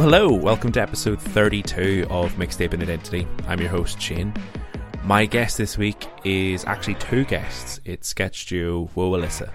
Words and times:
Hello. 0.00 0.32
Welcome 0.32 0.70
to 0.72 0.80
episode 0.80 1.20
32 1.20 2.06
of 2.08 2.32
Mixtaping 2.34 2.80
Identity. 2.82 3.26
I'm 3.48 3.58
your 3.58 3.68
host, 3.68 4.00
Shane. 4.00 4.32
My 5.02 5.26
guest 5.26 5.58
this 5.58 5.76
week 5.76 6.06
is 6.24 6.64
actually 6.66 6.94
two 6.94 7.24
guests. 7.24 7.80
It's 7.84 8.06
sketch 8.06 8.46
duo 8.46 8.88
Woah 8.94 9.20
Alyssa. 9.20 9.52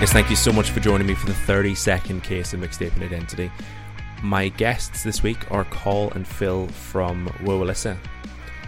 Yes, 0.00 0.12
thank 0.14 0.30
you 0.30 0.36
so 0.36 0.50
much 0.50 0.70
for 0.70 0.80
joining 0.80 1.06
me 1.06 1.14
for 1.14 1.26
the 1.26 1.34
32nd 1.34 2.22
case 2.22 2.54
of 2.54 2.60
Mixtaping 2.60 3.02
Identity. 3.02 3.52
My 4.22 4.48
guests 4.48 5.02
this 5.02 5.22
week 5.22 5.50
are 5.52 5.64
Col 5.64 6.10
and 6.12 6.26
Fil 6.26 6.68
from 6.68 7.26
Woah 7.42 7.66
Alyssa. 7.66 7.98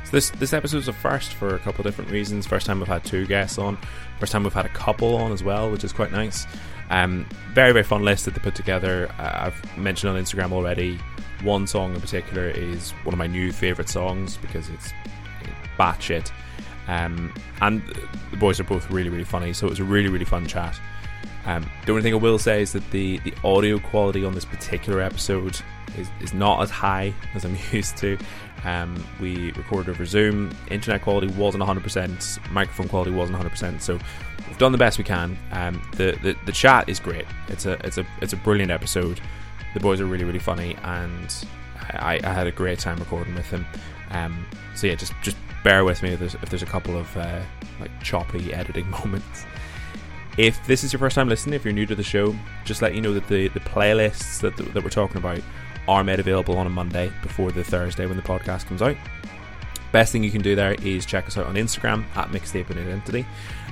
So 0.06 0.12
this 0.12 0.30
this 0.30 0.52
episode's 0.52 0.86
a 0.86 0.92
first 0.92 1.34
for 1.34 1.56
a 1.56 1.58
couple 1.58 1.80
of 1.80 1.86
different 1.86 2.12
reasons. 2.12 2.46
First 2.46 2.66
time 2.66 2.78
we've 2.78 2.86
had 2.86 3.02
two 3.02 3.26
guests 3.26 3.58
on. 3.58 3.76
First 4.20 4.30
time 4.30 4.44
we've 4.44 4.52
had 4.52 4.64
a 4.64 4.68
couple 4.68 5.16
on 5.16 5.32
as 5.32 5.42
well, 5.42 5.68
which 5.68 5.82
is 5.82 5.92
quite 5.92 6.12
nice. 6.12 6.46
Um, 6.90 7.26
very 7.52 7.72
very 7.72 7.82
fun 7.82 8.04
list 8.04 8.24
that 8.26 8.34
they 8.34 8.40
put 8.40 8.54
together. 8.54 9.10
Uh, 9.18 9.46
I've 9.46 9.76
mentioned 9.76 10.16
on 10.16 10.22
Instagram 10.22 10.52
already. 10.52 11.00
One 11.42 11.66
song 11.66 11.92
in 11.96 12.00
particular 12.00 12.48
is 12.48 12.92
one 13.02 13.14
of 13.14 13.18
my 13.18 13.26
new 13.26 13.50
favorite 13.50 13.88
songs 13.88 14.36
because 14.36 14.68
it's 14.68 14.92
batshit. 15.76 16.30
Um, 16.86 17.34
and 17.60 17.82
the 18.30 18.36
boys 18.36 18.60
are 18.60 18.64
both 18.64 18.88
really 18.92 19.10
really 19.10 19.24
funny, 19.24 19.52
so 19.52 19.66
it 19.66 19.70
was 19.70 19.80
a 19.80 19.84
really 19.84 20.08
really 20.08 20.24
fun 20.24 20.46
chat. 20.46 20.78
Um, 21.46 21.68
the 21.84 21.90
only 21.90 22.02
thing 22.02 22.12
I 22.12 22.18
will 22.18 22.38
say 22.38 22.62
is 22.62 22.72
that 22.72 22.88
the, 22.90 23.18
the 23.18 23.32
audio 23.44 23.78
quality 23.78 24.24
on 24.24 24.34
this 24.34 24.44
particular 24.44 25.00
episode 25.00 25.60
is, 25.96 26.08
is 26.20 26.34
not 26.34 26.60
as 26.60 26.70
high 26.70 27.14
as 27.34 27.44
I'm 27.44 27.56
used 27.72 27.96
to. 27.98 28.18
Um, 28.64 29.02
we 29.20 29.52
recorded 29.52 29.90
over 29.90 30.04
Zoom. 30.04 30.50
Internet 30.70 31.02
quality 31.02 31.28
wasn't 31.28 31.62
100%. 31.62 32.50
Microphone 32.50 32.88
quality 32.88 33.12
wasn't 33.12 33.38
100%. 33.38 33.80
So 33.80 33.98
we've 34.48 34.58
done 34.58 34.72
the 34.72 34.78
best 34.78 34.98
we 34.98 35.04
can. 35.04 35.36
Um, 35.52 35.82
the, 35.92 36.18
the 36.22 36.36
the 36.46 36.52
chat 36.52 36.88
is 36.88 36.98
great. 36.98 37.26
It's 37.48 37.66
a 37.66 37.72
it's 37.86 37.98
a 37.98 38.06
it's 38.20 38.32
a 38.32 38.36
brilliant 38.36 38.70
episode. 38.70 39.20
The 39.74 39.80
boys 39.80 40.00
are 40.00 40.06
really 40.06 40.24
really 40.24 40.38
funny, 40.38 40.76
and 40.82 41.46
I, 41.90 42.20
I 42.24 42.32
had 42.32 42.46
a 42.46 42.52
great 42.52 42.78
time 42.78 42.98
recording 42.98 43.34
with 43.34 43.50
them. 43.50 43.66
Um, 44.10 44.46
so 44.74 44.86
yeah, 44.86 44.94
just 44.94 45.12
just 45.22 45.36
bear 45.62 45.84
with 45.84 46.02
me 46.02 46.10
if 46.10 46.20
there's, 46.20 46.34
if 46.34 46.48
there's 46.48 46.62
a 46.62 46.66
couple 46.66 46.96
of 46.96 47.14
uh, 47.16 47.40
like 47.80 47.90
choppy 48.02 48.52
editing 48.54 48.88
moments. 49.04 49.44
If 50.38 50.64
this 50.66 50.84
is 50.84 50.92
your 50.92 51.00
first 51.00 51.14
time 51.14 51.28
listening, 51.28 51.54
if 51.54 51.64
you're 51.64 51.72
new 51.72 51.86
to 51.86 51.94
the 51.94 52.02
show, 52.02 52.36
just 52.64 52.82
let 52.82 52.94
you 52.94 53.00
know 53.00 53.14
that 53.14 53.26
the, 53.26 53.48
the 53.48 53.60
playlists 53.60 54.40
that, 54.40 54.54
that 54.74 54.84
we're 54.84 54.90
talking 54.90 55.16
about 55.16 55.40
are 55.88 56.04
made 56.04 56.20
available 56.20 56.56
on 56.56 56.66
a 56.66 56.70
Monday 56.70 57.12
before 57.22 57.52
the 57.52 57.64
Thursday 57.64 58.06
when 58.06 58.16
the 58.16 58.22
podcast 58.22 58.66
comes 58.66 58.82
out. 58.82 58.96
Best 59.92 60.12
thing 60.12 60.22
you 60.24 60.30
can 60.30 60.42
do 60.42 60.54
there 60.54 60.74
is 60.74 61.06
check 61.06 61.26
us 61.26 61.38
out 61.38 61.46
on 61.46 61.54
Instagram 61.54 62.04
at 62.16 62.28
Mixtaping 62.28 62.72
Identity. 62.72 63.26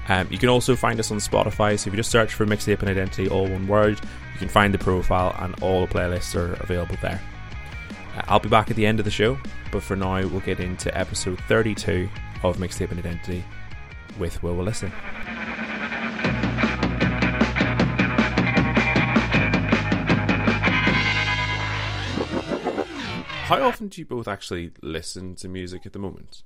Um, 0.08 0.28
you 0.30 0.38
can 0.38 0.48
also 0.48 0.76
find 0.76 1.00
us 1.00 1.10
on 1.10 1.18
Spotify, 1.18 1.78
so 1.78 1.88
if 1.88 1.94
you 1.94 1.96
just 1.96 2.10
search 2.10 2.34
for 2.34 2.46
Mixtaping 2.46 2.88
Identity, 2.88 3.28
all 3.28 3.46
one 3.48 3.66
word, 3.66 4.00
you 4.32 4.38
can 4.38 4.48
find 4.48 4.72
the 4.72 4.78
profile 4.78 5.34
and 5.38 5.60
all 5.62 5.86
the 5.86 5.92
playlists 5.92 6.34
are 6.36 6.54
available 6.62 6.96
there. 7.02 7.20
Uh, 8.16 8.22
I'll 8.28 8.40
be 8.40 8.48
back 8.48 8.70
at 8.70 8.76
the 8.76 8.86
end 8.86 8.98
of 8.98 9.04
the 9.04 9.10
show, 9.10 9.38
but 9.72 9.82
for 9.82 9.96
now, 9.96 10.26
we'll 10.26 10.40
get 10.40 10.60
into 10.60 10.96
episode 10.96 11.40
32 11.48 12.08
of 12.42 12.58
Mixtaping 12.58 12.98
Identity 12.98 13.44
with 14.18 14.40
Woah 14.42 14.62
Alyssa. 14.62 15.93
How 23.44 23.62
often 23.62 23.88
do 23.88 24.00
you 24.00 24.06
both 24.06 24.26
actually 24.26 24.72
listen 24.80 25.34
to 25.36 25.48
music 25.48 25.84
at 25.84 25.92
the 25.92 25.98
moment? 25.98 26.42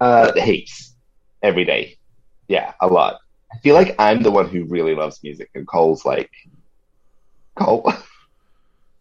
Uh, 0.00 0.32
heaps. 0.40 0.94
Every 1.40 1.64
day. 1.64 1.98
Yeah, 2.48 2.72
a 2.80 2.88
lot. 2.88 3.20
I 3.52 3.58
feel 3.58 3.74
like 3.74 3.94
I'm 3.98 4.22
the 4.22 4.32
one 4.32 4.48
who 4.48 4.64
really 4.64 4.96
loves 4.96 5.22
music, 5.22 5.50
and 5.54 5.66
Col's 5.68 6.04
like, 6.04 6.30
Col, 7.56 7.82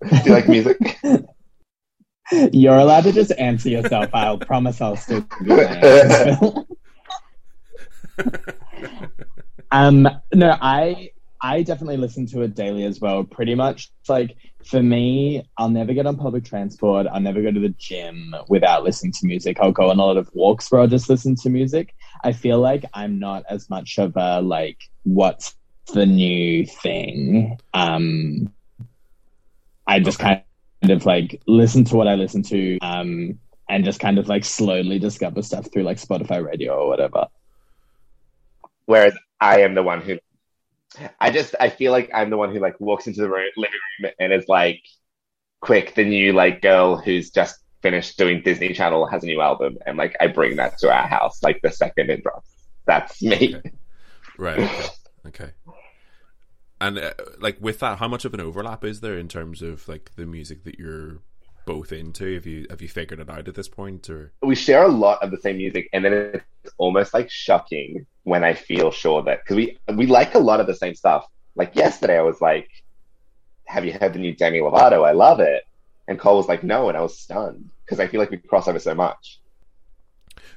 do 0.09 0.17
you 0.25 0.31
like 0.31 0.47
music? 0.47 0.77
You're 2.51 2.77
allowed 2.77 3.05
to 3.05 3.11
just 3.11 3.31
answer 3.39 3.69
yourself. 3.69 4.11
I'll 4.13 4.37
promise 4.37 4.79
I'll 4.79 4.95
still 4.95 5.25
do 5.43 6.65
um, 9.71 10.07
no, 10.33 10.57
I 10.61 11.09
I 11.41 11.63
definitely 11.63 11.97
listen 11.97 12.27
to 12.27 12.41
it 12.41 12.53
daily 12.53 12.85
as 12.85 13.01
well. 13.01 13.23
Pretty 13.23 13.55
much 13.55 13.91
like 14.07 14.37
for 14.66 14.81
me, 14.81 15.47
I'll 15.57 15.69
never 15.69 15.94
get 15.94 16.06
on 16.06 16.18
public 16.18 16.46
transport. 16.46 17.07
I'll 17.07 17.19
never 17.19 17.41
go 17.41 17.51
to 17.51 17.59
the 17.59 17.75
gym 17.78 18.35
without 18.47 18.84
listening 18.84 19.12
to 19.13 19.25
music. 19.25 19.57
I'll 19.59 19.72
go 19.72 19.90
on 19.90 20.00
a 20.00 20.03
lot 20.03 20.18
of 20.18 20.29
walks 20.34 20.72
where 20.72 20.81
I'll 20.81 20.88
just 20.88 21.09
listen 21.09 21.35
to 21.38 21.50
music. 21.50 21.94
I 22.24 22.31
feel 22.31 22.59
like 22.59 22.85
I'm 22.94 23.19
not 23.19 23.44
as 23.50 23.69
much 23.69 23.97
of 24.00 24.13
a 24.16 24.41
like 24.41 24.78
what's 25.03 25.56
the 25.94 26.06
new 26.06 26.66
thing. 26.66 27.57
Um, 27.74 28.53
I 29.85 30.00
just 30.00 30.19
kind 30.19 30.44
of 30.84 31.06
like 31.06 31.41
listen 31.47 31.84
to 31.85 31.95
what 31.95 32.07
I 32.07 32.16
listen 32.16 32.44
to, 32.44 32.78
um, 32.80 33.40
and 33.69 33.85
just 33.85 34.00
kind 34.00 34.18
of 34.18 34.28
like 34.28 34.45
slowly 34.45 35.00
discover 35.00 35.41
stuff 35.41 35.72
through 35.72 35.84
like 35.84 35.97
Spotify 35.97 36.44
radio 36.44 36.74
or 36.75 36.88
whatever. 36.88 37.28
Whereas 38.85 39.16
I 39.40 39.62
am 39.62 39.75
the 39.75 39.84
one 39.84 40.01
who, 40.01 40.19
I 41.19 41.31
just, 41.31 41.55
I 41.59 41.69
feel 41.69 41.91
like 41.91 42.11
I'm 42.13 42.29
the 42.29 42.37
one 42.37 42.53
who 42.53 42.59
like 42.59 42.79
walks 42.79 43.07
into 43.07 43.21
the 43.21 43.29
room, 43.29 43.49
living 43.57 43.79
room 44.01 44.11
and 44.19 44.33
is 44.33 44.47
like, 44.47 44.81
quick, 45.61 45.95
the 45.95 46.03
new 46.03 46.33
like 46.33 46.61
girl 46.61 46.97
who's 46.97 47.31
just 47.31 47.57
finished 47.81 48.17
doing 48.17 48.41
Disney 48.43 48.73
Channel 48.73 49.05
has 49.07 49.23
a 49.23 49.27
new 49.27 49.41
album, 49.41 49.77
and 49.85 49.97
like 49.97 50.15
I 50.19 50.27
bring 50.27 50.55
that 50.57 50.77
to 50.79 50.91
our 50.91 51.07
house 51.07 51.43
like 51.43 51.61
the 51.61 51.71
second 51.71 52.09
it 52.09 52.23
drops. 52.23 52.49
That's 52.85 53.21
me. 53.21 53.55
Okay. 53.57 53.71
Right. 54.35 54.57
Okay. 54.57 54.89
okay. 55.27 55.51
And 56.81 56.97
uh, 56.97 57.13
like 57.39 57.57
with 57.61 57.79
that, 57.81 57.99
how 57.99 58.07
much 58.07 58.25
of 58.25 58.33
an 58.33 58.39
overlap 58.39 58.83
is 58.83 58.99
there 58.99 59.15
in 59.15 59.27
terms 59.27 59.61
of 59.61 59.87
like 59.87 60.09
the 60.15 60.25
music 60.25 60.63
that 60.63 60.79
you're 60.79 61.19
both 61.65 61.91
into? 61.91 62.33
Have 62.33 62.47
you 62.47 62.65
have 62.71 62.81
you 62.81 62.87
figured 62.87 63.19
it 63.19 63.29
out 63.29 63.47
at 63.47 63.53
this 63.53 63.69
point, 63.69 64.09
or 64.09 64.33
we 64.41 64.55
share 64.55 64.83
a 64.85 64.87
lot 64.87 65.21
of 65.21 65.29
the 65.29 65.37
same 65.37 65.57
music, 65.57 65.87
and 65.93 66.03
then 66.03 66.13
it's 66.63 66.73
almost 66.79 67.13
like 67.13 67.29
shocking 67.29 68.07
when 68.23 68.44
I 68.44 68.53
feel 68.53 68.91
sure 68.91 69.22
that 69.23 69.44
because 69.44 69.56
we 69.56 69.78
we 69.94 70.07
like 70.07 70.35
a 70.35 70.39
lot 70.39 70.59
of 70.59 70.67
the 70.67 70.75
same 70.75 70.95
stuff. 70.95 71.25
Like 71.56 71.75
yesterday, 71.75 72.17
I 72.17 72.23
was 72.23 72.41
like, 72.41 72.69
"Have 73.66 73.85
you 73.85 73.94
heard 73.94 74.13
the 74.13 74.19
new 74.19 74.34
Demi 74.35 74.59
Lovato? 74.59 75.06
I 75.07 75.11
love 75.11 75.39
it." 75.39 75.63
And 76.07 76.19
Col 76.19 76.38
was 76.38 76.47
like, 76.47 76.63
"No," 76.63 76.89
and 76.89 76.97
I 76.97 77.01
was 77.01 77.17
stunned 77.17 77.69
because 77.85 78.00
I 78.00 78.07
feel 78.07 78.19
like 78.19 78.31
we 78.31 78.38
cross 78.38 78.67
over 78.67 78.79
so 78.79 78.95
much. 78.95 79.39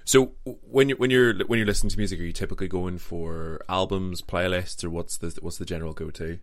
So 0.05 0.33
when 0.45 0.89
you 0.89 0.97
when 0.97 1.11
you're 1.11 1.35
when 1.47 1.59
you're 1.59 1.67
listening 1.67 1.91
to 1.91 1.99
music, 1.99 2.21
are 2.21 2.25
you 2.25 2.33
typically 2.33 2.69
going 2.69 2.99
for 2.99 3.61
albums, 3.69 4.23
playlists, 4.23 4.85
or 4.85 4.91
what's 4.91 5.17
the 5.17 5.37
what's 5.41 5.59
the 5.59 5.65
general 5.65 5.93
go 5.93 6.11
to? 6.11 6.39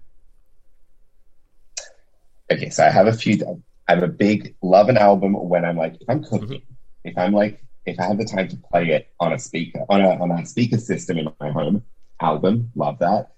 Okay, 2.51 2.69
so 2.69 2.85
I 2.85 2.89
have 2.89 3.07
a 3.07 3.13
few. 3.13 3.63
I'm 3.88 4.03
a 4.03 4.07
big 4.07 4.56
love 4.62 4.89
an 4.89 4.97
album 4.97 5.33
when 5.33 5.63
I'm 5.66 5.78
like 5.78 5.95
if 5.95 6.09
I'm 6.09 6.23
cooking, 6.23 6.59
mm-hmm. 6.59 7.07
if 7.09 7.17
I'm 7.17 7.31
like 7.31 7.63
if 7.85 7.99
I 7.99 8.03
have 8.03 8.17
the 8.17 8.25
time 8.25 8.47
to 8.49 8.57
play 8.71 8.89
it 8.89 9.09
on 9.19 9.33
a 9.33 9.39
speaker 9.39 9.85
on 9.89 10.01
a 10.01 10.09
on 10.09 10.31
a 10.31 10.45
speaker 10.45 10.77
system 10.77 11.17
in 11.17 11.27
my 11.39 11.51
home. 11.51 11.83
Album, 12.19 12.71
love 12.75 12.99
that. 12.99 13.33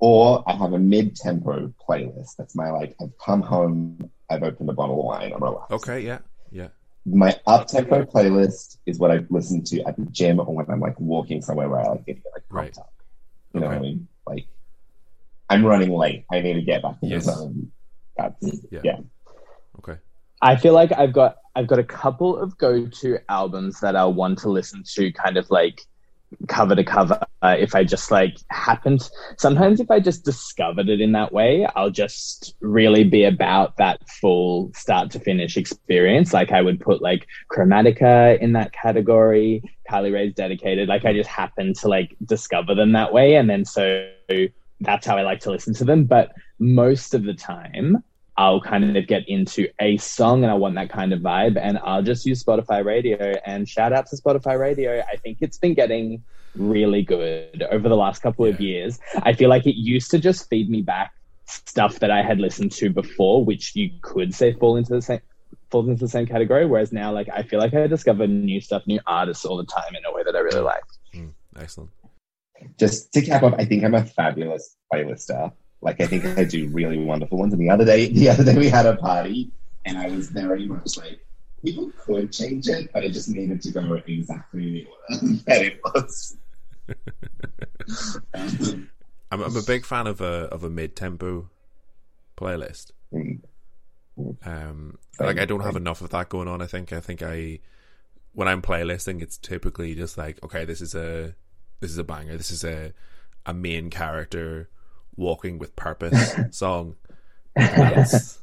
Or 0.00 0.44
I 0.46 0.54
have 0.54 0.72
a 0.74 0.78
mid 0.78 1.16
tempo 1.16 1.72
playlist. 1.88 2.36
That's 2.36 2.54
my 2.54 2.70
like 2.70 2.94
I've 3.00 3.16
come 3.18 3.42
home, 3.42 4.10
I've 4.28 4.42
opened 4.42 4.68
a 4.68 4.72
bottle 4.72 4.98
of 4.98 5.04
wine, 5.04 5.32
I'm 5.32 5.42
relaxed. 5.42 5.72
Okay, 5.72 6.00
yeah, 6.00 6.18
yeah 6.50 6.68
my 7.14 7.38
up 7.46 7.66
tempo 7.66 8.04
playlist 8.04 8.78
is 8.86 8.98
what 8.98 9.10
I 9.10 9.24
listen 9.30 9.62
to 9.64 9.82
at 9.84 9.96
the 9.96 10.06
gym 10.06 10.40
or 10.40 10.46
when 10.46 10.66
I'm 10.70 10.80
like 10.80 10.98
walking 10.98 11.42
somewhere 11.42 11.68
where 11.68 11.80
I 11.80 11.88
like 11.88 12.06
get 12.06 12.22
like 12.34 12.44
right. 12.50 12.76
up. 12.78 12.92
You 13.52 13.60
know 13.60 13.68
what 13.68 13.76
I 13.76 13.80
mean? 13.80 14.08
Like 14.26 14.46
I'm 15.48 15.64
running 15.64 15.90
late. 15.90 16.24
I 16.30 16.40
need 16.40 16.54
to 16.54 16.62
get 16.62 16.82
back 16.82 16.96
in 17.02 17.10
yes. 17.10 17.26
the 17.26 17.32
zone. 17.32 17.72
That's 18.16 18.46
yeah. 18.70 18.80
yeah. 18.84 18.98
Okay. 19.78 19.98
I 20.40 20.56
feel 20.56 20.72
like 20.72 20.92
I've 20.92 21.12
got 21.12 21.36
I've 21.54 21.66
got 21.66 21.78
a 21.78 21.84
couple 21.84 22.36
of 22.38 22.56
go 22.58 22.86
to 22.86 23.18
albums 23.28 23.80
that 23.80 23.96
I'll 23.96 24.14
want 24.14 24.38
to 24.40 24.48
listen 24.48 24.84
to 24.94 25.12
kind 25.12 25.36
of 25.36 25.50
like 25.50 25.82
cover 26.46 26.74
to 26.76 26.84
cover 26.84 27.20
uh, 27.42 27.56
if 27.58 27.74
I 27.74 27.84
just 27.84 28.10
like 28.10 28.36
happened. 28.50 29.08
Sometimes 29.38 29.80
if 29.80 29.90
I 29.90 30.00
just 30.00 30.24
discovered 30.24 30.88
it 30.88 31.00
in 31.00 31.12
that 31.12 31.32
way, 31.32 31.66
I'll 31.74 31.90
just 31.90 32.54
really 32.60 33.04
be 33.04 33.24
about 33.24 33.76
that 33.78 34.06
full 34.08 34.70
start 34.74 35.10
to 35.12 35.20
finish 35.20 35.56
experience. 35.56 36.32
Like 36.32 36.52
I 36.52 36.62
would 36.62 36.80
put 36.80 37.02
like 37.02 37.26
Chromatica 37.50 38.38
in 38.38 38.52
that 38.52 38.72
category, 38.72 39.62
Carly 39.88 40.10
Rae's 40.10 40.34
Dedicated. 40.34 40.88
Like 40.88 41.04
I 41.04 41.12
just 41.12 41.30
happen 41.30 41.74
to 41.74 41.88
like 41.88 42.14
discover 42.24 42.74
them 42.74 42.92
that 42.92 43.12
way, 43.12 43.34
and 43.34 43.48
then 43.48 43.64
so 43.64 44.08
that's 44.80 45.06
how 45.06 45.16
I 45.16 45.22
like 45.22 45.40
to 45.40 45.50
listen 45.50 45.74
to 45.74 45.84
them. 45.84 46.04
But 46.04 46.32
most 46.58 47.14
of 47.14 47.24
the 47.24 47.34
time, 47.34 48.04
I'll 48.38 48.60
kind 48.60 48.96
of 48.96 49.06
get 49.08 49.28
into 49.28 49.68
a 49.80 49.96
song 49.96 50.44
and 50.44 50.50
I 50.50 50.54
want 50.54 50.76
that 50.76 50.90
kind 50.90 51.12
of 51.12 51.18
vibe. 51.18 51.58
And 51.60 51.76
I'll 51.82 52.02
just 52.02 52.24
use 52.24 52.42
Spotify 52.42 52.84
radio 52.84 53.34
and 53.44 53.68
shout 53.68 53.92
out 53.92 54.06
to 54.06 54.16
Spotify 54.16 54.56
radio. 54.58 55.02
I 55.12 55.16
think 55.16 55.38
it's 55.40 55.58
been 55.58 55.74
getting 55.74 56.22
really 56.54 57.02
good 57.02 57.64
over 57.72 57.88
the 57.88 57.96
last 57.96 58.22
couple 58.22 58.46
yeah. 58.46 58.54
of 58.54 58.60
years. 58.60 59.00
I 59.22 59.32
feel 59.32 59.48
like 59.48 59.66
it 59.66 59.74
used 59.74 60.12
to 60.12 60.20
just 60.20 60.48
feed 60.48 60.70
me 60.70 60.82
back 60.82 61.12
stuff 61.46 61.98
that 61.98 62.12
I 62.12 62.22
had 62.22 62.38
listened 62.38 62.70
to 62.72 62.90
before, 62.90 63.44
which 63.44 63.74
you 63.74 63.90
could 64.02 64.32
say 64.32 64.52
fall 64.52 64.76
into 64.76 64.94
the 64.94 65.02
same 65.02 65.20
falls 65.70 65.88
into 65.88 66.04
the 66.04 66.08
same 66.08 66.26
category. 66.26 66.64
Whereas 66.64 66.92
now, 66.92 67.12
like 67.12 67.28
I 67.34 67.42
feel 67.42 67.58
like 67.58 67.74
I 67.74 67.88
discover 67.88 68.28
new 68.28 68.60
stuff, 68.60 68.86
new 68.86 69.00
artists 69.04 69.44
all 69.44 69.56
the 69.56 69.66
time 69.66 69.96
in 69.96 70.04
a 70.04 70.12
way 70.14 70.22
that 70.22 70.36
I 70.36 70.38
really 70.38 70.60
like. 70.60 70.84
Mm, 71.12 71.32
excellent. 71.58 71.90
Just 72.78 73.12
to 73.14 73.22
cap 73.22 73.42
off, 73.42 73.54
I 73.58 73.64
think 73.64 73.82
I'm 73.82 73.94
a 73.94 74.04
fabulous 74.04 74.76
playlister. 74.92 75.52
Like 75.80 76.00
I 76.00 76.06
think 76.06 76.24
I 76.26 76.44
do 76.44 76.68
really 76.68 76.98
wonderful 76.98 77.38
ones. 77.38 77.52
And 77.52 77.62
the 77.62 77.70
other 77.70 77.84
day, 77.84 78.08
the 78.12 78.30
other 78.30 78.44
day 78.44 78.56
we 78.58 78.68
had 78.68 78.86
a 78.86 78.96
party, 78.96 79.50
and 79.84 79.98
I 79.98 80.08
was 80.08 80.30
very 80.30 80.66
much 80.66 80.96
like, 80.96 81.20
people 81.64 81.90
could 82.04 82.32
change 82.32 82.68
it, 82.68 82.90
but 82.92 83.04
it 83.04 83.12
just 83.12 83.28
needed 83.28 83.62
to 83.62 83.70
go 83.72 83.94
exactly 84.06 84.70
the 84.72 84.86
order 84.86 85.34
that 85.46 85.62
it 85.62 85.80
was. 85.84 86.36
um, 88.34 88.90
I'm, 89.30 89.42
I'm 89.42 89.56
a 89.56 89.62
big 89.62 89.84
fan 89.84 90.06
of 90.06 90.20
a 90.20 90.48
of 90.50 90.64
a 90.64 90.70
mid 90.70 90.96
tempo 90.96 91.50
playlist. 92.36 92.92
mm, 93.12 93.40
Um, 94.44 94.98
like 95.20 95.38
I 95.38 95.44
don't 95.44 95.60
have 95.60 95.76
enough 95.76 96.00
of 96.00 96.10
that 96.10 96.28
going 96.28 96.48
on. 96.48 96.62
I 96.62 96.66
think 96.66 96.92
I 96.92 97.00
think 97.00 97.22
I 97.22 97.60
when 98.32 98.48
I'm 98.48 98.62
playlisting, 98.62 99.22
it's 99.22 99.38
typically 99.38 99.94
just 99.94 100.16
like 100.18 100.42
okay, 100.42 100.64
this 100.64 100.80
is 100.80 100.94
a 100.94 101.34
this 101.80 101.90
is 101.90 101.98
a 101.98 102.04
banger. 102.04 102.36
This 102.36 102.50
is 102.50 102.64
a 102.64 102.92
a 103.46 103.54
main 103.54 103.90
character 103.90 104.68
walking 105.18 105.58
with 105.58 105.76
purpose 105.76 106.34
song. 106.56 106.96
That's 107.54 108.38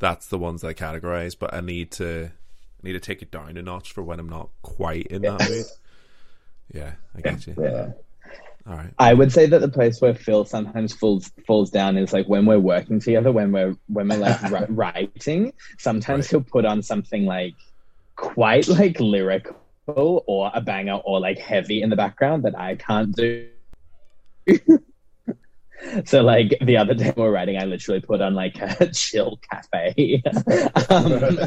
that's 0.00 0.26
the 0.26 0.38
ones 0.38 0.62
that 0.62 0.68
I 0.68 0.74
categorize. 0.74 1.36
But 1.38 1.54
I 1.54 1.60
need 1.60 1.92
to 1.92 2.30
I 2.32 2.80
need 2.82 2.94
to 2.94 3.00
take 3.00 3.22
it 3.22 3.30
down 3.30 3.56
a 3.56 3.62
notch 3.62 3.92
for 3.92 4.02
when 4.02 4.18
I'm 4.18 4.28
not 4.28 4.48
quite 4.62 5.06
in 5.08 5.22
that 5.22 5.48
mood. 5.48 5.64
Yeah, 6.72 6.92
I 7.16 7.20
get 7.20 7.46
you. 7.46 7.54
yeah. 7.60 7.92
All 8.66 8.74
right. 8.76 8.90
I 8.98 9.12
would 9.12 9.30
say 9.30 9.44
that 9.44 9.60
the 9.60 9.68
place 9.68 10.00
where 10.00 10.14
Fil 10.14 10.46
sometimes 10.46 10.94
falls 10.94 11.30
falls 11.46 11.70
down 11.70 11.98
is 11.98 12.14
like 12.14 12.26
when 12.26 12.46
we're 12.46 12.58
working 12.58 12.98
together, 12.98 13.30
when 13.30 13.52
we're 13.52 13.76
when 13.88 14.08
we're 14.08 14.16
like 14.16 14.42
ri- 14.50 14.66
writing. 14.70 15.52
Sometimes 15.78 16.24
Right. 16.24 16.30
he'll 16.30 16.40
put 16.50 16.64
on 16.64 16.82
something 16.82 17.26
like 17.26 17.54
quite 18.16 18.66
like 18.68 18.98
lyrical 18.98 19.54
or 19.86 20.50
a 20.54 20.62
banger 20.62 20.94
or 21.04 21.20
like 21.20 21.38
heavy 21.38 21.82
in 21.82 21.90
the 21.90 21.96
background 21.96 22.44
that 22.44 22.58
I 22.58 22.76
can't 22.76 23.14
do. 23.14 23.48
so 26.04 26.22
like 26.22 26.56
the 26.60 26.76
other 26.76 26.94
day 26.94 27.12
we 27.16 27.22
were 27.22 27.30
writing, 27.30 27.58
I 27.58 27.64
literally 27.64 28.00
put 28.00 28.20
on 28.20 28.34
like 28.34 28.60
a 28.60 28.86
chill 28.92 29.38
cafe 29.50 30.22
um, 30.26 31.38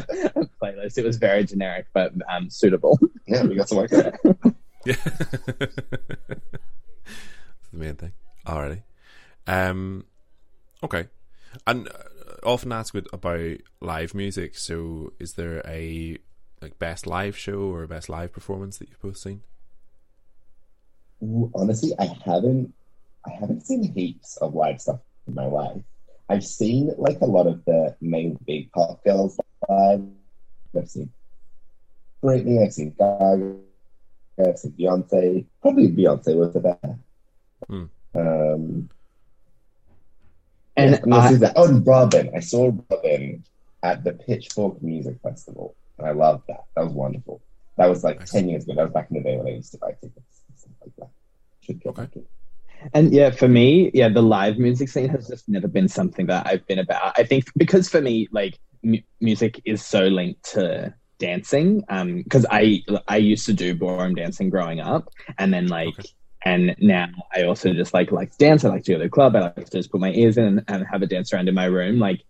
playlist. 0.62 0.98
It 0.98 1.04
was 1.04 1.16
very 1.16 1.44
generic 1.44 1.86
but 1.92 2.12
um, 2.30 2.50
suitable. 2.50 2.98
Yeah, 3.26 3.44
we 3.44 3.56
got 3.56 3.68
some 3.68 3.78
work 3.78 3.90
done. 3.90 4.12
Yeah. 4.84 4.94
That's 5.04 5.36
the 7.72 7.78
main 7.78 7.96
thing. 7.96 8.12
Alrighty. 8.46 8.82
Um, 9.46 10.04
okay. 10.82 11.08
And 11.66 11.88
uh, 11.88 11.92
often 12.42 12.72
asked 12.72 12.94
with, 12.94 13.06
about 13.12 13.58
live 13.80 14.14
music. 14.14 14.56
So, 14.56 15.12
is 15.18 15.34
there 15.34 15.62
a 15.66 16.18
like 16.60 16.78
best 16.78 17.06
live 17.06 17.36
show 17.36 17.60
or 17.60 17.82
a 17.82 17.88
best 17.88 18.08
live 18.08 18.32
performance 18.32 18.78
that 18.78 18.88
you've 18.88 19.00
both 19.00 19.16
seen? 19.16 19.42
Ooh, 21.22 21.50
Honestly, 21.54 21.92
I 21.98 22.06
haven't 22.24 22.72
I 23.26 23.30
haven't 23.30 23.66
seen 23.66 23.82
heaps 23.92 24.36
of 24.38 24.54
live 24.54 24.80
stuff 24.80 25.00
in 25.26 25.34
my 25.34 25.46
life. 25.46 25.82
I've 26.28 26.44
seen 26.44 26.92
like 26.98 27.20
a 27.20 27.26
lot 27.26 27.46
of 27.46 27.64
the 27.64 27.96
main 28.00 28.38
big 28.46 28.70
pop 28.72 29.02
girls 29.04 29.38
live. 29.68 30.02
I've 30.76 30.88
seen 30.88 31.10
Britney, 32.22 32.64
I've 32.64 32.72
seen 32.72 32.94
Gaga, 32.98 33.56
I've 34.46 34.58
seen 34.58 34.72
Beyonce. 34.72 35.46
Probably 35.62 35.88
Beyonce 35.88 36.36
was 36.36 36.52
the 36.52 36.60
best. 36.60 36.98
Hmm. 37.68 37.84
Um, 38.14 38.88
And 40.76 40.90
yeah, 40.92 41.16
I- 41.16 41.22
this 41.22 41.32
is 41.32 41.40
that. 41.40 41.54
Oh, 41.56 41.66
and 41.68 41.84
Robyn. 41.84 42.30
I 42.36 42.40
saw 42.40 42.70
Robyn 42.90 43.44
at 43.82 44.04
the 44.04 44.12
Pitchfork 44.12 44.80
Music 44.82 45.18
Festival, 45.22 45.74
and 45.98 46.06
I 46.06 46.12
loved 46.12 46.44
that. 46.48 46.64
That 46.76 46.84
was 46.84 46.92
wonderful. 46.92 47.40
That 47.76 47.88
was 47.88 48.04
like 48.04 48.20
Nice. 48.20 48.30
ten 48.30 48.48
years 48.48 48.64
ago. 48.64 48.74
That 48.74 48.84
was 48.84 48.92
back 48.92 49.10
in 49.10 49.16
the 49.18 49.22
day 49.22 49.36
when 49.36 49.46
I 49.48 49.56
used 49.56 49.72
to 49.72 49.78
buy 49.78 49.92
tickets 49.92 50.42
and 50.48 50.58
stuff 50.58 50.72
like 50.82 50.94
that. 50.98 51.10
Should 51.60 51.80
get 51.80 51.90
Okay. 51.90 52.02
back 52.02 52.16
in. 52.16 52.26
And 52.94 53.12
yeah, 53.12 53.30
for 53.30 53.48
me, 53.48 53.90
yeah, 53.94 54.08
the 54.08 54.22
live 54.22 54.58
music 54.58 54.88
scene 54.88 55.08
has 55.08 55.28
just 55.28 55.48
never 55.48 55.68
been 55.68 55.88
something 55.88 56.26
that 56.26 56.46
I've 56.46 56.66
been 56.66 56.78
about. 56.78 57.18
I 57.18 57.24
think 57.24 57.46
because 57.56 57.88
for 57.88 58.00
me, 58.00 58.28
like 58.32 58.58
mu- 58.82 58.98
music 59.20 59.60
is 59.64 59.84
so 59.84 60.06
linked 60.06 60.44
to 60.52 60.94
dancing. 61.18 61.82
Um, 61.88 62.22
because 62.22 62.46
I 62.50 62.82
I 63.08 63.16
used 63.16 63.46
to 63.46 63.52
do 63.52 63.74
ballroom 63.74 64.14
dancing 64.14 64.50
growing 64.50 64.80
up, 64.80 65.08
and 65.38 65.52
then 65.52 65.68
like. 65.68 65.88
Okay. 65.98 66.08
And 66.44 66.76
now 66.78 67.08
I 67.34 67.42
also 67.42 67.74
just 67.74 67.92
like 67.92 68.12
like 68.12 68.30
to 68.30 68.38
dance. 68.38 68.64
I 68.64 68.68
like 68.68 68.84
to 68.84 68.92
go 68.92 68.98
to 68.98 69.04
the 69.04 69.10
club. 69.10 69.34
I 69.34 69.40
like 69.40 69.56
to 69.56 69.76
just 69.78 69.90
put 69.90 70.00
my 70.00 70.12
ears 70.12 70.38
in 70.38 70.44
and, 70.44 70.64
and 70.68 70.86
have 70.90 71.02
a 71.02 71.06
dance 71.06 71.32
around 71.32 71.48
in 71.48 71.54
my 71.54 71.64
room. 71.64 71.98
Like 71.98 72.22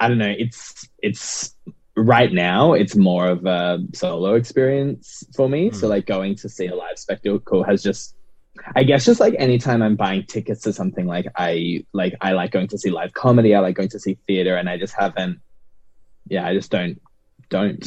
I 0.00 0.08
don't 0.08 0.16
know. 0.16 0.34
It's 0.36 0.88
it's 1.02 1.54
right 1.94 2.32
now. 2.32 2.72
It's 2.72 2.96
more 2.96 3.28
of 3.28 3.44
a 3.44 3.80
solo 3.92 4.34
experience 4.34 5.24
for 5.36 5.46
me. 5.46 5.70
So 5.72 5.86
Mm. 5.86 5.90
like 5.90 6.06
going 6.06 6.36
to 6.36 6.48
see 6.48 6.68
a 6.68 6.74
live 6.74 6.98
spectacle 6.98 7.62
has 7.64 7.82
just 7.82 8.14
I 8.74 8.82
guess 8.84 9.04
just 9.04 9.20
like 9.20 9.34
anytime 9.38 9.82
I'm 9.82 9.96
buying 9.96 10.24
tickets 10.26 10.62
to 10.62 10.72
something, 10.72 11.06
like 11.06 11.26
I 11.36 11.84
like 11.92 12.14
I 12.20 12.32
like 12.32 12.50
going 12.50 12.68
to 12.68 12.78
see 12.78 12.90
live 12.90 13.12
comedy. 13.12 13.54
I 13.54 13.60
like 13.60 13.76
going 13.76 13.88
to 13.90 14.00
see 14.00 14.18
theater, 14.26 14.56
and 14.56 14.68
I 14.68 14.78
just 14.78 14.94
haven't. 14.98 15.40
Yeah, 16.28 16.46
I 16.46 16.54
just 16.54 16.70
don't 16.70 17.00
don't. 17.50 17.80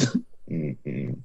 Mm-mm. 0.49 1.19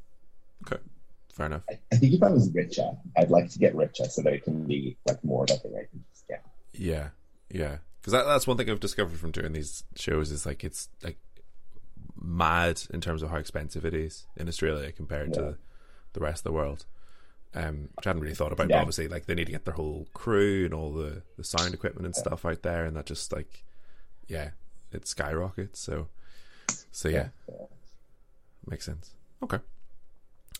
Fair 1.33 1.47
enough. 1.47 1.65
I, 1.69 1.79
I 1.93 1.97
think 1.97 2.15
if 2.15 2.23
I 2.23 2.31
was 2.31 2.51
richer, 2.55 2.91
I'd 3.19 3.29
like 3.29 3.51
to 3.51 3.59
get 3.59 3.75
richer 3.75 4.07
so 4.07 4.23
that 4.23 4.33
it 4.33 4.43
can 4.45 4.65
be 4.65 4.97
like 5.07 5.23
more 5.23 5.45
of 5.45 5.51
a 5.51 5.57
thing 5.57 5.75
I 5.75 5.85
can 5.91 6.03
just 6.11 6.27
get. 6.27 6.43
Yeah, 6.73 7.09
yeah. 7.51 7.77
Because 8.01 8.15
that, 8.15 8.25
that's 8.25 8.47
one 8.47 8.57
thing 8.57 8.71
I've 8.71 8.81
discovered 8.81 9.19
from 9.19 9.33
doing 9.33 9.53
these 9.53 9.85
shows 9.97 10.31
is 10.31 10.47
like 10.47 10.65
it's 10.65 10.89
like 11.03 11.19
mad 12.19 12.81
in 12.91 13.03
terms 13.03 13.23
of 13.23 13.29
how 13.29 13.37
expensive 13.37 13.85
it 13.85 13.93
is 13.93 14.27
in 14.35 14.49
Australia 14.49 14.91
compared 14.93 15.37
Yeah. 15.37 15.43
to 15.43 15.57
the 16.15 16.21
rest 16.21 16.41
of 16.41 16.45
the 16.45 16.53
world. 16.53 16.87
Um, 17.57 17.89
which 17.97 18.07
I 18.07 18.11
hadn't 18.11 18.23
really 18.23 18.35
thought 18.35 18.53
about. 18.53 18.69
But 18.69 18.75
obviously, 18.83 19.09
like 19.09 19.25
they 19.27 19.35
need 19.35 19.47
to 19.47 19.53
get 19.53 19.65
their 19.65 19.75
whole 19.75 20.07
crew 20.13 20.67
and 20.67 20.75
all 20.75 20.93
the 20.93 21.23
the 21.39 21.45
sound 21.45 21.73
equipment 21.75 22.05
and 22.07 22.15
stuff 22.15 22.45
out 22.45 22.63
there, 22.63 22.85
and 22.85 22.97
that 22.97 23.07
just 23.07 23.33
like, 23.33 23.65
yeah, 24.29 24.51
it 24.93 25.07
skyrockets. 25.09 25.81
So, 25.81 26.09
so 26.93 27.09
yeah, 27.09 27.29
Yeah. 27.49 27.55
makes 28.67 28.85
sense. 28.85 29.11
Okay, 29.43 29.59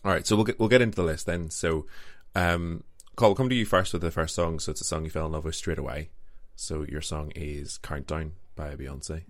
all 0.03 0.11
right. 0.11 0.25
So 0.25 0.35
we'll 0.35 0.45
get 0.45 0.59
we'll 0.59 0.69
get 0.69 0.81
into 0.81 0.95
the 0.95 1.03
list 1.03 1.27
then. 1.27 1.49
So, 1.51 1.85
um, 2.33 2.83
Col, 3.15 3.29
we'll 3.29 3.35
come 3.35 3.49
to 3.49 3.55
you 3.55 3.65
first 3.65 3.93
with 3.93 4.01
the 4.01 4.09
first 4.11 4.33
song. 4.33 4.59
So 4.59 4.71
it's 4.71 4.81
a 4.81 4.85
song 4.85 5.03
you 5.03 5.11
fell 5.11 5.27
in 5.27 5.31
love 5.33 5.45
with 5.45 5.55
straight 5.55 5.77
away. 5.79 6.09
So 6.55 6.83
your 6.83 7.01
song 7.01 7.31
is 7.35 7.77
"Countdown" 7.77 8.31
by 8.55 8.75
Beyonce. 8.75 9.23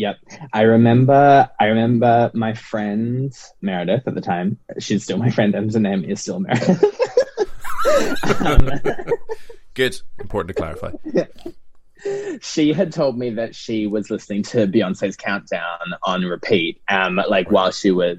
Yep, 0.00 0.16
I 0.54 0.62
remember. 0.62 1.50
I 1.60 1.66
remember 1.66 2.30
my 2.32 2.54
friend 2.54 3.30
Meredith 3.60 4.08
at 4.08 4.14
the 4.14 4.22
time. 4.22 4.58
She's 4.78 5.04
still 5.04 5.18
my 5.18 5.28
friend, 5.28 5.54
and 5.54 5.70
her 5.70 5.78
name 5.78 6.04
is 6.04 6.22
still 6.22 6.40
Meredith. 6.40 6.82
um, 8.40 8.70
Good, 9.74 10.00
important 10.18 10.48
to 10.48 10.54
clarify. 10.54 10.92
she 12.40 12.72
had 12.72 12.94
told 12.94 13.18
me 13.18 13.28
that 13.34 13.54
she 13.54 13.86
was 13.86 14.10
listening 14.10 14.42
to 14.44 14.66
Beyonce's 14.66 15.16
Countdown 15.16 15.92
on 16.02 16.22
repeat, 16.22 16.80
um, 16.88 17.16
like 17.28 17.50
while 17.50 17.70
she 17.70 17.90
was 17.90 18.16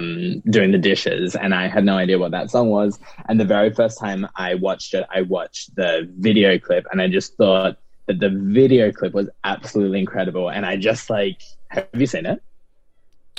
um, 0.00 0.42
doing 0.50 0.72
the 0.72 0.78
dishes, 0.78 1.36
and 1.36 1.54
I 1.54 1.68
had 1.68 1.84
no 1.84 1.96
idea 1.96 2.18
what 2.18 2.32
that 2.32 2.50
song 2.50 2.70
was. 2.70 2.98
And 3.28 3.38
the 3.38 3.44
very 3.44 3.72
first 3.72 4.00
time 4.00 4.26
I 4.34 4.56
watched 4.56 4.92
it, 4.92 5.06
I 5.08 5.22
watched 5.22 5.76
the 5.76 6.12
video 6.18 6.58
clip, 6.58 6.84
and 6.90 7.00
I 7.00 7.06
just 7.06 7.36
thought 7.36 7.76
that 8.06 8.20
the 8.20 8.30
video 8.30 8.92
clip 8.92 9.12
was 9.12 9.28
absolutely 9.44 9.98
incredible. 9.98 10.50
And 10.50 10.64
I 10.64 10.76
just 10.76 11.10
like, 11.10 11.40
have 11.68 11.88
you 11.92 12.06
seen 12.06 12.26
it? 12.26 12.42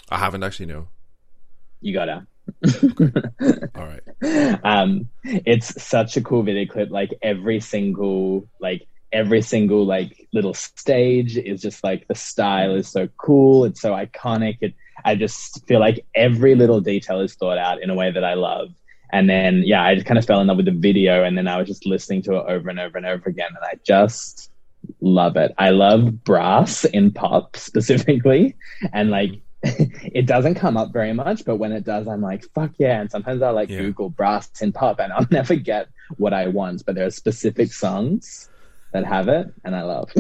I 0.10 0.18
haven't 0.18 0.44
actually 0.44 0.68
no. 0.68 0.88
You 1.82 1.94
gotta. 1.94 2.26
All 3.76 3.86
right. 3.86 4.60
um 4.64 5.10
it's 5.24 5.82
such 5.84 6.16
a 6.16 6.22
cool 6.22 6.44
video 6.44 6.66
clip 6.72 6.90
like 6.90 7.14
every 7.22 7.60
single 7.60 8.48
like 8.62 8.88
every 9.12 9.42
single 9.42 9.86
like 9.86 10.28
little 10.34 10.54
stage 10.54 11.38
is 11.38 11.62
just 11.62 11.84
like 11.84 12.08
the 12.08 12.16
style 12.16 12.74
is 12.74 12.88
so 12.88 13.08
cool 13.18 13.66
it's 13.66 13.82
so 13.82 13.92
iconic 13.92 14.58
it 14.62 14.74
i 15.06 15.14
just 15.14 15.66
feel 15.68 15.80
like 15.80 16.06
every 16.16 16.56
little 16.56 16.80
detail 16.80 17.20
is 17.20 17.36
thought 17.36 17.58
out 17.58 17.82
in 17.82 17.90
a 17.90 17.96
way 17.96 18.12
that 18.12 18.24
i 18.24 18.34
love 18.34 18.70
and 19.12 19.30
then 19.30 19.62
yeah 19.66 19.84
i 19.84 19.94
just 19.94 20.08
kind 20.08 20.18
of 20.18 20.26
fell 20.26 20.40
in 20.40 20.48
love 20.48 20.58
with 20.58 20.66
the 20.66 20.72
video 20.72 21.24
and 21.24 21.38
then 21.38 21.48
i 21.48 21.58
was 21.58 21.68
just 21.68 21.86
listening 21.86 22.22
to 22.22 22.34
it 22.36 22.46
over 22.48 22.70
and 22.70 22.80
over 22.80 22.98
and 22.98 23.06
over 23.06 23.30
again 23.30 23.50
and 23.50 23.64
i 23.64 23.74
just 23.86 24.52
love 25.02 25.38
it 25.38 25.54
i 25.58 25.70
love 25.70 26.24
brass 26.24 26.84
in 26.86 27.12
pop 27.12 27.56
specifically 27.70 28.56
and 28.94 29.10
like 29.12 29.32
it 29.64 30.28
doesn't 30.28 30.54
come 30.54 30.78
up 30.78 30.94
very 30.94 31.14
much, 31.14 31.44
but 31.44 31.56
when 31.56 31.72
it 31.72 31.84
does, 31.84 32.08
I'm 32.08 32.22
like, 32.22 32.46
fuck 32.54 32.74
yeah. 32.78 33.02
And 33.02 33.10
sometimes 33.10 33.42
I 33.42 33.50
like 33.50 33.70
Yeah. 33.70 33.80
Google 33.80 34.08
brass 34.12 34.52
in 34.62 34.72
pop 34.72 35.00
and 35.00 35.12
I'll 35.18 35.26
never 35.32 35.56
get 35.56 35.88
what 36.18 36.32
I 36.32 36.48
want, 36.48 36.86
but 36.86 36.94
there 36.94 37.08
are 37.08 37.10
specific 37.12 37.74
songs 37.74 38.50
that 38.94 39.04
have 39.04 39.28
it 39.28 39.52
and 39.66 39.76
I 39.76 39.82
love. 39.82 40.12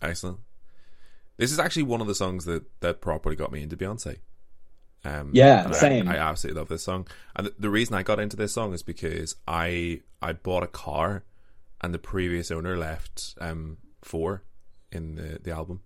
Excellent. 0.00 0.38
This 1.36 1.52
is 1.52 1.58
actually 1.58 1.82
one 1.84 2.00
of 2.00 2.06
the 2.06 2.14
songs 2.14 2.46
that 2.46 2.64
that 2.80 3.02
properly 3.02 3.36
got 3.36 3.52
me 3.52 3.62
into 3.62 3.76
Beyonce. 3.76 4.16
Um, 5.04 5.30
Yeah, 5.34 5.64
and 5.64 5.74
I- 5.74 5.76
same. 5.78 6.08
I, 6.08 6.16
absolutely 6.16 6.58
love 6.60 6.68
this 6.68 6.82
song, 6.84 7.06
and 7.36 7.48
the, 7.48 7.54
the 7.58 7.70
reason 7.70 7.94
I 7.94 8.02
got 8.02 8.18
into 8.18 8.36
this 8.36 8.52
song 8.54 8.72
is 8.72 8.82
because 8.82 9.34
I 9.46 10.00
I 10.22 10.32
bought 10.32 10.62
a 10.62 10.68
car, 10.68 11.24
and 11.82 11.92
the 11.94 11.98
previous 11.98 12.50
owner 12.50 12.76
left 12.76 13.34
um 13.40 13.78
four 14.02 14.44
in 14.90 15.14
the 15.16 15.38
the 15.42 15.50
album 15.50 15.80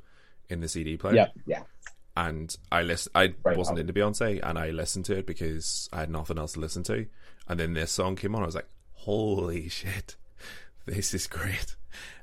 in 0.48 0.60
the 0.60 0.68
CD 0.68 0.96
player. 0.96 1.14
yeah. 1.16 1.28
Yeah. 1.46 1.62
and 2.16 2.56
I 2.72 2.82
list 2.82 3.08
I 3.14 3.34
Right, 3.44 3.56
wasn't 3.56 3.78
um, 3.78 3.80
into 3.80 3.92
Beyonce, 3.92 4.40
and 4.42 4.58
I 4.58 4.70
listened 4.70 5.04
to 5.06 5.16
it 5.18 5.26
because 5.26 5.88
I 5.92 6.00
had 6.00 6.10
nothing 6.10 6.38
else 6.38 6.52
to 6.54 6.60
listen 6.60 6.82
to, 6.84 7.06
and 7.48 7.60
then 7.60 7.74
this 7.74 7.92
song 7.92 8.16
came 8.16 8.34
on. 8.34 8.42
I 8.42 8.46
was 8.46 8.54
like, 8.54 8.68
"Holy 8.92 9.68
shit, 9.68 10.16
this 10.86 11.14
is 11.14 11.26
great!" 11.26 11.76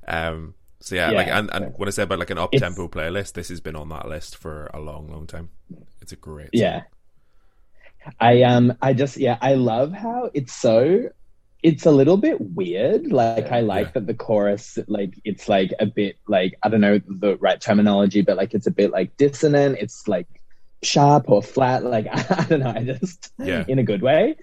Um, 0.08 0.56
so 0.80 0.96
yeah, 0.96 1.12
Yeah, 1.12 1.18
like 1.18 1.28
and, 1.28 1.50
and 1.54 1.74
when 1.78 1.88
I 1.88 1.92
said 1.92 2.04
about 2.04 2.20
like 2.20 2.30
an 2.32 2.38
up 2.38 2.56
tempo 2.56 2.88
playlist, 2.88 3.34
this 3.34 3.50
has 3.50 3.62
been 3.62 3.76
on 3.76 3.90
that 3.90 4.08
list 4.08 4.36
for 4.38 4.70
a 4.74 4.80
long, 4.80 5.10
long 5.10 5.28
time. 5.28 5.50
It's 6.02 6.12
a 6.12 6.16
great, 6.18 6.58
song. 6.58 6.62
Yeah. 6.62 6.84
I 8.20 8.42
um 8.44 8.74
I 8.82 8.94
just 8.94 9.18
yeah, 9.18 9.38
I 9.42 9.54
love 9.56 9.92
how 9.94 10.30
it's 10.34 10.54
so 10.54 11.10
it's 11.64 11.86
a 11.86 11.92
little 11.92 12.18
bit 12.18 12.38
weird. 12.40 13.12
Like 13.12 13.52
I 13.52 13.62
like 13.62 13.88
Yeah. 13.88 13.92
that 13.94 14.08
the 14.08 14.14
chorus 14.14 14.78
like 14.88 15.14
it's 15.24 15.48
like 15.50 15.72
a 15.80 15.86
bit 15.86 16.18
like 16.28 16.58
I 16.62 16.70
don't 16.70 16.82
know 16.82 17.00
the 17.08 17.38
right 17.38 17.60
terminology, 17.60 18.22
but 18.22 18.38
like 18.38 18.54
it's 18.54 18.68
a 18.68 18.72
bit 18.72 18.92
like 18.92 19.16
dissonant, 19.18 19.78
it's 19.80 20.08
like 20.08 20.28
sharp 20.84 21.30
or 21.30 21.42
flat, 21.42 21.84
like 21.86 22.08
I 22.12 22.46
don't 22.50 22.60
know, 22.60 22.74
I 22.76 22.84
just 22.84 23.32
Yeah. 23.40 23.64
in 23.68 23.80
a 23.80 23.84
good 23.84 24.02
way. 24.02 24.36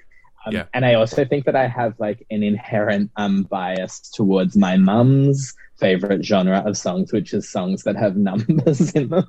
Um, 0.47 0.55
Yeah. 0.55 0.65
And 0.73 0.85
I 0.87 0.95
also 0.95 1.25
think 1.27 1.45
that 1.45 1.55
I 1.55 1.67
have 1.69 1.95
like 2.01 2.27
an 2.31 2.43
inherent 2.43 3.11
um, 3.17 3.43
bias 3.43 4.01
towards 4.15 4.57
my 4.57 4.79
mum's 4.79 5.55
favorite 5.79 6.25
genre 6.25 6.63
of 6.67 6.77
songs, 6.79 7.13
which 7.13 7.35
is 7.35 7.51
songs 7.51 7.83
that 7.85 7.97
have 7.97 8.17
numbers 8.29 8.93
in 8.93 9.09
them. 9.11 9.27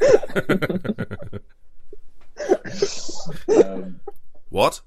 Um, 3.48 4.00
what? 4.50 4.80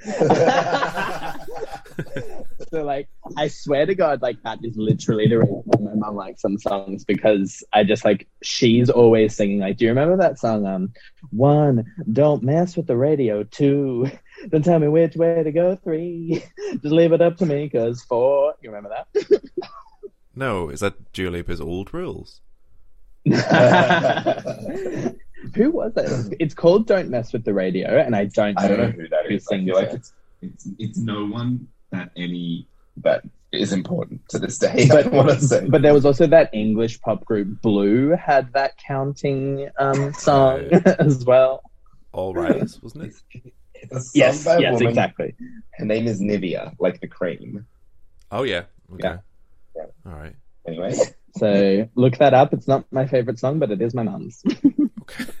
so 2.70 2.82
like 2.82 3.08
I 3.36 3.48
swear 3.48 3.86
to 3.86 3.94
God, 3.94 4.22
like 4.22 4.42
that 4.42 4.58
is 4.62 4.76
literally 4.76 5.28
the 5.28 5.40
reason 5.40 5.62
my 5.80 5.94
mum 5.94 6.16
likes 6.16 6.42
some 6.42 6.58
songs 6.58 7.04
because 7.04 7.62
I 7.72 7.84
just 7.84 8.04
like 8.04 8.28
she's 8.42 8.88
always 8.88 9.36
singing 9.36 9.60
like, 9.60 9.76
do 9.76 9.84
you 9.84 9.90
remember 9.90 10.16
that 10.18 10.38
song? 10.38 10.66
Um, 10.66 10.92
one, 11.30 11.84
don't 12.10 12.42
mess 12.42 12.76
with 12.76 12.86
the 12.86 12.96
radio. 12.96 13.42
Two, 13.42 14.10
don't 14.48 14.64
tell 14.64 14.78
me 14.78 14.88
which 14.88 15.16
way 15.16 15.42
to 15.42 15.52
go. 15.52 15.76
Three, 15.76 16.42
just 16.72 16.84
leave 16.84 17.12
it 17.12 17.20
up 17.20 17.36
to 17.38 17.46
me. 17.46 17.68
Cause 17.68 18.02
four, 18.02 18.54
you 18.62 18.70
remember 18.70 18.90
that? 18.90 19.42
No, 20.34 20.70
is 20.70 20.80
that 20.80 20.94
Lipa's 21.12 21.60
old 21.60 21.92
rules? 21.92 22.40
Who 25.54 25.70
was 25.70 25.92
it? 25.96 26.36
It's 26.40 26.54
called 26.54 26.86
"Don't 26.86 27.08
Mess 27.10 27.32
with 27.32 27.44
the 27.44 27.54
Radio," 27.54 27.98
and 27.98 28.14
I 28.14 28.26
don't. 28.26 28.58
I 28.58 28.68
don't 28.68 28.78
know 28.78 28.90
who 28.90 29.08
that 29.08 29.26
who 29.28 29.34
is. 29.36 29.46
I 29.50 29.58
feel 29.58 29.74
like 29.74 29.88
it. 29.88 29.94
it's, 29.94 30.12
it's 30.42 30.68
it's 30.78 30.98
no 30.98 31.26
one 31.26 31.68
that 31.90 32.10
any 32.16 32.66
that 32.98 33.22
is 33.52 33.72
important 33.72 34.20
to 34.28 34.38
this 34.38 34.58
day. 34.58 34.88
I 34.92 35.08
want 35.08 35.28
to 35.30 35.40
say, 35.40 35.66
But 35.68 35.82
there 35.82 35.92
was 35.94 36.04
also 36.06 36.26
that 36.28 36.50
English 36.52 37.00
pop 37.00 37.24
group 37.24 37.60
Blue 37.62 38.10
had 38.10 38.52
that 38.52 38.76
counting 38.76 39.68
um, 39.78 40.12
song 40.18 40.68
as 40.84 41.24
well. 41.24 41.62
All 42.12 42.32
rise, 42.34 42.80
wasn't 42.82 43.04
it? 43.04 43.14
it's 43.74 44.14
a 44.14 44.18
Yes, 44.18 44.44
yes, 44.46 44.74
woman. 44.74 44.88
exactly. 44.88 45.34
Her 45.74 45.84
name 45.84 46.06
is 46.06 46.20
Nivea, 46.20 46.74
like 46.78 47.00
the 47.00 47.08
cream. 47.08 47.66
Oh 48.30 48.42
yeah. 48.44 48.64
Okay. 48.92 49.08
Yeah. 49.08 49.18
Yeah. 49.76 49.86
All 50.12 50.18
right. 50.18 50.36
Anyway, 50.68 50.94
So 51.36 51.88
look 51.94 52.18
that 52.18 52.34
up. 52.34 52.52
It's 52.52 52.68
not 52.68 52.84
my 52.92 53.06
favorite 53.06 53.38
song, 53.38 53.58
but 53.58 53.70
it 53.70 53.80
is 53.80 53.94
my 53.94 54.02
mum's. 54.02 54.42
Okay. 55.18 55.32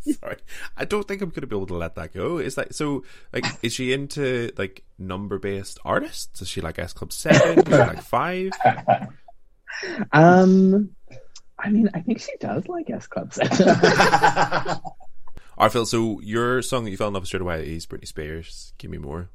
Sorry, 0.12 0.36
I 0.76 0.84
don't 0.84 1.06
think 1.06 1.20
I'm 1.22 1.30
going 1.30 1.40
to 1.42 1.46
be 1.46 1.56
able 1.56 1.66
to 1.66 1.74
let 1.74 1.94
that 1.96 2.14
go. 2.14 2.38
Is 2.38 2.54
that 2.54 2.74
so? 2.74 3.04
Like, 3.32 3.44
is 3.62 3.72
she 3.72 3.92
into 3.92 4.50
like 4.56 4.84
number-based 4.98 5.78
artists? 5.84 6.40
Is 6.40 6.48
she 6.48 6.60
like 6.60 6.78
S 6.78 6.92
Club 6.92 7.12
Seven? 7.12 7.58
Is 7.58 7.64
she 7.66 7.72
like 7.72 8.02
five? 8.02 8.52
Um, 10.12 10.90
I 11.58 11.68
mean, 11.70 11.88
I 11.94 12.00
think 12.00 12.20
she 12.20 12.32
does 12.40 12.66
like 12.66 12.90
S 12.90 13.06
Club 13.06 13.32
Seven. 13.32 13.78
All 15.56 15.64
right, 15.66 15.72
Fil 15.72 15.86
so. 15.86 16.20
Your 16.20 16.62
song 16.62 16.84
that 16.84 16.90
you 16.90 16.96
fell 16.96 17.08
in 17.08 17.14
love 17.14 17.22
with 17.22 17.28
straight 17.28 17.42
away 17.42 17.68
is 17.68 17.86
Britney 17.86 18.08
Spears. 18.08 18.72
Give 18.78 18.90
me 18.90 18.98
more. 18.98 19.30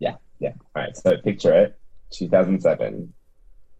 yeah, 0.00 0.16
yeah. 0.40 0.54
All 0.74 0.82
right, 0.82 0.96
so 0.96 1.16
picture 1.18 1.54
it, 1.54 1.78
2007. 2.10 3.12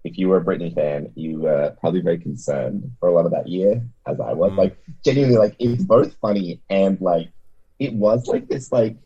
If 0.04 0.18
you 0.18 0.28
were 0.28 0.36
a 0.36 0.44
Britney 0.44 0.74
fan, 0.74 1.12
you 1.14 1.40
were 1.40 1.74
probably 1.80 2.00
very 2.02 2.18
concerned 2.18 2.92
for 3.00 3.08
a 3.08 3.14
lot 3.14 3.24
of 3.24 3.32
that 3.32 3.48
year, 3.48 3.86
as 4.06 4.20
I 4.20 4.34
was. 4.34 4.52
Mm. 4.52 4.58
Like, 4.58 4.78
genuinely, 5.04 5.38
like 5.38 5.56
it's 5.58 5.82
both 5.82 6.14
funny 6.20 6.60
and 6.68 7.00
like 7.00 7.30
it 7.78 7.94
was 7.94 8.26
like 8.26 8.46
this. 8.48 8.70
Like, 8.70 8.98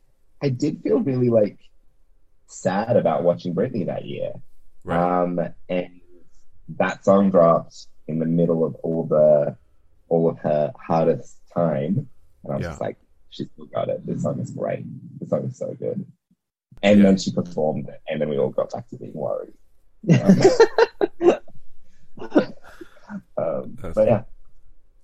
I 0.43 0.49
did 0.49 0.83
feel 0.83 0.99
really 0.99 1.29
like 1.31 1.59
sad 2.49 2.97
about 2.97 3.23
watching 3.23 3.55
Britney 3.55 3.87
that 3.87 4.05
year. 4.05 4.33
Right. 4.85 5.23
Um, 5.23 5.41
and 5.69 6.01
that 6.77 7.05
song 7.05 7.31
dropped 7.31 7.87
in 8.09 8.19
the 8.19 8.27
middle 8.27 8.65
of 8.65 8.75
all 8.77 9.05
the 9.07 9.57
all 10.09 10.29
of 10.29 10.39
her 10.39 10.73
hardest 10.81 11.39
time, 11.55 12.09
and 12.45 12.53
I 12.53 12.57
was 12.57 12.63
Yeah. 12.63 12.69
just 12.71 12.81
like, 12.81 12.97
she 13.31 13.45
still 13.45 13.67
got 13.67 13.89
it. 13.89 14.05
This 14.07 14.23
song 14.23 14.41
is 14.41 14.51
great. 14.51 14.85
This 15.21 15.29
song 15.31 15.45
is 15.45 15.59
so 15.59 15.75
good. 15.75 16.05
And 16.83 16.99
Yeah. 16.99 17.05
then 17.07 17.19
she 17.19 17.31
performed 17.33 17.89
it, 17.89 18.01
and 18.09 18.21
then 18.21 18.29
we 18.31 18.39
all 18.39 18.49
got 18.51 18.73
back 18.73 18.89
to 18.89 18.97
being 18.97 19.13
worried. 19.15 19.53
Um, 20.09 20.39
That's- 23.63 23.95
but 23.95 24.07
yeah, 24.09 24.23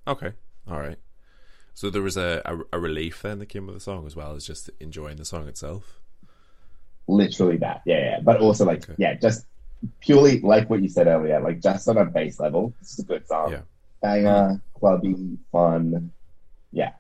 Okay. 0.07 0.33
All 0.71 0.79
right. 0.81 0.99
So 1.75 1.91
there 1.91 2.03
was 2.03 2.17
a, 2.17 2.41
a 2.45 2.77
a 2.77 2.81
relief 2.81 3.23
then 3.23 3.39
that 3.41 3.47
came 3.47 3.67
with 3.67 3.75
the 3.75 3.81
song 3.81 4.07
as 4.07 4.15
well 4.15 4.35
as 4.35 4.47
just 4.47 4.71
enjoying 4.81 5.17
the 5.17 5.25
song 5.25 5.49
itself. 5.49 6.01
literally 7.07 7.59
that. 7.59 7.83
Yeah, 7.85 7.99
yeah. 7.99 8.21
But 8.23 8.41
also 8.41 8.65
like, 8.65 8.85
Okay. 8.85 8.95
yeah, 8.99 9.15
just 9.15 9.47
purely 10.01 10.41
like 10.41 10.71
what 10.71 10.83
you 10.83 10.89
said 10.89 11.07
earlier, 11.07 11.41
like 11.41 11.61
just 11.61 11.87
on 11.89 11.99
a 11.99 12.05
base 12.07 12.41
level, 12.41 12.73
it's 12.81 12.99
a 12.99 13.03
good 13.05 13.27
song. 13.27 13.51
Yeah. 13.53 13.61
Banger, 14.01 14.61
clubby, 14.79 15.39
fun. 15.53 16.11
Yeah. 16.73 16.93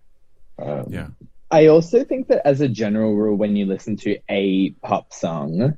Um, 0.58 0.87
Yeah. 0.90 1.08
I 1.50 1.68
also 1.68 2.04
think 2.04 2.28
that 2.28 2.46
as 2.46 2.61
a 2.61 2.68
general 2.68 3.14
rule, 3.14 3.37
when 3.37 3.54
you 3.56 3.64
listen 3.66 3.96
to 3.99 4.18
a 4.28 4.70
pop 4.82 5.12
song, 5.12 5.76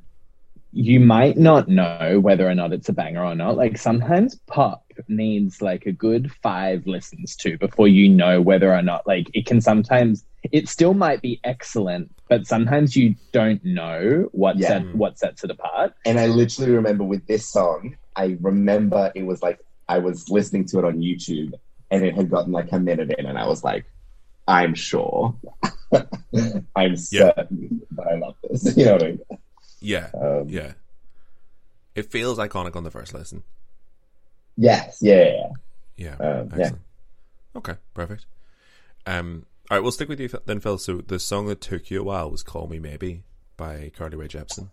you 0.73 0.99
might 0.99 1.37
not 1.37 1.67
know 1.69 2.19
whether 2.19 2.49
or 2.49 2.55
not 2.55 2.73
it's 2.73 2.89
a 2.89 2.93
banger 2.93 3.23
or 3.23 3.35
not. 3.35 3.55
Like 3.57 3.77
sometimes 3.77 4.35
pop 4.47 4.86
needs 5.07 5.61
like 5.61 5.85
a 5.85 5.91
good 5.91 6.31
five 6.43 6.85
listens 6.87 7.35
to 7.37 7.57
before 7.57 7.87
you 7.87 8.09
know 8.09 8.41
whether 8.41 8.73
or 8.73 8.81
not 8.81 9.05
like 9.07 9.27
it 9.33 9.45
can 9.45 9.61
sometimes 9.61 10.25
it 10.51 10.69
still 10.69 10.93
might 10.93 11.21
be 11.21 11.39
excellent, 11.43 12.13
but 12.29 12.47
sometimes 12.47 12.95
you 12.95 13.15
don't 13.33 13.63
know 13.65 14.29
what 14.31 14.57
Yeah. 14.57 14.67
set 14.67 14.95
what 14.95 15.17
sets 15.19 15.43
it 15.43 15.51
apart. 15.51 15.93
And 16.05 16.19
I 16.19 16.27
literally 16.27 16.71
remember 16.71 17.03
with 17.03 17.25
this 17.27 17.49
song, 17.51 17.97
I 18.15 18.37
remember 18.41 19.11
it 19.15 19.23
was 19.23 19.41
like 19.41 19.59
I 19.89 19.99
was 19.99 20.29
listening 20.29 20.65
to 20.67 20.79
it 20.79 20.85
on 20.85 20.99
YouTube 20.99 21.53
and 21.91 22.03
it 22.03 22.15
had 22.15 22.29
gotten 22.29 22.51
like 22.51 22.71
a 22.71 22.79
minute 22.79 23.11
in 23.17 23.25
and 23.25 23.37
I 23.37 23.47
was 23.47 23.63
like, 23.63 23.85
I'm 24.47 24.75
sure. 24.75 25.35
I'm 26.75 26.95
Yeah. 27.11 27.31
certain 27.35 27.81
that 27.91 28.07
I 28.07 28.15
love 28.15 28.35
this. 28.49 28.75
You 28.77 28.85
know 28.85 28.93
what 28.93 29.03
I 29.03 29.07
mean? 29.07 29.19
Yeah. 29.81 30.09
Um, 30.19 30.49
Yeah. 30.49 30.73
It 31.95 32.11
feels 32.11 32.37
iconic 32.37 32.75
on 32.75 32.83
the 32.83 32.91
first 32.91 33.13
listen. 33.13 33.43
Yes, 34.57 34.97
yeah, 35.01 35.47
Yeah. 35.95 36.15
yeah. 36.19 36.27
Um, 36.41 36.51
yeah. 36.57 36.71
Okay, 37.55 37.75
perfect. 37.93 38.25
Um, 39.05 39.45
all 39.69 39.77
right, 39.77 39.81
we'll 39.81 39.91
stick 39.91 40.09
with 40.09 40.19
you 40.19 40.29
then, 40.45 40.59
Fil. 40.59 40.77
So 40.77 40.97
the 40.97 41.19
song 41.19 41.47
that 41.47 41.61
took 41.61 41.89
you 41.89 42.01
a 42.01 42.03
while 42.03 42.29
was 42.31 42.43
"Call 42.43 42.67
Me 42.67 42.79
Maybe" 42.79 43.23
by 43.55 43.91
Carly 43.95 44.17
Rae 44.17 44.27
Jepsen. 44.27 44.69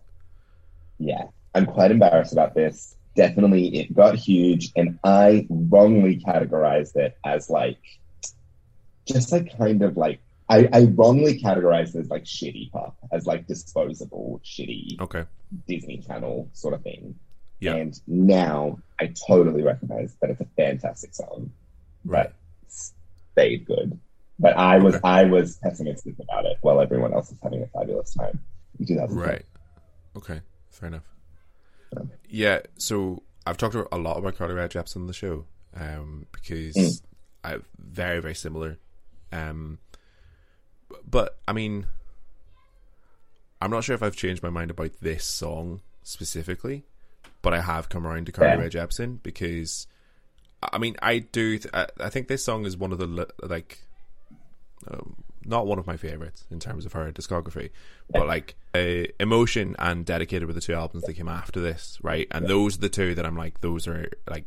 Yeah. 0.97 1.25
I'm 1.53 1.65
quite 1.65 1.91
embarrassed 1.91 2.33
about 2.33 2.53
this. 2.53 2.95
Definitely 3.15 3.77
it 3.79 3.95
got 3.95 4.15
huge 4.15 4.71
and 4.75 4.99
I 5.05 5.47
wrongly 5.49 6.17
categorized 6.19 6.97
it 6.97 7.17
as 7.23 7.49
like 7.49 7.79
just 9.05 9.31
like 9.31 9.57
kind 9.57 9.81
of 9.81 9.95
like 9.95 10.19
I, 10.49 10.67
I 10.73 10.83
wrongly 10.95 11.39
categorized 11.41 11.95
it 11.95 11.99
as 11.99 12.09
like 12.09 12.25
shitty 12.25 12.71
pop, 12.71 12.97
as 13.11 13.25
like 13.25 13.47
disposable, 13.47 14.41
shitty 14.43 14.99
Okay. 14.99 15.23
Disney 15.67 15.99
Channel 16.05 16.49
sort 16.53 16.73
of 16.73 16.83
thing. 16.83 17.15
Yeah. 17.59 17.75
And 17.75 17.99
now 18.07 18.79
I 18.99 19.13
totally 19.27 19.61
recognize 19.63 20.15
that 20.21 20.29
it's 20.29 20.41
a 20.41 20.47
fantastic 20.57 21.13
song. 21.15 21.51
Right. 22.03 22.31
Stayed 22.67 23.65
good. 23.65 23.99
But 24.39 24.57
I 24.57 24.77
was 24.77 24.95
Okay. 24.95 25.01
I 25.07 25.23
was 25.23 25.57
pessimistic 25.63 26.15
about 26.19 26.45
it 26.45 26.57
while 26.61 26.81
everyone 26.81 27.13
else 27.13 27.31
is 27.31 27.37
having 27.41 27.61
a 27.63 27.67
fabulous 27.67 28.13
time. 28.13 28.39
in 28.79 28.85
2010. 28.85 29.17
Right. 29.17 29.45
Okay. 30.17 30.41
Fair 30.71 30.87
enough. 30.87 31.09
Yeah. 32.27 32.59
So 32.77 33.23
I've 33.47 33.57
talked 33.57 33.75
a 33.75 33.97
lot 33.97 34.17
about 34.17 34.35
Carly 34.37 34.53
Rae 34.53 34.67
Jepsen 34.67 34.97
on 34.97 35.07
the 35.07 35.13
show 35.13 35.45
um, 35.75 36.25
because 36.31 36.75
Mm. 36.75 37.01
I 37.43 37.57
very 37.77 38.19
very 38.19 38.35
similar. 38.35 38.77
Um, 39.31 39.79
but 41.09 41.37
I 41.47 41.53
mean, 41.53 41.87
I'm 43.61 43.71
not 43.71 43.83
sure 43.83 43.95
if 43.95 44.03
I've 44.03 44.15
changed 44.15 44.43
my 44.43 44.49
mind 44.49 44.71
about 44.71 44.91
this 45.01 45.23
song 45.25 45.81
specifically, 46.03 46.83
but 47.45 47.53
I 47.53 47.61
have 47.61 47.89
come 47.89 48.07
around 48.07 48.25
to 48.25 48.31
Carly 48.31 48.53
Yeah. 48.53 48.59
Rae 48.59 48.69
Jepsen 48.69 49.21
because 49.21 49.85
I 50.63 50.79
mean 50.79 50.95
I 50.99 51.19
do 51.19 51.59
th- 51.59 51.71
I, 51.73 51.85
I 51.99 52.09
think 52.09 52.27
this 52.27 52.43
song 52.43 52.65
is 52.65 52.75
one 52.75 52.91
of 52.91 52.97
the 52.97 53.27
like 53.43 53.79
um, 54.87 55.15
not 55.45 55.67
one 55.67 55.77
of 55.77 55.85
my 55.85 55.95
favorites 55.95 56.43
in 56.49 56.59
terms 56.59 56.87
of 56.87 56.93
her 56.93 57.11
discography, 57.11 57.69
but 58.09 58.25
like 58.27 58.55
uh, 58.73 59.03
Emotion 59.19 59.75
and 59.77 60.05
Dedicated 60.05 60.47
were 60.47 60.53
the 60.53 60.61
two 60.61 60.73
albums 60.73 61.03
that 61.03 61.13
came 61.13 61.27
after 61.27 61.59
this, 61.59 61.99
right? 62.01 62.27
And 62.31 62.47
those 62.47 62.77
are 62.77 62.81
the 62.81 62.89
two 62.89 63.13
that 63.13 63.27
I'm 63.27 63.37
like, 63.37 63.61
those 63.61 63.87
are 63.87 64.09
like 64.27 64.45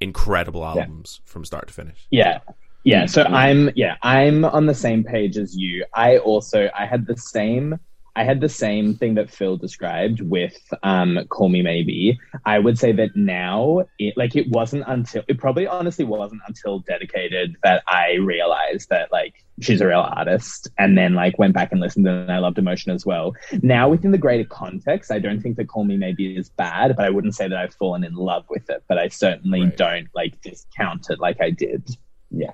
incredible 0.00 0.64
albums 0.64 1.20
yeah. 1.22 1.30
from 1.30 1.44
start 1.44 1.68
to 1.68 1.74
finish. 1.74 2.08
Yeah. 2.10 2.40
Yeah, 2.82 3.06
so 3.06 3.22
I'm 3.22 3.70
yeah, 3.76 3.96
I'm 4.02 4.44
on 4.44 4.66
the 4.66 4.74
same 4.74 5.04
page 5.04 5.38
as 5.38 5.56
you. 5.56 5.86
I 5.94 6.18
also 6.18 6.68
I 6.78 6.84
had 6.84 7.06
the 7.06 7.16
same 7.16 7.78
I 8.16 8.22
had 8.22 8.40
the 8.40 8.48
same 8.48 8.94
thing 8.94 9.14
that 9.14 9.30
Fil 9.30 9.56
described 9.56 10.20
with 10.20 10.56
um, 10.82 11.18
"Call 11.28 11.48
Me 11.48 11.62
Maybe." 11.62 12.18
I 12.44 12.58
would 12.60 12.78
say 12.78 12.92
that 12.92 13.16
now, 13.16 13.86
it, 13.98 14.16
like, 14.16 14.36
it 14.36 14.48
wasn't 14.48 14.84
until 14.86 15.24
it 15.26 15.38
probably 15.38 15.66
honestly 15.66 16.04
wasn't 16.04 16.42
until 16.46 16.78
"Dedicated" 16.78 17.56
that 17.64 17.82
I 17.88 18.14
realized 18.14 18.88
that 18.90 19.10
like 19.10 19.44
she's 19.60 19.80
a 19.80 19.86
real 19.86 20.00
artist, 20.00 20.68
and 20.78 20.96
then 20.96 21.14
like 21.14 21.38
went 21.38 21.54
back 21.54 21.72
and 21.72 21.80
listened, 21.80 22.06
and 22.06 22.30
I 22.30 22.38
loved 22.38 22.58
"Emotion" 22.58 22.92
as 22.92 23.04
well. 23.04 23.34
Now, 23.62 23.88
within 23.88 24.12
the 24.12 24.18
greater 24.18 24.48
context, 24.48 25.10
I 25.10 25.18
don't 25.18 25.40
think 25.40 25.56
that 25.56 25.68
"Call 25.68 25.84
Me 25.84 25.96
Maybe" 25.96 26.36
is 26.36 26.48
bad, 26.50 26.94
but 26.94 27.04
I 27.04 27.10
wouldn't 27.10 27.34
say 27.34 27.48
that 27.48 27.58
I've 27.58 27.74
fallen 27.74 28.04
in 28.04 28.14
love 28.14 28.44
with 28.48 28.70
it. 28.70 28.84
But 28.86 28.98
I 28.98 29.08
certainly 29.08 29.62
right. 29.62 29.76
don't 29.76 30.08
like 30.14 30.40
discount 30.40 31.10
it 31.10 31.18
like 31.18 31.40
I 31.40 31.50
did. 31.50 31.96
Yeah, 32.30 32.52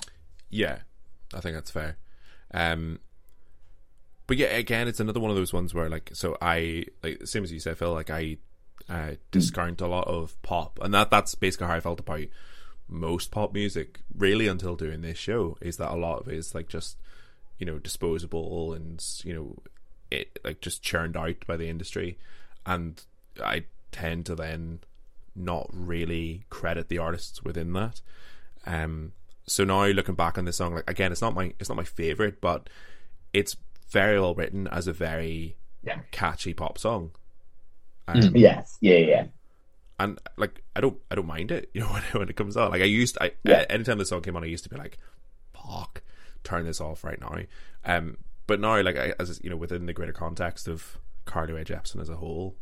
yeah, 0.48 0.78
I 1.34 1.40
think 1.40 1.54
that's 1.54 1.70
fair. 1.70 1.98
Um, 2.52 2.98
but 4.30 4.36
yeah, 4.36 4.46
again, 4.46 4.86
it's 4.86 5.00
another 5.00 5.18
one 5.18 5.32
of 5.32 5.36
those 5.36 5.52
ones 5.52 5.74
where 5.74 5.88
like, 5.88 6.10
so 6.12 6.38
I 6.40 6.84
like 7.02 7.26
same 7.26 7.42
as 7.42 7.50
you 7.50 7.58
said, 7.58 7.76
Fil. 7.76 7.92
Like 7.92 8.10
I 8.10 8.36
uh, 8.88 9.14
discount 9.32 9.80
a 9.80 9.88
lot 9.88 10.06
of 10.06 10.40
pop, 10.42 10.78
and 10.80 10.94
that 10.94 11.10
that's 11.10 11.34
basically 11.34 11.66
how 11.66 11.74
I 11.74 11.80
felt 11.80 11.98
about 11.98 12.26
most 12.86 13.32
pop 13.32 13.52
music. 13.52 14.02
Really, 14.16 14.46
until 14.46 14.76
doing 14.76 15.00
this 15.00 15.18
show, 15.18 15.58
is 15.60 15.78
that 15.78 15.90
a 15.90 15.96
lot 15.96 16.20
of 16.20 16.28
it 16.28 16.36
is 16.36 16.54
like 16.54 16.68
just 16.68 16.96
you 17.58 17.66
know 17.66 17.80
disposable 17.80 18.72
and 18.72 19.04
you 19.24 19.34
know 19.34 19.56
it 20.12 20.38
like 20.44 20.60
just 20.60 20.80
churned 20.80 21.16
out 21.16 21.44
by 21.48 21.56
the 21.56 21.68
industry, 21.68 22.16
and 22.64 23.02
I 23.44 23.64
tend 23.90 24.26
to 24.26 24.36
then 24.36 24.78
not 25.34 25.68
really 25.72 26.44
credit 26.50 26.88
the 26.88 26.98
artists 26.98 27.42
within 27.42 27.72
that. 27.72 28.00
Um, 28.64 29.10
so 29.48 29.64
now 29.64 29.86
looking 29.86 30.14
back 30.14 30.38
on 30.38 30.44
this 30.44 30.58
song, 30.58 30.76
like 30.76 30.88
again, 30.88 31.10
it's 31.10 31.20
not 31.20 31.34
my 31.34 31.52
it's 31.58 31.68
not 31.68 31.74
my 31.74 31.82
favorite, 31.82 32.40
but 32.40 32.70
it's 33.32 33.56
very 33.90 34.20
well 34.20 34.34
written 34.34 34.66
as 34.68 34.86
a 34.86 34.92
very 34.92 35.56
yeah. 35.82 36.00
catchy 36.10 36.54
pop 36.54 36.78
song. 36.78 37.10
Um, 38.08 38.16
mm. 38.16 38.32
Yes, 38.34 38.76
yeah, 38.80 38.98
yeah. 38.98 39.26
And 39.98 40.18
like, 40.36 40.62
I 40.74 40.80
don't, 40.80 40.98
I 41.10 41.14
don't 41.14 41.26
mind 41.26 41.50
it. 41.50 41.70
You 41.74 41.82
know, 41.82 41.88
when, 41.88 42.02
when 42.12 42.28
it 42.28 42.36
comes 42.36 42.56
out, 42.56 42.70
like 42.70 42.82
I 42.82 42.86
used, 42.86 43.18
I 43.20 43.32
yeah. 43.44 43.64
anytime 43.68 43.98
the 43.98 44.04
song 44.04 44.22
came 44.22 44.36
on, 44.36 44.44
I 44.44 44.46
used 44.46 44.64
to 44.64 44.70
be 44.70 44.76
like, 44.76 44.98
"Fuck, 45.52 46.02
turn 46.42 46.64
this 46.64 46.80
off 46.80 47.04
right 47.04 47.20
now." 47.20 47.36
Um, 47.84 48.16
but 48.46 48.60
now, 48.60 48.80
like, 48.82 48.96
I, 48.96 49.14
as 49.18 49.40
you 49.44 49.50
know, 49.50 49.56
within 49.56 49.86
the 49.86 49.92
greater 49.92 50.12
context 50.12 50.66
of 50.66 50.98
Carly 51.24 51.52
Rae 51.52 51.64
Jepsen 51.64 52.00
as 52.00 52.08
a 52.08 52.16
whole, 52.16 52.56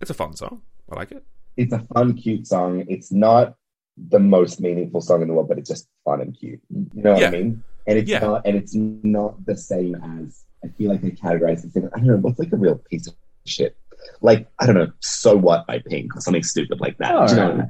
it's 0.00 0.10
a 0.10 0.14
fun 0.14 0.36
song. 0.36 0.62
I 0.90 0.96
like 0.96 1.12
it. 1.12 1.24
It's 1.56 1.72
a 1.72 1.86
fun, 1.94 2.14
cute 2.14 2.46
song. 2.46 2.84
It's 2.88 3.12
not 3.12 3.56
the 3.96 4.18
most 4.18 4.60
meaningful 4.60 5.00
song 5.00 5.22
in 5.22 5.28
the 5.28 5.34
world, 5.34 5.48
but 5.48 5.58
it's 5.58 5.68
just 5.68 5.88
fun 6.04 6.20
and 6.20 6.36
cute. 6.38 6.60
You 6.70 7.02
know 7.02 7.12
what 7.12 7.20
yeah. 7.20 7.28
I 7.28 7.30
mean? 7.30 7.62
And 7.86 7.98
it's 7.98 8.10
yeah. 8.10 8.20
not, 8.20 8.42
and 8.44 8.56
it's 8.56 8.74
not 8.74 9.44
the 9.44 9.56
same 9.56 9.94
as 9.94 10.44
I 10.64 10.68
feel 10.68 10.90
like 10.90 11.02
they 11.02 11.10
categorize 11.10 11.64
it. 11.64 11.70
I 11.94 11.98
don't 11.98 12.06
know 12.06 12.16
what's 12.16 12.38
like 12.38 12.52
a 12.52 12.56
real 12.56 12.80
piece 12.90 13.06
of 13.06 13.14
shit. 13.46 13.76
Like 14.20 14.48
I 14.58 14.66
don't 14.66 14.74
know, 14.74 14.92
so 15.00 15.36
what 15.36 15.66
by 15.66 15.78
Pink 15.78 16.16
or 16.16 16.20
something 16.20 16.42
stupid 16.42 16.80
like 16.80 16.98
that. 16.98 17.30
You 17.30 17.36
know? 17.36 17.64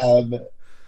um, 0.00 0.34
um, 0.34 0.40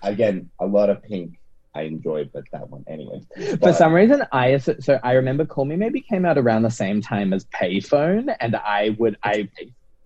again, 0.02 0.50
a 0.58 0.66
lot 0.66 0.90
of 0.90 1.02
Pink 1.02 1.40
I 1.74 1.82
enjoyed, 1.82 2.30
but 2.32 2.44
that 2.52 2.68
one 2.68 2.84
anyway. 2.88 3.20
But, 3.36 3.60
For 3.60 3.72
some 3.72 3.92
reason, 3.92 4.24
I 4.32 4.58
so 4.58 4.98
I 5.02 5.12
remember 5.12 5.44
Call 5.44 5.64
Me 5.64 5.76
Maybe 5.76 6.00
came 6.00 6.24
out 6.24 6.36
around 6.36 6.62
the 6.62 6.70
same 6.70 7.00
time 7.00 7.32
as 7.32 7.44
Payphone, 7.46 8.34
and 8.40 8.56
I 8.56 8.96
would 8.98 9.16
I 9.22 9.48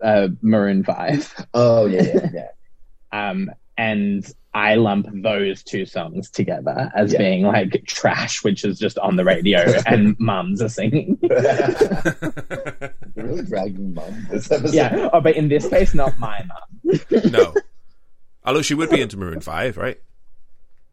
uh, 0.03 0.27
Maroon 0.41 0.83
Five. 0.83 1.33
Oh 1.53 1.87
yeah, 1.87 2.03
yeah, 2.03 2.29
yeah. 2.33 2.47
um, 3.29 3.51
and 3.77 4.25
I 4.55 4.75
lump 4.75 5.07
those 5.11 5.61
two 5.63 5.85
songs 5.85 6.31
together 6.31 6.89
as 6.95 7.11
yeah. 7.11 7.19
being 7.19 7.43
like 7.43 7.83
trash, 7.85 8.41
which 8.41 8.63
is 8.63 8.79
just 8.79 8.97
on 8.97 9.17
the 9.17 9.25
radio 9.25 9.59
and 9.85 10.17
mums 10.17 10.61
are 10.61 10.69
singing. 10.69 11.19
really 13.15 13.43
dragging 13.43 13.93
mum 13.93 14.27
this 14.31 14.49
episode. 14.49 14.73
Yeah, 14.73 15.09
oh, 15.11 15.19
but 15.19 15.35
in 15.35 15.49
this 15.49 15.67
case, 15.67 15.93
not 15.93 16.17
my 16.19 16.41
mum. 16.47 17.01
no. 17.31 17.53
Although 18.45 18.61
she 18.61 18.75
would 18.75 18.89
be 18.89 19.01
into 19.01 19.17
Maroon 19.17 19.41
5, 19.41 19.75
right? 19.75 19.99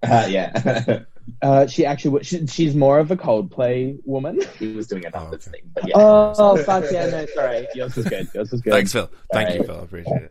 Uh, 0.03 0.27
yeah. 0.29 1.05
Uh, 1.41 1.69
she 1.69 1.87
actually 1.87 2.25
she, 2.25 2.45
she's 2.49 2.75
more 2.75 2.99
of 2.99 3.13
a 3.13 3.17
Coldplay 3.17 3.97
woman. 4.05 4.41
He 4.59 4.73
was 4.73 4.89
doing 4.89 5.07
another 5.07 5.27
oh, 5.31 5.35
okay. 5.35 5.51
thing, 5.53 5.61
but 5.73 5.87
yeah. 5.87 5.95
Oh, 5.95 6.35
oh 6.37 6.57
fuck 6.65 6.83
yeah! 6.91 7.07
No, 7.07 7.27
sorry. 7.27 7.69
Yours 7.77 7.95
was 7.95 8.07
good. 8.07 8.29
Yours 8.35 8.51
was 8.51 8.61
good. 8.61 8.73
Thanks, 8.73 8.93
Fil. 8.93 9.09
Thank 9.33 9.51
right. 9.51 9.59
you, 9.59 9.65
Fil. 9.65 9.77
I 9.77 9.83
appreciate 9.85 10.31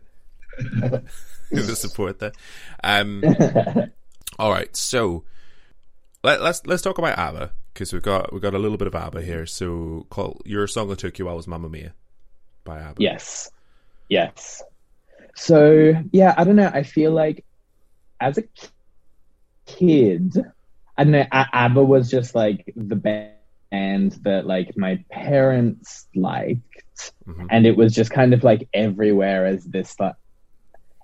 it. 0.58 1.04
the 1.66 1.76
support 1.76 2.18
there. 2.18 2.32
Um, 2.82 3.22
all 4.38 4.50
right, 4.50 4.74
so 4.74 5.24
let, 6.24 6.40
us 6.40 6.42
let's, 6.42 6.66
let's 6.66 6.82
talk 6.82 6.98
about 6.98 7.18
ABBA 7.18 7.52
because 7.72 7.92
we've 7.92 8.02
got 8.02 8.32
we've 8.32 8.42
got 8.42 8.54
a 8.54 8.58
little 8.58 8.78
bit 8.78 8.88
of 8.88 8.94
ABBA 8.94 9.22
here. 9.22 9.46
So, 9.46 10.06
Col 10.10 10.40
your 10.44 10.66
song 10.66 10.88
that 10.88 10.98
took 10.98 11.18
you 11.18 11.28
out 11.28 11.36
was 11.36 11.46
"Mamma 11.46 11.68
Mia" 11.68 11.94
by 12.64 12.80
ABBA. 12.80 13.02
Yes, 13.02 13.50
yes. 14.08 14.62
So 15.34 15.94
yeah, 16.12 16.34
I 16.36 16.44
don't 16.44 16.56
know. 16.56 16.70
I 16.72 16.82
feel 16.82 17.12
like 17.12 17.44
as 18.20 18.38
a 18.38 18.44
kid, 19.66 20.36
I 20.96 21.04
don't 21.04 21.12
know. 21.12 21.26
ABBA 21.32 21.82
was 21.82 22.10
just 22.10 22.34
like 22.34 22.72
the 22.76 22.96
band 22.96 24.12
that 24.22 24.46
like 24.46 24.76
my 24.76 25.04
parents 25.10 26.06
liked, 26.14 27.12
mm-hmm. 27.26 27.46
and 27.50 27.66
it 27.66 27.76
was 27.76 27.94
just 27.94 28.10
kind 28.10 28.34
of 28.34 28.44
like 28.44 28.68
everywhere 28.72 29.46
as 29.46 29.64
this 29.64 29.98
like 29.98 30.14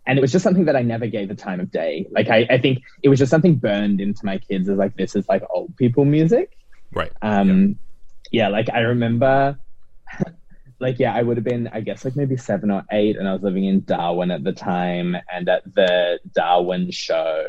and 0.09 0.19
it 0.19 0.23
was 0.23 0.33
just 0.33 0.43
something 0.43 0.65
that 0.65 0.75
I 0.75 0.83
never 0.83 1.07
gave 1.07 1.29
the 1.29 1.35
time 1.35 1.61
of 1.61 1.71
day. 1.71 2.09
Like 2.11 2.31
I, 2.31 2.47
I 2.49 2.59
think 2.59 2.83
it 3.03 3.11
was 3.11 3.19
just 3.19 3.31
something 3.31 3.57
burned 3.57 4.01
into 4.01 4.25
my 4.25 4.39
kids 4.39 4.69
as 4.69 4.79
like 4.79 4.97
this 4.97 5.15
is 5.15 5.29
like 5.29 5.43
old 5.51 5.77
people 5.77 6.07
music. 6.07 6.57
Right. 6.93 7.13
Um 7.21 7.79
yeah, 8.31 8.45
yeah 8.45 8.49
like 8.49 8.71
I 8.73 8.81
remember 8.81 9.59
like 10.81 10.99
yeah, 10.99 11.15
I 11.15 11.23
would 11.23 11.37
have 11.37 11.45
been 11.45 11.69
I 11.69 11.83
guess 11.83 12.07
like 12.07 12.17
maybe 12.17 12.39
seven 12.39 12.71
or 12.71 12.85
eight 12.91 13.19
and 13.19 13.29
I 13.29 13.35
was 13.35 13.43
living 13.43 13.65
in 13.65 13.85
Darwin 13.85 14.31
at 14.31 14.43
the 14.43 14.53
time 14.53 15.15
and 15.31 15.47
at 15.47 15.63
the 15.75 16.19
Darwin 16.35 16.91
show 16.91 17.45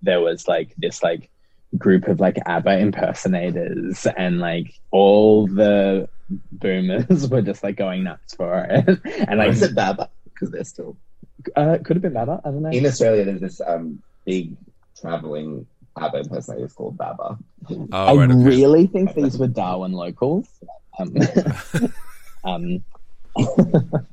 there 0.00 0.20
was 0.20 0.46
like 0.46 0.72
this 0.78 1.02
like 1.02 1.30
group 1.76 2.06
of 2.06 2.20
like 2.20 2.38
ABBA 2.46 2.78
impersonators 2.78 4.06
and 4.16 4.38
like 4.38 4.72
all 4.92 5.48
the 5.48 6.08
boomers 6.52 7.28
were 7.30 7.42
just 7.42 7.64
like 7.64 7.74
going 7.74 8.04
nuts 8.04 8.34
for 8.36 8.64
it. 8.70 8.86
and 9.28 9.38
like, 9.38 9.56
it 9.56 9.74
BABA? 9.74 10.08
Because 10.24 10.52
they're 10.52 10.62
still 10.62 10.96
uh, 11.56 11.78
could 11.84 11.96
have 11.96 12.02
been 12.02 12.12
Baba. 12.12 12.40
I 12.44 12.50
don't 12.50 12.62
know. 12.62 12.70
In 12.70 12.86
Australia, 12.86 13.24
there's 13.24 13.40
this 13.40 13.60
um, 13.60 14.02
big 14.24 14.56
traveling 15.00 15.66
ABBA 15.96 16.18
impersonator 16.18 16.68
called 16.68 16.96
Baba. 16.96 17.38
Oh, 17.70 17.88
I 17.92 18.14
right, 18.14 18.30
okay. 18.30 18.44
really 18.44 18.86
think 18.86 19.14
these 19.14 19.38
were 19.38 19.46
Darwin 19.46 19.92
locals. 19.92 20.48
Um, 20.98 21.16
um, 22.44 22.84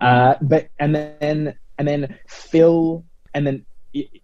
uh, 0.00 0.34
but 0.40 0.68
and 0.78 0.94
then 0.94 1.54
and 1.78 1.88
then 1.88 2.18
Fil 2.28 3.04
and 3.32 3.46
then 3.46 3.66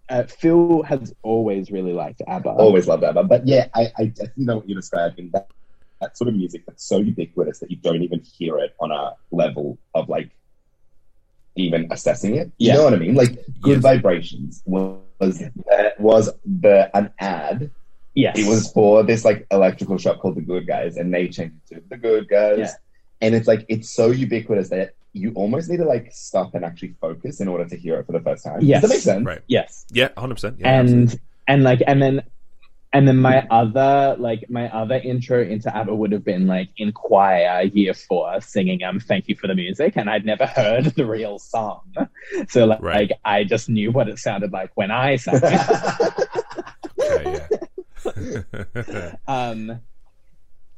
uh, 0.09 0.23
Fil 0.23 0.83
has 0.83 1.13
always 1.23 1.71
really 1.71 1.93
liked 1.93 2.21
ABBA. 2.27 2.49
Always 2.49 2.87
loved 2.87 3.03
ABBA, 3.03 3.23
but 3.23 3.47
yeah, 3.47 3.67
I, 3.73 3.91
I 3.97 4.05
definitely 4.05 4.45
know 4.45 4.57
what 4.57 4.69
you're 4.69 4.79
describing. 4.79 5.29
That 5.33 5.47
that 6.01 6.17
sort 6.17 6.27
of 6.29 6.35
music 6.35 6.63
that's 6.65 6.83
so 6.83 6.97
ubiquitous 6.97 7.59
that 7.59 7.69
you 7.69 7.77
don't 7.77 8.01
even 8.01 8.21
hear 8.21 8.57
it 8.57 8.75
on 8.79 8.91
a 8.91 9.15
level 9.31 9.77
of 9.93 10.09
like 10.09 10.31
even 11.61 11.87
assessing 11.91 12.35
it. 12.35 12.51
You 12.57 12.67
yeah. 12.67 12.75
know 12.75 12.83
what 12.85 12.93
I 12.93 12.97
mean? 12.97 13.15
Like 13.15 13.33
Good 13.61 13.81
yes. 13.81 13.81
Vibrations 13.81 14.61
was 14.65 15.41
uh, 15.41 15.89
was 15.99 16.29
the 16.45 16.89
an 16.95 17.13
ad. 17.19 17.71
Yes. 18.13 18.37
It 18.37 18.47
was 18.47 18.71
for 18.71 19.03
this 19.03 19.23
like 19.23 19.47
electrical 19.51 19.97
shop 19.97 20.19
called 20.19 20.35
The 20.35 20.41
Good 20.41 20.67
Guys, 20.67 20.97
and 20.97 21.13
they 21.13 21.29
changed 21.29 21.55
it 21.71 21.75
to 21.75 21.89
The 21.89 21.97
Good 21.97 22.27
Guys. 22.27 22.59
Yeah. 22.59 22.71
And 23.21 23.35
it's 23.35 23.47
like 23.47 23.65
it's 23.69 23.89
so 23.89 24.11
ubiquitous 24.11 24.69
that 24.69 24.95
you 25.13 25.31
almost 25.35 25.69
need 25.69 25.77
to 25.77 25.85
like 25.85 26.11
stop 26.11 26.55
and 26.55 26.65
actually 26.65 26.95
focus 26.99 27.39
in 27.39 27.47
order 27.47 27.65
to 27.65 27.77
hear 27.77 27.99
it 27.99 28.05
for 28.05 28.13
the 28.13 28.21
first 28.21 28.43
time. 28.43 28.59
Yes. 28.61 28.81
Does 28.81 28.89
that 28.89 28.95
make 28.95 29.03
sense? 29.03 29.25
Right. 29.25 29.41
Yes. 29.47 29.85
Yeah, 29.91 30.09
hundred 30.17 30.35
percent. 30.35 30.57
Yeah, 30.59 30.79
and 30.79 30.89
absolutely. 30.89 31.19
and 31.47 31.63
like 31.63 31.81
and 31.87 32.01
then 32.01 32.23
and 32.93 33.07
then 33.07 33.17
my 33.17 33.47
other 33.49 34.15
like 34.19 34.49
my 34.49 34.69
other 34.69 34.95
intro 34.95 35.41
into 35.41 35.75
ABBA 35.75 35.95
would 35.95 36.11
have 36.11 36.25
been 36.25 36.45
like 36.47 36.69
in 36.77 36.91
choir 36.91 37.61
year 37.73 37.93
four 37.93 38.41
singing 38.41 38.83
um 38.83 38.99
thank 38.99 39.27
you 39.29 39.35
for 39.35 39.47
the 39.47 39.55
music 39.55 39.93
and 39.95 40.09
I'd 40.09 40.25
never 40.25 40.45
heard 40.45 40.85
the 40.85 41.05
real 41.05 41.39
song. 41.39 41.81
So 42.49 42.65
like, 42.65 42.81
right. 42.81 43.09
like 43.09 43.19
I 43.23 43.43
just 43.43 43.69
knew 43.69 43.91
what 43.91 44.09
it 44.09 44.19
sounded 44.19 44.51
like 44.51 44.71
when 44.75 44.91
I 44.91 45.15
sang 45.15 45.39
it. 45.41 46.29
yeah. 48.05 49.15
um 49.27 49.79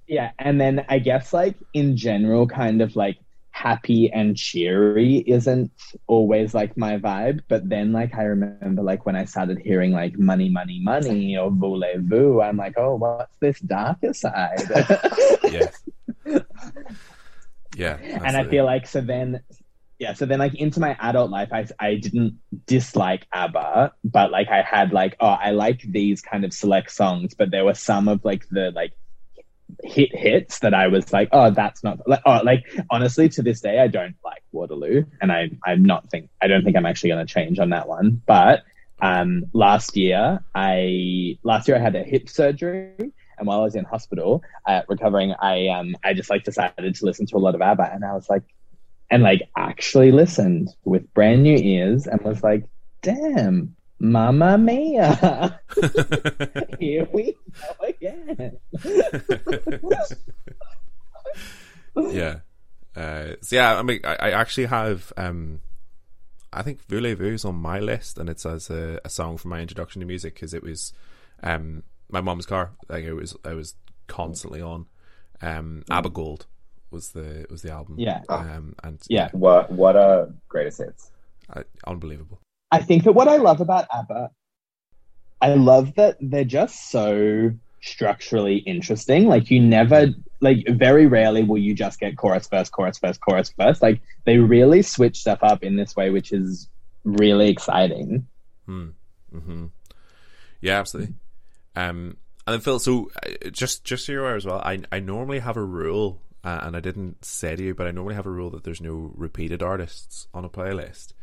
yeah, 0.08 0.32
and 0.38 0.60
then 0.60 0.86
I 0.90 1.00
guess 1.00 1.34
like 1.34 1.56
in 1.74 1.96
general 1.98 2.48
kind 2.48 2.82
of 2.82 2.96
like 2.96 3.18
happy 3.54 4.12
and 4.12 4.36
cheery 4.36 5.18
isn't 5.28 5.72
always 6.08 6.54
like 6.54 6.76
my 6.76 6.98
vibe. 6.98 7.42
But 7.48 7.70
then 7.70 7.94
like 7.94 8.14
I 8.16 8.24
remember 8.24 8.82
like 8.82 9.06
when 9.06 9.16
I 9.16 9.26
started 9.26 9.60
hearing 9.60 9.92
like 9.92 10.18
money, 10.18 10.50
money, 10.50 10.80
money 10.82 11.38
or 11.38 11.52
voulez-vous, 11.52 12.42
I'm 12.42 12.58
like, 12.58 12.74
oh, 12.78 12.96
what's 12.96 13.36
this 13.40 13.60
darker 13.60 14.14
side? 14.14 14.60
yeah. 15.50 15.70
Yeah. 17.76 17.98
And 18.02 18.36
I 18.36 18.44
feel 18.44 18.66
like 18.66 18.88
so 18.88 19.02
then 19.02 19.42
yeah, 20.00 20.14
so 20.14 20.26
then 20.26 20.40
like 20.40 20.56
into 20.56 20.80
my 20.80 20.98
adult 21.00 21.30
life, 21.30 21.50
I 21.54 21.66
I 21.80 21.96
didn't 21.96 22.40
dislike 22.66 23.28
ABBA, 23.32 23.94
but 24.04 24.32
like 24.32 24.50
I 24.50 24.64
had 24.64 24.92
like 24.92 25.16
oh 25.20 25.28
I 25.28 25.52
like 25.52 25.82
these 25.84 26.22
kind 26.22 26.44
of 26.44 26.54
select 26.54 26.92
songs, 26.92 27.36
but 27.36 27.52
there 27.52 27.66
were 27.66 27.76
some 27.76 28.08
of 28.08 28.26
like 28.26 28.48
the 28.50 28.72
like 28.72 28.94
hit 29.84 30.16
hits 30.16 30.60
that 30.60 30.74
I 30.74 30.88
was 30.88 31.12
like 31.12 31.30
oh 31.32 31.50
that's 31.50 31.84
not 31.84 32.08
like 32.08 32.22
oh 32.26 32.42
like 32.44 32.64
honestly 32.90 33.30
to 33.30 33.42
this 33.42 33.62
day 33.62 33.80
I 33.80 33.88
don't 33.88 34.16
like 34.24 34.44
Waterloo, 34.52 35.04
and 35.22 35.32
I 35.32 35.50
I'm 35.66 35.84
not 35.84 36.10
think 36.10 36.30
I 36.42 36.48
don't 36.48 36.64
think 36.64 36.78
I'm 36.78 36.86
actually 36.86 37.10
going 37.10 37.26
to 37.26 37.34
change 37.34 37.60
on 37.60 37.70
that 37.70 37.88
one, 37.88 38.22
but 38.26 38.64
um 39.02 39.46
last 39.54 39.98
year 39.98 40.44
I 40.54 41.38
last 41.44 41.68
year 41.68 41.78
I 41.78 41.80
had 41.80 41.96
a 41.96 42.04
hip 42.04 42.30
surgery. 42.30 43.14
And 43.38 43.48
while 43.48 43.62
I 43.62 43.64
was 43.64 43.76
in 43.76 43.84
hospital 43.84 44.44
uh, 44.68 44.84
recovering, 44.88 45.34
I 45.42 45.68
um 45.70 45.96
I 46.04 46.14
just 46.14 46.30
like 46.30 46.44
decided 46.44 46.96
to 46.96 47.06
listen 47.06 47.26
to 47.28 47.38
a 47.38 47.40
lot 47.40 47.56
of 47.56 47.62
ABBA, 47.62 47.92
and 47.92 48.06
I 48.06 48.14
was 48.14 48.30
like, 48.30 48.44
and 49.10 49.24
like 49.24 49.42
actually 49.58 50.12
listened 50.12 50.70
with 50.84 51.12
brand 51.14 51.44
new 51.44 51.58
ears 51.58 52.06
and 52.06 52.22
was 52.22 52.44
like, 52.44 52.66
damn, 53.02 53.76
Mamma 54.04 54.58
Mia. 54.58 55.60
Here 56.80 57.08
we 57.14 57.36
go 57.54 57.88
again. 57.88 58.58
yeah. 62.12 62.40
Uh, 62.96 63.36
so 63.42 63.56
yeah, 63.56 63.80
I 63.80 63.82
mean, 63.82 64.02
I, 64.04 64.16
I 64.16 64.32
actually 64.32 64.66
have, 64.66 65.12
um, 65.18 65.62
I 66.52 66.62
think 66.64 66.82
Voulez-Vous 66.88 67.34
is 67.34 67.46
on 67.46 67.56
my 67.56 67.80
list, 67.80 68.18
and 68.18 68.30
it's 68.30 68.46
as 68.46 68.70
a, 68.70 69.00
a 69.06 69.10
song 69.10 69.38
for 69.38 69.48
my 69.48 69.62
introduction 69.62 70.02
to 70.02 70.06
music 70.06 70.34
because 70.36 70.54
it 70.54 70.64
was 70.64 70.92
um, 71.42 71.84
my 72.12 72.20
mom's 72.20 72.46
car. 72.46 72.72
Like 72.90 73.06
it 73.06 73.14
was, 73.14 73.36
I 73.46 73.54
was 73.54 73.76
constantly 74.08 74.62
on. 74.62 74.88
Um, 75.42 75.84
ABBA 75.90 76.10
Gold 76.10 76.46
was 76.92 77.12
the 77.12 77.46
was 77.50 77.62
the 77.62 77.72
album. 77.72 77.96
Yeah. 77.98 78.22
Um, 78.30 78.76
and 78.84 79.02
Yeah. 79.10 79.30
What 79.32 79.72
what 79.72 79.96
a 79.96 80.32
greatest 80.50 80.80
hits. 80.80 81.10
uh, 81.50 81.64
unbelievable. 81.88 82.40
I 82.74 82.82
think 82.82 83.04
that 83.04 83.14
what 83.14 83.28
I 83.28 83.38
love 83.38 83.62
about 83.62 83.86
ABBA, 83.94 84.32
I 85.40 85.54
love 85.54 85.94
that 85.94 86.18
they're 86.20 86.44
just 86.44 86.90
so 86.90 87.52
structurally 87.84 88.58
interesting. 88.58 89.28
Like 89.28 89.52
you 89.52 89.60
never, 89.60 90.08
like 90.42 90.66
very 90.68 91.06
rarely 91.06 91.44
will 91.44 91.60
you 91.60 91.76
just 91.76 92.00
get 92.00 92.18
chorus 92.18 92.48
verse, 92.48 92.70
chorus 92.70 92.98
verse, 92.98 93.20
chorus 93.20 93.54
verse. 93.56 93.80
Like 93.80 94.02
they 94.26 94.40
really 94.40 94.82
switch 94.82 95.20
stuff 95.20 95.38
up 95.44 95.64
in 95.64 95.76
this 95.76 95.96
way, 95.96 96.10
which 96.10 96.32
is 96.32 96.68
really 97.04 97.50
exciting. 97.50 98.26
Hmm. 98.66 98.88
Mm-hmm. 99.32 99.66
Yeah, 100.60 100.80
absolutely. 100.80 101.14
Um, 101.76 102.18
and 102.48 102.54
then 102.56 102.62
Fil, 102.62 102.80
so 102.80 103.12
uh, 103.22 103.50
just 103.52 103.84
just 103.84 104.08
so 104.08 104.14
you're 104.14 104.22
aware 104.22 104.36
as 104.36 104.46
well, 104.48 104.62
I 104.66 104.82
I 104.92 105.00
normally 105.00 105.40
have 105.40 105.58
a 105.58 105.64
rule, 105.64 106.22
uh, 106.44 106.62
and 106.64 106.76
I 106.76 106.80
didn't 106.80 107.24
say 107.24 107.56
to 107.56 107.64
you, 107.64 107.76
but 107.76 107.86
I 107.86 107.92
normally 107.92 108.16
have 108.16 108.26
a 108.26 108.32
rule 108.32 108.50
that 108.50 108.64
there's 108.64 108.82
no 108.82 109.12
repeated 109.14 109.62
artists 109.62 110.28
on 110.34 110.44
a 110.44 110.50
playlist. 110.50 111.14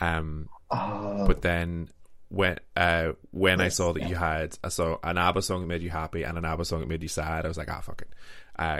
Um, 0.00 0.48
Oh, 0.70 1.26
but 1.26 1.42
then 1.42 1.88
when 2.30 2.58
uh 2.76 3.12
when 3.30 3.60
I 3.60 3.68
saw 3.68 3.92
that 3.94 4.00
yeah. 4.02 4.08
you 4.08 4.14
had 4.16 4.58
so 4.70 5.00
an 5.02 5.16
ABBA 5.16 5.40
song 5.42 5.62
that 5.62 5.66
made 5.66 5.82
you 5.82 5.90
happy 5.90 6.24
and 6.24 6.36
an 6.36 6.44
ABBA 6.44 6.64
song 6.66 6.80
that 6.80 6.88
made 6.88 7.02
you 7.02 7.08
sad, 7.08 7.44
I 7.44 7.48
was 7.48 7.56
like, 7.56 7.70
ah, 7.70 7.80
fuck 7.80 8.02
it, 8.02 8.10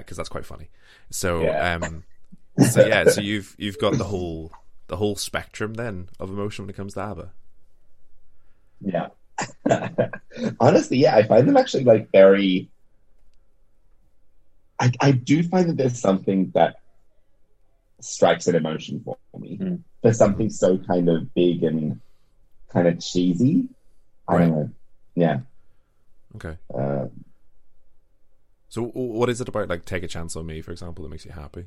because 0.01 0.17
that's 0.17 0.29
quite 0.29 0.45
funny. 0.45 0.69
So 1.11 1.43
Yeah. 1.43 1.75
um, 1.83 2.05
so 2.71 2.87
yeah, 2.87 3.05
so 3.05 3.21
you've 3.21 3.55
you've 3.59 3.79
got 3.79 3.97
the 3.97 4.05
whole 4.05 4.53
the 4.89 4.97
whole 4.97 5.17
spectrum 5.17 5.75
then 5.75 6.09
of 6.21 6.29
emotion 6.31 6.65
when 6.65 6.71
it 6.71 6.77
comes 6.77 6.95
to 6.95 7.01
ABBA. 7.01 7.33
yeah. 8.81 9.09
Honestly, 10.61 10.99
yeah, 10.99 11.15
I 11.17 11.23
find 11.23 11.47
them 11.49 11.57
actually 11.57 11.85
like 11.85 12.11
very. 12.13 12.69
I, 14.81 14.93
I 15.01 15.11
do 15.13 15.43
find 15.43 15.69
that 15.69 15.77
there's 15.77 15.99
something 15.99 16.51
that 16.55 16.77
strikes 18.01 18.47
an 18.47 18.55
emotion 18.55 19.03
for 19.05 19.17
me. 19.39 19.59
Mm. 19.59 19.83
For 20.03 20.13
something 20.13 20.51
so 20.51 20.79
kind 20.79 21.09
of 21.09 21.33
big 21.35 21.65
and 21.65 22.01
kind 22.73 22.87
of 22.89 23.01
cheesy. 23.01 23.69
I 24.29 24.39
don't 24.39 24.51
know. 24.51 24.71
Yeah. 25.15 25.41
Okay. 26.37 26.57
Uh, 26.73 27.07
So 28.69 28.83
what 28.85 29.29
is 29.31 29.41
it 29.41 29.49
about 29.49 29.69
like 29.69 29.85
Take 29.85 30.03
a 30.03 30.09
Chance 30.09 30.37
on 30.37 30.47
Me, 30.47 30.61
for 30.61 30.71
example, 30.73 31.03
that 31.03 31.11
makes 31.11 31.25
you 31.25 31.33
happy? 31.33 31.67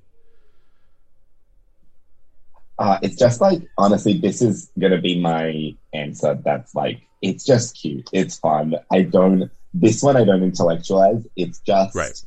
Uh, 2.80 2.98
it's 3.02 3.16
just 3.18 3.42
like 3.42 3.62
honestly, 3.78 4.18
this 4.18 4.42
is 4.42 4.72
gonna 4.80 5.02
be 5.02 5.20
my 5.20 5.76
answer. 5.94 6.40
That's 6.44 6.74
like 6.74 7.02
it's 7.22 7.44
just 7.46 7.76
cute. 7.80 8.10
It's 8.14 8.38
fun. 8.40 8.76
I 8.92 9.04
don't. 9.04 9.52
This 9.74 10.02
one 10.02 10.18
I 10.18 10.24
don't 10.24 10.44
intellectualize. 10.44 11.26
It's 11.36 11.60
just 11.60 11.96
Right. 11.96 12.24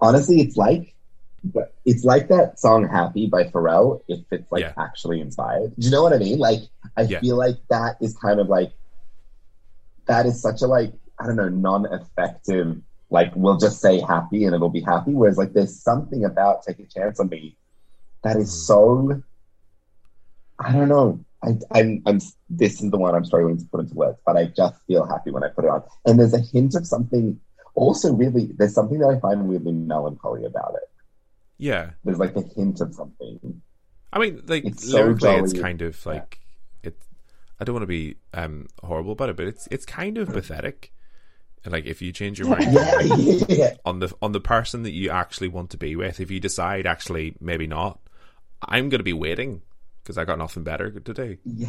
honestly, 0.00 0.40
it's 0.40 0.56
like 0.56 0.94
but 1.42 1.74
it's 1.84 2.04
like 2.04 2.28
that 2.28 2.58
song 2.58 2.86
"Happy" 2.88 3.26
by 3.26 3.44
Pharrell. 3.44 4.00
If 4.08 4.20
it's 4.30 4.50
like 4.52 4.62
Yeah. 4.62 4.72
actually 4.78 5.20
inspired, 5.20 5.74
do 5.78 5.84
you 5.86 5.90
know 5.90 6.02
what 6.02 6.12
I 6.12 6.18
mean? 6.18 6.38
Like 6.38 6.60
I 6.96 7.02
Yeah. 7.02 7.20
feel 7.20 7.36
like 7.36 7.56
that 7.70 7.96
is 8.00 8.16
kind 8.16 8.40
of 8.40 8.48
like 8.48 8.72
that 10.06 10.26
is 10.26 10.40
such 10.40 10.62
a 10.62 10.66
like 10.66 10.92
I 11.18 11.26
don't 11.26 11.36
know 11.36 11.48
non-effective. 11.48 12.80
Like 13.10 13.32
we'll 13.34 13.56
just 13.58 13.80
say 13.80 14.00
happy 14.00 14.44
and 14.44 14.54
it'll 14.54 14.70
be 14.70 14.80
happy. 14.82 15.14
Whereas 15.14 15.36
like 15.38 15.52
there's 15.52 15.82
something 15.82 16.24
about 16.24 16.62
"Take 16.62 16.78
a 16.80 16.86
Chance 16.86 17.20
on 17.20 17.28
Me" 17.28 17.56
that 18.22 18.36
is 18.36 18.50
Mhm. 18.50 18.66
so 18.66 19.22
I 20.58 20.72
don't 20.72 20.88
know. 20.88 21.20
I, 21.42 21.56
I'm, 21.72 22.02
I'm. 22.04 22.20
This 22.50 22.82
is 22.82 22.90
the 22.90 22.98
one 22.98 23.14
I'm 23.14 23.24
struggling 23.24 23.56
to 23.56 23.64
put 23.72 23.80
into 23.80 23.94
words, 23.94 24.18
but 24.26 24.36
I 24.36 24.44
just 24.44 24.78
feel 24.86 25.06
happy 25.06 25.30
when 25.30 25.42
I 25.42 25.48
put 25.48 25.64
it 25.64 25.70
on. 25.70 25.82
And 26.04 26.18
there's 26.20 26.34
a 26.34 26.38
hint 26.40 26.74
of 26.74 26.86
something. 26.86 27.40
Also, 27.74 28.12
really, 28.12 28.50
there's 28.58 28.74
something 28.74 28.98
that 28.98 29.08
I 29.08 29.18
find 29.20 29.48
weirdly 29.48 29.72
melancholy 29.72 30.44
about 30.44 30.74
it. 30.74 30.82
Yeah, 31.60 31.90
There's 32.04 32.18
like 32.18 32.34
a 32.36 32.42
hint 32.56 32.80
of 32.80 32.94
something. 32.94 33.62
I 34.12 34.18
mean, 34.18 34.42
like 34.46 34.64
It's 34.64 34.90
so 34.90 35.14
it's 35.20 35.52
kind 35.52 35.82
of 35.82 36.04
like 36.06 36.40
it. 36.82 36.96
I 37.60 37.64
don't 37.64 37.74
want 37.74 37.82
to 37.82 37.86
be 37.86 38.16
um 38.34 38.66
horrible 38.82 39.12
about 39.12 39.28
it, 39.28 39.36
but 39.36 39.46
it's 39.46 39.68
it's 39.70 39.84
kind 39.84 40.18
of 40.18 40.28
pathetic. 40.28 40.92
And 41.64 41.72
Like 41.72 41.84
if 41.84 42.00
you 42.00 42.12
change 42.12 42.38
your 42.38 42.48
mind 42.48 42.72
Yeah, 42.72 43.00
yeah, 43.48 43.74
on 43.84 43.98
the 43.98 44.12
on 44.22 44.32
the 44.32 44.40
person 44.40 44.82
that 44.84 44.92
you 44.92 45.10
actually 45.10 45.48
want 45.48 45.70
to 45.70 45.76
be 45.76 45.94
with, 45.96 46.18
if 46.18 46.30
you 46.30 46.40
decide 46.40 46.86
actually 46.86 47.36
maybe 47.40 47.66
not, 47.66 48.00
I'm 48.62 48.88
going 48.88 49.00
to 49.00 49.04
be 49.04 49.12
waiting 49.12 49.60
because 50.02 50.16
I 50.16 50.24
got 50.24 50.38
nothing 50.38 50.64
better 50.64 50.90
to 50.90 51.14
do. 51.14 51.36
yeah, 51.44 51.68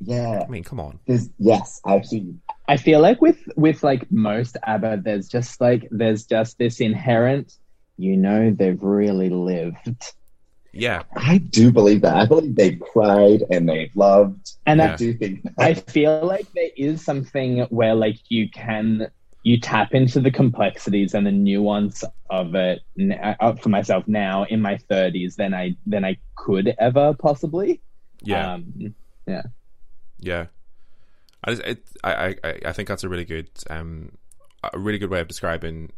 yeah. 0.00 0.44
I 0.46 0.48
mean, 0.48 0.62
come 0.62 0.78
on. 0.78 1.00
There's 1.06 1.28
yes, 1.38 1.80
actually, 1.86 2.36
I 2.68 2.76
feel 2.76 3.00
like 3.00 3.20
with 3.20 3.38
with 3.56 3.82
like 3.82 4.10
most 4.12 4.56
ABBA, 4.62 5.00
there's 5.04 5.28
just 5.28 5.60
like 5.60 5.88
there's 5.90 6.24
just 6.24 6.58
this 6.58 6.80
inherent, 6.80 7.58
you 7.98 8.16
know, 8.16 8.50
they've 8.50 8.82
really 8.82 9.28
lived, 9.28 10.12
Yeah, 10.72 11.02
I 11.16 11.38
do 11.38 11.72
believe 11.72 12.02
that. 12.02 12.16
I 12.16 12.26
believe 12.26 12.54
they've 12.54 12.80
cried 12.80 13.42
and 13.50 13.68
they've 13.68 13.94
loved. 13.96 14.52
and 14.66 14.78
Yeah. 14.80 14.92
I 14.92 14.96
do 14.96 15.12
think 15.14 15.42
that. 15.42 15.54
I 15.58 15.74
feel 15.74 16.24
like 16.24 16.46
there 16.52 16.70
is 16.76 17.04
something 17.04 17.60
where 17.70 17.94
like 17.94 18.18
you 18.30 18.48
can 18.50 19.08
you 19.44 19.58
tap 19.58 19.94
into 19.94 20.20
the 20.20 20.30
complexities 20.30 21.14
and 21.14 21.26
the 21.26 21.30
nuance 21.32 22.04
of 22.28 22.54
it 22.54 22.80
uh, 23.40 23.54
for 23.54 23.68
myself 23.70 24.06
now 24.06 24.44
in 24.44 24.60
my 24.60 24.76
30s 24.90 25.36
than 25.36 25.54
I 25.54 25.74
than 25.86 26.04
I 26.04 26.18
could 26.36 26.74
ever 26.78 27.14
possibly. 27.14 27.80
yeah. 28.22 28.54
Um, 28.54 28.94
yeah. 29.26 29.42
Yeah, 30.20 30.46
I, 31.44 31.50
just- 31.52 31.62
it, 31.66 31.78
I, 32.04 32.36
I, 32.44 32.58
I 32.66 32.72
think 32.72 32.88
that's 32.88 33.04
a 33.04 33.08
really 33.08 33.24
good, 33.24 33.48
um, 33.70 34.10
a 34.72 34.76
really 34.78 34.98
good 34.98 35.10
way 35.10 35.20
of 35.20 35.28
describing 35.28 35.92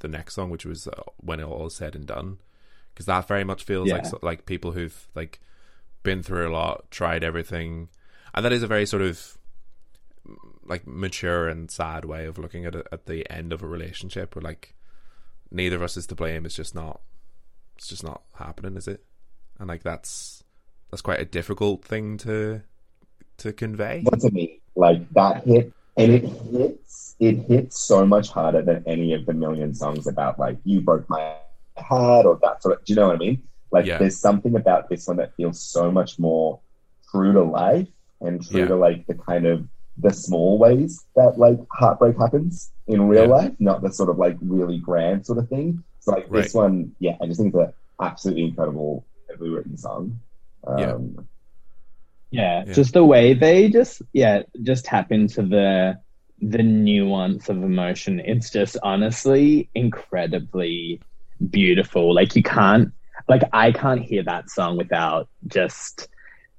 the 0.00 0.08
next 0.08 0.34
song, 0.34 0.50
which 0.50 0.64
was 0.66 0.86
uh, 0.88 1.02
when 1.18 1.40
it 1.40 1.44
all 1.44 1.66
is 1.66 1.74
said 1.74 1.94
and 1.94 2.06
done, 2.06 2.38
because 2.92 3.06
that 3.06 3.26
very 3.28 3.44
much 3.44 3.62
feels 3.64 3.90
like 3.90 4.02
Yeah. 4.04 4.08
so- 4.10 4.18
like 4.22 4.46
people 4.46 4.72
who've 4.72 5.06
like 5.14 5.40
been 6.02 6.22
through 6.22 6.48
a 6.48 6.52
lot, 6.52 6.90
tried 6.90 7.24
everything, 7.24 7.88
and 8.34 8.44
that 8.44 8.52
is 8.52 8.62
a 8.62 8.66
very 8.66 8.86
sort 8.86 9.02
of 9.02 9.36
like 10.64 10.86
mature 10.86 11.48
and 11.48 11.70
sad 11.70 12.04
way 12.04 12.26
of 12.26 12.38
looking 12.38 12.66
at 12.66 12.74
it 12.74 12.86
at 12.92 13.06
the 13.06 13.28
end 13.30 13.52
of 13.52 13.62
a 13.62 13.66
relationship, 13.66 14.34
where 14.34 14.42
like 14.42 14.74
neither 15.50 15.76
of 15.76 15.82
us 15.82 15.96
is 15.96 16.06
to 16.06 16.14
blame. 16.14 16.44
It's 16.44 16.54
just 16.56 16.74
not, 16.74 17.00
it's 17.76 17.88
just 17.88 18.04
not 18.04 18.22
happening, 18.34 18.76
is 18.76 18.86
it? 18.88 19.02
And 19.58 19.68
like 19.68 19.82
that's 19.82 20.44
that's 20.90 21.02
quite 21.02 21.20
a 21.20 21.24
difficult 21.24 21.84
thing 21.84 22.18
to 22.18 22.62
to 23.38 23.52
convey. 23.52 24.02
But 24.04 24.20
to 24.20 24.30
me, 24.30 24.60
like 24.74 25.08
that 25.14 25.44
hit, 25.46 25.72
and 25.98 26.12
it 26.12 26.24
hits, 26.24 27.16
it 27.20 27.36
hits 27.50 27.82
so 27.82 28.06
much 28.06 28.30
harder 28.30 28.62
than 28.62 28.82
any 28.86 29.12
of 29.14 29.26
the 29.26 29.32
million 29.32 29.74
songs 29.74 30.06
about 30.06 30.38
like 30.38 30.58
you 30.64 30.80
broke 30.80 31.08
my 31.10 31.34
heart 31.78 32.26
or 32.26 32.38
that 32.42 32.62
sort 32.62 32.78
of. 32.78 32.84
Do 32.84 32.92
you 32.92 32.96
know 32.96 33.08
what 33.08 33.16
I 33.16 33.18
mean? 33.18 33.42
Like 33.70 33.86
Yeah. 33.86 33.98
there's 33.98 34.18
something 34.20 34.56
about 34.56 34.88
this 34.88 35.06
one 35.06 35.16
that 35.18 35.34
feels 35.36 35.62
so 35.62 35.90
much 35.90 36.18
more 36.18 36.60
true 37.10 37.32
to 37.32 37.42
life 37.42 37.88
and 38.20 38.42
true 38.42 38.60
Yeah. 38.60 38.68
to 38.68 38.76
like 38.76 39.06
the 39.06 39.14
kind 39.14 39.46
of 39.46 39.68
the 39.98 40.12
small 40.12 40.58
ways 40.58 41.04
that 41.16 41.38
like 41.38 41.58
heartbreak 41.72 42.16
happens 42.16 42.70
in 42.86 43.08
real 43.08 43.24
Yeah. 43.24 43.34
life, 43.34 43.52
not 43.58 43.82
the 43.82 43.92
sort 43.92 44.08
of 44.08 44.18
like 44.18 44.36
really 44.40 44.78
grand 44.78 45.26
sort 45.26 45.38
of 45.38 45.48
thing. 45.48 45.82
So 46.00 46.12
like 46.12 46.30
this 46.30 46.54
one, 46.54 46.92
yeah, 47.00 47.16
I 47.20 47.26
just 47.26 47.40
think 47.40 47.54
it's 47.54 47.60
an 47.68 47.72
absolutely 48.00 48.44
incredible, 48.44 49.04
written 49.38 49.76
song. 49.76 50.20
Yeah. 50.78 50.94
Um, 50.94 51.28
yeah, 52.30 52.64
Yeah. 52.66 52.72
just 52.72 52.92
the 52.94 53.04
way 53.04 53.34
they 53.34 53.68
just 53.70 54.02
yeah 54.12 54.42
just 54.62 54.84
tap 54.84 55.10
into 55.12 55.42
the 55.42 55.98
the 56.40 56.62
nuance 56.62 57.48
of 57.48 57.56
emotion. 57.62 58.20
It's 58.20 58.50
just 58.50 58.76
honestly 58.82 59.68
incredibly 59.74 61.00
beautiful. 61.50 62.14
Like 62.14 62.36
you 62.36 62.42
can't. 62.42 62.92
like 63.28 63.42
I 63.52 63.72
can't 63.72 64.02
hear 64.02 64.22
that 64.24 64.48
song 64.50 64.76
without 64.76 65.28
just 65.48 66.08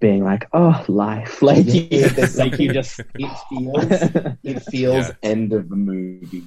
being 0.02 0.24
like, 0.24 0.48
oh, 0.54 0.84
life. 0.88 1.42
Like, 1.50 1.66
Yeah, 1.68 2.12
you, 2.18 2.28
like 2.36 2.60
you 2.60 2.72
just. 2.74 3.00
It 3.16 3.32
feels 3.50 4.02
it 4.44 4.60
feels 4.64 5.08
Yeah. 5.08 5.16
end 5.24 5.54
of 5.54 5.70
the 5.70 5.76
movie, 5.76 6.44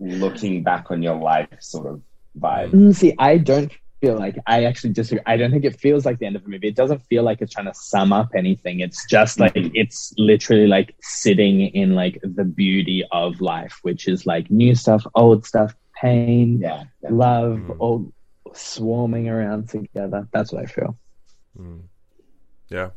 looking 0.00 0.62
back 0.62 0.90
on 0.90 1.02
your 1.02 1.16
life 1.16 1.48
sort 1.60 1.86
of 1.86 2.02
vibe. 2.38 2.70
Mm, 2.70 2.94
See, 2.94 3.14
I 3.18 3.38
don't 3.38 3.72
feel 4.00 4.16
like 4.16 4.36
I 4.46 4.64
actually 4.64 4.92
disagree. 4.92 5.22
I 5.26 5.36
don't 5.36 5.50
think 5.50 5.64
it 5.64 5.78
feels 5.80 6.04
like 6.06 6.18
the 6.18 6.26
end 6.26 6.36
of 6.36 6.42
the 6.44 6.48
movie. 6.48 6.68
It 6.68 6.76
doesn't 6.76 7.00
feel 7.10 7.22
like 7.22 7.40
it's 7.40 7.52
trying 7.52 7.66
to 7.66 7.74
sum 7.74 8.12
up 8.12 8.30
anything. 8.36 8.80
It's 8.80 9.04
just 9.08 9.40
like 9.40 9.54
Mhm. 9.54 9.72
it's 9.74 10.12
literally 10.18 10.66
like 10.66 10.94
sitting 11.00 11.60
in 11.62 11.94
like 11.94 12.18
the 12.22 12.44
beauty 12.44 13.04
of 13.12 13.40
life, 13.40 13.78
which 13.82 14.06
is 14.08 14.26
like 14.26 14.50
new 14.50 14.74
stuff, 14.74 15.04
old 15.14 15.44
stuff, 15.44 15.74
pain, 16.00 16.60
Yeah, 16.60 16.84
love, 17.10 17.58
Mm. 17.58 17.76
all 17.80 18.12
swarming 18.54 19.28
around 19.28 19.68
together. 19.68 20.28
That's 20.32 20.52
what 20.52 20.62
I 20.62 20.66
feel. 20.66 20.96
Mm. 21.58 21.82
Yeah. 22.68 22.90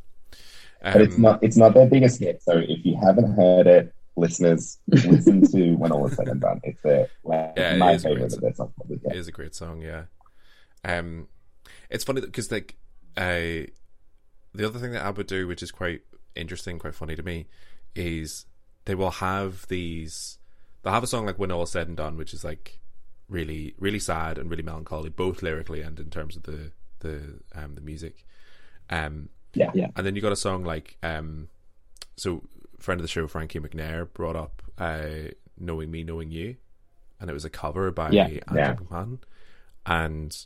but 0.84 1.00
it's 1.02 1.16
Um, 1.16 1.22
not 1.22 1.44
it's 1.44 1.58
not 1.58 1.74
their 1.76 1.88
biggest 1.88 2.20
hit. 2.20 2.42
So 2.42 2.58
if 2.58 2.84
you 2.86 2.96
haven't 2.96 3.34
heard 3.34 3.68
it, 3.68 3.94
listeners, 4.18 4.80
listen 4.88 5.42
to 5.52 5.74
when 5.76 5.92
all 5.92 6.08
is 6.08 6.16
said 6.16 6.28
and 6.28 6.42
done. 6.42 6.60
It's 6.64 6.82
their 6.82 7.08
like, 7.24 7.54
Yeah, 7.56 7.76
it 7.76 7.78
my 7.78 7.92
a 7.94 8.00
favorite 8.00 8.34
of 8.34 8.42
their 8.42 8.54
songs. 8.56 8.74
Yeah. 8.90 9.14
is 9.14 9.28
a 9.28 9.32
great 9.32 9.54
song, 9.56 9.82
yeah. 9.82 10.04
Um, 10.84 11.28
it's 11.90 12.04
funny 12.04 12.22
because 12.22 12.52
like, 12.52 12.76
uh, 13.18 13.68
the 14.54 14.66
other 14.66 14.80
thing 14.80 14.92
that 14.92 15.06
ABBA 15.06 15.18
would 15.18 15.28
do, 15.28 15.48
which 15.48 15.64
is 15.64 15.72
quite 15.72 16.02
interesting, 16.36 16.80
quite 16.80 16.96
funny 16.96 17.16
to 17.16 17.24
me, 17.24 17.48
is 17.96 18.46
they 18.86 18.96
will 18.96 19.12
have 19.12 19.68
these. 19.68 20.38
They'll 20.84 20.94
have 20.94 21.04
a 21.04 21.08
song 21.08 21.26
like 21.26 21.38
"When 21.40 21.52
All 21.52 21.66
Said 21.66 21.88
and 21.88 21.98
Done," 21.98 22.18
which 22.18 22.34
is 22.34 22.44
like 22.44 22.80
really, 23.30 23.76
really 23.80 24.00
sad 24.00 24.38
and 24.38 24.50
really 24.50 24.64
melancholy, 24.64 25.10
both 25.10 25.42
lyrically 25.42 25.82
and 25.82 26.00
in 26.00 26.10
terms 26.10 26.36
of 26.36 26.44
the 26.44 26.72
the 27.00 27.40
um 27.56 27.76
the 27.76 27.82
music. 27.82 28.26
Um, 28.90 29.30
Yeah. 29.54 29.72
Yeah. 29.74 29.88
and 29.96 30.06
then 30.06 30.16
you 30.16 30.22
got 30.22 30.32
a 30.32 30.36
song 30.38 30.64
like 30.64 30.98
um, 31.04 31.48
so 32.18 32.44
friend 32.80 33.00
of 33.00 33.04
the 33.04 33.08
show 33.08 33.28
Frankie 33.28 33.60
McNair 33.60 34.12
brought 34.12 34.36
up 34.36 34.62
uh, 34.78 35.30
"Knowing 35.58 35.92
Me, 35.92 36.04
Knowing 36.04 36.32
You," 36.32 36.56
and 37.20 37.30
it 37.30 37.34
was 37.34 37.46
a 37.46 37.50
cover 37.50 37.92
by 37.92 38.10
Yeah. 38.12 38.24
Andrew 38.24 38.42
Yeah. 38.56 38.74
McMahon, 38.76 39.20
and 39.86 40.46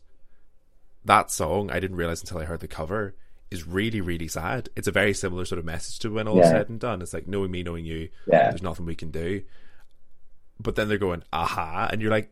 that 1.05 1.31
song 1.31 1.69
I 1.71 1.79
didn't 1.79 1.97
realize 1.97 2.21
until 2.21 2.39
I 2.39 2.45
heard 2.45 2.59
the 2.59 2.67
cover 2.67 3.15
is 3.51 3.65
really 3.67 4.01
really 4.01 4.27
sad. 4.27 4.69
It's 4.75 4.87
a 4.87 4.91
very 4.91 5.13
similar 5.13 5.45
sort 5.45 5.59
of 5.59 5.65
message 5.65 5.99
to 5.99 6.09
when 6.09 6.27
all 6.27 6.39
is 6.39 6.45
Yeah. 6.45 6.51
said 6.51 6.69
and 6.69 6.79
done. 6.79 7.01
It's 7.01 7.13
like 7.13 7.27
knowing 7.27 7.51
me, 7.51 7.63
knowing 7.63 7.85
you. 7.85 8.09
Yeah. 8.27 8.49
There's 8.49 8.61
nothing 8.63 8.85
we 8.85 8.95
can 8.95 9.11
do. 9.11 9.43
But 10.59 10.75
then 10.75 10.87
they're 10.87 10.97
going 10.97 11.23
aha, 11.33 11.89
and 11.91 12.01
you're 12.01 12.11
like 12.11 12.31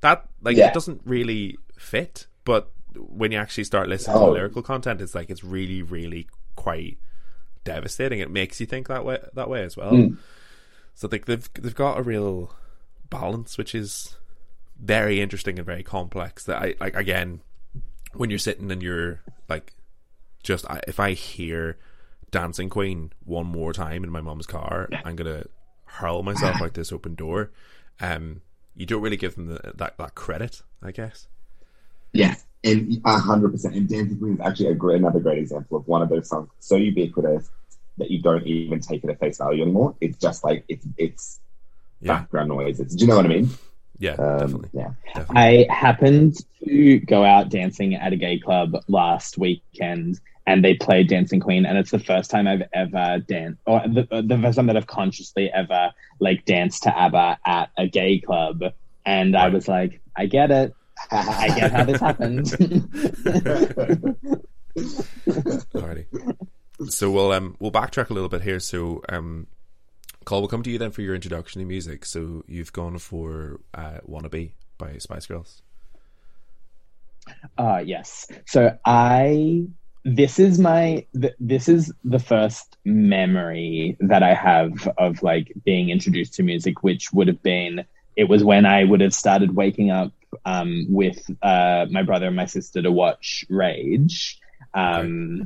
that. 0.00 0.28
Like 0.42 0.56
Yeah. 0.56 0.68
it 0.68 0.74
doesn't 0.74 1.00
really 1.04 1.56
fit. 1.78 2.26
But 2.44 2.70
when 2.96 3.32
you 3.32 3.38
actually 3.38 3.64
start 3.64 3.88
listening 3.88 4.16
to 4.18 4.24
the 4.26 4.30
lyrical 4.30 4.62
content, 4.62 5.00
it's 5.00 5.14
like 5.14 5.30
it's 5.30 5.42
really 5.42 5.82
really 5.82 6.28
quite 6.56 6.98
devastating. 7.64 8.20
It 8.20 8.30
makes 8.30 8.60
you 8.60 8.66
think 8.66 8.86
that 8.88 9.04
way 9.04 9.18
that 9.34 9.48
way 9.48 9.64
as 9.64 9.76
well. 9.76 9.92
Mm. 9.92 10.18
So 10.94 11.08
like 11.10 11.24
they've 11.24 11.48
they've 11.54 11.74
got 11.74 11.98
a 11.98 12.02
real 12.02 12.54
balance, 13.10 13.58
which 13.58 13.74
is 13.74 14.16
very 14.80 15.20
interesting 15.20 15.58
and 15.58 15.66
very 15.66 15.82
complex. 15.82 16.44
That 16.44 16.62
I 16.62 16.74
like 16.78 16.94
again 16.94 17.40
when 18.14 18.30
you're 18.30 18.38
sitting 18.38 18.70
and 18.70 18.82
you're 18.82 19.20
like 19.48 19.74
just 20.42 20.68
I, 20.70 20.80
if 20.86 21.00
I 21.00 21.12
hear 21.12 21.78
Dancing 22.30 22.68
Queen 22.68 23.12
one 23.24 23.46
more 23.46 23.72
time 23.72 24.04
in 24.04 24.10
my 24.10 24.20
mom's 24.20 24.46
car, 24.46 24.92
I'm 25.04 25.16
gonna 25.16 25.44
hurl 25.84 26.22
myself 26.22 26.60
out 26.60 26.74
this 26.74 26.92
open 26.92 27.14
door. 27.14 27.50
Um, 28.00 28.42
you 28.74 28.86
don't 28.86 29.02
really 29.02 29.16
give 29.16 29.36
them 29.36 29.46
the, 29.46 29.72
that 29.76 29.96
that 29.98 30.14
credit, 30.14 30.62
I 30.82 30.90
guess. 30.90 31.28
Yeah, 32.12 32.34
and 32.62 33.00
a 33.04 33.18
hundred 33.18 33.50
percent. 33.52 33.74
And 33.74 33.88
Dancing 33.88 34.18
Queen 34.18 34.34
is 34.34 34.40
actually 34.40 34.68
a 34.68 34.74
great, 34.74 34.98
another 34.98 35.20
great 35.20 35.38
example 35.38 35.78
of 35.78 35.86
one 35.88 36.02
of 36.02 36.08
those 36.08 36.28
songs 36.28 36.50
so 36.60 36.76
ubiquitous 36.76 37.50
that 37.98 38.10
you 38.10 38.22
don't 38.22 38.46
even 38.46 38.80
take 38.80 39.04
it 39.04 39.10
at 39.10 39.20
face 39.20 39.38
value 39.38 39.62
anymore. 39.62 39.96
It's 40.00 40.18
just 40.18 40.44
like 40.44 40.64
it's 40.68 40.86
it's 40.96 41.40
Yeah, 42.00 42.22
background 42.22 42.48
noise. 42.50 42.80
It's, 42.80 42.94
do 42.94 43.02
you 43.04 43.08
know 43.08 43.16
what 43.16 43.26
I 43.26 43.28
mean? 43.28 43.50
Yeah, 43.98 44.12
Um, 44.12 44.38
definitely, 44.38 44.68
Yeah. 44.72 44.90
definitely. 45.14 45.68
I 45.70 45.72
happened 45.74 46.34
to 46.64 46.98
go 47.00 47.24
out 47.24 47.48
dancing 47.50 47.94
at 47.94 48.12
a 48.12 48.16
gay 48.16 48.38
club 48.38 48.72
last 48.88 49.38
weekend 49.38 50.20
and 50.46 50.62
they 50.64 50.74
played 50.74 51.08
Dancing 51.08 51.40
Queen 51.40 51.64
and 51.64 51.78
it's 51.78 51.90
the 51.90 51.98
first 51.98 52.30
time 52.30 52.46
I've 52.46 52.62
ever 52.74 53.18
danced 53.26 53.60
or 53.66 53.80
the, 53.86 54.06
the 54.26 54.38
first 54.42 54.56
time 54.56 54.66
that 54.66 54.76
I've 54.76 54.86
consciously 54.86 55.50
ever 55.52 55.90
like 56.20 56.44
danced 56.44 56.82
to 56.84 56.96
ABBA 56.98 57.38
at 57.46 57.70
a 57.78 57.86
gay 57.88 58.20
club 58.20 58.60
and 59.06 59.36
I 59.36 59.48
was 59.48 59.68
like 59.68 60.00
I 60.16 60.26
get 60.26 60.50
it 60.50 60.74
I 61.10 61.48
get 61.56 61.72
how 61.72 61.84
this 61.84 62.00
happened 62.00 62.46
Alrighty. 64.76 66.06
So 66.88 67.10
we'll 67.10 67.32
um 67.32 67.56
we'll 67.60 67.70
backtrack 67.72 68.10
a 68.10 68.12
little 68.14 68.28
bit 68.28 68.42
here. 68.42 68.58
So 68.60 69.02
um, 69.08 69.46
Col, 70.24 70.40
we'll 70.40 70.48
come 70.48 70.62
to 70.62 70.70
you 70.70 70.78
then 70.78 70.90
for 70.90 71.02
your 71.02 71.14
introduction 71.14 71.60
to 71.60 71.66
music. 71.66 72.04
So 72.04 72.44
you've 72.46 72.72
gone 72.72 72.98
for 72.98 73.60
uh, 73.74 73.98
"Wannabe" 74.08 74.52
by 74.78 74.98
Spice 74.98 75.26
Girls. 75.26 75.62
Uh 77.56 77.82
yes. 77.84 78.26
So 78.46 78.76
I 78.84 79.66
this 80.04 80.38
is 80.38 80.58
my 80.58 81.06
th- 81.18 81.34
this 81.40 81.68
is 81.68 81.92
the 82.04 82.18
first 82.18 82.76
memory 82.84 83.96
that 84.00 84.22
I 84.22 84.34
have 84.34 84.86
of 84.98 85.22
like 85.22 85.52
being 85.64 85.88
introduced 85.88 86.34
to 86.34 86.42
music 86.42 86.82
which 86.82 87.12
would 87.12 87.28
have 87.28 87.42
been 87.42 87.84
it 88.16 88.24
was 88.28 88.44
when 88.44 88.66
I 88.66 88.84
would 88.84 89.00
have 89.00 89.14
started 89.14 89.56
waking 89.56 89.90
up 89.90 90.12
um 90.44 90.86
with 90.90 91.18
uh 91.42 91.86
my 91.90 92.02
brother 92.02 92.26
and 92.26 92.36
my 92.36 92.46
sister 92.46 92.82
to 92.82 92.92
watch 92.92 93.44
Rage. 93.48 94.38
Um 94.74 95.38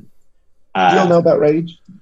Do 0.74 0.94
you 0.96 1.00
all 1.00 1.08
know 1.08 1.18
about 1.18 1.40
Rage? 1.40 1.78
Uh, 1.88 1.92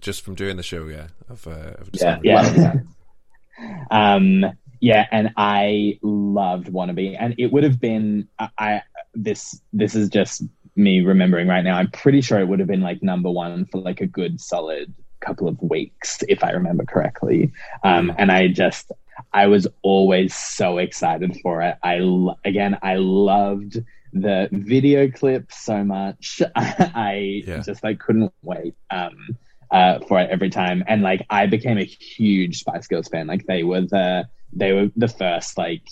just 0.00 0.22
from 0.24 0.34
doing 0.34 0.56
the 0.56 0.62
show, 0.62 0.86
yeah, 0.86 1.08
I've 1.30 1.46
uh, 1.46 1.72
I've 1.80 1.90
Yeah. 1.92 2.18
Yeah. 2.22 2.74
um 3.90 4.44
yeah 4.80 5.06
and 5.10 5.30
i 5.36 5.98
loved 6.02 6.68
wannabe 6.68 7.16
and 7.18 7.34
it 7.38 7.52
would 7.52 7.64
have 7.64 7.80
been 7.80 8.28
I, 8.38 8.48
I 8.58 8.82
this 9.14 9.60
this 9.72 9.96
is 9.96 10.08
just 10.08 10.44
me 10.76 11.00
remembering 11.00 11.48
right 11.48 11.64
now 11.64 11.76
i'm 11.76 11.90
pretty 11.90 12.20
sure 12.20 12.38
it 12.38 12.46
would 12.46 12.60
have 12.60 12.68
been 12.68 12.82
like 12.82 13.02
number 13.02 13.30
one 13.30 13.64
for 13.66 13.78
like 13.80 14.00
a 14.00 14.06
good 14.06 14.40
solid 14.40 14.94
couple 15.20 15.48
of 15.48 15.60
weeks 15.60 16.22
if 16.28 16.44
i 16.44 16.50
remember 16.52 16.84
correctly 16.84 17.50
um 17.82 18.12
and 18.18 18.30
i 18.30 18.46
just 18.46 18.92
i 19.32 19.48
was 19.48 19.66
always 19.82 20.34
so 20.36 20.78
excited 20.78 21.36
for 21.42 21.60
it 21.62 21.76
i 21.82 21.98
again 22.44 22.78
i 22.82 22.94
loved 22.94 23.82
the 24.12 24.48
video 24.52 25.10
clip 25.10 25.50
so 25.50 25.82
much 25.82 26.40
i 26.54 27.42
Yeah. 27.44 27.58
just 27.58 27.82
like 27.82 27.98
couldn't 27.98 28.32
wait 28.42 28.76
um 28.90 29.36
uh, 29.70 29.98
for 30.06 30.20
it 30.20 30.30
every 30.30 30.50
time. 30.50 30.82
And 30.86 31.02
like 31.02 31.26
I 31.30 31.46
became 31.46 31.78
a 31.78 31.84
huge 31.84 32.58
Spice 32.58 32.86
Girls 32.86 33.08
fan. 33.08 33.26
Like 33.26 33.46
they 33.46 33.62
were 33.62 33.82
the 33.82 34.28
they 34.52 34.72
were 34.72 34.88
the 34.96 35.08
first 35.08 35.56
like 35.58 35.86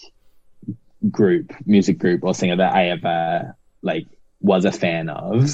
group, 1.11 1.53
music 1.67 1.99
group 1.99 2.23
or 2.25 2.35
singer 2.35 2.57
that 2.57 2.75
I 2.75 2.89
ever 2.89 3.57
like 3.83 4.07
was 4.41 4.65
a 4.65 4.73
fan 4.73 5.09
of. 5.09 5.51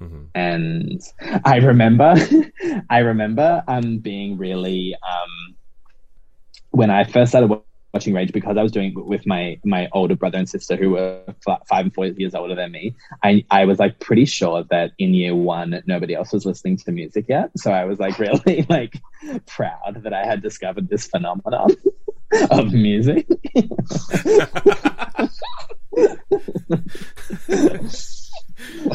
Mm-hmm. 0.00 0.24
And 0.34 1.00
I 1.44 1.56
remember 1.56 2.14
I 2.90 2.98
remember 2.98 3.62
um 3.68 3.98
being 3.98 4.38
really 4.38 4.94
um 5.08 5.56
when 6.70 6.90
I 6.90 7.04
first 7.04 7.32
started 7.32 7.48
watching 7.92 8.14
Rage 8.14 8.32
because 8.32 8.56
I 8.56 8.62
was 8.62 8.72
doing 8.72 8.92
it 8.96 9.06
with 9.06 9.26
my 9.26 9.58
my 9.64 9.88
older 9.92 10.14
brother 10.16 10.38
and 10.38 10.48
sister 10.48 10.76
who 10.76 10.90
were 10.90 11.22
five 11.44 11.84
and 11.84 11.94
four 11.94 12.06
years 12.06 12.34
older 12.34 12.54
than 12.54 12.72
me. 12.72 12.94
I 13.22 13.44
I 13.50 13.64
was 13.66 13.78
like 13.78 13.98
pretty 14.00 14.24
sure 14.24 14.64
that 14.70 14.92
in 14.98 15.14
year 15.14 15.34
one 15.34 15.82
nobody 15.86 16.14
else 16.14 16.32
was 16.32 16.46
listening 16.46 16.76
to 16.78 16.84
the 16.84 16.92
music 16.92 17.26
yet, 17.28 17.50
so 17.56 17.70
I 17.70 17.84
was 17.84 17.98
like 17.98 18.18
really 18.18 18.66
like 18.68 18.94
proud 19.46 20.02
that 20.02 20.12
I 20.12 20.24
had 20.24 20.42
discovered 20.42 20.88
this 20.88 21.06
phenomenon 21.06 21.70
of 22.50 22.72
music. 22.72 23.26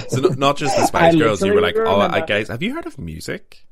So 0.10 0.22
not, 0.22 0.38
not 0.38 0.58
just 0.58 0.78
the 0.78 0.86
Spice 0.86 1.14
I 1.14 1.18
Girls, 1.18 1.44
you 1.44 1.54
were 1.54 1.62
like, 1.62 1.76
oh, 1.78 2.00
I, 2.00 2.06
remember- 2.06 2.26
guys, 2.26 2.48
have 2.48 2.64
you 2.64 2.74
heard 2.74 2.86
of 2.86 2.98
music? 2.98 3.66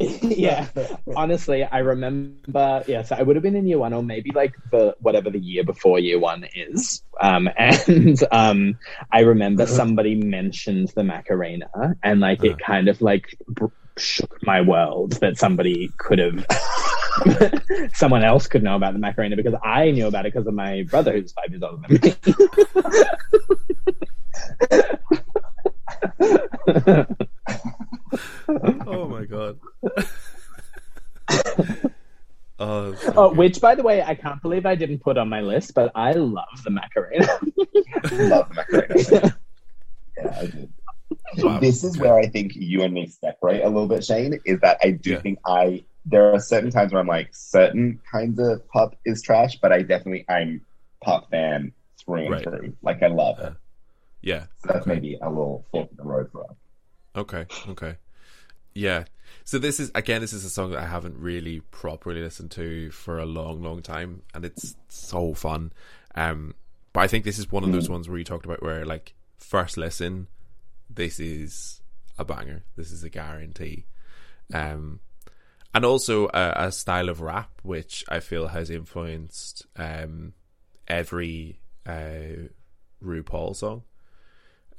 yeah. 0.22 0.68
Honestly 1.16 1.64
i 1.64 1.78
remember 1.78 2.84
yeah 2.86 3.02
so 3.02 3.16
i 3.16 3.22
would 3.22 3.34
have 3.34 3.42
been 3.42 3.56
in 3.56 3.66
year 3.66 3.78
one 3.78 3.92
or 3.92 4.02
maybe 4.02 4.30
like 4.32 4.54
the 4.70 4.94
whatever 5.00 5.28
the 5.28 5.40
year 5.40 5.64
before 5.64 5.98
year 5.98 6.18
one 6.20 6.46
is. 6.54 7.02
Um 7.20 7.48
and 7.58 8.22
um 8.30 8.78
i 9.12 9.20
remember 9.20 9.66
somebody 9.66 10.14
mentioned 10.14 10.92
the 10.94 11.02
macarena 11.02 11.96
and 12.02 12.20
like 12.20 12.44
it 12.44 12.58
kind 12.60 12.88
of 12.88 13.02
like 13.02 13.36
shook 13.96 14.38
my 14.44 14.60
world 14.60 15.12
that 15.14 15.36
somebody 15.36 15.90
could 15.98 16.20
have 16.20 16.46
someone 17.94 18.22
else 18.22 18.46
could 18.46 18.62
know 18.62 18.76
about 18.76 18.92
the 18.92 19.00
macarena 19.00 19.34
because 19.34 19.54
i 19.64 19.90
knew 19.90 20.06
about 20.06 20.24
it 20.26 20.32
because 20.32 20.46
of 20.46 20.54
my 20.54 20.84
brother 20.84 21.12
who's 21.12 21.32
five 21.32 21.50
years 21.50 21.62
older 21.64 21.82
than 21.88 21.98
me 27.58 27.74
Oh 28.48 29.08
my 29.08 29.24
god. 29.24 29.58
oh, 32.58 32.94
so 32.94 33.12
Oh, 33.16 33.34
which, 33.34 33.60
by 33.60 33.74
the 33.74 33.82
way, 33.82 34.02
I 34.02 34.14
can't 34.14 34.40
believe 34.42 34.66
I 34.66 34.74
didn't 34.74 35.00
put 35.00 35.18
on 35.18 35.28
my 35.28 35.40
list, 35.40 35.74
but 35.74 35.92
I 35.94 36.12
love 36.12 36.44
the 36.64 36.70
Macarena. 36.70 37.26
love 38.12 38.48
the 38.48 38.54
Macarena. 38.54 39.34
yeah, 40.16 40.38
I 40.40 40.46
do. 40.46 40.68
Wow. 41.36 41.60
This 41.60 41.84
is 41.84 41.98
where 41.98 42.18
I 42.18 42.26
think 42.26 42.52
you 42.54 42.82
and 42.82 42.94
me 42.94 43.06
separate 43.06 43.62
a 43.62 43.68
little 43.68 43.86
bit, 43.86 44.04
Shane. 44.04 44.40
Is 44.44 44.60
that 44.60 44.78
I 44.82 44.92
do 44.92 45.12
Yeah. 45.12 45.20
think 45.20 45.38
I 45.46 45.84
there 46.06 46.32
are 46.32 46.40
certain 46.40 46.70
times 46.70 46.92
where 46.92 47.00
I'm 47.00 47.06
like 47.06 47.28
certain 47.34 48.00
kinds 48.10 48.38
of 48.40 48.66
pop 48.68 48.94
is 49.04 49.20
trash, 49.22 49.58
but 49.60 49.72
I 49.72 49.82
definitely 49.82 50.24
I'm 50.28 50.62
pop 51.04 51.30
fan 51.30 51.72
through 52.02 52.22
and 52.22 52.30
Right. 52.30 52.44
through. 52.44 52.76
Like 52.82 53.02
I 53.02 53.08
love 53.08 53.38
it. 53.40 53.44
Uh, 53.44 53.52
yeah. 54.22 54.46
So 54.58 54.72
that's 54.72 54.86
okay. 54.86 54.94
maybe 54.94 55.18
a 55.20 55.28
little 55.28 55.66
fork 55.70 55.90
in 55.90 55.96
the 55.98 56.04
road 56.04 56.30
for 56.32 56.44
us. 56.44 56.56
Okay. 57.14 57.46
Okay. 57.68 57.96
Yeah. 58.78 59.04
So 59.44 59.58
this 59.58 59.80
is 59.80 59.90
again, 59.94 60.20
this 60.20 60.32
is 60.32 60.44
a 60.44 60.50
song 60.50 60.70
that 60.70 60.78
I 60.82 60.86
haven't 60.86 61.16
really 61.18 61.60
properly 61.70 62.20
listened 62.22 62.50
to 62.52 62.90
for 62.90 63.18
a 63.18 63.26
long, 63.26 63.62
long 63.62 63.82
time, 63.82 64.22
and 64.34 64.44
it's 64.44 64.76
so 64.88 65.34
fun. 65.34 65.72
Um, 66.14 66.54
but 66.92 67.00
I 67.00 67.06
think 67.08 67.24
this 67.24 67.38
is 67.38 67.50
one 67.50 67.64
of 67.64 67.72
those 67.72 67.88
ones 67.90 68.08
where 68.08 68.18
you 68.18 68.24
talked 68.24 68.44
about 68.46 68.62
where 68.62 68.84
like 68.84 69.14
first 69.38 69.76
listen, 69.76 70.28
this 70.88 71.18
is 71.20 71.80
a 72.18 72.24
banger. 72.24 72.64
This 72.76 72.90
is 72.92 73.04
a 73.04 73.10
guarantee. 73.10 73.86
Um, 74.52 75.00
and 75.74 75.84
also 75.84 76.28
a, 76.28 76.52
a 76.56 76.72
style 76.72 77.08
of 77.08 77.20
rap 77.20 77.50
which 77.62 78.04
I 78.08 78.20
feel 78.20 78.48
has 78.48 78.70
influenced 78.70 79.66
um 79.76 80.32
every 80.88 81.60
uh 81.86 82.48
RuPaul 83.04 83.54
song 83.54 83.82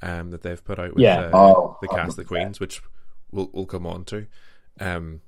um 0.02 0.30
that 0.32 0.42
they've 0.42 0.62
put 0.64 0.78
out 0.80 0.94
with 0.94 1.04
Yeah. 1.04 1.20
uh, 1.20 1.30
Oh, 1.32 1.78
the 1.80 1.88
cast 1.88 2.18
of 2.18 2.24
100%. 2.26 2.28
queens 2.28 2.60
which 2.60 2.82
we'll 3.32 3.50
we'll 3.52 3.66
come 3.66 3.86
on 3.86 4.04
to 4.04 4.26
um 4.80 5.20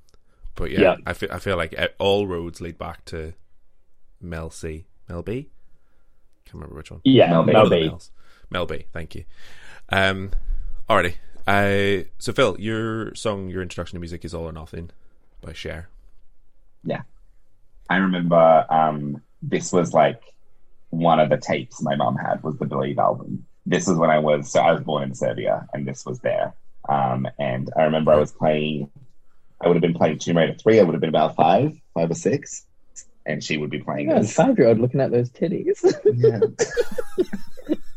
but 0.55 0.71
yeah, 0.71 0.81
Yeah. 0.81 0.97
I 1.07 1.13
feel 1.15 1.29
I 1.33 1.39
feel 1.39 1.57
like 1.57 1.73
e- 1.75 1.89
all 1.99 2.27
roads 2.27 2.61
lead 2.61 2.79
back 2.79 3.05
to 3.07 3.33
Mel 4.21 4.51
C 4.51 4.85
Mel 5.09 5.23
B 5.23 5.51
can't 6.45 6.55
remember 6.55 6.77
which 6.77 6.91
one 6.91 7.01
Yeah, 7.05 7.31
Mel 7.31 7.45
B. 7.45 7.53
Mel 7.53 7.63
one 7.63 7.71
B. 7.71 7.91
Mel 8.51 8.67
B 8.67 8.85
thank 8.93 9.15
you 9.15 9.25
um 9.89 10.31
alrighty 10.89 11.15
uh 11.47 12.05
so 12.19 12.33
Fil 12.33 12.57
your 12.61 13.15
song 13.15 13.49
your 13.49 13.63
introduction 13.63 13.97
to 13.97 14.01
music 14.01 14.25
is 14.25 14.35
all 14.35 14.45
or 14.49 14.53
nothing 14.53 14.91
by 15.41 15.53
Cher 15.53 15.89
Yeah, 16.85 17.03
I 17.91 17.97
remember 17.97 18.67
um, 18.71 19.23
this 19.43 19.73
was 19.73 19.93
like 19.93 20.21
one 20.91 21.19
of 21.19 21.31
the 21.31 21.37
tapes 21.39 21.83
my 21.83 21.97
mum 21.97 22.17
had 22.17 22.43
was 22.43 22.57
the 22.59 22.67
Believe 22.67 22.99
album. 22.99 23.45
This 23.67 23.87
was 23.87 23.97
when 23.99 24.11
I 24.11 24.19
was 24.19 24.51
so 24.53 24.61
I 24.61 24.73
was 24.73 24.83
born 24.85 25.03
in 25.05 25.15
Serbia, 25.15 25.67
and 25.73 25.87
this 25.87 26.05
was 26.07 26.21
there. 26.21 26.55
Um, 26.89 27.27
and 27.39 27.71
I 27.77 27.83
remember 27.85 28.13
I 28.13 28.17
was 28.17 28.33
playing. 28.33 28.91
I 29.61 29.69
would 29.69 29.75
have 29.77 29.83
been 29.83 29.95
playing 29.95 30.19
Tomb 30.19 30.37
Raider 30.39 30.55
three. 30.55 30.81
I 30.81 30.83
would 30.83 30.95
have 30.95 31.01
been 31.01 31.09
about 31.09 31.37
five, 31.37 31.73
five 31.95 32.11
or 32.11 32.15
six, 32.15 32.67
and 33.27 33.43
she 33.43 33.57
would 33.57 33.71
be 33.71 33.79
playing 33.81 34.09
Yeah, 34.11 34.19
this. 34.21 34.35
five 34.35 34.59
year 34.59 34.69
old 34.69 34.81
looking 34.81 35.01
at 35.01 35.11
those 35.13 35.31
titties. 35.31 35.79
Yeah. 36.15 36.41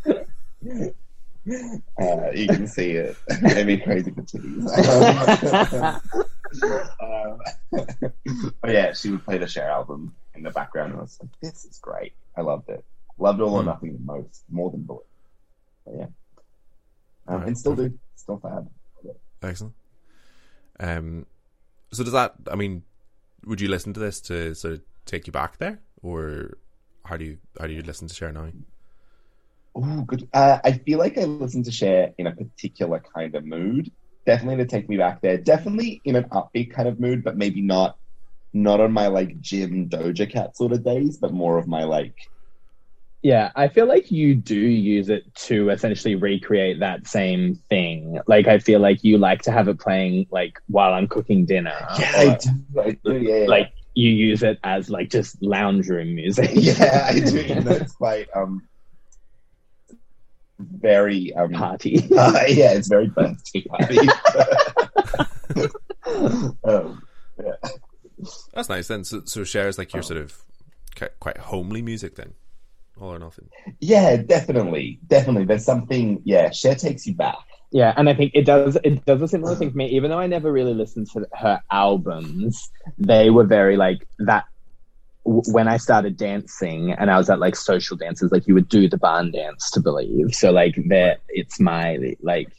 uh, 2.01 2.31
you 2.31 2.47
can 2.47 2.67
see 2.67 2.91
it. 2.91 3.15
Made 3.41 3.65
me 3.67 3.77
crazy 3.77 4.11
for 4.11 4.21
titties. 4.21 6.01
Um, 7.01 7.39
but 8.61 8.71
yeah, 8.71 8.93
she 8.93 9.09
would 9.11 9.25
play 9.25 9.37
the 9.37 9.47
Cher 9.47 9.69
album 9.69 10.15
in 10.35 10.43
the 10.43 10.51
background, 10.51 10.91
and 10.91 10.99
I 10.99 11.01
was 11.01 11.17
like, 11.21 11.31
"This 11.41 11.65
is 11.65 11.79
great. 11.79 12.13
I 12.37 12.41
loved 12.41 12.69
it. 12.69 12.85
Loved 13.17 13.41
All 13.41 13.55
or 13.55 13.61
Hmm. 13.61 13.67
Nothing 13.67 13.93
the 13.93 13.99
most, 13.99 14.43
more 14.49 14.71
than 14.71 14.83
Bullet." 14.83 15.05
But 15.85 15.95
yeah, 15.97 16.05
um, 17.27 17.39
Right, 17.39 17.47
and 17.47 17.57
still 17.57 17.75
do, 17.75 17.97
still 18.15 18.37
fab. 18.37 18.69
Excellent. 19.41 19.73
Um, 20.79 21.25
so 21.91 22.03
does 22.03 22.13
that? 22.13 22.35
I 22.51 22.55
mean, 22.55 22.83
would 23.45 23.61
you 23.61 23.67
listen 23.67 23.93
to 23.93 23.99
this 23.99 24.19
to 24.21 24.53
sort 24.55 24.75
of 24.75 24.81
take 25.05 25.27
you 25.27 25.33
back 25.33 25.57
there, 25.57 25.79
or 26.01 26.57
how 27.05 27.17
do 27.17 27.25
you 27.25 27.37
how 27.59 27.67
do 27.67 27.73
you 27.73 27.81
listen 27.81 28.07
to 28.07 28.13
Cher 28.13 28.31
now? 28.31 28.49
Oh, 29.75 30.01
good. 30.03 30.27
Uh, 30.33 30.59
I 30.63 30.73
feel 30.73 30.99
like 30.99 31.17
I 31.17 31.25
listen 31.25 31.63
to 31.63 31.71
Cher 31.71 32.13
in 32.17 32.27
a 32.27 32.31
particular 32.35 33.03
kind 33.13 33.35
of 33.35 33.45
mood. 33.45 33.91
Definitely 34.25 34.63
to 34.63 34.65
take 34.65 34.89
me 34.89 34.97
back 34.97 35.21
there. 35.21 35.37
Definitely 35.37 36.01
in 36.05 36.15
an 36.15 36.23
upbeat 36.25 36.71
kind 36.71 36.87
of 36.87 36.99
mood, 36.99 37.23
but 37.23 37.37
maybe 37.37 37.61
not 37.61 37.97
not 38.53 38.79
on 38.79 38.91
my 38.91 39.07
like 39.07 39.39
gym 39.41 39.89
Doja 39.89 40.29
Cat 40.29 40.55
sort 40.57 40.71
of 40.71 40.83
days, 40.83 41.17
but 41.17 41.33
more 41.33 41.57
of 41.57 41.67
my 41.67 41.83
like 41.83 42.15
Yeah, 43.25 43.49
I 43.55 43.69
feel 43.69 43.87
like 43.87 44.11
you 44.11 44.35
do 44.35 44.53
use 44.53 45.09
it 45.09 45.33
to 45.47 45.71
essentially 45.71 46.13
recreate 46.13 46.79
that 46.81 47.07
same 47.07 47.55
thing. 47.71 48.19
Like 48.27 48.47
I 48.47 48.59
feel 48.59 48.79
like 48.79 49.03
you 49.03 49.17
like 49.17 49.41
to 49.41 49.51
have 49.51 49.67
it 49.67 49.79
playing 49.79 50.27
like 50.29 50.61
while 50.67 50.93
I'm 50.93 51.07
cooking 51.07 51.43
dinner. 51.43 51.73
yeah, 51.97 52.11
or, 52.15 52.19
I 52.19 52.35
do, 52.35 52.49
I 52.79 52.91
do, 53.03 53.17
yeah, 53.17 53.37
yeah. 53.37 53.47
like 53.47 53.73
you 53.95 54.11
use 54.11 54.43
it 54.43 54.59
as 54.63 54.91
like 54.91 55.09
just 55.09 55.41
lounge 55.41 55.89
room 55.89 56.13
music. 56.13 56.51
yeah, 56.53 57.07
I 57.09 57.19
do. 57.19 57.41
You 57.41 57.61
know, 57.61 57.71
it's 57.71 57.93
quite 57.93 58.27
um 58.35 58.61
very 60.59 61.33
um 61.33 61.51
Party. 61.51 62.07
uh, 62.15 62.43
yeah, 62.47 62.73
it's 62.73 62.89
very 62.89 63.07
birthday 63.07 63.63
party. 63.63 64.07
um, 66.63 67.01
That's 68.53 68.69
nice 68.69 68.87
then. 68.87 69.03
So, 69.03 69.23
so 69.25 69.43
Cher 69.43 69.67
is 69.67 69.79
like 69.79 69.93
your 69.95 70.03
sort 70.03 70.21
of 70.21 70.43
quite 71.19 71.39
homely 71.39 71.81
music 71.81 72.17
then, 72.17 72.35
all 72.99 73.13
or 73.13 73.19
nothing. 73.19 73.49
yeah, 73.79 74.17
definitely, 74.17 74.99
definitely. 75.07 75.45
There's 75.45 75.65
something. 75.65 76.21
Yeah, 76.23 76.51
Cher 76.51 76.75
takes 76.75 77.05
you 77.05 77.13
back. 77.13 77.37
Yeah, 77.71 77.93
and 77.97 78.07
I 78.07 78.13
think 78.13 78.31
it 78.33 78.45
does 78.45 78.77
it 78.83 79.03
does 79.05 79.21
a 79.21 79.27
similar 79.27 79.55
thing 79.55 79.71
for 79.71 79.77
me. 79.77 79.87
Even 79.89 80.11
though 80.11 80.19
I 80.19 80.27
never 80.27 80.51
really 80.51 80.73
listened 80.73 81.09
to 81.11 81.27
her 81.33 81.61
albums, 81.71 82.69
they 82.97 83.29
were 83.29 83.45
very 83.45 83.77
like 83.77 84.07
that. 84.19 84.45
When 85.23 85.67
I 85.67 85.77
started 85.77 86.17
dancing 86.17 86.91
and 86.91 87.09
I 87.09 87.17
was 87.17 87.31
at 87.31 87.39
like 87.39 87.55
social 87.55 87.97
dances, 87.97 88.31
like 88.31 88.47
you 88.47 88.53
would 88.53 88.69
do 88.69 88.87
the 88.87 88.97
barn 88.97 89.31
dance 89.31 89.71
to 89.71 89.81
believe. 89.81 90.35
So 90.35 90.51
like 90.51 90.75
that, 90.89 91.21
it's 91.29 91.59
my 91.59 92.15
like 92.21 92.49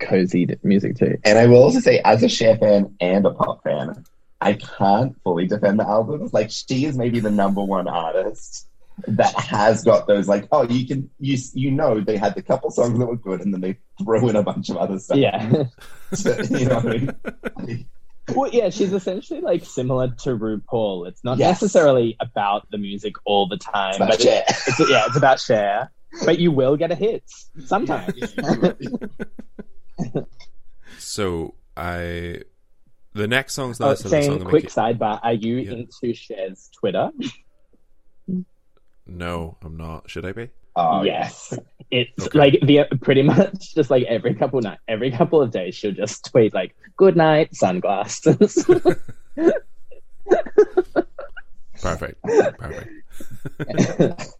cozy 0.00 0.48
music 0.62 0.96
too. 0.96 1.18
And 1.24 1.38
I 1.38 1.46
will 1.46 1.62
also 1.62 1.80
say, 1.80 2.00
as 2.04 2.22
a 2.22 2.28
Cher 2.28 2.56
fan 2.56 2.94
and 3.00 3.26
a 3.26 3.30
pop 3.30 3.62
fan, 3.62 4.04
I 4.40 4.54
can't 4.54 5.14
fully 5.22 5.46
defend 5.46 5.78
the 5.78 5.86
albums. 5.86 6.32
Like, 6.32 6.50
she 6.50 6.84
is 6.84 6.96
maybe 6.96 7.20
the 7.20 7.30
number 7.30 7.62
one 7.62 7.88
artist 7.88 8.66
that 9.08 9.34
has 9.34 9.82
got 9.84 10.06
those. 10.06 10.28
Like, 10.28 10.46
oh, 10.52 10.62
you 10.62 10.86
can 10.86 11.10
you 11.18 11.36
you 11.54 11.70
know 11.70 12.00
they 12.00 12.16
had 12.16 12.34
the 12.34 12.42
couple 12.42 12.70
songs 12.70 12.98
that 12.98 13.06
were 13.06 13.16
good, 13.16 13.40
and 13.40 13.52
then 13.52 13.60
they 13.60 13.78
throw 14.02 14.28
in 14.28 14.36
a 14.36 14.42
bunch 14.42 14.70
of 14.70 14.76
other 14.76 14.98
stuff. 14.98 15.16
Yeah. 15.18 15.48
you 16.50 16.66
know 16.66 16.76
what 16.76 16.86
I 16.86 17.62
mean? 17.66 17.86
well, 18.34 18.50
yeah, 18.52 18.70
she's 18.70 18.92
essentially 18.92 19.40
like 19.40 19.64
similar 19.64 20.08
to 20.08 20.30
RuPaul. 20.30 21.08
It's 21.08 21.22
not 21.24 21.38
Yes. 21.38 21.60
necessarily 21.60 22.16
about 22.20 22.70
the 22.70 22.78
music 22.78 23.14
all 23.24 23.48
the 23.48 23.56
time, 23.58 23.90
It's 23.90 23.96
about 23.96 24.08
but 24.10 24.20
Cher. 24.20 24.44
it's, 24.48 24.90
yeah, 24.90 25.04
it's 25.06 25.16
about 25.16 25.40
Cher. 25.40 25.90
But 26.24 26.38
you 26.38 26.52
will 26.52 26.76
get 26.76 26.92
a 26.92 26.94
hit 26.94 27.24
sometimes. 27.66 28.34
So 30.98 31.54
I, 31.76 32.42
the 33.12 33.26
next 33.28 33.54
song's 33.54 33.80
oh, 33.80 33.84
the 33.84 33.86
Oh, 33.86 33.90
list 33.90 34.02
song 34.02 34.10
saying 34.10 34.40
quick 34.44 34.64
make 34.64 34.72
sidebar: 34.72 35.20
Are 35.22 35.32
you 35.32 35.56
Yeah. 35.56 35.72
into 35.72 36.12
Cher's 36.14 36.70
Twitter? 36.78 37.10
you- 39.06 39.14
No, 39.14 39.56
I'm 39.62 39.76
not. 39.76 40.08
Should 40.10 40.24
I 40.26 40.32
be? 40.32 40.50
Oh, 40.76 41.02
yes, 41.02 41.56
it's 41.92 42.26
Okay. 42.26 42.38
like 42.38 42.58
the 42.62 42.84
pretty 43.00 43.22
much 43.22 43.74
just 43.76 43.90
like 43.90 44.02
every 44.04 44.34
couple 44.34 44.60
night, 44.60 44.78
every 44.88 45.10
couple 45.12 45.40
of 45.40 45.50
days, 45.52 45.74
she'll 45.76 45.92
just 45.92 46.24
tweet 46.32 46.52
like 46.52 46.74
"Good 46.96 47.16
night, 47.16 47.54
sunglasses." 47.54 48.68
Perfect. 51.80 52.22
Perfect. 52.22 52.90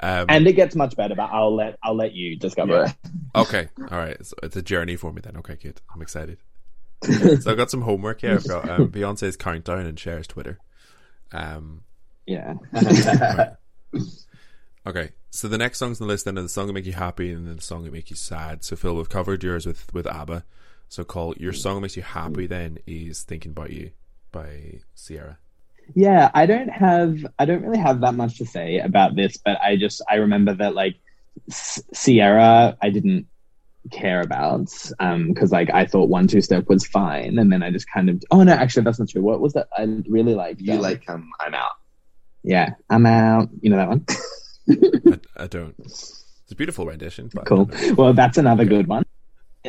um, 0.00 0.26
and 0.28 0.46
it 0.46 0.52
gets 0.54 0.74
much 0.76 0.96
better, 0.96 1.14
but 1.14 1.28
I'll 1.32 1.54
let 1.54 1.78
I'll 1.82 1.94
let 1.96 2.12
you 2.14 2.36
discover 2.36 2.86
Yeah. 2.86 2.92
okay, 3.42 3.68
all 3.90 3.98
right. 3.98 4.24
So 4.24 4.34
it's 4.42 4.56
a 4.56 4.62
journey 4.62 4.96
for 4.96 5.12
me 5.12 5.20
then. 5.22 5.36
Okay, 5.38 5.56
good. 5.56 5.80
I'm 5.94 6.00
excited. 6.02 6.38
so 7.04 7.50
I've 7.50 7.56
got 7.56 7.70
some 7.70 7.82
homework 7.82 8.20
here. 8.20 8.34
I've 8.34 8.46
got 8.48 8.68
um, 8.68 8.88
Beyonce's 8.92 9.36
countdown 9.36 9.86
and 9.86 9.98
Cher's 9.98 10.26
Twitter. 10.26 10.58
Um, 11.32 11.82
it. 11.82 11.89
Yeah. 12.26 12.54
right. 12.72 13.52
Okay, 14.86 15.10
so 15.30 15.46
the 15.46 15.58
next 15.58 15.78
song's 15.78 16.00
on 16.00 16.06
the 16.06 16.12
list 16.12 16.24
then 16.24 16.38
is 16.38 16.44
the 16.44 16.48
song 16.48 16.66
that 16.66 16.72
make 16.72 16.86
you 16.86 16.92
happy 16.94 17.32
and 17.32 17.46
then 17.46 17.56
the 17.56 17.62
song 17.62 17.84
that 17.84 17.92
make 17.92 18.08
you 18.08 18.16
sad. 18.16 18.64
So 18.64 18.76
Fil, 18.76 18.96
we've 18.96 19.08
covered 19.10 19.44
yours 19.44 19.66
with 19.66 19.92
with 19.92 20.06
ABBA. 20.06 20.44
So 20.88 21.04
Col 21.04 21.34
your 21.36 21.52
song 21.52 21.76
that 21.76 21.80
makes 21.82 21.96
you 21.96 22.02
happy 22.02 22.46
then 22.46 22.78
is 22.86 23.22
"Thinking 23.22 23.50
About 23.50 23.70
You" 23.70 23.90
by 24.32 24.80
Ciara. 24.96 25.38
Yeah, 25.94 26.30
I 26.32 26.46
don't 26.46 26.70
have 26.70 27.26
I 27.38 27.44
don't 27.44 27.62
really 27.62 27.78
have 27.78 28.00
that 28.00 28.14
much 28.14 28.38
to 28.38 28.46
say 28.46 28.78
about 28.78 29.16
this, 29.16 29.36
but 29.36 29.60
I 29.60 29.76
just 29.76 30.02
I 30.08 30.14
remember 30.16 30.54
that 30.54 30.74
like 30.74 30.96
S- 31.48 31.82
Ciara 31.94 32.76
I 32.80 32.88
didn't 32.90 33.26
care 33.90 34.20
about 34.22 34.68
um 34.98 35.28
because 35.28 35.52
like 35.52 35.70
I 35.72 35.84
thought 35.86 36.08
one 36.08 36.26
two 36.26 36.40
step 36.40 36.68
was 36.68 36.86
fine 36.86 37.38
and 37.38 37.50
then 37.52 37.62
I 37.62 37.70
just 37.70 37.90
kind 37.90 38.08
of 38.10 38.22
oh 38.30 38.42
no 38.42 38.52
actually 38.52 38.84
that's 38.84 38.98
not 38.98 39.08
true 39.08 39.22
what 39.22 39.40
was 39.40 39.54
that 39.54 39.68
I 39.76 39.84
really 40.06 40.34
liked 40.34 40.60
You 40.60 40.74
um, 40.74 40.80
like 40.80 41.08
um, 41.08 41.30
I'm 41.40 41.54
out. 41.54 41.72
Yeah 42.42 42.70
I'm 42.88 43.06
out 43.06 43.48
you 43.60 43.70
know 43.70 43.76
that 43.76 43.88
one 43.88 44.04
I, 45.38 45.44
I 45.44 45.46
don't. 45.46 45.74
It's 45.78 46.52
a 46.52 46.54
beautiful 46.54 46.86
rendition. 46.86 47.30
But 47.32 47.46
cool 47.46 47.68
well 47.96 48.12
that's 48.12 48.38
another 48.38 48.64
good 48.64 48.86
one 48.86 49.04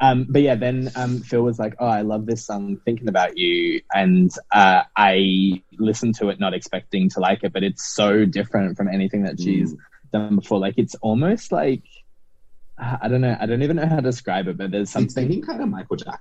um, 0.00 0.26
but 0.30 0.40
yeah, 0.42 0.54
then 0.54 0.90
um, 0.96 1.20
Fil 1.20 1.42
was 1.42 1.58
like, 1.58 1.74
"Oh, 1.78 1.86
I 1.86 2.00
love 2.00 2.24
this 2.24 2.46
song, 2.46 2.78
thinking 2.86 3.08
about 3.08 3.36
you," 3.36 3.82
and 3.92 4.30
uh, 4.54 4.84
I 4.96 5.62
listened 5.78 6.14
to 6.16 6.30
it, 6.30 6.40
not 6.40 6.54
expecting 6.54 7.10
to 7.10 7.20
like 7.20 7.44
it, 7.44 7.52
but 7.52 7.62
it's 7.62 7.94
so 7.94 8.24
different 8.24 8.78
from 8.78 8.88
anything 8.88 9.22
that 9.24 9.38
she's 9.38 9.74
Mm. 9.74 9.78
done 10.12 10.36
before. 10.36 10.58
Like 10.58 10.74
it's 10.78 10.94
almost 10.96 11.52
like 11.52 11.82
I 12.78 13.08
don't 13.08 13.20
know, 13.20 13.36
I 13.38 13.44
don't 13.46 13.62
even 13.62 13.76
know 13.76 13.86
how 13.86 13.96
to 13.96 14.02
describe 14.02 14.48
it, 14.48 14.56
but 14.56 14.70
there's 14.70 14.88
something. 14.90 15.28
thinking 15.28 15.42
kind 15.42 15.60
of 15.62 15.68
Michael 15.68 15.96
Jackson, 15.96 16.20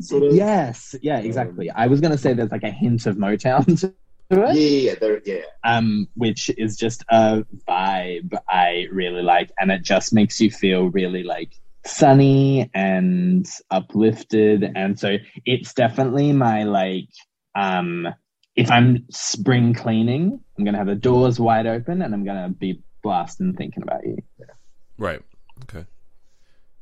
sort 0.00 0.22
of. 0.24 0.34
Yes, 0.34 0.94
yeah, 1.02 1.18
exactly. 1.18 1.70
I 1.70 1.86
was 1.86 2.00
gonna 2.00 2.18
say 2.18 2.32
there's 2.32 2.52
like 2.52 2.62
a 2.62 2.70
hint 2.70 3.06
of 3.06 3.16
Motown 3.16 3.78
to 3.80 3.94
it, 4.30 4.56
yeah, 4.56 4.90
yeah, 4.90 4.94
there, 5.00 5.20
yeah. 5.24 5.42
um, 5.64 6.08
which 6.14 6.50
is 6.56 6.76
just 6.76 7.04
a 7.10 7.44
vibe 7.68 8.36
I 8.48 8.86
really 8.90 9.22
like, 9.22 9.50
and 9.58 9.70
it 9.70 9.82
just 9.82 10.12
makes 10.12 10.40
you 10.40 10.50
feel 10.50 10.88
really 10.90 11.22
like 11.22 11.52
sunny 11.86 12.70
and 12.74 13.46
uplifted, 13.70 14.64
and 14.74 14.98
so 14.98 15.16
it's 15.44 15.74
definitely 15.74 16.32
my 16.32 16.64
like 16.64 17.08
um, 17.54 18.08
if 18.56 18.70
I'm 18.70 19.06
spring 19.10 19.74
cleaning, 19.74 20.40
I'm 20.58 20.64
gonna 20.64 20.78
have 20.78 20.86
the 20.86 20.94
doors 20.94 21.38
wide 21.38 21.66
open, 21.66 22.02
and 22.02 22.14
I'm 22.14 22.24
gonna 22.24 22.48
be 22.48 22.82
blasting 23.02 23.54
thinking 23.54 23.82
about 23.82 24.06
you. 24.06 24.18
Right. 24.96 25.20
Okay. 25.64 25.86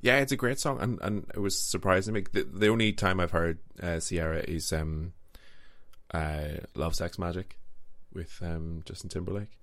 Yeah, 0.03 0.19
it's 0.19 0.33
a 0.33 0.37
great 0.37 0.59
song, 0.59 0.81
and, 0.81 0.99
and 1.01 1.27
it 1.35 1.39
was 1.39 1.59
surprising 1.59 2.13
me. 2.15 2.25
The, 2.33 2.43
the 2.43 2.69
only 2.69 2.93
time 2.93 3.21
I've 3.21 3.31
heard 3.31 3.59
uh, 3.81 4.01
Ciara 4.01 4.41
is 4.41 4.73
um, 4.73 5.13
uh, 6.13 6.59
"Love, 6.75 6.95
Sex, 6.97 7.19
Magic" 7.19 7.57
with 8.13 8.37
um, 8.43 8.83
Justin 8.85 9.09
Timberlake. 9.11 9.57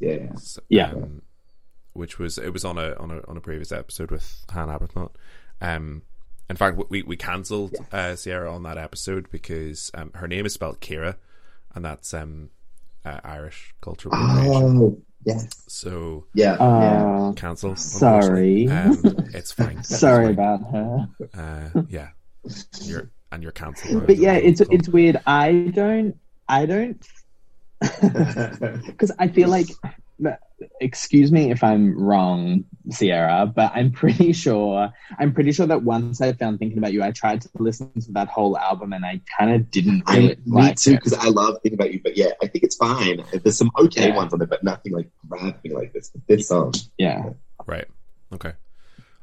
Yeah. 0.00 0.34
So, 0.36 0.60
Yeah. 0.68 0.90
um, 0.92 1.22
which 1.92 2.18
was 2.18 2.38
it 2.38 2.52
was 2.52 2.64
on 2.64 2.76
a 2.78 2.94
on 2.94 3.10
a 3.10 3.20
on 3.28 3.36
a 3.36 3.40
previous 3.40 3.70
episode 3.72 4.10
with 4.10 4.44
Hannah 4.52 4.78
Arbuthnot. 4.78 5.10
Um, 5.60 6.02
in 6.48 6.56
fact, 6.56 6.80
we 6.90 7.02
we 7.02 7.16
cancelled 7.16 7.74
uh, 7.92 8.16
Ciara 8.16 8.52
on 8.52 8.64
that 8.64 8.78
episode 8.78 9.30
because 9.30 9.90
um, 9.94 10.10
her 10.14 10.26
name 10.26 10.44
is 10.44 10.54
spelled 10.54 10.80
Kira, 10.80 11.14
and 11.74 11.84
that's 11.84 12.12
um, 12.14 12.50
uh, 13.04 13.20
Irish 13.22 13.74
cultural. 13.80 14.12
Oh, 14.16 15.00
yes. 15.24 15.48
So 15.68 16.26
Yeah. 16.34 16.56
yeah. 16.58 16.64
Uh, 16.64 17.32
cancel. 17.32 17.76
Sorry. 17.76 18.68
Um, 18.68 19.00
it's 19.34 19.52
fine. 19.52 19.78
It's 19.78 19.98
sorry 19.98 20.26
fine. 20.26 20.34
about 20.34 20.60
her. 20.72 21.08
Uh, 21.34 21.82
yeah, 21.88 22.08
you're 22.82 23.10
and 23.32 23.42
you're 23.42 23.52
cancelled. 23.52 24.06
But 24.06 24.16
yeah, 24.16 24.34
it's 24.34 24.60
it's 24.62 24.88
weird. 24.88 25.20
I 25.26 25.70
don't 25.74 26.16
I 26.48 26.66
don't 26.66 27.06
because 28.00 29.12
I 29.18 29.28
feel 29.28 29.48
like 29.48 29.68
excuse 30.80 31.32
me 31.32 31.50
if 31.50 31.62
I'm 31.64 31.98
wrong, 31.98 32.64
Ciara, 32.92 33.46
but 33.46 33.72
I'm 33.74 33.90
pretty 33.92 34.32
sure 34.44 34.90
I'm 35.18 35.32
pretty 35.32 35.52
sure 35.52 35.66
that 35.66 35.82
once 35.82 36.20
I 36.20 36.32
found 36.32 36.58
thinking 36.58 36.78
about 36.78 36.92
you, 36.92 37.02
I 37.02 37.10
tried 37.12 37.40
to 37.42 37.48
listen 37.58 37.92
to 38.00 38.12
that 38.12 38.28
whole 38.28 38.58
album 38.58 38.92
and 38.92 39.04
I 39.04 39.20
kind 39.38 39.54
of 39.54 39.70
didn't 39.70 40.02
I, 40.06 40.16
really 40.16 40.28
me 40.28 40.36
like 40.46 40.76
too, 40.76 40.96
because 40.96 41.14
I 41.14 41.28
love 41.28 41.56
thinking 41.62 41.78
about 41.78 41.92
you. 41.92 42.00
But 42.02 42.16
yeah, 42.16 42.32
I 42.42 42.46
think 42.46 42.64
it's 42.64 42.76
fine. 42.76 43.24
There's 43.32 43.56
some 43.56 43.70
okay 43.78 44.08
Yeah. 44.08 44.16
ones 44.16 44.32
on 44.32 44.42
it, 44.42 44.50
but 44.50 44.62
nothing 44.62 44.92
like 44.92 45.10
grabbed 45.28 45.64
me 45.64 45.74
like 45.74 45.92
this. 45.92 46.10
But 46.10 46.22
this 46.28 46.48
song, 46.48 46.74
Yeah, 46.98 47.30
right. 47.66 47.86
Okay. 48.32 48.52